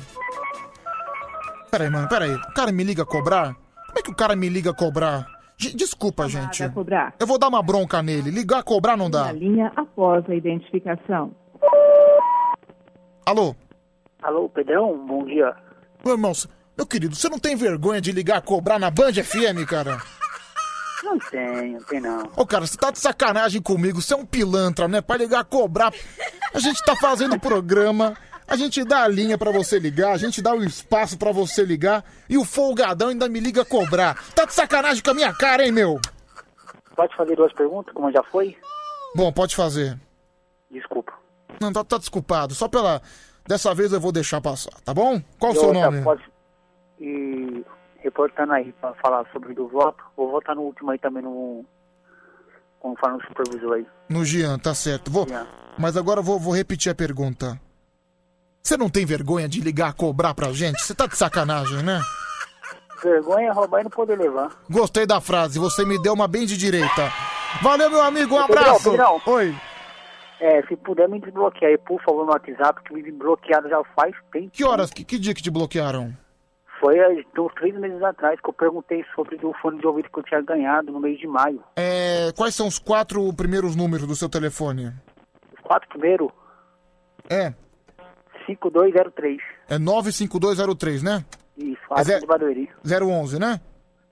[1.71, 2.33] Pera aí, mano, pera aí.
[2.35, 3.53] O cara me liga a cobrar?
[3.87, 5.25] Como é que o cara me liga a cobrar?
[5.57, 6.67] Ge- Desculpa, gente.
[6.69, 7.13] cobrar.
[7.19, 8.31] Eu vou dar uma bronca nele.
[8.31, 9.25] Ligar a cobrar não dá.
[9.25, 11.31] Na linha após a identificação.
[13.25, 13.55] Alô?
[14.21, 15.53] Alô, Pedrão, bom dia.
[16.03, 16.31] Meu irmão,
[16.77, 20.01] meu querido, você não tem vergonha de ligar a cobrar na Band FM, cara?
[21.03, 22.29] Não tenho, tem não.
[22.35, 24.01] Ô, cara, você tá de sacanagem comigo.
[24.01, 24.99] Você é um pilantra, né?
[25.01, 25.93] Pra ligar a cobrar.
[26.53, 28.15] A gente tá fazendo programa.
[28.49, 31.63] A gente dá a linha pra você ligar, a gente dá o espaço pra você
[31.63, 34.17] ligar e o folgadão ainda me liga a cobrar.
[34.33, 35.99] Tá de sacanagem com a minha cara, hein, meu?
[36.95, 38.57] Pode fazer duas perguntas, como já foi?
[39.15, 39.99] Bom, pode fazer.
[40.71, 41.13] Desculpa.
[41.61, 42.55] Não, tá, tá desculpado.
[42.55, 43.01] Só pela.
[43.47, 45.21] Dessa vez eu vou deixar passar, tá bom?
[45.39, 46.01] Qual o seu nome?
[46.01, 46.23] Pode...
[46.99, 47.63] E
[47.99, 51.63] reportando aí pra falar sobre do voto, vou votar no último aí também no.
[52.79, 53.85] Como fala no supervisor aí.
[54.09, 55.11] No Jean, tá certo.
[55.11, 55.27] Vou...
[55.77, 57.59] Mas agora eu vou, vou repetir a pergunta.
[58.69, 60.79] Você não tem vergonha de ligar cobrar pra gente?
[60.83, 61.99] Você tá de sacanagem, né?
[63.01, 64.51] Vergonha é roubar e não poder levar.
[64.69, 67.11] Gostei da frase, você me deu uma bem de direita.
[67.63, 68.91] Valeu, meu amigo, um Pedrão, abraço.
[68.91, 69.21] Pedrão.
[69.25, 69.55] Oi.
[70.39, 74.15] É, se puder me desbloquear aí, por favor, no WhatsApp, que me bloqueado já faz
[74.31, 74.51] tempo.
[74.51, 76.15] Que horas, que, que dia que te bloquearam?
[76.79, 80.19] Foi há uns três meses atrás que eu perguntei sobre o fone de ouvido que
[80.19, 81.63] eu tinha ganhado no mês de maio.
[81.75, 84.93] É, quais são os quatro primeiros números do seu telefone?
[85.57, 86.29] Os quatro primeiros,
[87.27, 87.51] É,
[88.55, 89.37] 5203.
[89.69, 91.23] é 95203, né?
[91.57, 92.69] Isso, É zero- de Barueri.
[92.85, 93.59] 011, né?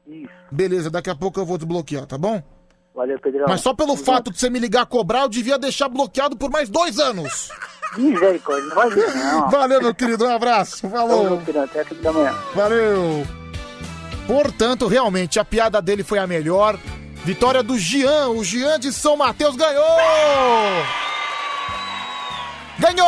[0.08, 0.30] Isso.
[0.52, 2.42] Beleza, daqui a pouco eu vou desbloquear, tá bom?
[2.96, 3.46] Valeu, Pedrão.
[3.48, 6.50] Mas só pelo fato de você me ligar a cobrar, eu devia deixar bloqueado por
[6.50, 7.50] mais dois anos.
[7.98, 9.50] Misericórdia, não vai ver, não.
[9.50, 10.90] Valeu, meu querido, um abraço.
[10.90, 11.38] Falou.
[11.40, 12.36] Valeu, até 5 da manhã.
[12.54, 13.26] Valeu!
[14.26, 16.78] Portanto, realmente, a piada dele foi a melhor.
[17.24, 19.86] Vitória do Gian, o Gian de São Mateus ganhou!
[22.80, 23.06] Ganhou!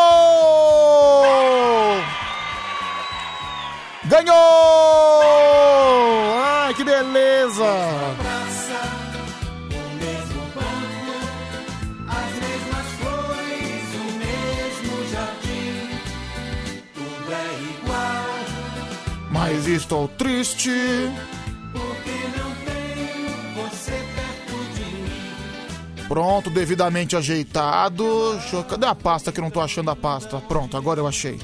[4.05, 5.21] Ganhou!
[6.43, 7.63] Ai, que beleza!
[9.71, 11.19] O mesmo banco,
[26.09, 28.03] Pronto, devidamente ajeitado.
[28.67, 30.37] Cadê a pasta que eu não tô achando a pasta?
[30.39, 31.39] Pronto, agora eu achei.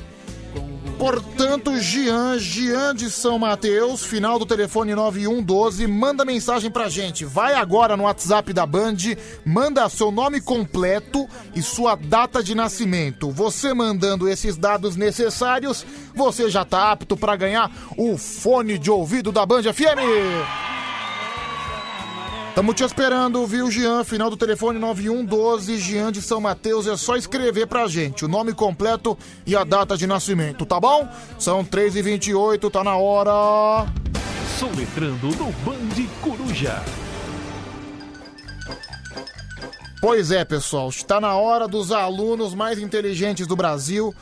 [0.97, 7.25] Portanto, Gian, Gian de São Mateus, final do telefone 9112, manda mensagem pra gente.
[7.25, 8.95] Vai agora no WhatsApp da Band,
[9.45, 13.29] manda seu nome completo e sua data de nascimento.
[13.29, 15.85] Você mandando esses dados necessários,
[16.15, 20.84] você já tá apto pra ganhar o fone de ouvido da Band FM.
[22.55, 24.05] Tamo te esperando, viu, Jean?
[24.05, 26.87] Final do telefone 9112, Jean de São Mateus.
[26.87, 31.05] É só escrever pra gente o nome completo e a data de nascimento, tá bom?
[31.37, 33.85] São 3h28, tá na hora.
[34.57, 36.81] Soletrando no Band Coruja.
[39.99, 44.15] Pois é, pessoal, está na hora dos alunos mais inteligentes do Brasil.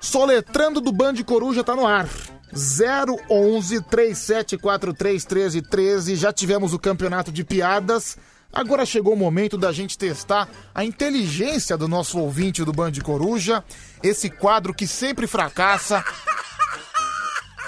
[0.00, 2.08] Soletrando do Band Coruja tá no ar.
[2.52, 6.16] 011 3743 1313.
[6.16, 8.16] Já tivemos o campeonato de piadas.
[8.52, 13.62] Agora chegou o momento da gente testar a inteligência do nosso ouvinte do Band Coruja.
[14.02, 16.02] Esse quadro que sempre fracassa.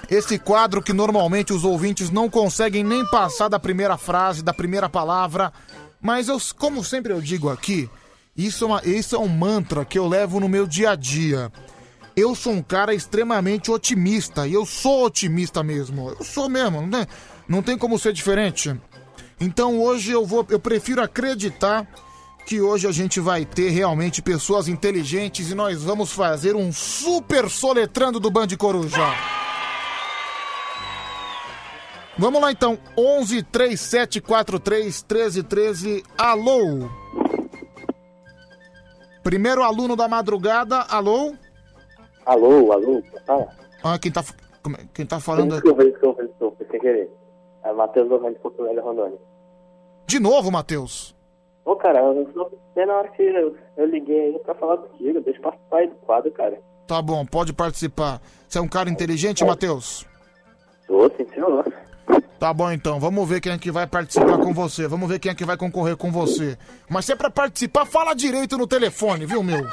[0.09, 4.89] Esse quadro que normalmente os ouvintes não conseguem nem passar da primeira frase, da primeira
[4.89, 5.53] palavra.
[6.01, 7.89] Mas eu, como sempre eu digo aqui,
[8.37, 11.53] isso é, uma- isso é um mantra que eu levo no meu dia a dia.
[12.21, 16.11] Eu sou um cara extremamente otimista e eu sou otimista mesmo.
[16.11, 17.07] Eu sou mesmo, não tem,
[17.49, 18.79] não tem como ser diferente.
[19.41, 21.89] Então hoje eu vou, eu prefiro acreditar
[22.45, 27.49] que hoje a gente vai ter realmente pessoas inteligentes e nós vamos fazer um super
[27.49, 29.15] soletrando do Band Coruja.
[32.19, 36.05] Vamos lá então, 11 3743 1313.
[36.19, 36.91] Alô?
[39.23, 41.35] Primeiro aluno da madrugada, alô?
[42.27, 43.49] Alô, alô, fala.
[43.83, 45.53] Ah, quem tá, é- quem tá falando?
[45.53, 47.11] Desculpa, desculpa, desculpa, sem querer.
[47.65, 49.19] É Matheus Lorrando de Porto Velho, Rondônia.
[50.07, 51.15] De novo, Matheus.
[51.65, 55.21] Ô, cara, eu só até na hora que eu, eu liguei aí pra falar contigo,
[55.21, 56.59] deixa eu participar aí do quadro, cara.
[56.87, 58.21] Tá bom, pode participar.
[58.49, 60.05] Você é um cara inteligente, Matheus?
[60.87, 61.65] Tô, sim, senhor.
[62.41, 64.89] Tá bom então, vamos ver quem é que vai participar com você.
[64.89, 66.59] Vamos ver quem é que vai concorrer com você.
[66.89, 69.65] Mas se é pra participar, fala direito no telefone, viu, meu?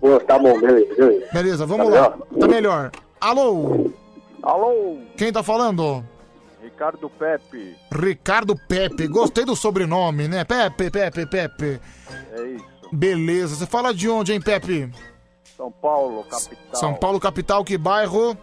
[0.00, 1.26] Pô, tá bom, beleza, beleza.
[1.32, 2.10] Beleza, vamos Tá lá.
[2.10, 2.18] melhor?
[2.40, 2.90] Tá melhor.
[3.20, 3.90] Alô?
[4.42, 6.04] Alô, Quem tá falando?
[6.62, 7.76] Ricardo Pepe.
[7.92, 9.06] Ricardo Pepe.
[9.08, 10.44] Gostei do sobrenome, né?
[10.44, 11.80] Pepe, Pepe, Pepe.
[12.32, 12.64] É isso.
[12.92, 13.56] Beleza.
[13.56, 14.90] Você fala de onde, hein, Pepe?
[15.56, 16.74] São Paulo, capital.
[16.74, 18.36] São Paulo, capital, que bairro?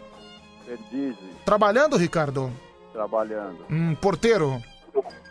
[0.66, 1.16] Perdizes,
[1.46, 2.52] Trabalhando, Ricardo?
[2.92, 3.66] trabalhando.
[3.70, 4.62] Hum, porteiro?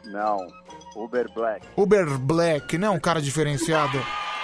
[0.05, 0.37] Não,
[0.97, 1.67] Uber Black.
[1.77, 2.89] Uber Black, né?
[2.91, 3.99] Um cara diferenciado.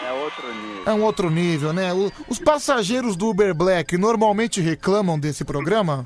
[0.09, 0.83] É outro nível.
[0.87, 1.93] É um outro nível, né?
[1.93, 6.05] O- os passageiros do Uber Black normalmente reclamam desse programa?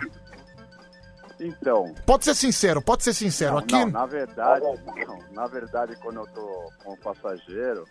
[1.41, 3.53] Então, Pode ser sincero, pode ser sincero.
[3.53, 3.73] não, Aqui.
[3.75, 4.65] não, na verdade,
[5.07, 7.85] não, na verdade, quando eu tô com o passageiro,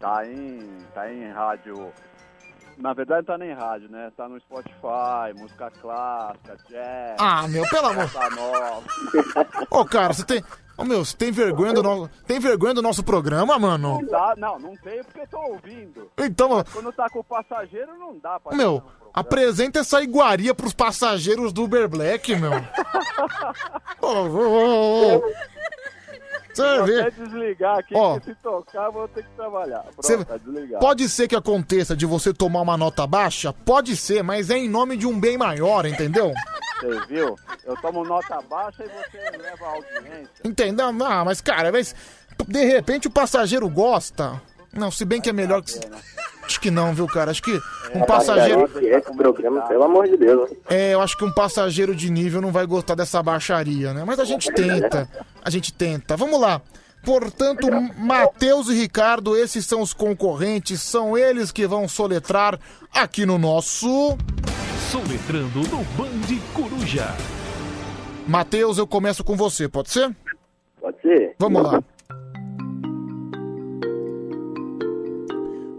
[0.00, 0.58] tá em,
[0.92, 1.92] tá em rádio.
[2.78, 4.10] Na verdade, tá nem em rádio, né?
[4.16, 7.16] Tá no Spotify, música clássica, jazz.
[7.20, 8.10] Ah, meu, pelo amor-.
[9.70, 10.42] Ô, cara, você tem.
[10.82, 12.10] Ô, meu, você tem vergonha do nosso.
[12.26, 14.00] Tem vergonha do nosso programa, mano?
[14.00, 16.10] Não dá, não, não tem porque eu tô ouvindo.
[16.18, 18.56] Então, Quando tá com o passageiro, não dá pra.
[18.56, 18.82] meu,
[19.14, 22.50] apresenta essa iguaria pros passageiros do Uber Black, meu.
[24.02, 25.22] Ô, ô, ô.
[26.54, 27.00] Você ver.
[27.06, 28.14] até desligar aqui, Ó.
[28.14, 29.80] porque se tocar, vou ter que trabalhar.
[29.84, 30.80] Pronto, Você- tá desligado.
[30.84, 33.54] Pode ser que aconteça de você tomar uma nota baixa?
[33.54, 36.30] Pode ser, mas é em nome de um bem maior, entendeu?
[36.82, 37.38] Você viu?
[37.64, 40.28] Eu tomo nota baixa e você leva a audiência.
[40.44, 40.86] Entendeu?
[41.04, 41.94] Ah, mas cara, mas
[42.46, 44.42] de repente o passageiro gosta.
[44.72, 45.78] Não, se bem que é melhor que.
[46.42, 47.30] Acho que não, viu, cara?
[47.30, 47.60] Acho que
[47.94, 48.68] um passageiro.
[49.16, 50.50] Programa, pelo amor de Deus.
[50.68, 54.02] É, eu acho que um passageiro de nível não vai gostar dessa baixaria, né?
[54.04, 55.08] Mas a gente tenta.
[55.44, 56.16] A gente tenta.
[56.16, 56.60] Vamos lá.
[57.04, 57.66] Portanto,
[57.98, 62.58] Matheus e Ricardo, esses são os concorrentes, são eles que vão soletrar
[62.94, 64.16] aqui no nosso.
[64.90, 67.08] Soletrando no Band Coruja.
[68.26, 70.14] Matheus, eu começo com você, pode ser?
[70.80, 71.34] Pode ser.
[71.38, 71.82] Vamos lá.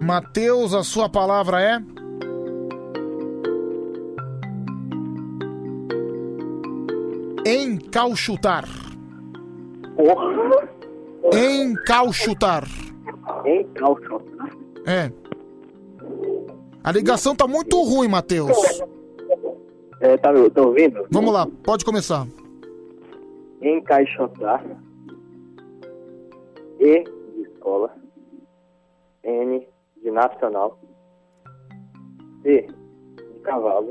[0.02, 1.80] Matheus, a sua palavra é?
[7.46, 8.66] Encauchutar.
[11.32, 12.64] Encauchutar.
[13.46, 14.50] Encauchutar.
[14.86, 15.12] É.
[16.84, 18.58] A ligação tá muito ruim, Matheus.
[20.02, 21.08] É, tá, tá ouvindo?
[21.10, 22.28] Vamos lá, pode começar.
[23.62, 24.66] Encaixotar.
[26.80, 27.96] E de escola.
[29.24, 29.66] N
[30.02, 30.78] de nacional.
[32.42, 32.68] C
[33.16, 33.90] de cavalo.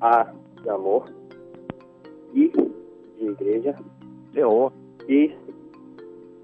[0.00, 0.32] A
[0.62, 1.12] de amor.
[2.34, 2.52] I
[3.18, 3.74] de igreja.
[4.32, 4.72] Errou.
[5.08, 5.34] I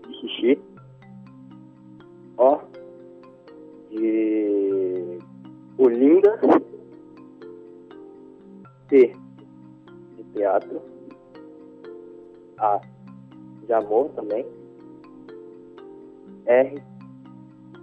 [0.07, 0.59] de xixi.
[2.39, 2.59] O
[3.91, 5.19] de
[5.79, 6.41] Olinda.
[8.89, 9.15] T
[10.17, 10.83] de teatro.
[12.59, 12.81] A
[13.67, 14.47] de amor também.
[16.47, 16.83] R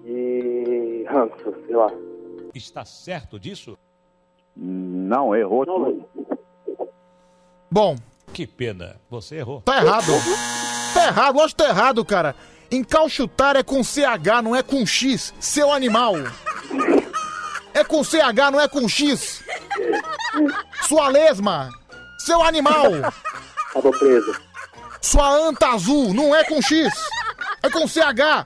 [0.03, 1.87] de ranço, sei lá.
[2.53, 3.77] Está certo disso?
[4.55, 6.05] Não, errou tudo.
[7.69, 7.95] Bom,
[8.33, 9.61] Que pena, você errou.
[9.61, 10.11] Tá errado.
[10.93, 12.35] Tá errado, lógico que tá errado, cara.
[12.69, 16.15] Encauchutar é com CH, não é com X, seu animal.
[17.73, 19.43] É com CH, não é com X.
[20.83, 21.69] Sua lesma,
[22.19, 22.91] seu animal.
[23.73, 24.35] Tava preso.
[25.01, 26.93] Sua anta azul, não é com X,
[27.63, 28.45] é com CH.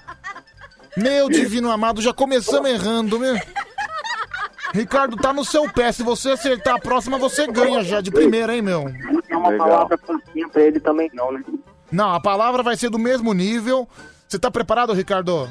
[0.97, 3.35] Meu divino amado, já começamos errando, meu.
[4.73, 5.91] Ricardo, tá no seu pé.
[5.91, 8.91] Se você acertar a próxima, você ganha já de primeira, hein, meu?
[9.29, 11.43] É uma palavra facinha pra ele também não, né?
[11.95, 13.87] Não, a palavra vai ser do mesmo nível.
[14.27, 15.49] Você tá preparado, Ricardo?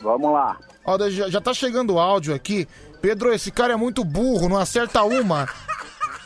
[0.00, 0.58] Vamos lá.
[0.86, 2.66] Ó, já, já tá chegando o áudio aqui.
[3.02, 5.46] Pedro, esse cara é muito burro, não acerta uma.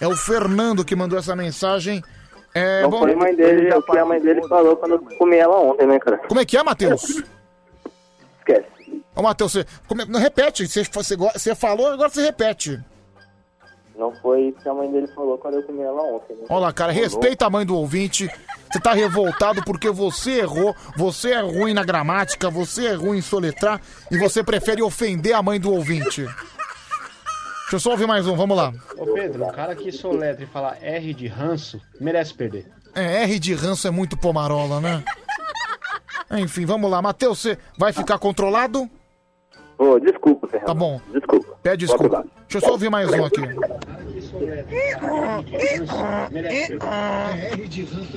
[0.00, 2.00] É o Fernando que mandou essa mensagem.
[2.54, 4.92] É, não bom, foi a mãe dele, é o que a mãe dele falou quando
[4.92, 6.18] eu comi ela ontem, né, cara?
[6.18, 7.24] Como é que é, Matheus?
[8.38, 9.02] Esquece.
[9.16, 10.68] Ô, Matheus, você, como não repete.
[10.68, 12.80] Você, você, você falou, agora você repete.
[13.96, 16.44] Não foi o que a mãe dele falou quando eu comi ela ontem, né?
[16.48, 18.28] Olha lá, cara, respeita a mãe do ouvinte.
[18.70, 23.22] Você tá revoltado porque você errou, você é ruim na gramática, você é ruim em
[23.22, 26.22] soletrar e você prefere ofender a mãe do ouvinte.
[26.22, 28.72] Deixa eu só ouvir mais um, vamos lá.
[28.96, 32.66] Ô Pedro, o cara que soletra e fala R de ranço merece perder.
[32.94, 35.04] É, R de ranço é muito pomarola, né?
[36.32, 37.00] Enfim, vamos lá.
[37.00, 38.90] Matheus, você vai ficar controlado?
[39.78, 40.66] Ô, desculpa, Fernando.
[40.66, 41.00] Tá bom.
[41.12, 41.56] Desculpa.
[41.62, 42.24] Pede desculpa.
[42.48, 43.40] Deixa eu só ouvir mais um aqui.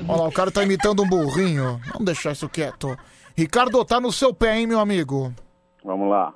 [0.07, 1.79] Olha lá, o cara tá imitando um burrinho.
[1.91, 2.97] Vamos deixar isso quieto.
[3.35, 5.33] Ricardo, tá no seu pé, hein, meu amigo?
[5.83, 6.33] Vamos lá.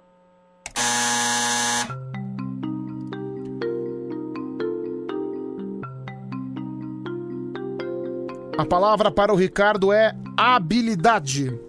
[8.58, 11.59] A palavra para o Ricardo é habilidade.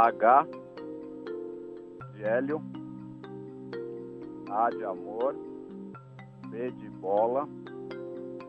[0.00, 0.46] H
[2.14, 2.62] de hélio,
[4.48, 5.34] A de amor,
[6.50, 7.48] B de bola,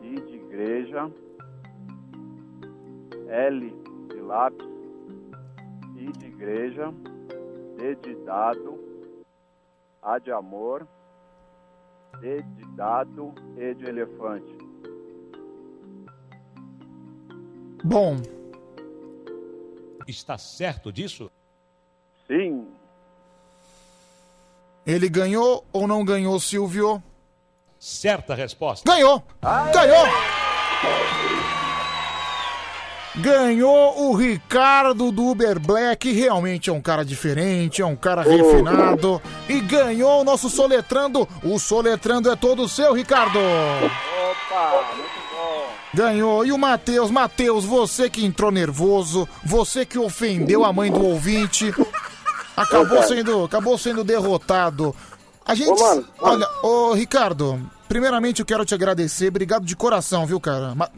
[0.00, 1.10] I de igreja,
[3.28, 3.70] L
[4.08, 4.68] de lápis,
[5.96, 6.92] I de igreja,
[7.78, 8.78] D de dado,
[10.02, 10.86] A de amor,
[12.20, 14.56] D de dado, E de elefante.
[17.82, 18.16] Bom,
[20.10, 21.30] Está certo disso?
[22.30, 22.64] Sim.
[24.86, 27.02] ele ganhou ou não ganhou, Silvio?
[27.76, 28.88] Certa resposta.
[28.88, 29.20] Ganhou!
[29.72, 30.06] Ganhou!
[33.16, 39.20] Ganhou o Ricardo do Uber Black, realmente é um cara diferente, é um cara refinado.
[39.48, 41.28] E ganhou o nosso Soletrando.
[41.42, 43.38] O Soletrando é todo seu, Ricardo.
[43.40, 45.66] Opa, muito bom.
[45.92, 46.46] Ganhou.
[46.46, 51.74] E o Matheus, Matheus, você que entrou nervoso, você que ofendeu a mãe do ouvinte,
[52.56, 54.94] acabou sendo, acabou sendo derrotado.
[55.44, 60.26] A gente, Ô, mano, olha, ô Ricardo, primeiramente eu quero te agradecer, obrigado de coração,
[60.26, 60.74] viu, cara?
[60.74, 60.90] Ma-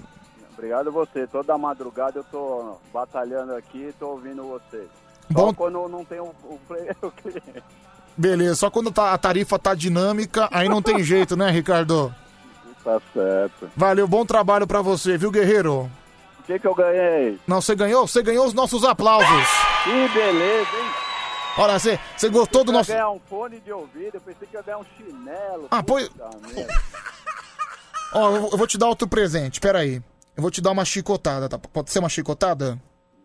[0.57, 1.27] Obrigado a você.
[1.27, 4.87] Toda madrugada eu tô batalhando aqui, tô ouvindo você.
[5.29, 7.63] Bom- Só quando não tem o, o, play- o cliente.
[8.17, 12.15] Beleza, só quando tá- a tarifa tá dinâmica, aí não tem jeito, né, Ricardo?
[12.85, 13.71] Tá certo.
[13.77, 15.91] Valeu, bom trabalho pra você, viu, guerreiro?
[16.41, 17.41] O que que eu ganhei?
[17.47, 18.07] Não, você ganhou?
[18.07, 19.49] Você ganhou os nossos aplausos.
[19.85, 20.91] Que beleza, hein?
[21.59, 22.91] Olha, você, você gostou do Eu ia nosso...
[22.93, 25.69] ganhar um fone de ouvido, eu pensei que ia ganhar um chinelo.
[25.71, 26.11] Ah, pois-.
[28.15, 30.03] Ó, eu eu vou te dar outro presente, peraí.
[30.37, 31.59] Eu vou te dar uma chicotada, tá?
[31.59, 32.79] Pode ser uma chicotada?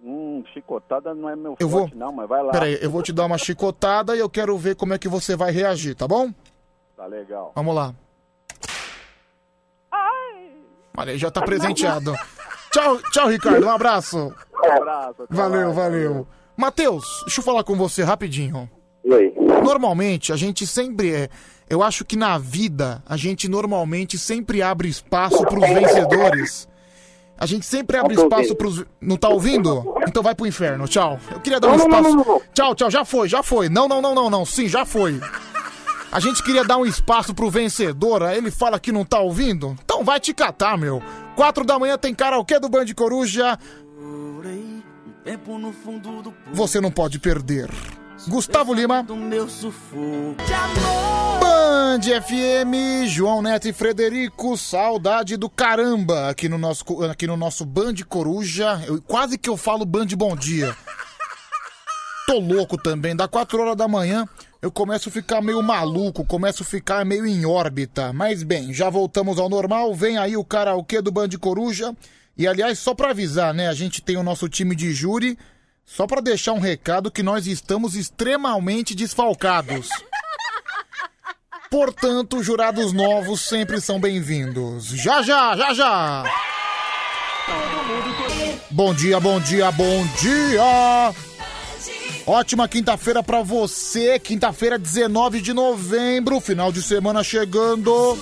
[0.04, 2.52] Hum, chicotada não é meu Eu vou- forte não, mas vai lá.
[2.52, 5.36] Peraí, eu vou te dar uma chicotada e eu quero ver como é que você
[5.36, 6.32] vai reagir, tá bom?
[6.96, 7.52] Tá legal.
[7.56, 7.94] Vamos lá.
[11.00, 12.14] Olha, aí, já tá presenteado.
[12.72, 13.66] Tchau, tchau, Ricardo.
[13.66, 14.34] Um abraço.
[14.64, 15.28] Um abraço.
[15.30, 16.28] Valeu, valeu.
[16.58, 18.68] Matheus, deixa eu falar com você rapidinho.
[19.04, 19.32] Oi.
[19.64, 21.30] Normalmente, a gente sempre é.
[21.70, 26.68] Eu acho que na vida, a gente normalmente sempre abre espaço pros vencedores.
[27.38, 28.84] A gente sempre abre espaço pros.
[29.00, 29.94] Não tá ouvindo?
[30.08, 30.88] Então vai pro inferno.
[30.88, 31.20] Tchau.
[31.30, 32.42] Eu queria dar um espaço.
[32.54, 32.90] Tchau, tchau.
[32.90, 33.70] Já foi, já foi.
[33.70, 34.46] Não, não, não, não, não.
[34.46, 35.20] Sim, já foi.
[36.12, 39.76] A gente queria dar um espaço pro vencedor, aí ele fala que não tá ouvindo?
[39.84, 41.04] Então vai te catar, meu.
[41.36, 43.60] Quatro da manhã tem karaokê do Band Coruja.
[46.54, 47.70] Você não pode perder.
[48.28, 49.04] Gustavo Lima.
[49.04, 50.36] do meu sufoco.
[51.40, 57.66] Band FM, João Neto e Frederico, saudade do caramba aqui no nosso, aqui no nosso
[57.66, 58.82] Band Coruja.
[58.86, 60.76] Eu, quase que eu falo Band Bom Dia.
[62.26, 64.26] Tô louco também, dá 4 horas da manhã
[64.62, 68.12] eu começo a ficar meio maluco, começo a ficar meio em órbita.
[68.12, 71.96] Mas bem, já voltamos ao normal, vem aí o karaokê do Band Coruja.
[72.38, 75.38] E aliás, só pra avisar, né, a gente tem o nosso time de júri,
[75.84, 79.90] só pra deixar um recado que nós estamos extremamente desfalcados.
[81.72, 84.86] Portanto, jurados novos sempre são bem-vindos.
[84.86, 86.24] Já, já, já, já!
[88.70, 91.14] Bom dia, bom dia, bom dia!
[92.26, 98.18] Ótima quinta-feira pra você, quinta-feira, 19 de novembro, final de semana chegando.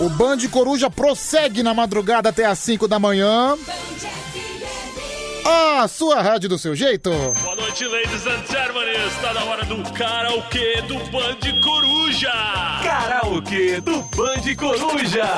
[0.00, 3.54] O Band Coruja prossegue na madrugada até às 5 da manhã.
[5.44, 7.10] A sua rádio do seu jeito.
[7.10, 8.88] Boa noite, ladies and gentlemen.
[9.08, 12.32] Está na hora do karaokê do Band Coruja.
[12.82, 15.28] Karaokê do Band Coruja.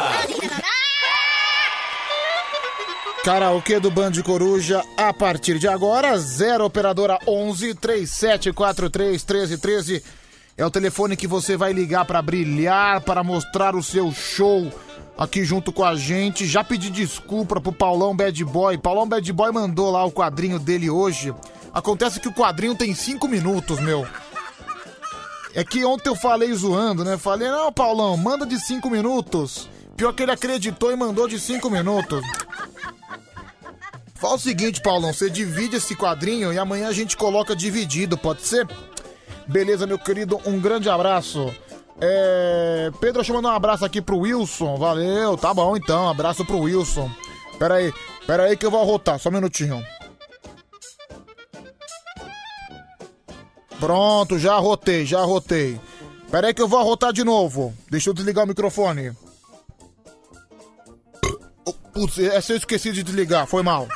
[3.25, 10.22] Karaokê do Band Coruja a partir de agora, 0 operadora 11 3743 1313.
[10.57, 14.71] É o telefone que você vai ligar para brilhar, para mostrar o seu show
[15.17, 16.47] aqui junto com a gente.
[16.47, 18.77] Já pedi desculpa pro Paulão Bad Boy.
[18.77, 21.35] Paulão Bad Boy mandou lá o quadrinho dele hoje.
[21.73, 24.07] Acontece que o quadrinho tem 5 minutos, meu.
[25.55, 27.17] É que ontem eu falei zoando, né?
[27.17, 29.69] Falei, não, Paulão, manda de 5 minutos.
[29.97, 32.23] Pior que ele acreditou e mandou de 5 minutos.
[34.15, 38.43] Fala o seguinte, Paulão, você divide esse quadrinho e amanhã a gente coloca dividido, pode
[38.43, 38.67] ser?
[39.53, 41.55] Beleza, meu querido, um grande abraço.
[42.01, 42.91] É...
[42.99, 44.77] Pedro, deixa eu mandar um abraço aqui pro Wilson.
[44.79, 47.11] Valeu, tá bom então, abraço pro Wilson.
[47.59, 47.93] Pera aí,
[48.27, 49.85] pera aí que eu vou arrotar, só um minutinho.
[53.79, 55.79] Pronto, já arrotei, já arrotei.
[56.31, 57.75] Pera aí que eu vou arrotar de novo.
[57.91, 59.13] Deixa eu desligar o microfone.
[61.93, 63.87] Putz, essa eu esqueci de desligar, foi mal.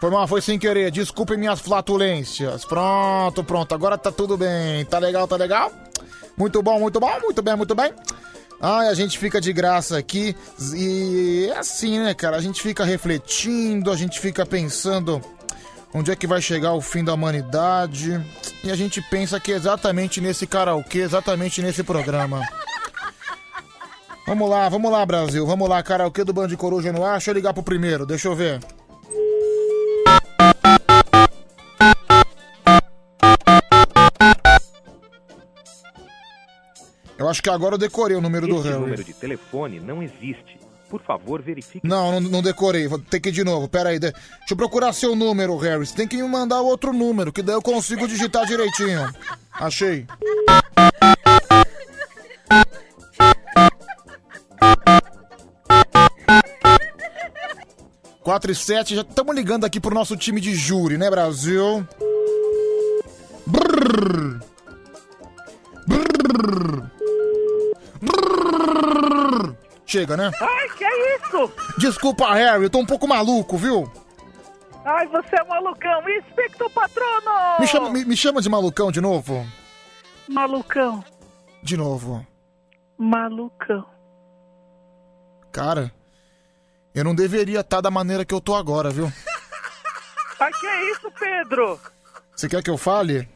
[0.00, 0.90] Foi mal, foi sem querer.
[0.90, 2.64] Desculpem minhas flatulências.
[2.64, 3.74] Pronto, pronto.
[3.74, 4.82] Agora tá tudo bem.
[4.86, 5.70] Tá legal, tá legal?
[6.38, 7.92] Muito bom, muito bom, muito bem, muito bem.
[8.62, 10.34] Ai, a gente fica de graça aqui
[10.74, 12.36] e é assim, né, cara?
[12.36, 15.20] A gente fica refletindo, a gente fica pensando
[15.92, 18.18] onde é que vai chegar o fim da humanidade.
[18.64, 22.40] E a gente pensa que é exatamente nesse karaokê, exatamente nesse programa.
[24.26, 25.46] Vamos lá, vamos lá, Brasil.
[25.46, 27.12] Vamos lá, karaokê do Band Coruja no ar.
[27.12, 28.60] Deixa eu ligar pro primeiro, deixa eu ver.
[37.30, 38.80] Acho que agora eu decorei o número do Esse Harry.
[38.80, 40.58] número de telefone não existe.
[40.88, 41.86] Por favor, verifique.
[41.86, 42.88] Não, não, não decorei.
[42.88, 43.68] Vou ter que ir de novo.
[43.68, 43.98] Pera aí.
[44.00, 45.86] de- Deixa eu procurar seu número, Harry.
[45.86, 49.08] Você tem que me mandar outro número, que daí eu consigo digitar direitinho.
[49.52, 50.04] Achei.
[58.22, 58.94] Quatro e sete.
[58.94, 61.86] Já estamos ligando aqui pro nosso time de júri, né, Brasil?
[63.46, 64.40] Brrr.
[65.86, 66.90] Brrr.
[69.86, 70.30] Chega, né?
[70.40, 71.52] Ai, que é isso?
[71.78, 73.90] Desculpa, Harry, eu tô um pouco maluco, viu?
[74.84, 76.00] Ai, você é malucão.
[76.08, 77.60] Inspector Patrono!
[77.60, 79.44] Me chama, me, me chama de malucão de novo?
[80.28, 81.04] Malucão,
[81.62, 82.24] De novo.
[82.96, 83.84] malucão.
[85.52, 85.90] Cara,
[86.94, 89.12] eu não deveria estar da maneira que eu tô agora, viu?
[90.38, 91.80] Ai, que é isso, Pedro?
[92.36, 93.28] Você quer que eu fale?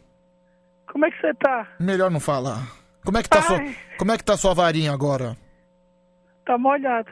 [0.91, 1.67] Como é que você tá?
[1.81, 2.63] Melhor não falar.
[3.05, 3.59] Como é que tá sua,
[3.99, 5.37] como é que tá sua varinha agora?
[6.47, 7.11] Tá molhado.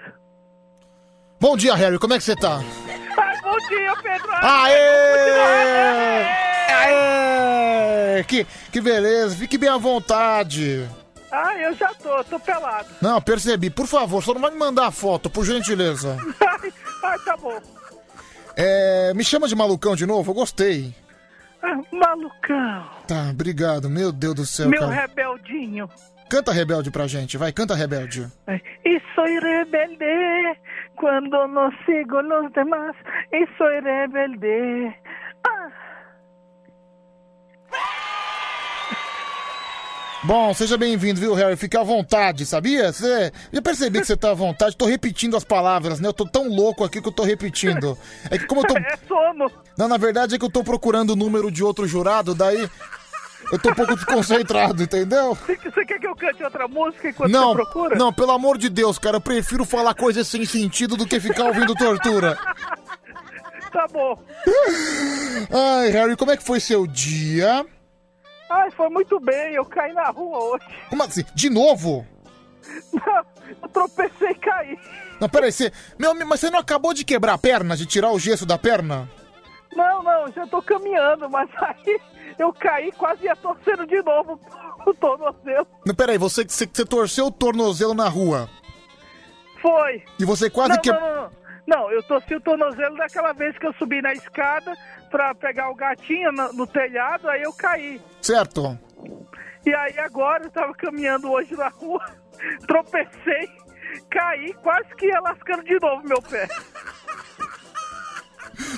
[1.40, 2.60] Bom dia, Harry, como é que você tá?
[3.18, 4.30] Ai, bom dia, Pedro.
[4.40, 4.72] Aê!
[6.70, 8.24] Aê!
[8.24, 10.88] Que, que beleza, fique bem à vontade.
[11.30, 12.88] Ai, eu já tô, tô pelado.
[13.00, 13.70] Não, percebi.
[13.70, 16.16] Por favor, só não vai me mandar a foto, por gentileza.
[16.40, 16.72] Ai,
[17.04, 17.58] ai, tá bom.
[18.54, 20.94] É, me chama de malucão de novo, eu gostei.
[21.62, 22.90] Ah, malucão.
[23.06, 23.88] Tá, obrigado.
[23.88, 24.92] Meu Deus do céu, Meu cara.
[24.92, 25.88] rebeldinho.
[26.28, 28.26] Canta Rebelde pra gente, vai, canta Rebelde.
[28.86, 30.58] Y soy rebelde
[30.96, 32.96] cuando no sigo los demás.
[33.32, 34.96] Y soy rebelde.
[35.46, 35.68] Ah,
[40.24, 41.56] Bom, seja bem-vindo, viu, Harry?
[41.56, 42.92] Fique à vontade, sabia?
[42.92, 43.32] Você...
[43.52, 44.76] Já percebi que você tá à vontade.
[44.76, 46.08] Tô repetindo as palavras, né?
[46.08, 47.98] Eu tô tão louco aqui que eu tô repetindo.
[48.30, 48.78] É que como eu tô...
[48.78, 49.50] é sono.
[49.76, 52.70] Não, na verdade é que eu tô procurando o número de outro jurado, daí
[53.50, 55.34] eu tô um pouco desconcentrado, entendeu?
[55.34, 57.96] Você, você quer que eu cante outra música enquanto Não, você procura?
[57.96, 61.44] não, pelo amor de Deus, cara, eu prefiro falar coisas sem sentido do que ficar
[61.44, 62.38] ouvindo tortura.
[63.72, 64.22] Tá bom.
[65.50, 67.64] Ai, Harry, como é que foi seu dia?
[68.52, 69.54] Ai, foi muito bem.
[69.54, 70.64] Eu caí na rua hoje.
[70.90, 71.24] Como assim?
[71.34, 72.06] De novo?
[72.92, 73.24] Não,
[73.62, 74.78] eu tropecei e caí.
[75.20, 75.72] Não, peraí, você...
[75.98, 79.08] Meu, mas você não acabou de quebrar a perna, de tirar o gesso da perna?
[79.74, 82.00] Não, não, já tô caminhando, mas aí
[82.38, 84.38] eu caí quase ia torcendo de novo
[84.86, 85.66] o tornozelo.
[85.86, 88.48] Não, peraí, você, você, você torceu o tornozelo na rua.
[89.60, 90.02] Foi.
[90.18, 90.92] E você quase não, que...
[90.92, 91.42] não, não.
[91.64, 94.76] Não, eu torci o tornozelo daquela vez que eu subi na escada
[95.12, 98.00] pra pegar o gatinho no, no telhado, aí eu caí.
[98.22, 98.76] Certo.
[99.64, 102.04] E aí agora eu tava caminhando hoje na rua,
[102.66, 103.48] tropecei,
[104.10, 106.48] caí, quase que ia lascando de novo meu pé.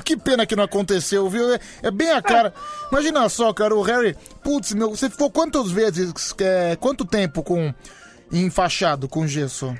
[0.04, 1.52] Que pena que não aconteceu, viu?
[1.52, 2.54] É, é bem a cara.
[2.90, 4.16] Imagina só, cara, o Harry.
[4.42, 7.74] Putz, meu, você ficou quantas vezes, é, quanto tempo com
[8.30, 9.76] enfaixado com gesso?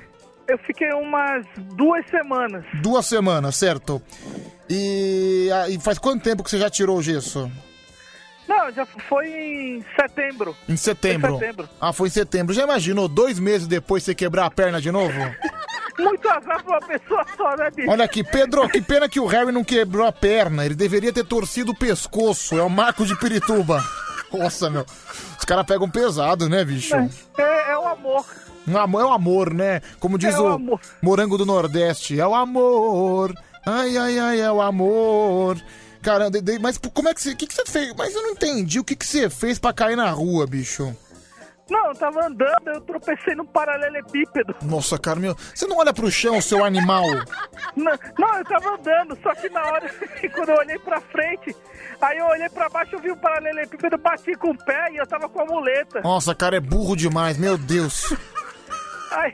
[0.47, 2.63] Eu fiquei umas duas semanas.
[2.81, 4.01] Duas semanas, certo?
[4.69, 7.51] E, ah, e faz quanto tempo que você já tirou o gesso?
[8.47, 10.55] Não, já foi em setembro.
[10.69, 11.35] Em setembro.
[11.35, 11.69] Em setembro.
[11.81, 12.53] Ah, foi em setembro.
[12.53, 15.13] Já imaginou dois meses depois você quebrar a perna de novo?
[15.97, 17.89] Muito azar pra uma pessoa só, né, bicho?
[17.89, 20.65] Olha aqui, Pedro, que pena que o Harry não quebrou a perna.
[20.65, 22.57] Ele deveria ter torcido o pescoço.
[22.57, 23.83] É o Marco de Pirituba.
[24.31, 24.85] Nossa, meu.
[25.39, 26.95] Os caras pegam pesado, né, bicho?
[27.37, 28.25] É, é o amor.
[28.67, 29.81] Um amor é o amor, né?
[29.99, 30.79] Como diz É o o.
[31.01, 32.19] Morango do Nordeste.
[32.19, 33.33] É o amor.
[33.65, 35.57] Ai, ai, ai, é o amor.
[36.01, 37.31] Cara, de- de- mas como é que você.
[37.31, 37.93] O que, que você fez?
[37.97, 40.95] Mas eu não entendi o que, que você fez pra cair na rua, bicho.
[41.67, 44.55] Não, eu tava andando, eu tropecei num paralelepípedo.
[44.61, 45.35] Nossa, cara, meu.
[45.51, 47.03] Você não olha pro chão, seu animal.
[47.75, 49.91] Não, não, eu tava andando, só que na hora,
[50.33, 51.53] quando eu olhei pra frente,
[51.99, 55.05] aí eu olhei pra baixo, eu vi o paralelepípedo, bati com o pé e eu
[55.05, 55.99] tava com a muleta.
[56.01, 58.13] Nossa, cara, é burro demais, meu Deus.
[59.11, 59.33] Ai,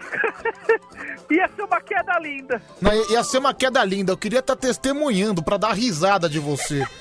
[1.32, 2.61] ia ser uma queda linda.
[2.82, 4.11] Não, ia- ser uma queda linda.
[4.11, 6.85] Eu queria estar testemunhando pra dar risada de você.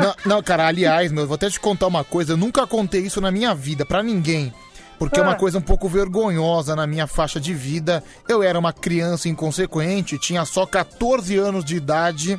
[0.00, 2.32] Não, não, cara, aliás, meu, eu vou até te contar uma coisa.
[2.32, 4.52] Eu nunca contei isso na minha vida, pra ninguém.
[4.98, 5.36] Porque é uma Ah.
[5.36, 8.02] coisa um pouco vergonhosa na minha faixa de vida.
[8.28, 12.38] Eu era uma criança inconsequente, tinha só 14 anos de idade.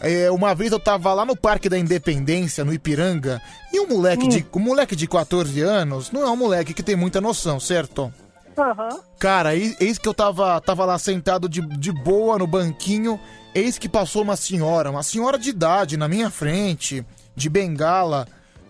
[0.00, 3.40] É, uma vez eu tava lá no Parque da Independência, no Ipiranga,
[3.72, 6.96] e um moleque, de, um moleque de 14 anos não é um moleque que tem
[6.96, 8.12] muita noção, certo?
[8.56, 9.00] Aham.
[9.18, 13.18] Cara, eis, eis que eu tava, tava lá sentado de, de boa no banquinho,
[13.54, 18.26] eis que passou uma senhora, uma senhora de idade na minha frente, de bengala.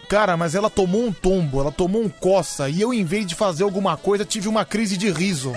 [0.08, 3.34] Cara, mas ela tomou um tombo, ela tomou um coça, e eu, em vez de
[3.34, 5.52] fazer alguma coisa, tive uma crise de riso.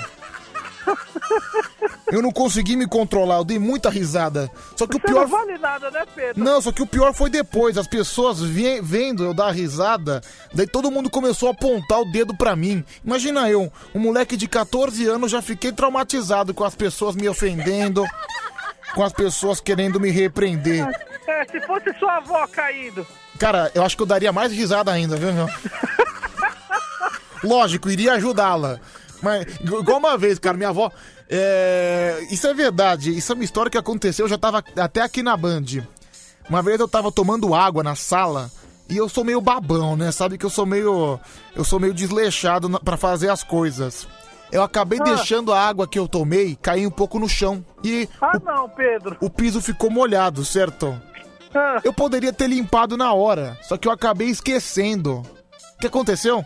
[2.11, 4.49] Eu não consegui me controlar, eu dei muita risada.
[4.77, 5.21] Só que o Você pior.
[5.21, 6.41] não vale nada, né, Pedro?
[6.41, 7.77] Não, só que o pior foi depois.
[7.77, 10.21] As pessoas vi- vendo eu dar risada,
[10.53, 12.83] daí todo mundo começou a apontar o dedo pra mim.
[13.03, 18.05] Imagina eu, um moleque de 14 anos, já fiquei traumatizado com as pessoas me ofendendo,
[18.95, 20.87] com as pessoas querendo me repreender.
[21.27, 23.05] É, se fosse sua avó caindo.
[23.37, 25.47] Cara, eu acho que eu daria mais risada ainda, viu, meu?
[27.43, 28.79] Lógico, iria ajudá-la.
[29.21, 30.91] Mas, igu- igual uma vez, cara, minha avó.
[31.29, 35.21] é, Isso é verdade, isso é uma história que aconteceu, eu já tava até aqui
[35.23, 35.65] na Band.
[36.49, 38.49] Uma vez eu tava tomando água na sala
[38.89, 40.11] e eu sou meio babão, né?
[40.11, 41.19] Sabe que eu sou meio.
[41.55, 44.07] Eu sou meio desleixado na- pra fazer as coisas.
[44.49, 45.03] Eu acabei Ah.
[45.03, 49.17] deixando a água que eu tomei cair um pouco no chão e Ah, não, Pedro.
[49.19, 50.97] o piso ficou molhado, certo?
[51.53, 51.81] Ah.
[51.83, 55.17] Eu poderia ter limpado na hora, só que eu acabei esquecendo.
[55.75, 56.45] O que aconteceu?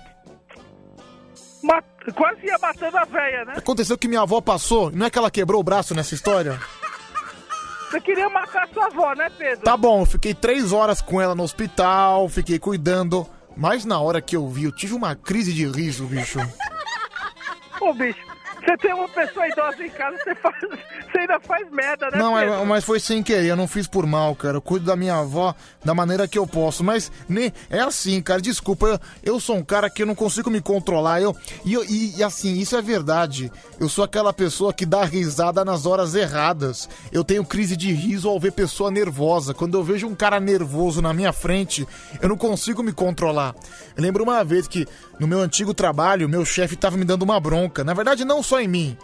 [1.61, 1.83] Ma-
[2.15, 3.53] Quase ia matando a véia, né?
[3.57, 6.59] Aconteceu que minha avó passou, não é que ela quebrou o braço nessa história?
[7.89, 9.65] Você queria matar sua avó, né, Pedro?
[9.65, 13.27] Tá bom, eu fiquei três horas com ela no hospital, fiquei cuidando.
[13.55, 16.39] Mas na hora que eu vi, eu tive uma crise de riso, bicho.
[17.81, 18.19] Ô, bicho,
[18.63, 22.35] você tem uma pessoa idosa em casa, você, faz, você ainda faz merda, né, Não,
[22.35, 22.53] Pedro?
[22.53, 24.57] é- mas foi sem querer, eu não fiz por mal, cara.
[24.57, 26.83] Eu cuido da minha avó da maneira que eu posso.
[26.83, 28.87] Mas né, é assim, cara, desculpa.
[28.87, 28.99] Eu,
[29.33, 31.21] eu sou um cara que eu não consigo me controlar.
[31.21, 33.51] Eu, e, eu- e, e assim, isso é verdade.
[33.79, 36.87] Eu sou aquela pessoa que dá risada nas horas erradas.
[37.11, 39.53] Eu tenho crise de riso ao ver pessoa nervosa.
[39.53, 41.87] Quando eu vejo um cara nervoso na minha frente,
[42.21, 43.55] eu não consigo me controlar.
[43.97, 44.87] Eu lembro uma vez que
[45.21, 47.83] no meu antigo trabalho, meu chefe tava me dando uma bronca.
[47.83, 48.97] Na verdade, não só em mim.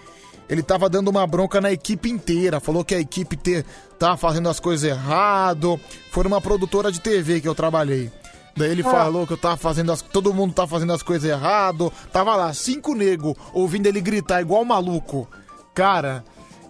[0.50, 2.60] Ele tava dando uma bronca na equipe inteira.
[2.60, 3.64] Falou que a equipe te,
[4.00, 5.80] tava fazendo as coisas errado.
[6.12, 8.12] Foi numa produtora de TV que eu trabalhei.
[8.56, 8.90] Daí ele Ah.
[8.90, 10.02] falou que eu tava fazendo as.
[10.02, 11.94] Todo mundo tava fazendo as coisas errado.
[12.12, 15.30] Tava lá, cinco nego ouvindo ele gritar igual maluco.
[15.76, 16.26] Cara.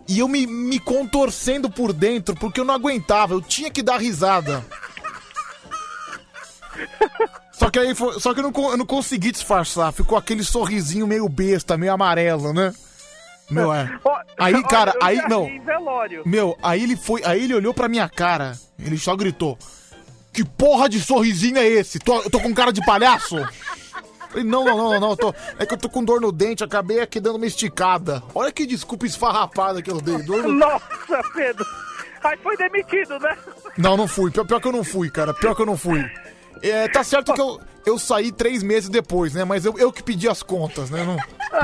[0.09, 3.33] E eu me, me contorcendo por dentro porque eu não aguentava.
[3.33, 4.61] Eu tinha que dar risada.
[7.57, 9.91] Só que aí foi, só que eu não, eu não consegui disfarçar.
[9.91, 12.71] Ficou aquele sorrisinho meio besta, meio amarelo, né?
[13.49, 13.89] Meu é.
[14.37, 15.49] Aí, cara, aí não.
[16.25, 18.55] Meu, aí ele foi, aí ele olhou pra minha cara.
[18.77, 19.57] Ele só gritou:
[20.31, 21.97] "Que porra de sorrisinho é esse?
[21.97, 23.37] Tô, eu tô com cara de palhaço?"
[24.29, 26.99] Falei, não, não, não, não, tô, é que eu tô com dor no dente, acabei
[26.99, 28.21] aqui dando uma esticada.
[28.35, 30.21] Olha que desculpa esfarrapada que eu dei.
[30.21, 30.51] Dor no...
[30.53, 31.65] Nossa, Pedro.
[32.21, 33.37] Aí foi demitido, né?
[33.77, 34.29] Não, não fui.
[34.29, 35.33] Pior, pior que eu não fui, cara.
[35.33, 36.05] Pior que eu não fui.
[36.61, 39.43] É, tá certo que eu, eu saí três meses depois, né?
[39.43, 41.03] Mas eu, eu que pedi as contas, né?
[41.03, 41.15] Não,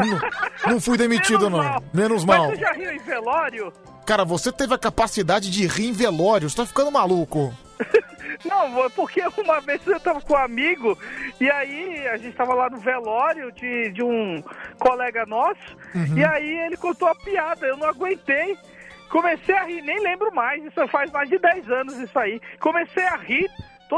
[0.05, 1.81] não, não fui demitido, não.
[1.93, 2.49] Menos mal.
[2.49, 3.73] Mas você já riu em velório?
[4.05, 6.49] Cara, você teve a capacidade de rir em velório.
[6.49, 7.53] Você tá ficando maluco.
[8.45, 10.97] Não, porque uma vez eu tava com um amigo
[11.39, 14.43] e aí a gente tava lá no velório de, de um
[14.79, 16.17] colega nosso Uhum.
[16.17, 18.57] e aí ele contou a piada, eu não aguentei.
[19.09, 22.41] Comecei a rir, nem lembro mais, isso faz mais de 10 anos isso aí.
[22.59, 23.47] Comecei a rir,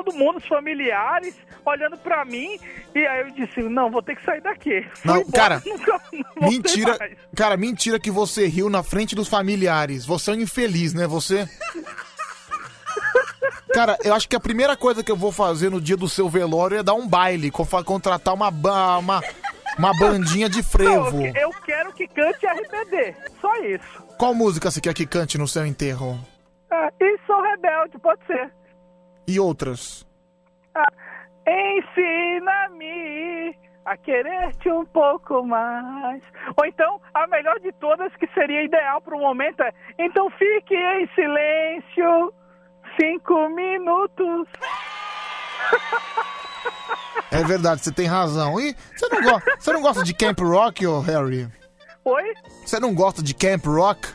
[0.04, 2.60] todo mundo, os familiares, olhando pra mim,
[2.94, 4.86] e aí eu disse, não, vou ter que sair daqui.
[5.06, 6.02] Não, embora, cara, nunca-
[6.42, 6.98] não Mentira,
[7.34, 10.06] cara, mentira que você riu na frente dos familiares.
[10.06, 11.08] Você é um infeliz, né?
[11.08, 11.48] Você.
[13.74, 16.30] Cara, eu acho que a primeira coisa que eu vou fazer no dia do seu
[16.30, 19.22] velório é dar um baile, contratar uma, uma,
[19.78, 21.18] uma bandinha de frevo.
[21.18, 24.04] Não, eu, quero que cante RBD, só isso.
[24.18, 26.18] Qual música você quer que cante no seu enterro?
[26.72, 28.50] Ah, e sou rebelde, pode ser.
[29.28, 30.06] E outras?
[30.76, 30.86] Ah,
[31.48, 33.56] Ensina-me
[33.86, 36.22] a querer-te um pouco mais.
[36.58, 40.76] Ou então, a melhor de todas, que seria ideal para o momento, é Então fique
[40.76, 42.34] em silêncio
[43.00, 44.48] cinco minutos.
[47.32, 48.60] É verdade, você tem razão.
[48.60, 51.48] E você não, go você não gosta de Camp Rock, ô Harry?
[52.04, 52.24] Oi?
[52.66, 54.08] Você não gosta de Camp Rock?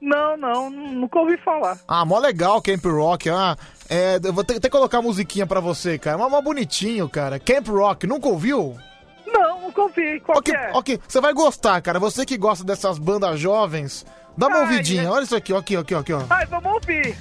[0.00, 1.78] Não, não, nunca ouvi falar.
[1.86, 3.28] Ah, mó legal Camp Rock.
[3.28, 3.56] Ah,
[3.90, 6.16] é, eu vou ter, ter que colocar a musiquinha pra você, cara.
[6.16, 7.38] Mó, mó bonitinho, cara.
[7.38, 8.78] Camp Rock, nunca ouviu?
[9.26, 10.20] Não, nunca ouvi.
[10.20, 10.70] Qual ok, que é?
[10.72, 11.98] ok, você vai gostar, cara.
[11.98, 15.02] Você que gosta dessas bandas jovens, dá uma Ai, ouvidinha.
[15.02, 16.22] é- Olha isso aqui, ó, aqui, ó, aqui, ó, aqui, ó.
[16.30, 17.16] Ai, vamos ouvir.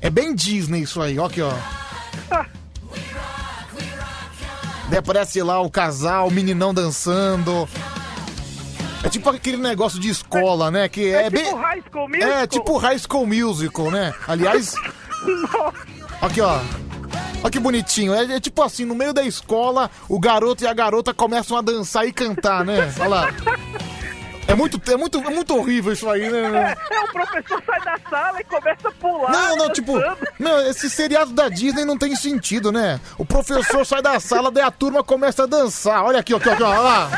[0.00, 1.52] É bem Disney isso aí, ó, aqui, ó.
[4.88, 7.68] Daí aparece lá o casal, o meninão dançando.
[9.06, 10.88] É tipo aquele negócio de escola, né?
[10.88, 11.44] Que é, É bem.
[11.44, 12.30] tipo High School Musical?
[12.32, 14.12] É, tipo High School Musical, né?
[14.26, 14.74] Aliás.
[16.20, 16.58] Aqui, ó.
[17.40, 18.12] Olha que bonitinho.
[18.12, 21.60] É, é tipo assim, no meio da escola, o garoto e a garota começam a
[21.62, 22.92] dançar e cantar, né?
[22.98, 23.28] Olha lá.
[24.48, 26.76] É muito, é muito, é muito horrível isso aí, né?
[26.90, 29.30] É, o professor sai da sala e começa a pular.
[29.32, 30.18] Não, não, tipo, dançando.
[30.38, 33.00] não, esse seriado da Disney não tem sentido, né?
[33.18, 36.04] O professor sai da sala, daí a turma começa a dançar.
[36.04, 37.10] Olha aqui, ó, aqui, ó, aqui, ó, olha lá.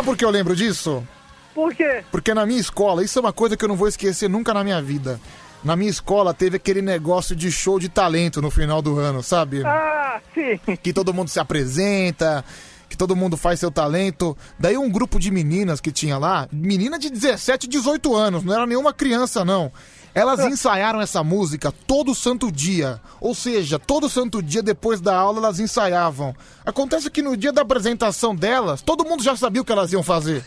[0.00, 1.06] Sabe por que eu lembro disso?
[1.54, 2.02] Por quê?
[2.10, 4.64] Porque na minha escola, isso é uma coisa que eu não vou esquecer nunca na
[4.64, 5.20] minha vida.
[5.62, 9.62] Na minha escola teve aquele negócio de show de talento no final do ano, sabe?
[9.62, 10.58] Ah, sim.
[10.82, 12.42] Que todo mundo se apresenta,
[12.88, 14.34] que todo mundo faz seu talento.
[14.58, 18.66] Daí um grupo de meninas que tinha lá, menina de 17, 18 anos, não era
[18.66, 19.70] nenhuma criança não.
[20.14, 23.00] Elas ensaiaram essa música todo santo dia.
[23.20, 26.34] Ou seja, todo santo dia depois da aula elas ensaiavam.
[26.64, 30.02] Acontece que no dia da apresentação delas, todo mundo já sabia o que elas iam
[30.02, 30.44] fazer.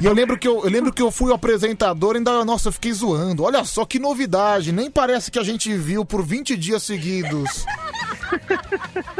[0.00, 2.68] E eu lembro que eu, eu lembro que eu fui o apresentador e ainda, nossa,
[2.68, 3.42] eu fiquei zoando.
[3.42, 7.66] Olha só que novidade, nem parece que a gente viu por 20 dias seguidos.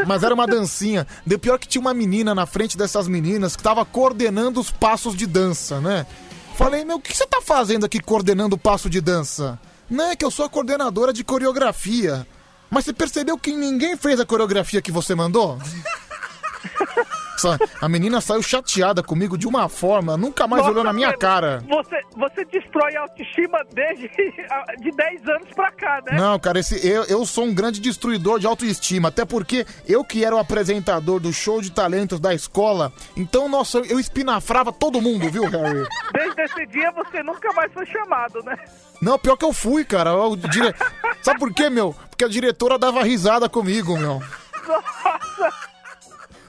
[0.07, 1.07] Mas era uma dancinha.
[1.27, 5.15] De pior que tinha uma menina na frente dessas meninas que tava coordenando os passos
[5.15, 6.07] de dança, né?
[6.61, 9.59] Falei, meu, o que você tá fazendo aqui coordenando o passo de dança?
[9.89, 12.27] Não, é que eu sou a coordenadora de coreografia.
[12.69, 15.59] Mas você percebeu que ninguém fez a coreografia que você mandou?
[17.41, 21.19] Sa- A menina saiu chateada comigo de uma forma, nunca mais olhou na minha Nossa,
[21.19, 21.65] cara.
[21.69, 24.09] Você, você destrói a autoestima desde
[24.81, 26.19] de 10 anos pra cá, né?
[26.19, 29.09] Não, cara, esse, eu, eu sou um grande destruidor de autoestima.
[29.09, 33.79] Até porque eu que era o apresentador do show de talentos da escola, então, nossa,
[33.79, 35.87] eu espinafrava todo mundo, viu, Harry?
[36.13, 38.57] Desde esse dia você nunca mais foi chamado, né?
[39.01, 40.15] Não, pior que eu fui, cara.
[40.15, 40.75] O dire...
[41.23, 41.95] Sabe por quê, meu?
[42.11, 44.21] Porque a diretora dava risada comigo, meu.
[44.67, 45.70] Nossa!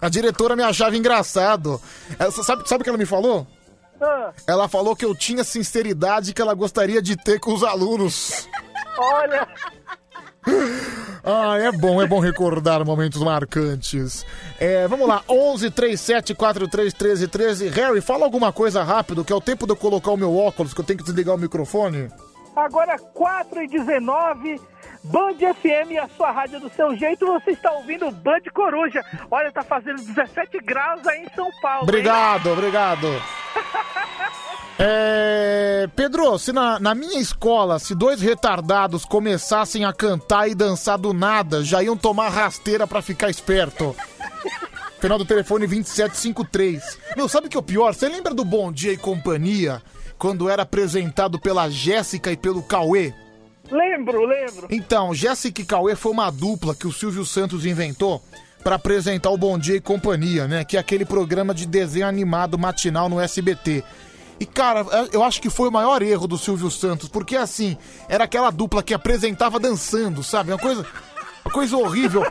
[0.01, 1.79] A diretora me achava engraçado.
[2.17, 3.45] Ela- sabe, sabe o que ela me falou?
[4.01, 8.49] Ah, Ela falou que eu tinha sinceridade que ela gostaria de ter com os alunos.
[8.97, 9.47] olha,
[11.23, 14.25] Ah, é bom, é bom recordar momentos marcantes.
[14.59, 17.67] É, vamos lá, 11 37 43 13 13.
[17.69, 20.73] Harry, fala alguma coisa rápido, que é o tempo de eu colocar o meu óculos,
[20.73, 22.09] que eu tenho que desligar o microfone.
[22.55, 24.59] agora 4 e 19
[25.03, 29.03] Band FM, a sua rádio do seu jeito, você está ouvindo o Band Coruja.
[29.29, 31.79] Olha, tá fazendo 17 graus aí em São Paulo.
[31.81, 31.89] hein?
[31.89, 33.07] Obrigado, obrigado.
[34.83, 40.97] É, Pedro, se na, na minha escola, se dois retardados começassem a cantar e dançar
[40.97, 43.95] do nada, já iam tomar rasteira pra ficar esperto.
[44.99, 46.97] Final do telefone 2753.
[47.15, 47.93] Meu, sabe o que é o pior?
[47.93, 49.83] Você lembra do Bom Dia e Companhia?
[50.17, 53.13] Quando era apresentado pela Jéssica e pelo Cauê?
[53.71, 54.67] Lembro, lembro.
[54.69, 58.21] Então, Jéssica e Cauê foi uma dupla que o Silvio Santos inventou
[58.63, 60.63] pra apresentar o Bom Dia e Companhia, né?
[60.65, 63.83] Que é aquele programa de desenho animado matinal no SBT.
[64.39, 67.77] E, cara, eu acho que foi o maior erro do Silvio Santos, porque, assim,
[68.09, 70.51] era aquela dupla que apresentava dançando, sabe?
[70.51, 70.85] Uma coisa,
[71.51, 72.23] Coisa horrível.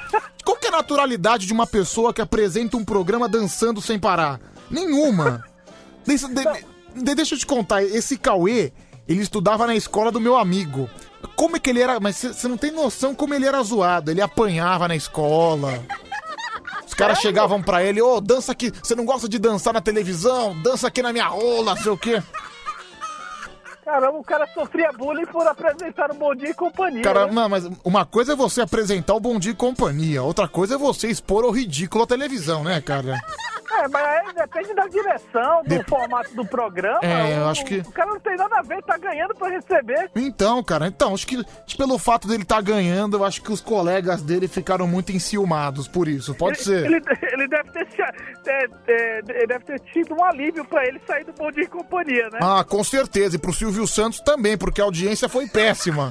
[0.45, 4.41] Qual que é a naturalidade de uma pessoa que apresenta um programa dançando sem parar?
[4.71, 5.45] Nenhuma.
[6.07, 6.45] Deixa, de-
[7.03, 8.73] de- deixa eu te contar, esse Cauê,
[9.09, 10.89] ele estudava na escola do meu amigo.
[11.37, 11.99] Como é que ele era.
[12.01, 14.11] Mas você não tem noção como ele era zoado.
[14.11, 15.83] Ele apanhava na escola.
[16.87, 18.73] Os caras chegavam pra ele, ô, dança aqui.
[18.83, 20.61] Você não gosta de dançar na televisão?
[20.63, 22.23] Dança aqui na minha rola, não sei o quê.
[23.91, 27.03] Caramba, o cara sofria bullying por apresentar o Bom Dia e Companhia.
[27.03, 27.33] Cara, né?
[27.33, 30.79] não, mas uma coisa é você apresentar o Bom Dia e Companhia, outra coisa é
[30.79, 33.21] você expor o ridículo à televisão, né, cara?
[33.73, 36.99] É, mas aí depende da direção, do Dep- formato do programa.
[37.03, 39.49] É, eu O- acho que- O cara não tem nada a ver, tá ganhando pra
[39.49, 40.11] receber.
[40.15, 43.53] Então, cara, então, acho que acho que pelo fato dele estar ganhando, eu acho que
[43.53, 46.35] os colegas dele ficaram muito enciumados por isso.
[46.35, 46.85] Pode ele, ser.
[46.87, 47.01] Ele,
[47.33, 47.87] ele deve ter,
[48.47, 51.69] é, é, ele deve ter tido um alívio pra ele sair do Bom Dia e
[51.69, 52.39] Companhia, né?
[52.43, 53.37] Ah, com certeza.
[53.37, 56.11] E pro Silvio Santos também, porque a audiência foi péssima.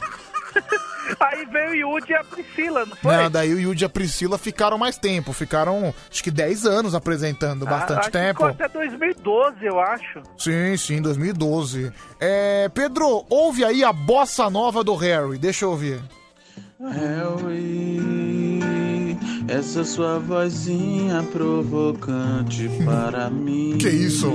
[1.19, 3.17] Aí veio o Yudi e a Priscila, não foi?
[3.17, 5.33] Né, daí o Yudi e a Priscila ficaram mais tempo.
[5.33, 8.33] Ficaram, acho que 10 anos apresentando, Ah, bastante acho que tempo.
[8.33, 10.21] ficou até 2012, eu acho.
[10.37, 11.91] Sim, sim, 2012.
[12.19, 15.39] É, Pedro, ouve aí a bossa nova do Harry.
[15.39, 15.99] Deixa eu ouvir.
[16.79, 18.69] Harry,
[19.47, 23.79] essa sua vozinha provocante para mim.
[23.79, 24.31] Que isso?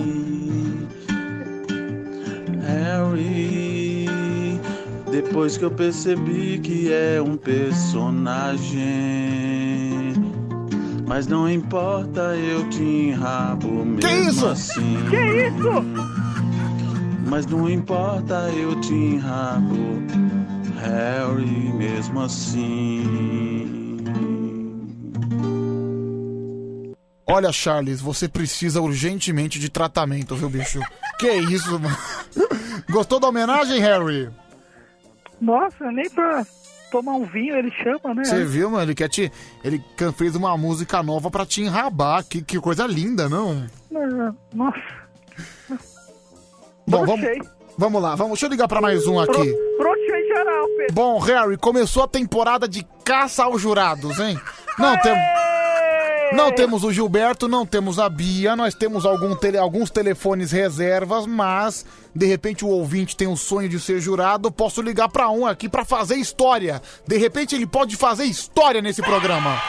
[2.67, 4.07] Harry,
[5.11, 8.75] depois que eu percebi que é um personagem.
[11.07, 14.47] Mas não importa, eu te enrabo mesmo Que isso?
[14.47, 14.97] assim.
[15.11, 15.85] Que isso?
[17.29, 20.03] Mas não importa, eu te enrabo,
[20.81, 23.99] Harry, mesmo assim.
[27.27, 30.81] Olha, Charles, você precisa urgentemente de tratamento, viu, bicho?
[31.19, 31.97] Que isso, mano?
[32.91, 34.29] Gostou da homenagem, Harry?
[35.41, 36.45] Nossa, nem pra
[36.91, 38.25] tomar um vinho ele chama, né?
[38.25, 38.85] Você viu, mano?
[38.85, 39.33] Ele quer te.
[39.63, 39.83] Ele
[40.17, 42.25] fez uma música nova pra te enrabar.
[42.25, 43.67] Que, que coisa linda, não?
[43.95, 44.79] Ah, Nossa.
[46.87, 47.27] Bom, vamos,
[47.79, 48.33] vamos lá, vamos.
[48.33, 49.55] Deixa eu ligar pra mais um aqui.
[49.79, 50.95] Brochei geral, Pedro.
[50.95, 54.39] Bom, Harry, começou a temporada de caça aos jurados, hein?
[54.79, 55.54] Não temos.
[56.35, 61.27] Não temos o Gilberto, não temos a Bia, nós temos algum tele- alguns telefones reservas,
[61.27, 65.47] mas de repente o ouvinte tem o sonho de ser jurado, posso ligar pra um
[65.47, 66.83] aqui pra fazer história.
[67.07, 69.61] De repente ele pode fazer história nesse programa.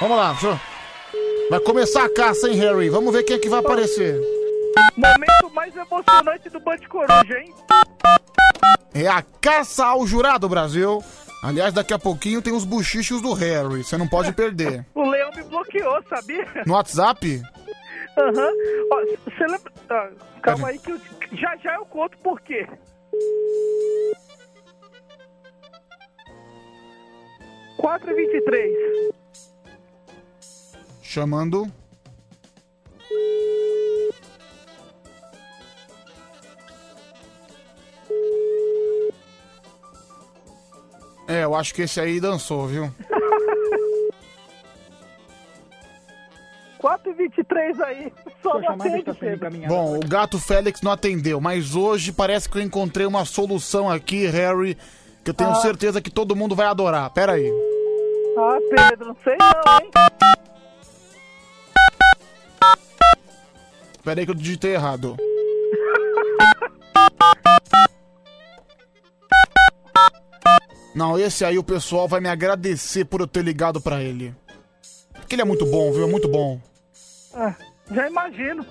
[0.00, 0.60] Vamos lá, deixa eu...
[1.50, 2.88] Vai começar a caça, hein, Harry?
[2.88, 4.18] Vamos ver quem é que vai aparecer.
[4.96, 7.52] Momento mais emocionante do Band Coruja, hein?
[8.94, 11.02] É a caça ao jurado, Brasil.
[11.42, 14.86] Aliás, daqui a pouquinho tem os buchichos do Harry, você não pode perder.
[14.94, 16.46] O Leão me bloqueou, sabia?
[16.64, 17.42] No WhatsApp?
[18.16, 18.50] Aham.
[18.92, 19.72] Ó, Você lembra...
[19.90, 20.10] ah,
[20.42, 21.00] calma aí que eu...
[21.32, 22.66] já já eu conto por quê.
[27.76, 29.12] Quatro e vinte e três.
[31.02, 31.66] Chamando.
[41.32, 42.90] É, eu acho que esse aí dançou, viu?
[46.78, 48.12] 4 e 23 aí.
[48.42, 49.50] Só não atende, Pedro.
[49.68, 54.26] Bom, o gato Félix não atendeu, mas hoje parece que eu encontrei uma solução aqui,
[54.26, 54.76] Harry,
[55.22, 55.54] que eu tenho Ah.
[55.54, 57.08] certeza que todo mundo vai adorar.
[57.10, 57.48] Pera aí.
[58.36, 59.90] Ah, Pedro, não sei não, hein?
[64.04, 65.16] Pera aí que eu digitei errado.
[70.94, 74.34] Não, esse aí o pessoal vai me agradecer por eu ter ligado pra ele.
[75.12, 76.06] Porque ele é muito bom, viu?
[76.06, 76.60] É muito bom.
[77.34, 77.54] Ah,
[77.90, 78.66] já imagino.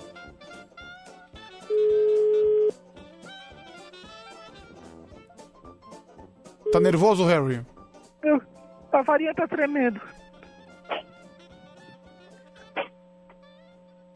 [6.72, 7.66] Tá nervoso, Harry?
[8.24, 8.42] Eu,
[8.94, 10.00] a varinha tá tremendo.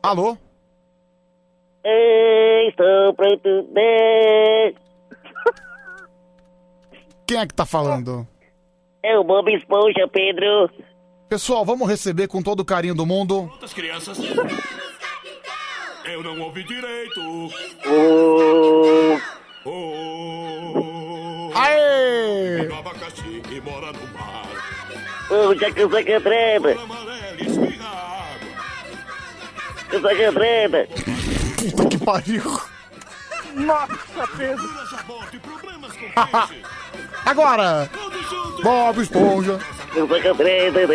[0.04, 0.38] Alô?
[1.84, 4.76] Estou pronto bem.
[7.28, 8.28] Quem é que tá falando?
[9.04, 10.70] É o Bob Esponja, Pedro.
[11.28, 13.52] Pessoal, vamos receber com todo o carinho do mundo.
[13.62, 14.18] As crianças.
[16.06, 17.20] Eu não ouvi direito.
[21.56, 22.68] Aê!
[22.70, 24.46] Um abacaxi que mora no mar.
[25.32, 26.76] Ô, Jacan Sacantreba.
[29.90, 30.88] Sacantreba.
[31.58, 32.62] Puta que pariu.
[33.56, 34.76] Nossa, Pedro.
[37.26, 37.90] Agora!
[38.64, 39.60] Bob Esponja.
[39.94, 40.94] Sacantreba.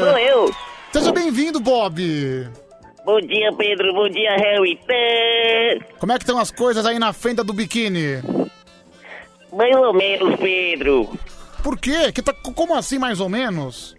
[0.00, 0.54] Sou eu.
[0.92, 2.48] Seja bem-vindo, Bob.
[3.04, 3.92] Bom dia, Pedro.
[3.92, 4.78] Bom dia, Harry.
[5.98, 8.22] Como é que estão as coisas aí na fenda do biquíni?
[9.52, 11.10] Mais ou menos, Pedro.
[11.62, 12.12] Por quê?
[12.12, 13.96] Que tá, como assim, mais ou menos?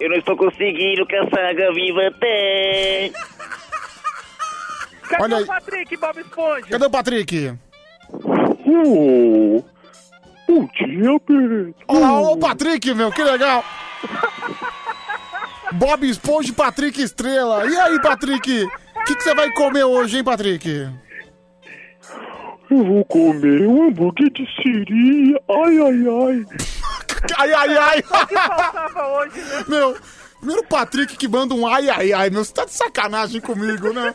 [0.00, 2.00] Eu não estou conseguindo com a saga viva.
[5.08, 5.42] Cadê Olha aí.
[5.42, 6.66] o Patrick, Bob Esponja?
[6.70, 7.58] Cadê o Patrick?
[8.14, 9.62] Oh,
[10.48, 11.74] bom dia, Pedro.
[11.88, 13.64] Olha lá, o Patrick, meu, que legal.
[15.72, 17.66] Bob Esponja e Patrick Estrela.
[17.66, 18.64] E aí, Patrick?
[18.64, 20.68] O que, que você vai comer hoje, hein, Patrick?
[22.70, 25.36] Eu vou comer um hambúrguer de siri.
[25.48, 26.46] Ai, ai, ai.
[27.36, 28.04] Ai, ai, ai.
[28.06, 29.64] Só que faltava hoje, né?
[29.68, 29.96] Meu,
[30.38, 32.44] primeiro Patrick que manda um ai, ai, ai, meu.
[32.44, 34.14] Você tá de sacanagem comigo, né?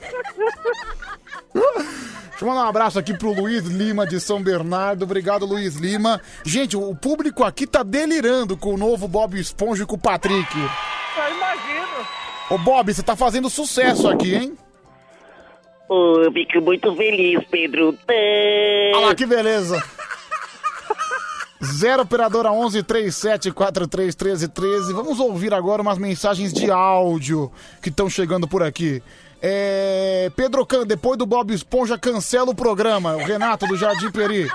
[1.53, 5.03] Deixa eu mandar um abraço aqui pro Luiz Lima de São Bernardo.
[5.03, 6.22] Obrigado, Luiz Lima.
[6.45, 10.56] Gente, o público aqui tá delirando com o novo Bob Esponja e com o Patrick.
[10.56, 12.08] Eu imagino.
[12.50, 14.58] Ô, Bob, você tá fazendo sucesso aqui, hein?
[15.90, 17.98] Oh, eu fico muito feliz, Pedro.
[18.94, 19.82] Olha lá, que beleza.
[21.64, 24.94] Zero operadora 11 37 43 13 13.
[24.94, 29.02] Vamos ouvir agora umas mensagens de áudio que estão chegando por aqui.
[29.42, 33.16] É, Pedro Can, depois do Bob Esponja, cancela o programa.
[33.16, 34.48] O Renato do Jardim Peri.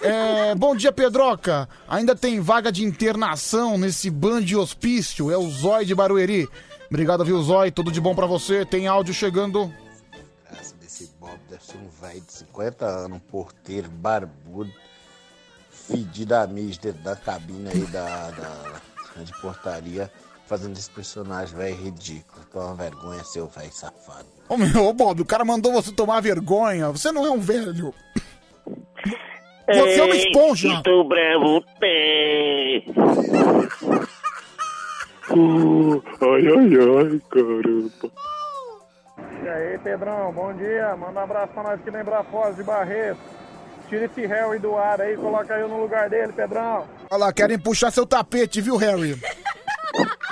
[0.00, 1.68] É, bom dia, Pedroca.
[1.88, 5.30] Ainda tem vaga de internação nesse ban de hospício.
[5.30, 6.48] É o Zói de Barueri.
[6.88, 7.70] Obrigado, viu, Zói?
[7.70, 8.64] Tudo de bom pra você.
[8.64, 9.72] Tem áudio chegando.
[10.80, 14.72] Desse Bob deve ser um velho de 50 anos, um porteiro barbudo,
[15.86, 18.80] fedido a mijo dentro da cabine aí da, da-
[19.22, 20.10] de portaria,
[20.46, 22.44] fazendo esse personagem velho ridículo.
[22.52, 24.26] Toma vergonha, seu velho safado.
[24.48, 26.90] Ô meu, ô Bob, o cara mandou você tomar vergonha.
[26.90, 27.94] Você não é um velho.
[29.66, 30.68] Você é uma Ei, esponja.
[30.74, 31.60] Estou bravo.
[31.80, 31.86] Tã.
[35.30, 38.12] Oh, ai, ai, ai, caramba.
[39.42, 40.94] E aí, Pedrão, bom dia.
[40.96, 43.18] Manda um abraço pra nós que lembra a Foz de Barreto.
[43.88, 46.88] Tira esse Harry do ar aí, coloca eu no lugar dele, Pedrão.
[47.10, 49.20] Olha lá, querem puxar seu tapete, viu, Harry?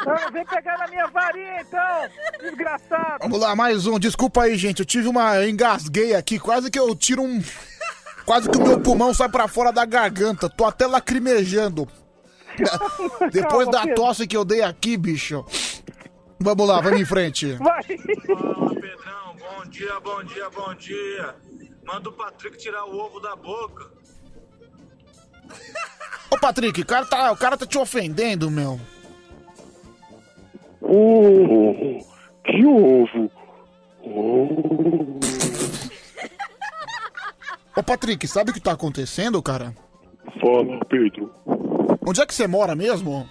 [0.07, 2.08] Ah, vem pegar na minha varinha então,
[2.41, 3.18] desgraçado.
[3.23, 3.99] Vamos lá, mais um.
[3.99, 4.81] Desculpa aí, gente.
[4.81, 5.36] Eu tive uma.
[5.36, 6.39] eu engasguei aqui.
[6.39, 7.42] Quase que eu tiro um.
[8.26, 10.49] Quase que o meu pulmão sai pra fora da garganta.
[10.50, 11.89] Tô até lacrimejando.
[13.33, 13.94] Depois Calma, da Pedro.
[13.94, 15.44] tosse que eu dei aqui, bicho.
[16.39, 17.52] Vamos lá, vamos em frente.
[17.55, 17.83] Vai.
[17.84, 21.34] Pedrão, bom dia, bom dia, bom dia.
[21.85, 23.91] Manda o Patrick tirar o ovo da boca.
[26.31, 28.81] Ô, Patrick, o cara tá, o cara tá te ofendendo, meu.
[30.81, 32.05] Oh,
[32.45, 33.31] que ovo.
[34.03, 35.19] Oh.
[37.77, 39.75] Ô, Patrick, sabe o que tá acontecendo, cara?
[40.41, 41.33] Fala, Pedro.
[42.07, 43.29] Onde é que você mora mesmo?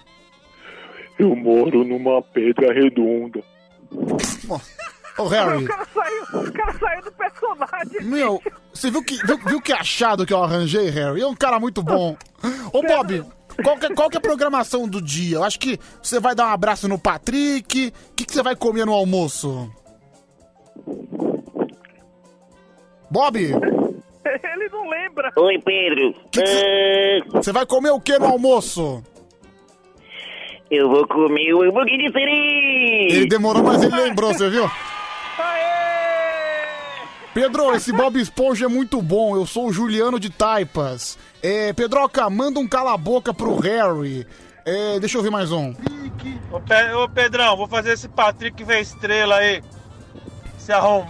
[1.18, 3.42] Eu moro numa pedra redonda.
[5.18, 5.64] Ô, Harry.
[5.64, 8.00] O cara saiu, o cara saiu do personagem.
[8.02, 11.20] Meu, você viu que, viu, viu que achado que eu arranjei, Harry?
[11.22, 12.16] É um cara muito bom.
[12.72, 13.24] Ô, Bob,
[13.62, 15.36] qual que, é- qual que é a programação do dia?
[15.36, 17.92] Eu acho que você vai dar um abraço no Patrick.
[18.10, 19.70] O que, que você vai comer no almoço?
[23.10, 25.30] Bob, Ele não lembra.
[25.36, 26.14] Oi, Pedro.
[26.38, 29.02] Ah, você vai comer o que no almoço?
[30.70, 33.12] eu vou comer o hambúrguer de siri.
[33.12, 34.68] Ele demorou, mas ele lembrou, você viu?
[37.32, 39.34] Pedro, esse Bob Esponja é muito bom.
[39.34, 41.18] Eu sou o Juliano de Taipas.
[41.42, 44.26] É, Pedroca, manda um cala-boca pro Harry.
[44.64, 45.74] É, deixa eu ver mais um.
[46.52, 49.62] Ô, Pe- ô, Pedrão, vou fazer esse Patrick ver estrela aí.
[50.58, 51.08] Se arruma.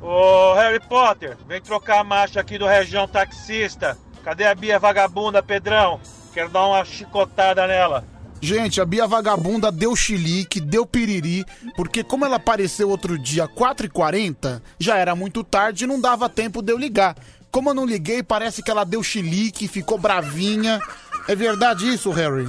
[0.00, 3.98] Ô Harry Potter, vem trocar a marcha aqui do região taxista.
[4.24, 6.00] Cadê a Bia vagabunda, Pedrão?
[6.32, 8.04] Quero dar uma chicotada nela.
[8.40, 11.44] Gente, a Bia Vagabunda deu chilique, deu piriri,
[11.76, 16.62] porque como ela apareceu outro dia 4h40, já era muito tarde e não dava tempo
[16.62, 17.14] de eu ligar.
[17.50, 20.80] Como eu não liguei, parece que ela deu chilique, ficou bravinha.
[21.28, 22.48] É verdade isso, Harry?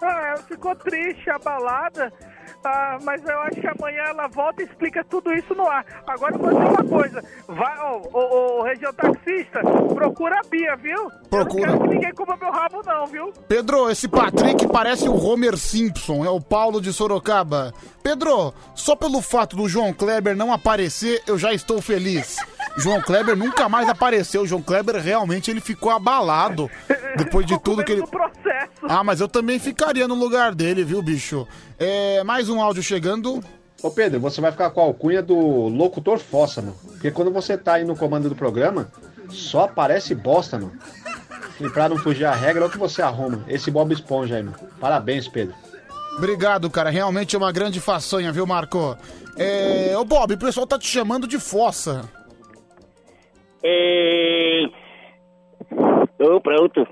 [0.00, 2.12] Ah, ela ficou triste, abalada.
[2.64, 5.84] Ah, mas eu acho que amanhã ela volta e explica tudo isso no ar.
[6.06, 7.24] Agora eu vou dizer uma coisa.
[7.48, 9.60] Vai, ô, ô, ô, região taxista,
[9.94, 11.10] procura a Bia, viu?
[11.28, 11.62] Procura.
[11.62, 13.32] Eu não quero que ninguém coma meu rabo, não, viu?
[13.48, 17.72] Pedro, esse Patrick parece o Homer Simpson, é o Paulo de Sorocaba.
[18.02, 22.36] Pedro, só pelo fato do João Kleber não aparecer, eu já estou feliz.
[22.76, 24.42] João Kleber nunca mais apareceu.
[24.42, 26.70] O João Kleber realmente ele ficou abalado
[27.16, 28.02] depois de tudo que ele.
[28.82, 31.46] Ah, mas eu também ficaria no lugar dele, viu, bicho?
[31.78, 33.42] É, mais um áudio chegando.
[33.82, 35.36] Ô Pedro, você vai ficar com a alcunha do
[35.68, 36.76] locutor fossa, mano.
[36.84, 38.88] Porque quando você tá aí no comando do programa,
[39.28, 40.72] só aparece bosta, mano.
[41.60, 43.44] E pra não fugir a regra, é o que você arruma.
[43.48, 44.56] Esse Bob Esponja aí, mano.
[44.80, 45.54] Parabéns, Pedro.
[46.16, 46.90] Obrigado, cara.
[46.90, 48.96] Realmente é uma grande façanha, viu, Marco?
[49.36, 49.94] É...
[49.96, 52.04] Ô, Bob, o pessoal tá te chamando de fossa.
[53.64, 54.62] É...
[56.18, 56.86] Tô pronto.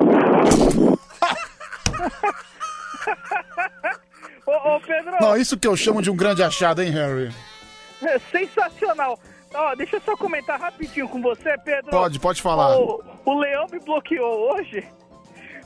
[4.46, 7.32] Ô, ô, Pedro, Não, isso que eu chamo de um grande achado, hein, Harry?
[8.02, 9.18] é sensacional.
[9.52, 11.90] Ó, deixa eu só comentar rapidinho com você, Pedro.
[11.90, 12.78] Pode, pode falar.
[12.78, 14.84] O, o Leão me bloqueou hoje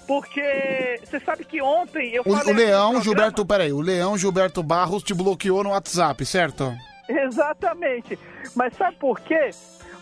[0.07, 2.53] porque você sabe que ontem eu O, falei...
[2.53, 6.75] o Leão Gilberto, peraí, o Leão Gilberto Barros te bloqueou no WhatsApp, certo?
[7.09, 8.19] Exatamente.
[8.55, 9.51] Mas sabe por quê?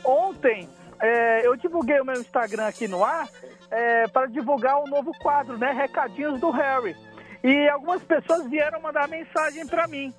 [0.04, 0.68] Ontem
[1.02, 3.28] é, eu divulguei o meu Instagram aqui no ar
[3.70, 5.72] é, para divulgar um novo quadro, né?
[5.72, 6.96] Recadinhos do Harry.
[7.42, 10.14] E algumas pessoas vieram mandar mensagem para mim.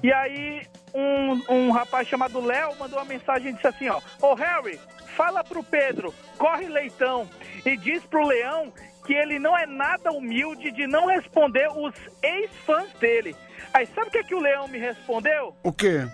[0.00, 4.34] E aí um, um rapaz chamado Léo mandou uma mensagem e disse assim, ó, Ô
[4.34, 4.78] Harry,
[5.16, 7.28] fala pro Pedro, corre leitão,
[7.66, 8.72] e diz pro Leão
[9.04, 13.34] que ele não é nada humilde de não responder os ex-fãs dele.
[13.72, 15.56] Aí sabe o que, que o Leão me respondeu?
[15.64, 16.06] O quê?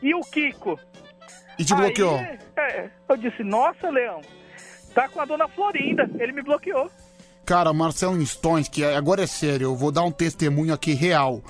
[0.00, 0.78] E o Kiko?
[1.60, 2.16] E te bloqueou?
[2.16, 4.22] Aí, é, eu disse, nossa, Leão,
[4.94, 6.08] tá com a dona Florinda.
[6.18, 6.90] Ele me bloqueou.
[7.44, 11.42] Cara, o Marcelo Stonski, agora é sério, eu vou dar um testemunho aqui real.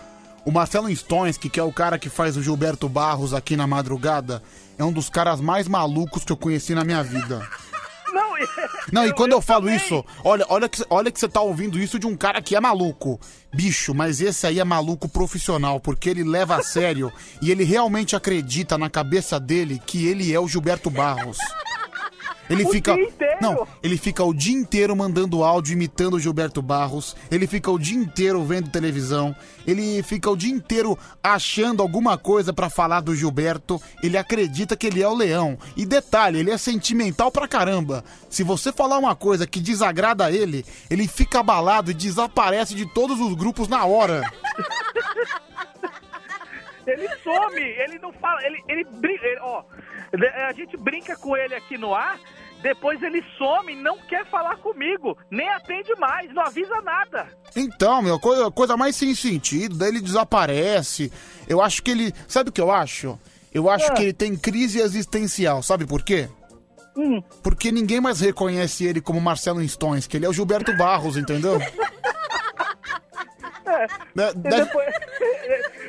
[0.44, 4.42] O Marcelo Stonski, que é o cara que faz o Gilberto Barros aqui na madrugada,
[4.76, 7.48] é um dos caras mais malucos que eu conheci na minha vida.
[8.92, 11.98] Não, e quando eu falo isso, olha, olha que, olha que você tá ouvindo isso
[11.98, 13.20] de um cara que é maluco.
[13.52, 17.12] Bicho, mas esse aí é maluco profissional, porque ele leva a sério
[17.42, 21.38] e ele realmente acredita na cabeça dele que ele é o Gilberto Barros.
[22.50, 22.94] Ele O fica.
[22.94, 23.36] dia inteiro?
[23.40, 27.16] Não, ele fica o dia inteiro mandando áudio imitando o Gilberto Barros.
[27.30, 29.34] Ele fica o dia inteiro vendo televisão.
[29.66, 33.80] Ele fica o dia inteiro achando alguma coisa pra falar do Gilberto.
[34.02, 35.56] Ele acredita que ele é o leão.
[35.76, 38.04] E detalhe, ele é sentimental pra caramba.
[38.28, 43.20] Se você falar uma coisa que desagrada ele, ele fica abalado e desaparece de todos
[43.20, 44.22] os grupos na hora.
[46.86, 49.62] Ele some, ele não fala, ele, ele brinca, ele- ó,
[50.48, 52.18] a gente brinca com ele aqui no ar,
[52.62, 57.26] depois ele some, não quer falar comigo, nem atende mais, não avisa nada.
[57.56, 61.12] Então, meu, coisa, coisa mais sem sentido, daí ele desaparece.
[61.48, 62.12] Eu acho que ele.
[62.28, 63.18] Sabe o que eu acho?
[63.52, 63.94] Eu acho Ah.
[63.94, 66.28] que ele tem crise existencial, sabe por quê?
[66.96, 67.22] Hum.
[67.42, 71.58] Porque ninguém mais reconhece ele como Marcelo Stones, que ele é o Gilberto Barros, entendeu?
[73.70, 74.32] É.
[74.34, 74.94] Depois,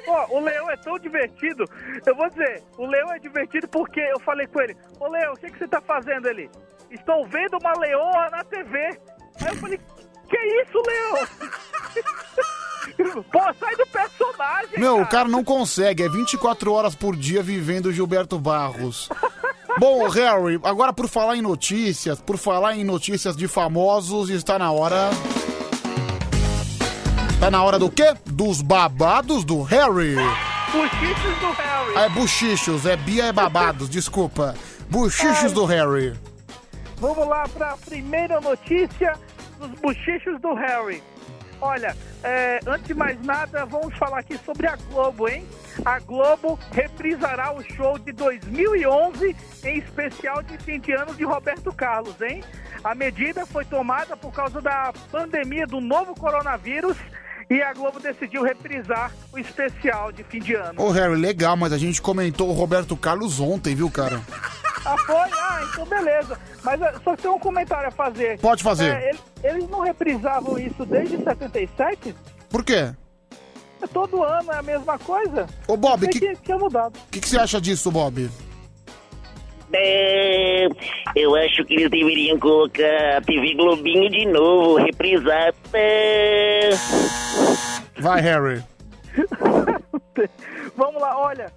[0.30, 1.66] o Leão é tão divertido.
[2.06, 5.38] Eu vou dizer, o Leão é divertido porque eu falei com ele, ô Leão, o
[5.38, 6.50] que, que você tá fazendo ali?
[6.90, 8.78] Estou vendo uma leoa na TV.
[8.78, 9.80] Aí eu falei,
[10.30, 11.28] que isso, Leão?
[13.32, 15.10] Pô, sai do personagem, Meu, o cara.
[15.10, 19.08] cara não consegue, é 24 horas por dia vivendo Gilberto Barros.
[19.80, 24.72] Bom, Harry, agora por falar em notícias, por falar em notícias de famosos, está na
[24.72, 25.10] hora.
[27.42, 28.14] Tá na hora do quê?
[28.24, 30.14] Dos babados do Harry.
[30.72, 31.94] Buchichos do Harry.
[31.96, 34.54] Ah, é buchichos, é Bia é babados, desculpa.
[34.92, 36.14] Buchichos do Harry.
[36.98, 39.14] Vamos lá para a primeira notícia
[39.58, 41.02] dos bochichos do Harry.
[41.60, 45.44] Olha, é, antes de mais nada, vamos falar aqui sobre a Globo, hein?
[45.84, 51.74] A Globo reprisará o show de 2011 em especial de fim de ano de Roberto
[51.74, 52.44] Carlos, hein?
[52.84, 56.98] A medida foi tomada por causa da pandemia do novo coronavírus
[57.54, 60.82] e a Globo decidiu reprisar o especial de fim de ano.
[60.82, 64.22] Ô, Harry, legal, mas a gente comentou o Roberto Carlos ontem, viu, cara?
[64.84, 65.16] Ah, foi?
[65.16, 66.40] Ah, então beleza.
[66.64, 68.40] Mas eh, só tem um comentário a fazer.
[68.40, 68.90] Pode fazer.
[68.92, 72.16] É, ele- eles não reprisavam isso desde 77?
[72.50, 72.92] Por quê?
[73.94, 75.46] Todo ano é a mesma coisa?
[75.68, 76.96] Ô, Bob, Pensei que- que tinha mudado.
[76.98, 78.28] O que, que você acha disso, Bob?
[79.74, 80.68] É,
[81.16, 85.54] eu acho que eles deveriam colocar a TV Globinho de novo, reprisar.
[88.00, 88.64] Vai, Harry.
[90.76, 91.52] Vamos lá, olha.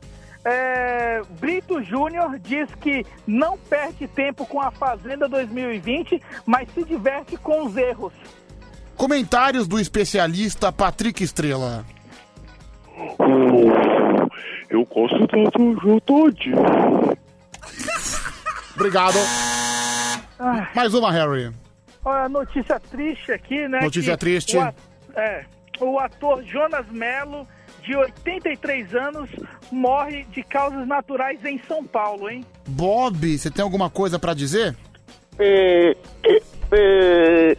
[0.45, 7.37] é, Brito Júnior diz que não perde tempo com a Fazenda 2020, mas se diverte
[7.37, 8.13] com os erros.
[8.97, 11.85] Comentários do especialista Patrick Estrela.
[14.71, 16.57] Eu gosto do João todinho.
[18.75, 19.17] Obrigado.
[20.39, 21.51] Ah, Mais uma, Harry.
[22.05, 23.81] olha, notícia triste aqui, né?
[23.81, 24.57] Notícia que triste.
[24.57, 24.73] O,
[25.17, 25.45] é,
[25.81, 27.47] o ator Jonas Mello,
[27.83, 29.31] de 83 anos,
[29.71, 32.45] morre de causas naturais em São Paulo, hein?
[32.67, 34.75] Bob, você tem alguma coisa pra dizer?
[35.39, 35.97] é,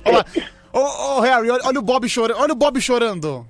[0.05, 0.25] Olha,
[0.73, 0.79] ô,
[1.17, 2.39] ô, Harry, olha, olha o Bob chorando.
[2.39, 3.45] Olha o Bob chorando.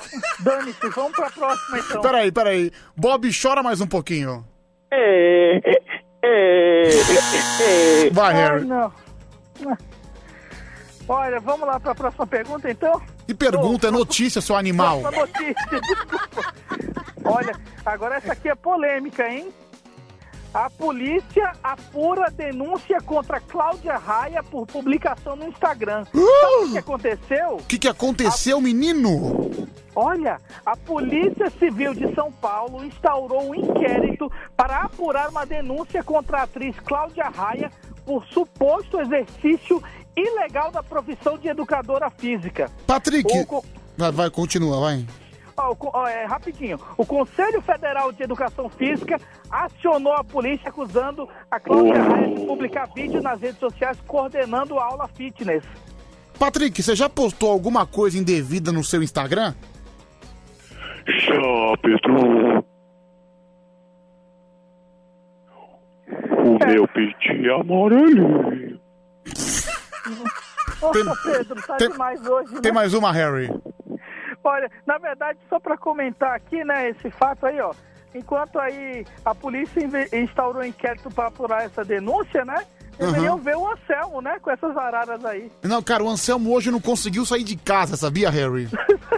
[0.00, 2.00] É, Dane-se, vamos pra próxima então.
[2.02, 2.72] Peraí, peraí.
[2.96, 4.44] Bob, chora mais um pouquinho.
[4.90, 5.60] é,
[8.12, 8.64] Vai, Ai, Harry.
[8.64, 8.92] não.
[11.08, 13.00] Olha, vamos lá para a próxima pergunta, então?
[13.26, 15.00] E pergunta, é notícia, seu animal.
[15.00, 16.54] Próxima notícia, desculpa.
[17.24, 17.52] Olha,
[17.84, 19.48] agora essa aqui é polêmica, hein?
[20.58, 26.04] A polícia apura denúncia contra Cláudia Raia por publicação no Instagram.
[26.06, 27.50] Sabe o que aconteceu?
[27.58, 29.52] O que, que aconteceu, menino?
[29.94, 36.38] Olha, a Polícia Civil de São Paulo instaurou um inquérito para apurar uma denúncia contra
[36.38, 37.70] a atriz Cláudia Raia
[38.04, 39.80] por suposto exercício
[40.16, 42.68] ilegal da profissão de educadora física.
[42.84, 43.30] Patrick.
[43.48, 43.62] O
[43.96, 45.06] Vai, vai, continua, vai.
[45.58, 46.78] Ó, ó, é, rapidinho.
[46.96, 49.20] O Conselho Federal de Educação Física
[49.50, 54.84] acionou a polícia acusando a Cláudia Raia de publicar vídeo nas redes sociais coordenando a
[54.84, 55.64] aula fitness.
[56.38, 59.52] Patrick, você já postou alguma coisa indevida no seu Instagram?
[61.06, 62.64] Já, Pedro.
[66.44, 68.80] O meu piti amarelinho.
[70.80, 72.60] Nossa, Pedro, tá tem- demais hoje, né?
[72.60, 73.50] Tem mais uma, Harry.
[74.42, 77.72] Olha, na verdade, só para comentar aqui, né, esse fato aí, ó.
[78.14, 79.80] Enquanto aí a polícia
[80.16, 82.64] instaurou um inquérito para apurar essa denúncia, né?
[82.98, 85.52] Deveriam ver o Anselmo, né, com essas araras aí.
[85.62, 88.68] Não, cara, o Anselmo hoje não conseguiu sair de casa, sabia, Harry?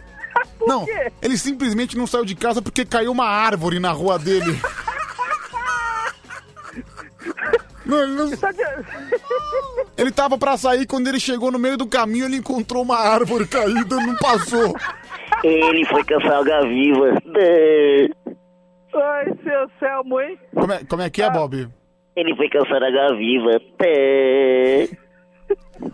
[0.66, 0.84] não,
[1.22, 4.60] ele simplesmente não saiu de casa porque caiu uma árvore na rua dele.
[7.90, 8.30] Não, ele, não...
[9.96, 13.48] ele tava pra sair, quando ele chegou no meio do caminho, ele encontrou uma árvore
[13.48, 14.76] caída e não passou.
[15.44, 17.06] Ele foi caçar alga viva.
[18.94, 20.38] Ai, seu Anselmo, hein?
[20.54, 21.68] Como é, como é que é, Bob?
[22.16, 23.50] Ele foi caçar alga viva.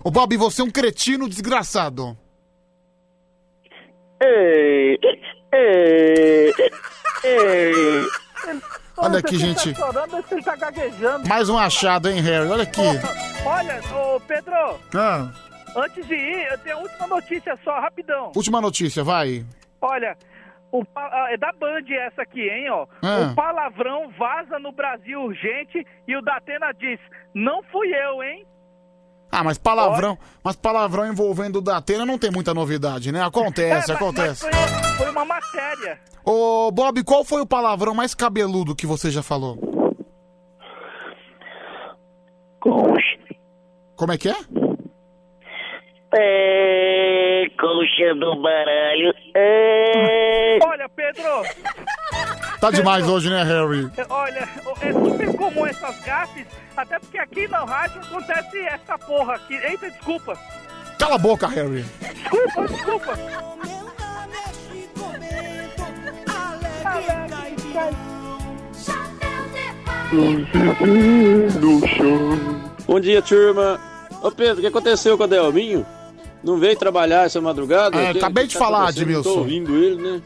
[0.02, 2.16] Ô, Bob, você é um cretino desgraçado.
[8.96, 9.72] Olha aqui, gente.
[9.74, 11.28] Tá chorando, tá.
[11.28, 12.48] Mais um achado, hein, Harry?
[12.48, 12.80] Olha aqui.
[13.44, 14.52] Olha, ô Pedro,
[14.94, 15.30] Ah,
[15.76, 18.32] antes de ir, eu tenho a última notícia só, rapidão.
[18.34, 19.44] última notícia, vai.
[19.80, 20.16] Olha,
[20.72, 22.86] o ah, é da Band essa aqui, hein, ó.
[23.02, 23.30] Ah.
[23.30, 26.98] O palavrão vaza no Brasil urgente e o Datena diz,
[27.34, 28.46] não fui eu, hein?
[29.30, 33.22] Ah, mas palavrão, mas palavrão envolvendo o Datena não tem muita novidade, né?
[33.22, 34.46] Acontece, É, mas- acontece.
[34.46, 34.54] mas
[34.96, 35.98] foi, foi uma matéria.
[36.24, 39.58] Ô, Bob, qual foi o palavrão mais cabeludo que você já falou?
[42.60, 43.18] Concha.
[43.96, 44.34] Como é que é?
[46.18, 49.14] É, colcha do baralho.
[49.34, 50.58] É...
[50.62, 51.42] Olha, Pedro,
[52.60, 53.90] Tá demais hoje, né, Harry?
[54.08, 54.48] olha,
[54.80, 56.46] é super comum essas gafes,
[56.76, 59.54] até porque aqui na rádio acontece essa porra aqui.
[59.54, 60.38] Eita, desculpa.
[60.98, 61.84] Cala a boca, Harry.
[62.00, 63.18] Desculpa, desculpa.
[71.60, 72.70] No chão.
[72.86, 73.78] Bom dia, turma.
[74.22, 75.84] Ô Pedro, o que aconteceu com o Delminho?
[76.46, 77.98] Não veio trabalhar essa madrugada?
[77.98, 78.90] É, acabei de tá falar?
[78.90, 79.32] Edmilson.
[79.32, 80.22] Tô ouvindo ele, né?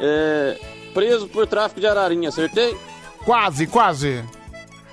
[0.00, 0.58] É,
[0.94, 2.74] preso por tráfico de ararinha, acertei?
[3.22, 4.24] Quase, quase.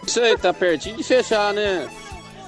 [0.06, 1.88] Isso aí, tá pertinho de fechar, né?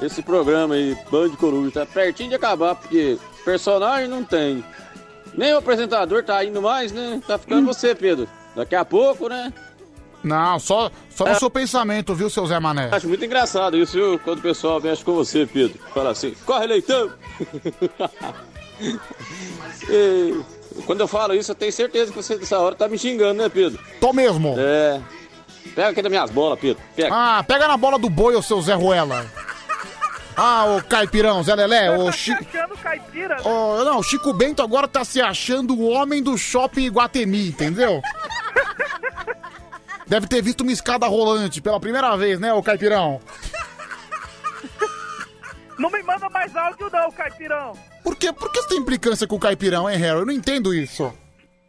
[0.03, 4.61] Esse programa aí, Band Coruja, tá pertinho de acabar, porque personagem não tem.
[5.33, 7.21] Nem o apresentador tá indo mais, né?
[7.25, 8.27] Tá ficando você, Pedro.
[8.53, 9.53] Daqui a pouco, né?
[10.23, 12.89] Não, só, só no seu pensamento, viu, seu Zé Mané?
[12.91, 14.19] Acho muito engraçado isso, viu?
[14.19, 15.79] Quando o pessoal mexe com você, Pedro.
[15.93, 17.11] Fala assim, corre, leitão!
[19.89, 20.35] E
[20.85, 23.49] quando eu falo isso, eu tenho certeza que você dessa hora tá me xingando, né,
[23.49, 23.79] Pedro?
[23.99, 24.55] Tô mesmo.
[24.57, 25.01] É.
[25.73, 26.81] Pega aqui das minhas bolas, Pedro.
[26.95, 27.09] Pega.
[27.11, 29.25] Ah, pega na bola do boi, ô seu Zé Ruela.
[30.35, 32.31] Ah, ô Caipirão, Zé Lelé, ô Chi...
[32.31, 33.41] Achando caipira, né?
[33.43, 38.01] Ô, não, o Chico Bento agora tá se achando o homem do shopping Iguatemi, entendeu?
[40.07, 43.21] Deve ter visto uma escada rolante pela primeira vez, né, ô Caipirão?
[45.77, 47.73] Não me manda mais áudio não, caipirão.
[48.03, 48.33] Por, quê?
[48.33, 50.19] Por que você tem implicância com o Caipirão, hein, Harry?
[50.19, 51.13] Eu não entendo isso.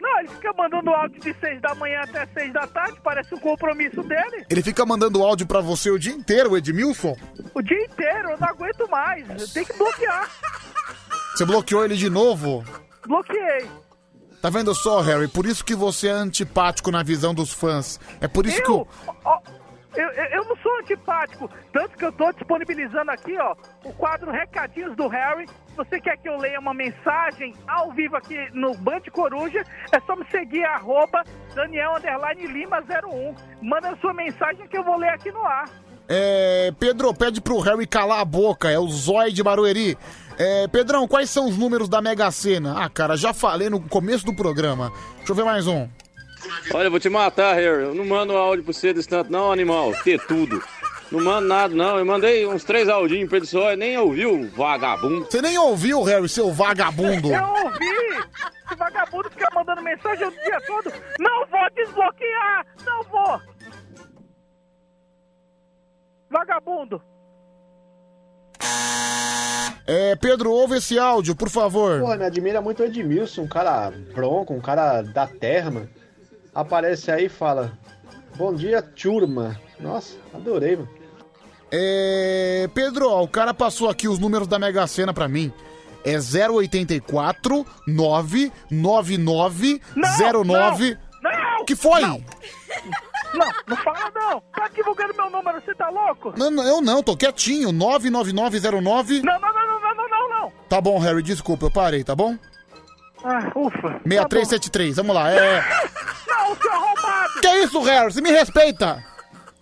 [0.00, 3.38] Não, ele fica mandando áudio de seis da manhã até seis da tarde, parece um
[3.38, 4.46] compromisso dele.
[4.48, 7.16] Ele fica mandando áudio pra você o dia inteiro, Edmilson?
[7.54, 9.28] O dia inteiro, eu não aguento mais.
[9.28, 10.30] Eu tenho que bloquear.
[11.34, 12.64] Você bloqueou ele de novo?
[13.06, 13.68] Bloqueei.
[14.40, 15.26] Tá vendo só, Harry?
[15.28, 17.98] Por isso que você é antipático na visão dos fãs.
[18.20, 19.16] É por isso que Eu, eu...
[19.24, 19.40] ó,
[19.96, 24.30] eu, eu, eu não sou antipático, tanto que eu tô disponibilizando aqui, ó, o quadro
[24.30, 25.48] Recadinhos do Harry.
[25.48, 30.00] Se você quer que eu leia uma mensagem ao vivo aqui no Band Coruja, é
[30.00, 33.34] só me seguir, arroba Daniel Underline Lima 01.
[33.60, 35.68] Manda sua mensagem que eu vou ler aqui no ar.
[36.08, 39.98] É, Pedro, pede pro Harry calar a boca, é o Zói de Barueri.
[40.38, 42.84] É, Pedrão, quais são os números da Mega Sena?
[42.84, 44.92] Ah, cara, já falei no começo do programa.
[45.16, 45.88] Deixa eu ver mais um.
[46.72, 47.82] Olha, eu vou te matar, Harry.
[47.82, 49.92] Eu não mando áudio pra você desse tanto, não, animal.
[50.04, 50.62] Ter tudo.
[51.10, 51.98] Não mando nada, não.
[51.98, 55.26] Eu mandei uns três audinhos pra ele só, nem ouviu, vagabundo.
[55.28, 57.32] Você nem ouviu, Harry, seu vagabundo.
[57.32, 58.28] Eu ouvi!
[58.64, 60.92] Esse vagabundo fica mandando mensagem o dia todo.
[61.18, 62.64] Não vou desbloquear!
[62.86, 63.40] Não vou!
[66.30, 67.02] Vagabundo!
[69.86, 72.00] É, Pedro, ouve esse áudio, por favor.
[72.00, 75.88] Porra, me admira muito o Edmilson, um cara bronco, um cara da terra, mano.
[76.54, 77.72] Aparece aí e fala:
[78.36, 79.58] Bom dia, turma.
[79.80, 80.88] Nossa, adorei, mano.
[81.72, 85.52] É, Pedro, ó, o cara passou aqui os números da Mega Sena pra mim.
[86.04, 89.80] É 084 999
[90.44, 90.98] 09.
[91.22, 91.64] Não!
[91.64, 92.00] Que foi?
[92.02, 92.22] Não,
[93.34, 94.40] não fala não!
[94.54, 96.32] Tá divulgando meu número, você tá louco?
[96.36, 97.72] Não, não, eu não, tô quietinho.
[97.72, 99.22] 99909.
[99.22, 100.52] Não, não, não, não, não, não, não, não!
[100.68, 102.36] Tá bom, Harry, desculpa, eu parei, tá bom?
[103.24, 104.00] Ah, ufa.
[104.06, 105.30] 6373, vamos lá.
[105.30, 105.60] É.
[106.26, 107.40] Não, seu arrombado!
[107.40, 108.12] Que isso, Harry?
[108.12, 109.04] Você me respeita!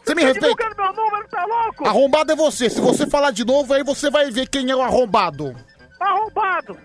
[0.05, 0.57] Você me Tá respeita!
[0.62, 1.89] divulgando meu número, tá louco?
[1.89, 2.70] Arrombado é você.
[2.70, 5.55] Se você falar de novo, aí você vai ver quem é o arrombado.
[5.99, 6.77] Arrombado!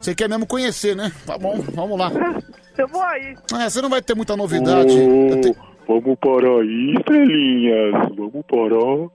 [0.00, 1.12] Você quer mesmo conhecer, né?
[1.24, 2.10] Tá bom, vamos lá.
[2.76, 3.36] Eu vou aí.
[3.60, 4.96] É, você não vai ter muita novidade.
[4.98, 7.92] Eu te- Vamos parar aí, estrelinhas.
[8.16, 9.10] Vamos parar.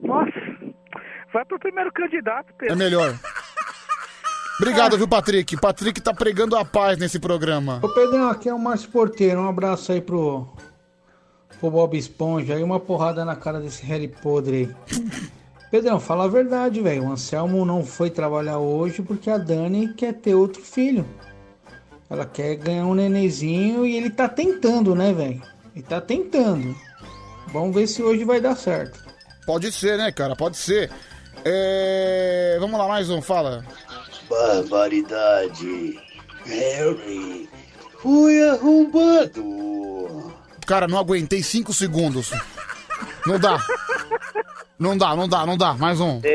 [0.00, 0.32] Nossa,
[1.32, 2.74] vai pro primeiro candidato, Pedro.
[2.74, 3.14] É melhor.
[4.60, 5.56] Obrigado, viu, Patrick?
[5.56, 7.80] Patrick tá pregando a paz nesse programa.
[7.82, 9.40] Ô Pedrão, aqui é o Márcio Porteiro.
[9.40, 10.46] Um abraço aí pro,
[11.58, 14.74] pro Bob Esponja e uma porrada na cara desse Harry podre aí.
[15.72, 17.04] Pedrão, fala a verdade, velho.
[17.04, 21.04] O Anselmo não foi trabalhar hoje porque a Dani quer ter outro filho.
[22.08, 25.42] Ela quer ganhar um nenenzinho e ele tá tentando, né, velho?
[25.74, 26.76] Ele tá tentando.
[27.52, 29.02] Vamos ver se hoje vai dar certo.
[29.46, 30.36] Pode ser, né, cara?
[30.36, 30.90] Pode ser.
[31.44, 32.56] É...
[32.60, 33.64] Vamos lá, mais um, fala.
[34.28, 35.98] Barbaridade.
[36.46, 37.48] Harry,
[38.00, 40.32] fui arrombado.
[40.66, 42.30] Cara, não aguentei cinco segundos.
[43.26, 43.58] Não dá.
[44.78, 45.74] Não dá, não dá, não dá.
[45.74, 46.20] Mais um.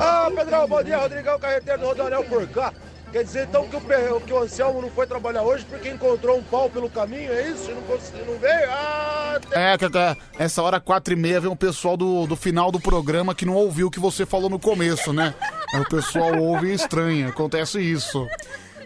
[0.00, 2.72] Ah, Pedrão, bom dia, Rodrigão, carreteiro do Rodoanel por cá.
[3.12, 6.42] Quer dizer então que o, que o Anselmo não foi trabalhar hoje porque encontrou um
[6.44, 7.68] pau pelo caminho, é isso?
[7.70, 8.70] E não, consegui- não veio?
[8.70, 12.78] Ah, É, Cacá, essa hora quatro e meia vem um pessoal do, do final do
[12.78, 15.34] programa que não ouviu o que você falou no começo, né?
[15.74, 18.26] Aí o pessoal ouve e estranha, acontece isso.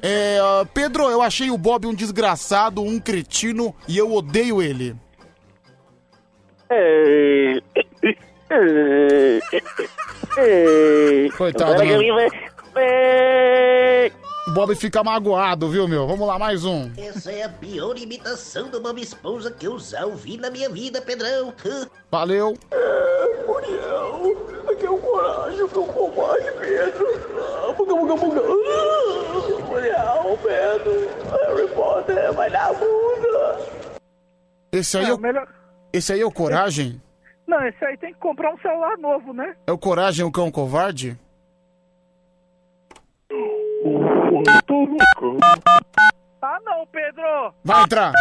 [0.02, 4.96] É, ah, Pedro, eu achei o Bob um desgraçado, um cretino e eu odeio ele.
[6.70, 7.58] É.
[10.38, 11.28] É.
[11.36, 11.86] Coitado, Agora
[12.76, 14.10] É.
[14.46, 16.06] O Bob fica magoado, viu, meu?
[16.06, 16.90] Vamos lá, mais um.
[16.98, 21.00] Essa é a pior imitação do Bob Esponja que eu já ouvi na minha vida,
[21.00, 21.54] Pedrão.
[22.10, 22.54] Valeu.
[23.46, 27.06] Muriel, aqui é o coragem, tô com mais, Pedro.
[27.40, 28.40] Ah, buga, buga, buga.
[28.40, 33.58] Ah, Muriel, Pedro, Harry Potter, vai dar bunda.
[34.72, 35.20] Esse aí é, o...
[35.92, 37.00] Esse aí é o Coragem?
[37.46, 39.54] Não, esse aí tem que comprar um celular novo, né?
[39.66, 41.16] É o Coragem, o cão covarde?
[46.42, 47.54] Ah, não, Pedro!
[47.64, 48.12] Vai entrar.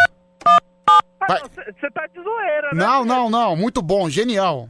[1.27, 1.41] Vai.
[1.41, 2.85] Você tá de zoeira, né?
[2.85, 3.55] Não, não, não.
[3.55, 4.69] Muito bom, genial.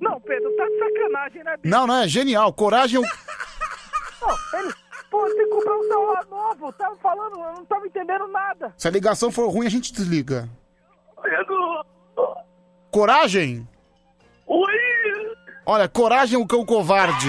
[0.00, 1.74] Não, Pedro, tá de sacanagem, né, bicho?
[1.74, 2.52] Não, não é genial.
[2.52, 3.02] Coragem é o...
[3.02, 4.74] Não, ele...
[5.10, 6.72] Pô, tem que comprar um celular novo.
[6.74, 8.72] Tava falando, eu não tava entendendo nada.
[8.76, 10.48] Se a ligação for ruim, a gente desliga.
[11.20, 11.84] Pedro,
[12.92, 13.66] Coragem?
[14.46, 14.72] oi.
[15.66, 17.28] Olha, coragem é o cão covarde.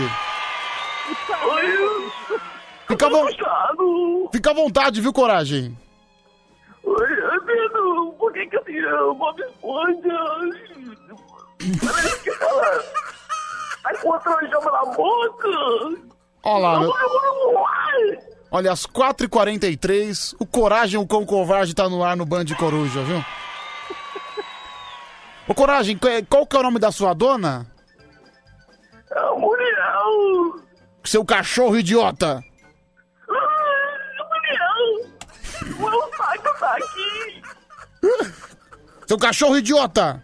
[2.92, 5.78] Fica, à vo- Fica à vontade, viu, coragem?
[6.84, 7.08] Oi,
[7.46, 10.20] Pedro, por que que eu tenho Bob Esponja?
[11.86, 12.80] Parece que ela...
[13.84, 15.48] Tá com outra chama na boca.
[16.44, 16.94] Olha lá.
[18.52, 23.24] Olha, às 4h43, o Coragem, o cão covarde, tá no ar no Band Coruja, viu?
[25.48, 25.98] Ô, Coragem,
[26.30, 27.66] qual que é o nome da sua dona?
[29.12, 30.62] É Muriel.
[31.04, 32.44] Seu cachorro idiota!
[39.08, 40.24] Seu cachorro idiota!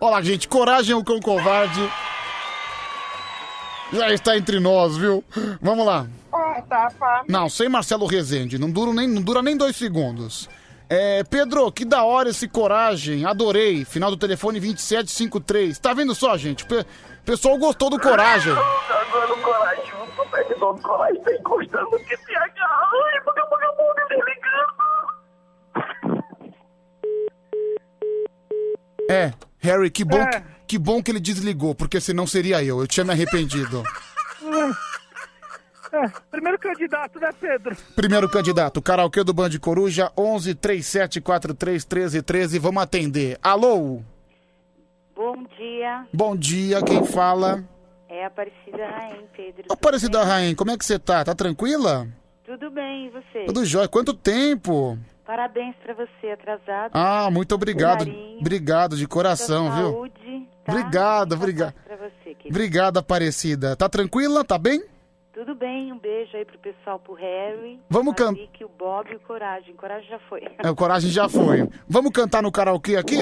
[0.00, 1.90] Olha lá, gente, Coragem, o cão covarde.
[3.92, 5.24] Já está entre nós, viu?
[5.60, 6.06] Vamos lá.
[6.68, 7.22] Tá.
[7.28, 10.48] Não, sem Marcelo Rezende, não dura nem, não dura nem dois segundos.
[10.88, 13.84] É, Pedro, que da hora esse coragem, adorei.
[13.84, 15.78] Final do telefone 2753.
[15.78, 16.64] Tá vendo só, gente?
[16.64, 16.84] O pe-
[17.24, 18.52] pessoal gostou do coragem.
[18.52, 22.60] Agora o coragem, o coragem tá encostando QTH.
[22.60, 24.76] Ai, buga, buga, buga, desligando.
[29.10, 30.40] É, Harry, que bom, É.
[30.40, 32.80] que, que bom que ele desligou, porque senão seria eu.
[32.80, 33.82] Eu tinha me arrependido.
[35.92, 37.76] É, primeiro candidato, né, Pedro?
[37.94, 42.58] Primeiro candidato, karaokê do Band Coruja, 11 37 43 13 13.
[42.58, 43.38] Vamos atender.
[43.42, 44.02] Alô?
[45.14, 47.64] Bom dia, Bom dia, quem fala?
[48.08, 49.64] é Aparecida Raim, Pedro.
[49.70, 51.24] Aparecida Rain, como é que você tá?
[51.24, 52.06] Tá tranquila?
[52.44, 53.44] Tudo bem, e você?
[53.46, 53.88] Tudo jóia.
[53.88, 54.98] Quanto tempo?
[55.26, 56.92] Parabéns pra você, atrasado.
[56.94, 58.04] Ah, muito obrigado.
[58.06, 58.38] Carinho.
[58.40, 59.92] Obrigado de coração, Muita viu?
[59.92, 60.72] Saúde, tá?
[60.72, 61.74] Obrigado, obrigado.
[62.48, 63.74] Obrigado, Aparecida.
[63.74, 64.44] Tá tranquila?
[64.44, 64.84] Tá bem?
[65.34, 67.78] Tudo bem, um beijo aí pro pessoal, pro Harry.
[67.90, 68.34] Vamos can...
[68.34, 69.74] can- o Bob e o Coragem.
[69.74, 70.42] Coragem já foi.
[70.62, 71.68] É, o Coragem já foi.
[71.88, 73.18] Vamos cantar no karaokê aqui?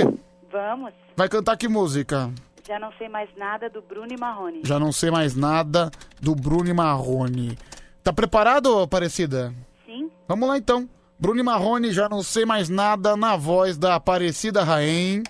[0.53, 0.93] Vamos.
[1.17, 2.31] Vai cantar que música?
[2.69, 4.61] Já não sei mais nada do Bruno e Marrone.
[4.63, 7.59] Já não sei mais nada do Bruno e Marrone.
[8.03, 9.53] Tá preparado, Aparecida?
[9.85, 10.11] Sim.
[10.29, 10.89] Vamos lá então.
[11.19, 15.23] Bruno Marrone, já não sei mais nada na voz da Aparecida Raem.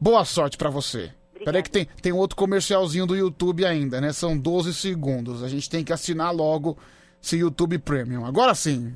[0.00, 1.10] Boa sorte pra você.
[1.44, 4.12] Peraí que tem, tem outro comercialzinho do YouTube ainda, né?
[4.12, 5.42] São 12 segundos.
[5.42, 6.78] A gente tem que assinar logo
[7.22, 8.24] esse YouTube Premium.
[8.24, 8.94] Agora sim.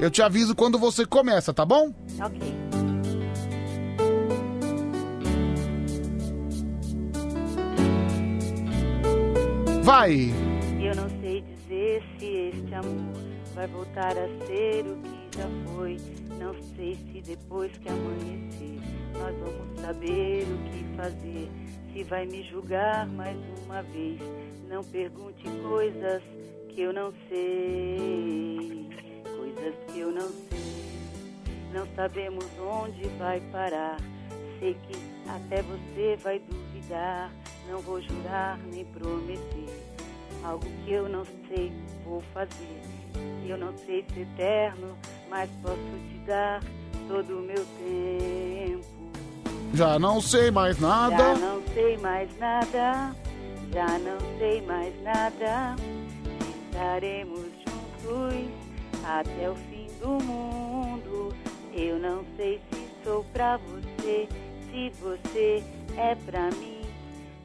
[0.00, 1.92] Eu te aviso quando você começa, tá bom?
[2.20, 2.54] Ok.
[9.82, 10.32] Vai!
[10.80, 13.23] Eu não sei dizer se este amor
[13.54, 15.96] vai voltar a ser o que já foi.
[16.38, 18.80] Não sei se depois que amanhecer
[19.12, 21.48] nós vamos saber o que fazer.
[21.92, 24.20] Se vai me julgar mais uma vez.
[24.68, 26.22] Não pergunte coisas
[26.68, 28.88] que eu não sei.
[29.36, 30.54] Coisas que eu não sei.
[31.72, 33.98] Não sabemos onde vai parar.
[34.58, 34.94] Sei que
[35.30, 37.32] até você vai duvidar.
[37.68, 39.68] Não vou jurar nem prometer
[40.42, 41.72] algo que eu não sei
[42.04, 42.83] vou fazer.
[43.46, 44.96] Eu não sei se eterno,
[45.28, 46.62] mas posso te dar
[47.08, 48.84] todo o meu tempo.
[49.74, 51.16] Já não sei mais nada.
[51.16, 53.14] Já não sei mais nada,
[53.72, 55.76] já não sei mais nada.
[56.70, 58.50] Estaremos juntos
[59.04, 61.34] até o fim do mundo.
[61.74, 64.28] Eu não sei se sou pra você,
[64.70, 65.62] se você
[65.96, 66.82] é pra mim.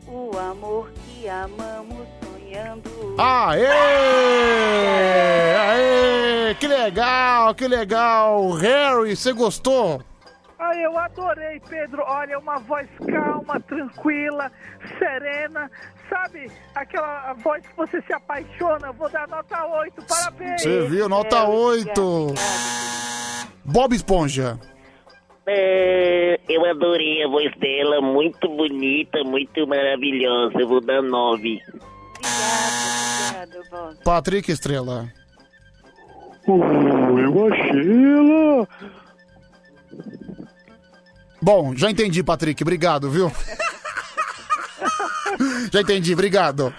[0.08, 2.08] O amor que amamos
[2.50, 3.16] sonhando.
[3.18, 3.68] Aê!
[5.56, 6.56] Aê!
[6.56, 8.52] Que legal, que legal!
[8.54, 10.02] Harry, você gostou?
[10.58, 12.04] Ah, eu adorei, Pedro.
[12.06, 14.52] Olha, uma voz calma, tranquila,
[14.98, 15.72] serena.
[16.10, 18.88] Sabe aquela voz que você se apaixona?
[18.88, 20.06] Eu Vou dar nota 8.
[20.06, 20.62] Parabéns.
[20.62, 22.34] Você viu, nota 8.
[23.64, 24.60] Bob Esponja.
[25.48, 30.60] É, eu adorei a voz dela, muito bonita, muito maravilhosa.
[30.60, 31.02] Eu vou dar
[32.30, 33.98] Obrigada, Bob.
[34.04, 35.10] Patrick Estrela.
[36.48, 36.64] Oh,
[37.20, 38.68] eu achei ela.
[41.42, 42.62] Bom, já entendi, Patrick.
[42.64, 43.32] Obrigado, viu?
[45.72, 46.74] já entendi, obrigado.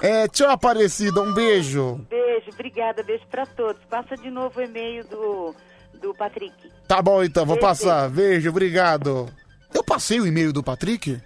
[0.00, 1.20] É, tchau, Aparecida.
[1.22, 2.00] Um beijo.
[2.08, 3.82] Beijo, obrigada, beijo pra todos.
[3.88, 5.54] Passa de novo o e-mail do,
[6.00, 6.52] do Patrick.
[6.88, 7.68] Tá bom, então, vou Beijo.
[7.68, 8.08] passar.
[8.10, 9.28] Beijo, obrigado.
[9.72, 11.20] Eu passei o e-mail do Patrick?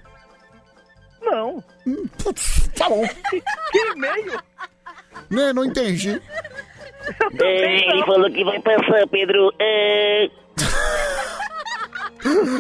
[1.27, 1.63] Não.
[2.23, 3.07] Putz, tá bom.
[3.31, 4.41] Que, que e-mail?
[5.31, 6.21] Né, não entendi.
[7.41, 9.53] É, ele falou que vai passar, Pedro.
[9.61, 10.31] É,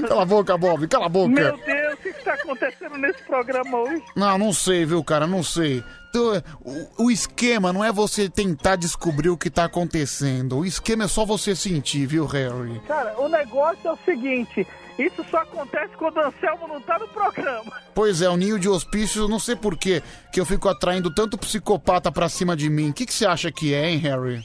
[0.08, 1.28] Cala a boca, Bob, cala a boca.
[1.28, 4.02] Meu Deus, o que está acontecendo nesse programa hoje?
[4.14, 5.82] Não, não sei, viu, cara, não sei.
[6.10, 10.58] Então, o, o esquema não é você tentar descobrir o que tá acontecendo.
[10.58, 12.80] O esquema é só você sentir, viu, Harry?
[12.86, 14.66] Cara, o negócio é o seguinte:
[14.98, 17.72] isso só acontece quando o Anselmo não tá no programa.
[17.94, 20.02] Pois é, o ninho de hospícios, eu não sei por quê
[20.32, 22.90] que eu fico atraindo tanto psicopata pra cima de mim.
[22.90, 24.44] O que, que você acha que é, hein, Harry?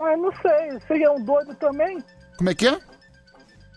[0.00, 2.02] Ah, eu não sei, você é um doido também?
[2.36, 2.78] Como é que é?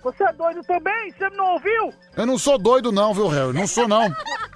[0.04, 1.12] Você é doido também?
[1.12, 1.94] Você não ouviu?
[2.16, 3.54] Eu não sou doido não, viu, Harry?
[3.54, 4.10] Não sou não.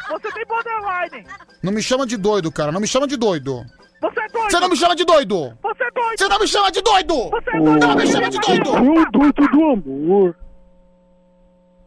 [0.09, 1.27] Você tem borderline.
[1.61, 2.71] Não me chama de doido, cara.
[2.71, 3.63] Não me chama de doido.
[4.01, 4.51] Você é doido.
[4.51, 5.57] Você não me chama de doido.
[5.63, 6.17] Você é doido.
[6.17, 7.29] Você não me chama de doido.
[7.29, 7.87] Você é doido.
[7.87, 8.69] Não me chama de doido.
[8.69, 10.35] É o doido do amor.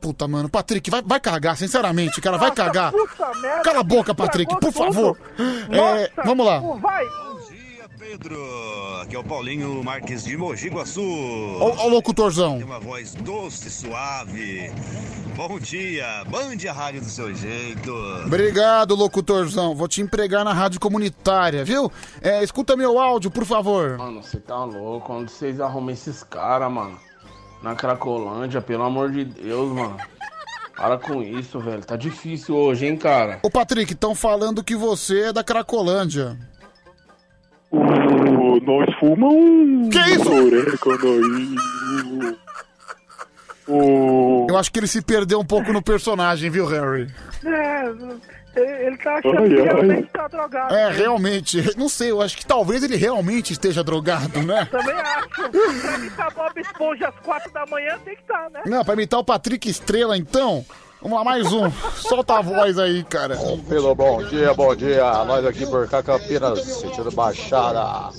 [0.01, 0.49] Puta, mano.
[0.49, 2.39] Patrick, vai, vai cagar, sinceramente, cara.
[2.39, 2.93] Vai cagar.
[2.93, 3.63] Puta merda.
[3.63, 5.19] Cala a boca, Patrick, por favor.
[5.71, 6.61] É, vamos lá.
[6.61, 7.05] Vai.
[7.99, 8.39] Pedro,
[9.03, 11.03] aqui é o Paulinho Marques de Mogi Guaçu.
[11.61, 12.57] Ó, ó o locutorzão.
[12.57, 14.73] Tem uma voz doce, suave.
[15.37, 17.93] Bom dia, bande a rádio do seu jeito.
[18.25, 19.75] Obrigado, locutorzão.
[19.75, 21.93] Vou te empregar na rádio comunitária, viu?
[22.23, 23.99] É, escuta meu áudio, por favor.
[23.99, 25.13] Mano, você tá louco?
[25.13, 26.99] Onde vocês arrumam esses caras, mano?
[27.63, 29.97] Na Cracolândia, pelo amor de Deus, mano.
[30.77, 31.85] Para com isso, velho.
[31.85, 33.41] Tá difícil hoje, hein, cara?
[33.43, 36.39] Ô, Patrick, estão falando que você é da Cracolândia.
[37.71, 39.91] Oh, nós fumamos um.
[39.91, 40.31] Que isso?
[43.67, 47.13] Oh, Eu acho que ele se perdeu um pouco no personagem, viu, Harry?
[47.45, 47.85] É,
[48.57, 49.63] Ele tá achando Ai, que ai.
[49.63, 50.75] realmente tá drogado.
[50.75, 51.77] É, realmente.
[51.77, 54.67] Não sei, eu acho que talvez ele realmente esteja drogado, né?
[54.71, 55.29] Também acho.
[55.83, 58.63] Pra imitar Bob Esponja às quatro da manhã tem que estar, né?
[58.67, 60.65] Não, pra imitar o Patrick Estrela, então.
[61.01, 61.71] Vamos lá, mais um.
[61.95, 63.37] Solta a voz aí, cara.
[63.69, 65.25] Pelo bom dia, bom dia.
[65.25, 68.11] Nós aqui por cá, Campinas, sentido Baixada.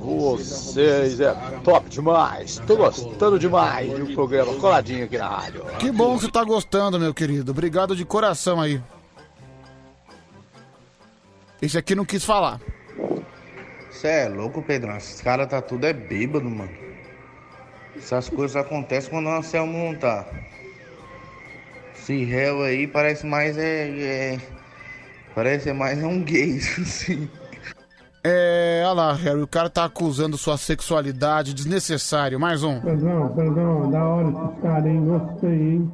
[0.00, 1.32] Vocês é
[1.62, 2.60] top demais.
[2.66, 5.64] Tô gostando demais do programa coladinho aqui na rádio.
[5.78, 7.52] Que bom que você tá gostando, meu querido.
[7.52, 8.82] Obrigado de coração aí.
[11.62, 12.60] Esse aqui não quis falar.
[13.88, 14.96] Você é louco, Pedrão?
[14.96, 16.72] Esses caras tá tudo é bêbado, mano.
[17.96, 20.26] Essas coisas acontecem quando o Anselmo não tá.
[21.94, 24.34] Esse réu aí parece mais é.
[24.34, 24.40] é-
[25.36, 27.30] parece mais é um gay, assim.
[28.24, 32.40] É, olha lá, Harry, o cara tá acusando sua sexualidade desnecessário.
[32.40, 32.80] Mais um.
[32.80, 35.04] Pedrão, Pedrão, da hora esses caras, hein?
[35.04, 35.92] Gostei, hein?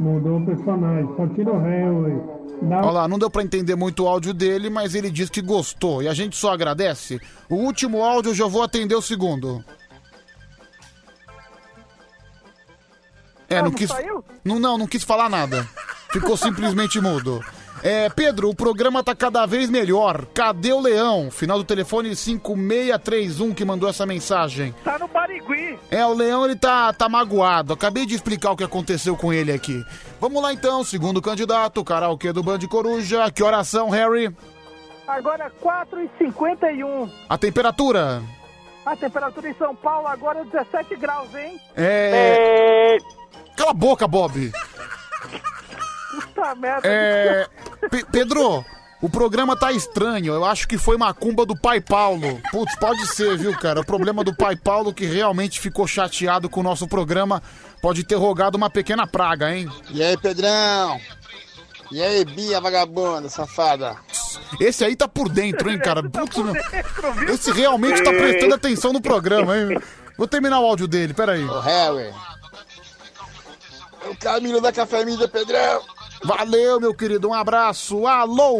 [0.00, 1.14] Mudou o personagem.
[1.16, 2.33] Só tira o réu, hein?
[2.62, 5.42] Dá Olha lá, não deu pra entender muito o áudio dele, mas ele disse que
[5.42, 6.02] gostou.
[6.02, 7.20] E a gente só agradece.
[7.48, 9.64] O último áudio eu já vou atender o segundo.
[13.48, 13.90] É, não, não quis.
[14.44, 15.68] Não, não, não quis falar nada.
[16.10, 17.44] Ficou simplesmente mudo.
[17.84, 20.24] É, Pedro, o programa tá cada vez melhor.
[20.32, 21.30] Cadê o Leão?
[21.30, 24.74] Final do telefone 5631 que mandou essa mensagem.
[24.82, 25.78] Tá no Barigui.
[25.90, 27.74] É, o Leão ele tá, tá magoado.
[27.74, 29.84] Acabei de explicar o que aconteceu com ele aqui.
[30.18, 33.30] Vamos lá então, segundo candidato, karaokê do Band Coruja.
[33.30, 34.34] Que oração, Harry?
[35.06, 37.10] Agora 4h51.
[37.28, 38.22] A temperatura?
[38.86, 41.60] A temperatura em São Paulo agora é 17 graus, hein?
[41.76, 42.96] É.
[43.54, 44.50] Cala a boca, Bob.
[46.14, 46.88] Puta merda.
[46.88, 47.46] É.
[47.90, 48.64] Pe- Pedro,
[49.00, 50.32] o programa tá estranho.
[50.34, 52.40] Eu acho que foi macumba do pai Paulo.
[52.50, 53.80] Putz, pode ser, viu, cara?
[53.80, 57.42] O problema do pai Paulo que realmente ficou chateado com o nosso programa
[57.82, 59.68] pode ter rogado uma pequena praga, hein?
[59.90, 61.00] E aí, Pedrão?
[61.92, 63.96] E aí, Bia, vagabunda, safada?
[64.58, 66.02] Esse aí tá por dentro, hein, cara?
[66.08, 66.54] Putz, meu.
[67.32, 69.78] Esse realmente tá prestando atenção no programa, hein?
[70.16, 71.44] Vou terminar o áudio dele, peraí.
[71.44, 72.12] Ô, Harry.
[74.08, 75.82] O Camilo da Café Mídia, Pedrão.
[76.24, 77.28] Valeu, meu querido.
[77.28, 78.06] Um abraço.
[78.06, 78.58] Alô!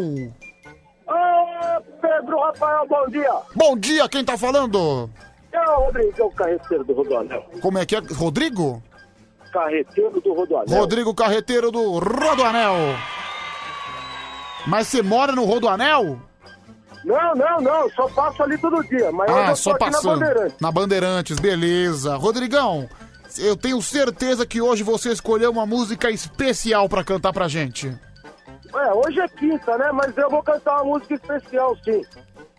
[1.06, 3.32] Ô, Pedro Rafael, bom dia.
[3.54, 5.08] Bom dia, quem tá falando?
[5.52, 7.44] É o Rodrigo, o carreteiro do Rodoanel.
[7.60, 8.00] Como é que é?
[8.14, 8.82] Rodrigo?
[9.52, 10.78] Carreteiro do Rodoanel.
[10.80, 12.74] Rodrigo Carreteiro do Rodoanel.
[14.66, 16.18] Mas você mora no Rodoanel?
[17.04, 19.98] Não, não, não, só passo ali todo dia, mas Ah, eu só tô aqui na
[19.98, 20.18] passando.
[20.20, 20.54] Bandeirante.
[20.60, 22.16] Na Bandeirantes, beleza.
[22.16, 22.88] Rodrigão,
[23.38, 27.88] eu tenho certeza que hoje você escolheu uma música especial pra cantar pra gente.
[28.74, 32.02] É, hoje é quinta, né, mas eu vou cantar uma música especial, sim.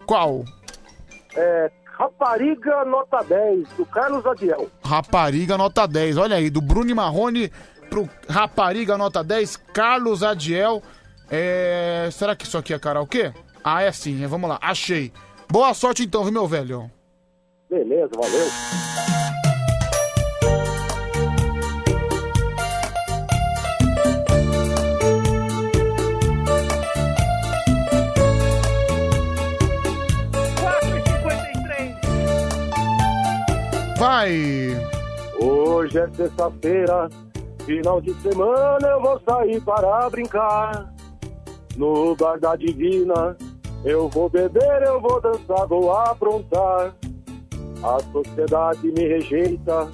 [0.05, 0.43] Qual?
[1.35, 4.69] É Rapariga Nota 10, do Carlos Adiel.
[4.83, 6.17] Rapariga nota 10.
[6.17, 7.49] Olha aí, do Bruno Marrone
[7.89, 10.83] pro Rapariga nota 10, Carlos Adiel.
[11.29, 12.09] É...
[12.11, 13.31] Será que isso aqui é karaokê?
[13.63, 14.23] Ah, é sim.
[14.23, 15.11] é, Vamos lá, achei.
[15.49, 16.91] Boa sorte então, viu, meu velho?
[17.69, 19.54] Beleza, valeu.
[34.05, 34.37] Vai!
[35.39, 37.09] Hoje é sexta-feira,
[37.65, 40.93] final de semana eu vou sair para brincar.
[41.75, 43.35] No bar da divina,
[43.83, 46.93] eu vou beber, eu vou dançar, vou aprontar.
[47.81, 49.89] A sociedade me rejeita,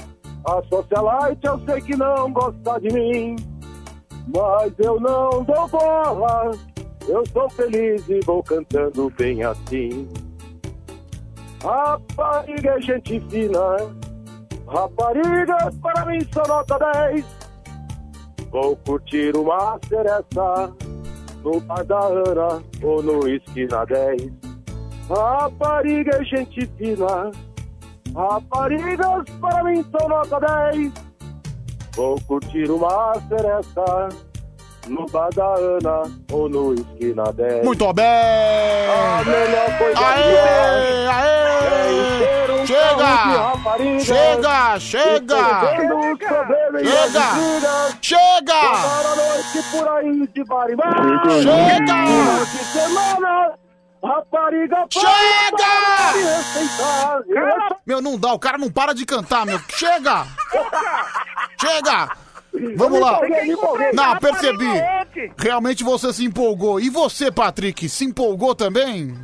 [0.46, 3.38] a socialite eu sei que não gosta de mim.
[4.28, 6.52] Mas eu não dou bola,
[7.08, 10.10] eu sou feliz e vou cantando bem assim.
[11.64, 13.78] Rapariga é gente fina,
[14.68, 17.24] raparigas para mim são nota 10.
[18.50, 20.74] Vou curtir uma seresta
[21.44, 24.32] no bar da Ana ou no esquina 10.
[25.08, 27.30] Rapariga é gente fina,
[28.16, 30.92] raparigas para mim são nota 10.
[31.96, 34.10] Vou curtir uma seresta
[34.88, 37.64] no bar da Ana ou no esquina 10.
[37.64, 38.06] Muito bem!
[38.06, 42.52] A melhor coisa Aê, aê!
[42.52, 44.00] um Chega!
[44.00, 45.62] Chega, chega!
[46.84, 47.28] Chega!
[48.02, 48.54] Chega!
[48.54, 50.96] Passar a noite por aí de bar em bar.
[51.42, 52.46] Chega!
[52.46, 53.54] De semana,
[54.04, 55.72] rapariga Chega!
[57.86, 59.60] Meu, não dá, o cara não para de cantar, meu.
[59.70, 60.26] Chega!
[61.60, 62.10] Chega!
[62.76, 63.20] Vamos lá.
[63.94, 64.66] Não, percebi.
[65.38, 66.80] Realmente você se empolgou.
[66.80, 69.16] E você, Patrick, se empolgou também?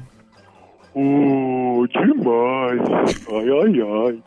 [0.94, 2.82] Oh, demais.
[3.30, 4.24] Ai, ai, ai.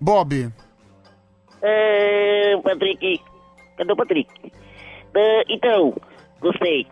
[0.00, 0.50] Bob.
[1.62, 3.20] É, Patrick.
[3.76, 4.52] Cadê o Patrick?
[5.14, 5.94] É, então,
[6.40, 6.86] Gostei.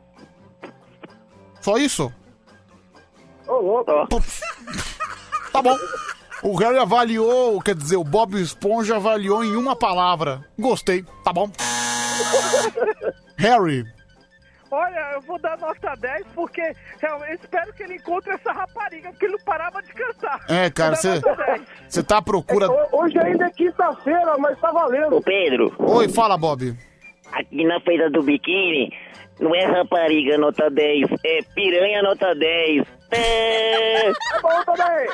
[1.61, 2.13] Só isso?
[3.47, 3.93] Ô, louco.
[5.53, 5.77] Tá bom.
[6.43, 10.45] O Harry avaliou, quer dizer, o Bob Esponja avaliou em uma palavra.
[10.59, 11.51] Gostei, tá bom.
[13.37, 13.85] Harry,
[14.71, 19.25] Olha, eu vou dar nota 10 porque eu espero que ele encontre essa rapariga, porque
[19.25, 20.41] ele não parava de cantar.
[20.49, 21.63] é, cara, você nota 10.
[21.89, 22.67] você tá à procura.
[22.93, 25.17] Hoje ainda é quinta-feira, mas tá valendo.
[25.17, 26.77] Ô, Pedro, Oi, fala, Bob.
[27.33, 28.93] aqui na feira do biquíni,
[29.41, 32.87] não é rapariga nota 10, é piranha nota 10.
[33.11, 34.09] É...
[34.09, 35.09] É bom também.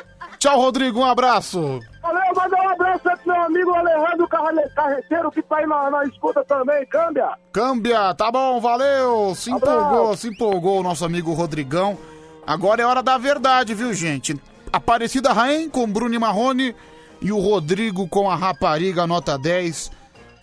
[0.45, 1.79] Tchau, Rodrigo, um abraço.
[2.03, 5.89] Valeu, manda um abraço aí pro meu amigo Alejandro Carre- Carreteiro, que tá aí na,
[5.89, 7.31] na escuta também, câmbia.
[7.51, 9.33] Câmbia, tá bom, valeu.
[9.33, 11.97] Se empolgou, se empolgou o nosso amigo Rodrigão.
[12.45, 14.39] Agora é hora da verdade, viu, gente?
[14.71, 16.75] Aparecida Rain com Bruno e Marrone
[17.19, 19.91] e o Rodrigo com a rapariga nota 10.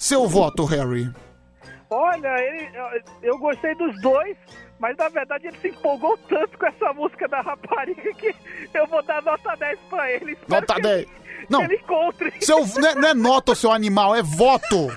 [0.01, 1.09] Seu voto, Harry.
[1.89, 2.71] Olha, ele,
[3.23, 4.37] eu gostei dos dois,
[4.83, 8.35] mas na verdade ele se empolgou tanto com essa música da rapariga que
[8.75, 10.33] eu vou dar nota 10 pra ele.
[10.33, 10.99] Espero Nota que 10.
[10.99, 11.09] Ele,
[11.49, 11.59] Não.
[11.61, 12.33] que ele encontre.
[12.41, 14.89] Seu, não, é, não é nota, seu animal, é voto.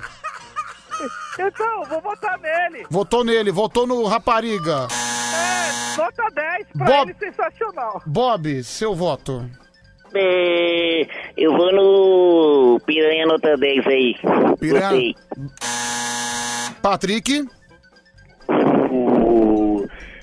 [1.39, 2.85] Então, vou votar nele.
[2.89, 4.88] Votou nele, votou no rapariga.
[5.35, 8.01] É, nota 10 pra Bob- ele, sensacional.
[8.07, 9.47] Bob, seu voto.
[10.15, 11.07] É,
[11.38, 14.15] eu vou no piranha nota 10 aí.
[14.59, 14.89] Piranha.
[14.89, 15.15] Gostei.
[16.81, 17.45] Patrick.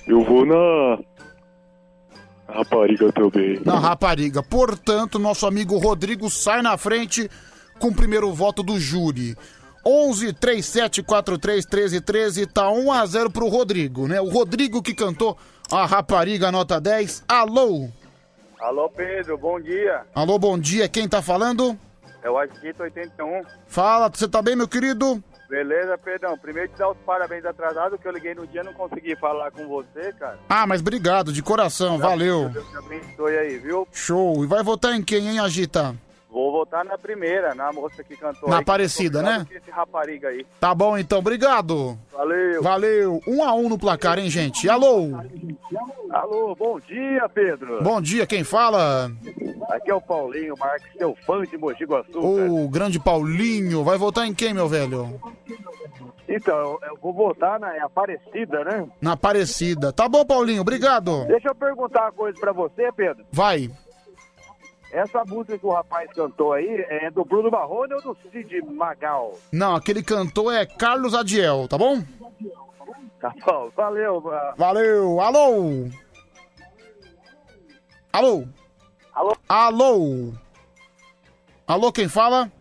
[0.07, 0.99] Eu vou na.
[2.47, 3.59] Rapariga também.
[3.65, 4.43] Na rapariga.
[4.43, 7.29] Portanto, nosso amigo Rodrigo sai na frente
[7.79, 9.35] com o primeiro voto do júri.
[9.85, 14.21] 11 37 43 13 13 tá 1 a 0 pro Rodrigo, né?
[14.21, 15.37] O Rodrigo que cantou
[15.71, 17.23] a rapariga nota 10.
[17.27, 17.89] Alô?
[18.59, 20.03] Alô, Pedro, bom dia.
[20.15, 20.87] Alô, bom dia.
[20.87, 21.77] Quem tá falando?
[22.21, 23.41] É o Agito 81.
[23.67, 25.21] Fala, você tá bem, meu querido?
[25.53, 26.35] Beleza, Pedrão?
[26.35, 29.51] Primeiro te dar os parabéns atrasado, que eu liguei no dia e não consegui falar
[29.51, 30.39] com você, cara.
[30.49, 32.49] Ah, mas obrigado, de coração, valeu.
[32.49, 33.87] Deus te abençoe aí, viu?
[33.91, 34.43] Show.
[34.43, 35.95] E vai votar em quem, hein, Agita?
[36.33, 39.45] Vou votar na primeira, na moça que cantou Na aí, Aparecida, né?
[39.51, 40.43] Esse rapariga aí.
[40.59, 41.95] Tá bom, então, obrigado.
[42.11, 42.63] Valeu.
[42.63, 43.21] Valeu.
[43.27, 44.67] Um a um no placar, hein, gente?
[44.67, 45.09] Alô?
[46.09, 47.83] Alô, bom dia, Pedro.
[47.83, 49.11] Bom dia, quem fala?
[49.69, 52.19] Aqui é o Paulinho Marques, seu fã de Mogi Guaçu.
[52.19, 53.83] O grande Paulinho.
[53.83, 55.21] Vai votar em quem, meu velho?
[56.27, 58.87] Então, eu, eu vou votar na Aparecida, né?
[58.99, 59.93] Na Aparecida.
[59.93, 61.25] Tá bom, Paulinho, obrigado.
[61.27, 63.23] Deixa eu perguntar uma coisa pra você, Pedro.
[63.31, 63.69] Vai.
[64.93, 69.39] Essa música que o rapaz cantou aí é do Bruno Marrone ou do Cid Magal?
[69.51, 72.03] Não, aquele cantor é Carlos Adiel, tá bom?
[73.19, 74.21] Tá bom, valeu.
[74.21, 74.53] mano.
[74.55, 75.19] Valeu.
[75.19, 75.89] Alô?
[78.13, 78.43] Alô?
[79.15, 79.37] Alô?
[79.49, 80.33] Alô?
[81.65, 82.51] Alô, quem fala?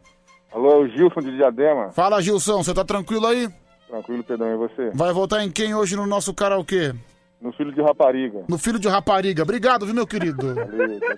[0.51, 1.91] Alô, é o Gilson de Diadema.
[1.93, 3.51] Fala, Gilson, você tá tranquilo aí?
[3.89, 4.91] Tranquilo, Pedrão, e você?
[4.95, 6.95] Vai votar em quem hoje no nosso karaokê?
[7.43, 8.45] No filho de rapariga.
[8.49, 9.43] No filho de rapariga.
[9.43, 10.55] Obrigado, viu, meu querido?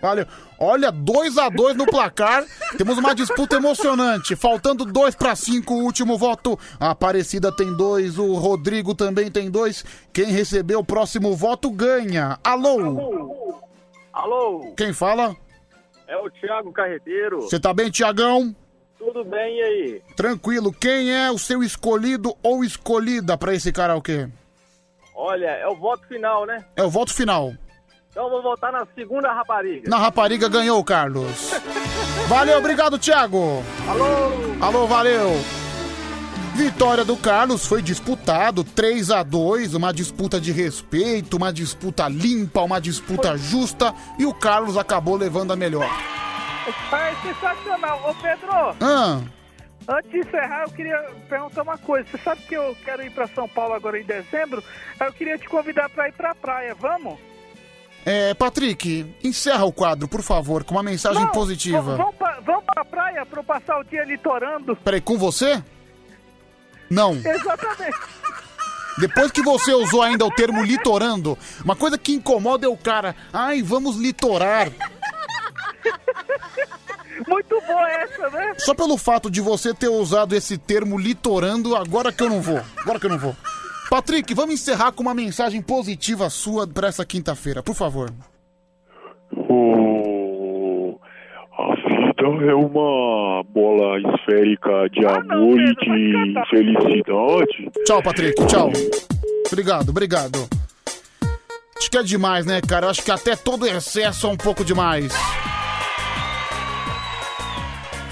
[0.01, 0.27] Valeu.
[0.59, 2.43] Olha, 2 a 2 no placar.
[2.78, 4.35] Temos uma disputa emocionante.
[4.35, 6.59] Faltando dois para cinco, o último voto.
[6.81, 9.85] A Aparecida tem dois, o Rodrigo também tem dois.
[10.15, 12.39] Quem receber o próximo voto ganha.
[12.43, 13.53] Alô?
[14.11, 14.73] Alô?
[14.77, 15.36] Quem fala?
[16.09, 17.43] É o Thiago Carreteiro.
[17.43, 18.57] Você tá bem, Tiagão?
[18.99, 20.03] Tudo bem, e aí?
[20.17, 20.73] Tranquilo.
[20.73, 24.28] Quem é o seu escolhido ou escolhida para esse karaokê?
[25.15, 26.65] Olha, é o voto final, né?
[26.76, 27.52] É o voto final.
[28.10, 29.89] Então eu vou votar na segunda rapariga.
[29.89, 31.51] Na rapariga ganhou, Carlos.
[32.28, 33.62] Valeu, obrigado, Thiago.
[33.89, 34.07] Alô?
[34.60, 35.31] Alô, valeu.
[36.55, 42.60] Vitória do Carlos foi disputado 3 a 2 uma disputa de respeito, uma disputa limpa,
[42.62, 45.91] uma disputa justa e o Carlos acabou levando a melhor.
[46.93, 48.01] É sensacional.
[48.09, 48.49] Ô, Pedro,
[48.81, 49.20] Ah,
[49.88, 50.98] antes de encerrar, eu queria
[51.28, 52.08] perguntar uma coisa.
[52.10, 54.62] Você sabe que eu quero ir pra São Paulo agora em dezembro?
[55.00, 56.74] Eu queria te convidar pra ir pra praia.
[56.74, 57.18] Vamos?
[58.06, 61.96] é, Patrick, encerra o quadro, por favor, com uma mensagem Não, v- positiva.
[61.96, 64.76] Vamos pra, vamos pra praia pra eu passar o dia litorando?
[64.76, 65.62] Peraí, com você?
[66.90, 67.12] Não.
[67.14, 67.96] Exatamente.
[68.98, 73.16] Depois que você usou ainda o termo litorando, uma coisa que incomoda é o cara.
[73.32, 74.70] Ai, vamos litorar.
[77.28, 78.54] Muito boa essa, né?
[78.58, 82.60] Só pelo fato de você ter usado esse termo litorando, agora que eu não vou.
[82.78, 83.34] Agora que eu não vou.
[83.88, 88.10] Patrick, vamos encerrar com uma mensagem positiva sua pra essa quinta-feira, por favor.
[89.48, 90.98] O...
[91.56, 97.70] A vida é uma bola esférica de amor e de felicidade.
[97.84, 98.72] Tchau, Patrick, tchau.
[99.46, 100.48] Obrigado, obrigado.
[101.76, 102.88] Acho que é demais, né, cara?
[102.88, 105.12] Acho que até todo excesso é um pouco demais.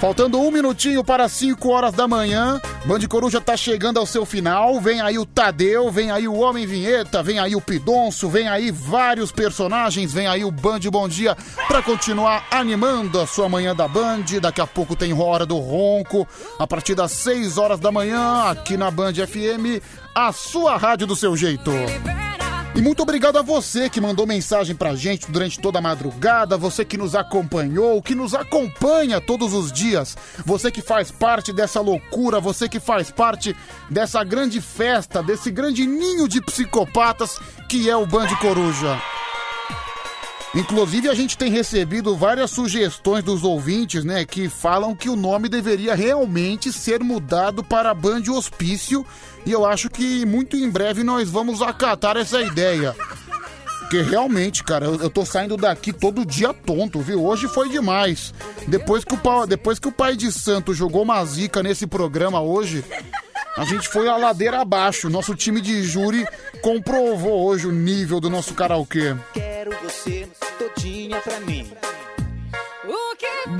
[0.03, 4.77] Faltando um minutinho para 5 horas da manhã, Band Coruja tá chegando ao seu final.
[4.81, 8.69] Vem aí o Tadeu, vem aí o Homem Vinheta, vem aí o Pidonço, vem aí
[8.69, 11.37] vários personagens, vem aí o Band Bom Dia
[11.69, 14.25] pra continuar animando a sua manhã da Band.
[14.41, 16.27] Daqui a pouco tem Hora do Ronco,
[16.59, 19.81] a partir das 6 horas da manhã, aqui na Band FM,
[20.13, 21.71] a sua rádio do seu jeito.
[22.75, 26.83] E muito obrigado a você que mandou mensagem pra gente durante toda a madrugada, você
[26.83, 32.39] que nos acompanhou, que nos acompanha todos os dias, você que faz parte dessa loucura,
[32.39, 33.55] você que faz parte
[33.91, 37.37] dessa grande festa, desse grande ninho de psicopatas
[37.69, 38.99] que é o Band Coruja.
[40.55, 45.49] Inclusive, a gente tem recebido várias sugestões dos ouvintes, né, que falam que o nome
[45.49, 49.03] deveria realmente ser mudado para Band Hospício,
[49.45, 52.95] e eu acho que muito em breve nós vamos acatar essa ideia.
[53.79, 57.23] Porque realmente, cara, eu, eu tô saindo daqui todo dia tonto, viu?
[57.23, 58.33] Hoje foi demais.
[58.67, 62.83] Depois que o, depois que o pai de santo jogou uma zica nesse programa hoje,
[63.55, 65.09] a gente foi a ladeira abaixo.
[65.09, 66.25] Nosso time de júri
[66.61, 69.15] comprovou hoje o nível do nosso karaokê.
[69.33, 71.71] Quero você todinha pra mim.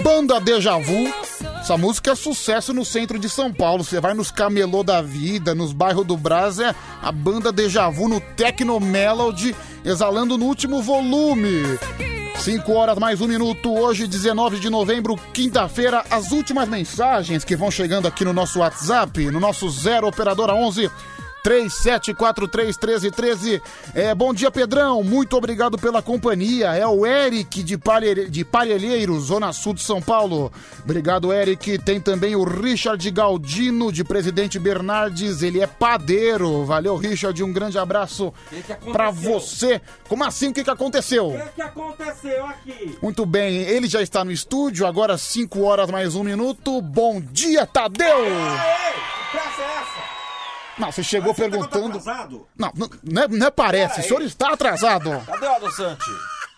[0.04, 1.53] Banda Deja Vu.
[1.64, 3.85] Essa música é sucesso no centro de São Paulo.
[3.85, 8.09] Você vai nos camelô da vida, nos bairros do Brás, é a banda Deja Vu
[8.09, 11.80] no Tecno Melody, exalando no último volume.
[12.35, 17.72] 5 horas mais um minuto, hoje 19 de novembro, quinta-feira, as últimas mensagens que vão
[17.72, 20.92] chegando aqui no nosso WhatsApp, no nosso 0 Operadora 11
[21.44, 23.62] 37431313.
[23.94, 25.04] É, bom dia, Pedrão.
[25.04, 26.74] Muito obrigado pela companhia.
[26.74, 28.30] É o Eric de, Palhe...
[28.30, 30.52] de Parelheiro, Zona Sul de São Paulo.
[30.84, 31.78] Obrigado, Eric.
[31.80, 35.44] Tem também o Richard Galdino, de Presidente Bernardes.
[35.44, 36.66] Ele é padeiro.
[36.66, 37.44] Valeu, Richard.
[37.44, 38.94] Um grande abraço que aconteceu?
[38.94, 39.82] pra você.
[40.08, 40.50] Como assim?
[40.50, 41.30] O que, que aconteceu?
[41.30, 42.98] O que aconteceu aqui?
[43.02, 46.82] Muito bem, ele já está no estúdio, agora 5 horas mais um minuto.
[46.82, 48.20] Bom dia, Tadeu!
[49.32, 50.12] Pressa é essa?
[50.77, 51.98] Não, você chegou perguntando.
[52.00, 52.48] atrasado?
[52.58, 55.10] Não, não, não é, não é parece, o senhor está atrasado.
[55.26, 56.06] Cadê o adoçante?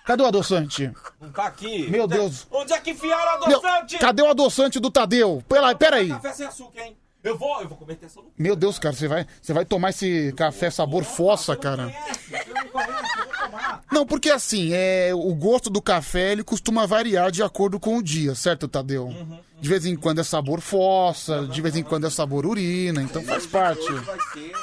[0.05, 0.91] Cadê o adoçante?
[1.19, 1.89] Não tá aqui.
[1.89, 2.47] Meu Onde é- Deus.
[2.51, 3.97] Onde é que enfiaram o Meu, adoçante?
[3.97, 5.43] cadê o adoçante do Tadeu?
[5.49, 6.09] Pera, pera aí.
[6.09, 6.95] Café sem açúcar, hein?
[7.23, 9.89] Eu vou, eu vou comer essa no Meu Deus, cara, você vai, você vai tomar
[9.89, 11.91] esse café sabor fossa, cara.
[13.91, 18.03] Não, porque assim, é, o gosto do café ele costuma variar de acordo com o
[18.03, 19.11] dia, certo, Tadeu?
[19.59, 23.23] De vez em quando é sabor fossa, de vez em quando é sabor urina, então
[23.23, 23.89] faz parte.
[23.91, 24.53] Vai ser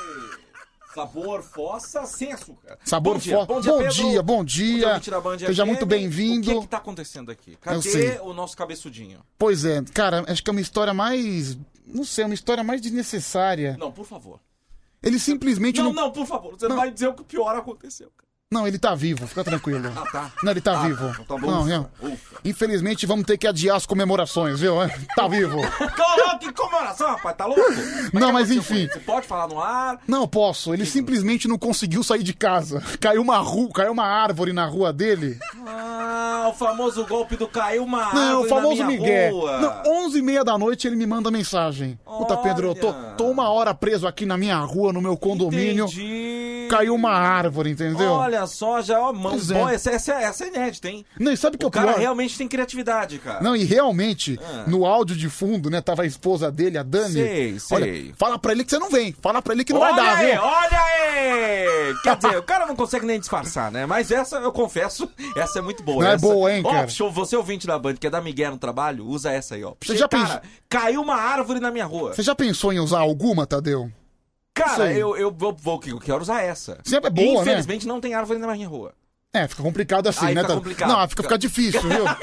[0.94, 2.78] sabor fossa sem açúcar.
[2.84, 3.46] Sabor bom dia, fossa.
[3.46, 5.00] Bom dia, Bom dia, bom dia.
[5.10, 6.50] da Band Seja muito bem-vindo.
[6.50, 7.56] O que que tá acontecendo aqui?
[7.64, 8.10] Eu sei.
[8.12, 9.20] Cadê o nosso cabeçudinho?
[9.38, 11.56] Pois é, cara, acho que é uma história mais.
[11.86, 13.76] Não sei, é uma história mais desnecessária.
[13.78, 14.38] Não, por favor.
[15.02, 16.04] Ele simplesmente Não, não.
[16.04, 16.52] não, por favor.
[16.52, 18.12] Você não vai dizer o que pior aconteceu.
[18.52, 19.90] Não, ele tá vivo, fica tranquilo.
[19.97, 20.31] Ah, tá.
[20.42, 21.08] Não, ele tá Ah, vivo.
[21.08, 21.86] então tá bom, não, é.
[22.44, 24.74] Infelizmente vamos ter que adiar as comemorações, viu?
[25.16, 25.56] Tá vivo.
[25.97, 27.62] Coloca que comemoração, rapaz, tá louco?
[28.12, 28.89] Não, mas enfim.
[28.92, 29.98] Você pode falar no ar?
[30.06, 30.74] Não, posso.
[30.74, 32.82] Ele simplesmente não conseguiu sair de casa.
[33.00, 35.39] Caiu uma rua, caiu uma árvore na rua dele.
[35.66, 39.32] Ah, o famoso golpe do caiu uma Não, árvore o famoso na minha Miguel.
[39.34, 39.58] rua.
[39.60, 41.98] Não, 11 e meia da noite ele me manda mensagem.
[42.05, 45.86] Puta, Pedro, eu tô, tô uma hora preso aqui na minha rua, no meu condomínio.
[46.76, 48.10] Caiu uma árvore, entendeu?
[48.10, 49.55] Olha só, já, ó, mão, Pois é.
[49.55, 51.05] bom, essa, essa, essa é inédita, hein?
[51.18, 52.01] Não, e sabe o que é O cara pior?
[52.01, 53.41] realmente tem criatividade, cara.
[53.42, 54.65] Não, e realmente, Ah.
[54.67, 57.12] no áudio de fundo, né, tava a esposa dele, a Dani.
[57.12, 57.76] Sei, sei.
[57.76, 59.15] Olha, fala pra ele que você não vem.
[59.20, 60.42] Fala pra ele que não olha vai dar, aí, viu?
[60.42, 61.94] olha aí!
[62.02, 63.86] Quer dizer, o cara não consegue nem disfarçar, né?
[63.86, 66.02] Mas essa, eu confesso, essa é muito boa.
[66.02, 66.26] Não é essa...
[66.26, 66.89] boa, hein, Ó, cara?
[66.89, 69.75] show, você ouvinte da Band, que é da Miguel no trabalho, usa essa aí, ó.
[69.84, 72.15] Você já cara, pensou- caiu uma árvore na minha rua.
[72.15, 73.91] Você já pensou em usar alguma, Tadeu?
[74.55, 76.78] Cara, eu, eu vou, vou, eu quero usar essa.
[76.84, 77.52] Sempre é boa, né?
[77.52, 78.92] Infelizmente não tem árvore na minha rua.
[79.32, 80.62] É, fica complicado assim, Aí né, fica Tadeu?
[80.62, 80.89] complicado.
[80.89, 82.05] Não, fica, fica difícil, viu?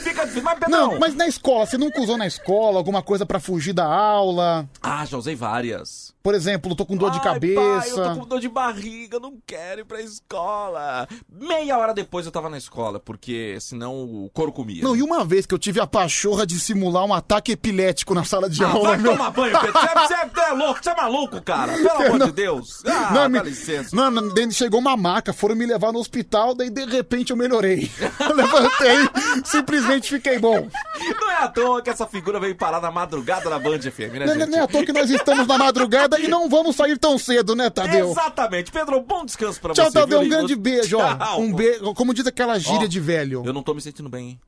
[0.00, 0.70] Fica difícil, mas Pedrão...
[0.92, 4.68] Não, mas na escola, você nunca usou na escola alguma coisa pra fugir da aula?
[4.82, 6.12] Ah, já usei várias.
[6.22, 7.60] Por exemplo, tô com dor de Ai, cabeça.
[7.60, 11.08] Pai, eu tô com dor de barriga, não quero ir pra escola.
[11.28, 14.82] Meia hora depois eu tava na escola, porque senão o couro comia.
[14.82, 18.24] Não, e uma vez que eu tive a pachorra de simular um ataque epilético na
[18.24, 19.12] sala de Ah, aula, vai meu.
[19.12, 19.72] tomar banho, Pedro.
[19.72, 21.72] Você, é- você é louco, você é maluco, cara.
[21.72, 22.26] Pelo amor Não.
[22.26, 22.82] de Deus.
[22.92, 23.94] Ah, Não, dá me- licença.
[23.96, 27.90] Não, não, chegou uma maca, foram me levar no hospital, daí de repente eu melhorei.
[28.20, 28.96] Eu levantei,
[29.44, 30.68] simplesmente fiquei bom.
[31.20, 34.26] Não é à toa que essa figura veio parar na madrugada na Band FM, né,
[34.26, 34.48] Não, gente?
[34.50, 37.54] não é à toa que nós estamos na madrugada e não vamos sair tão cedo,
[37.54, 38.10] né, Tadeu?
[38.10, 38.70] Exatamente.
[38.70, 39.92] Pedro, bom descanso pra Tchau, você.
[40.00, 40.26] Tadeu, viu?
[40.26, 41.14] um grande beijo, ó.
[41.14, 41.40] Tchau.
[41.40, 43.42] Um beijo, como diz aquela gíria Ó, de velho.
[43.44, 44.40] Eu não tô me sentindo bem, hein?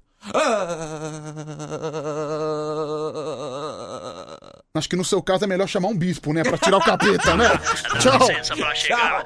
[4.74, 7.36] Acho que no seu caso é melhor chamar um bispo, né, pra tirar o capeta,
[7.36, 7.46] né?
[8.00, 8.18] Tchau.
[8.18, 9.22] Licença pra chegar.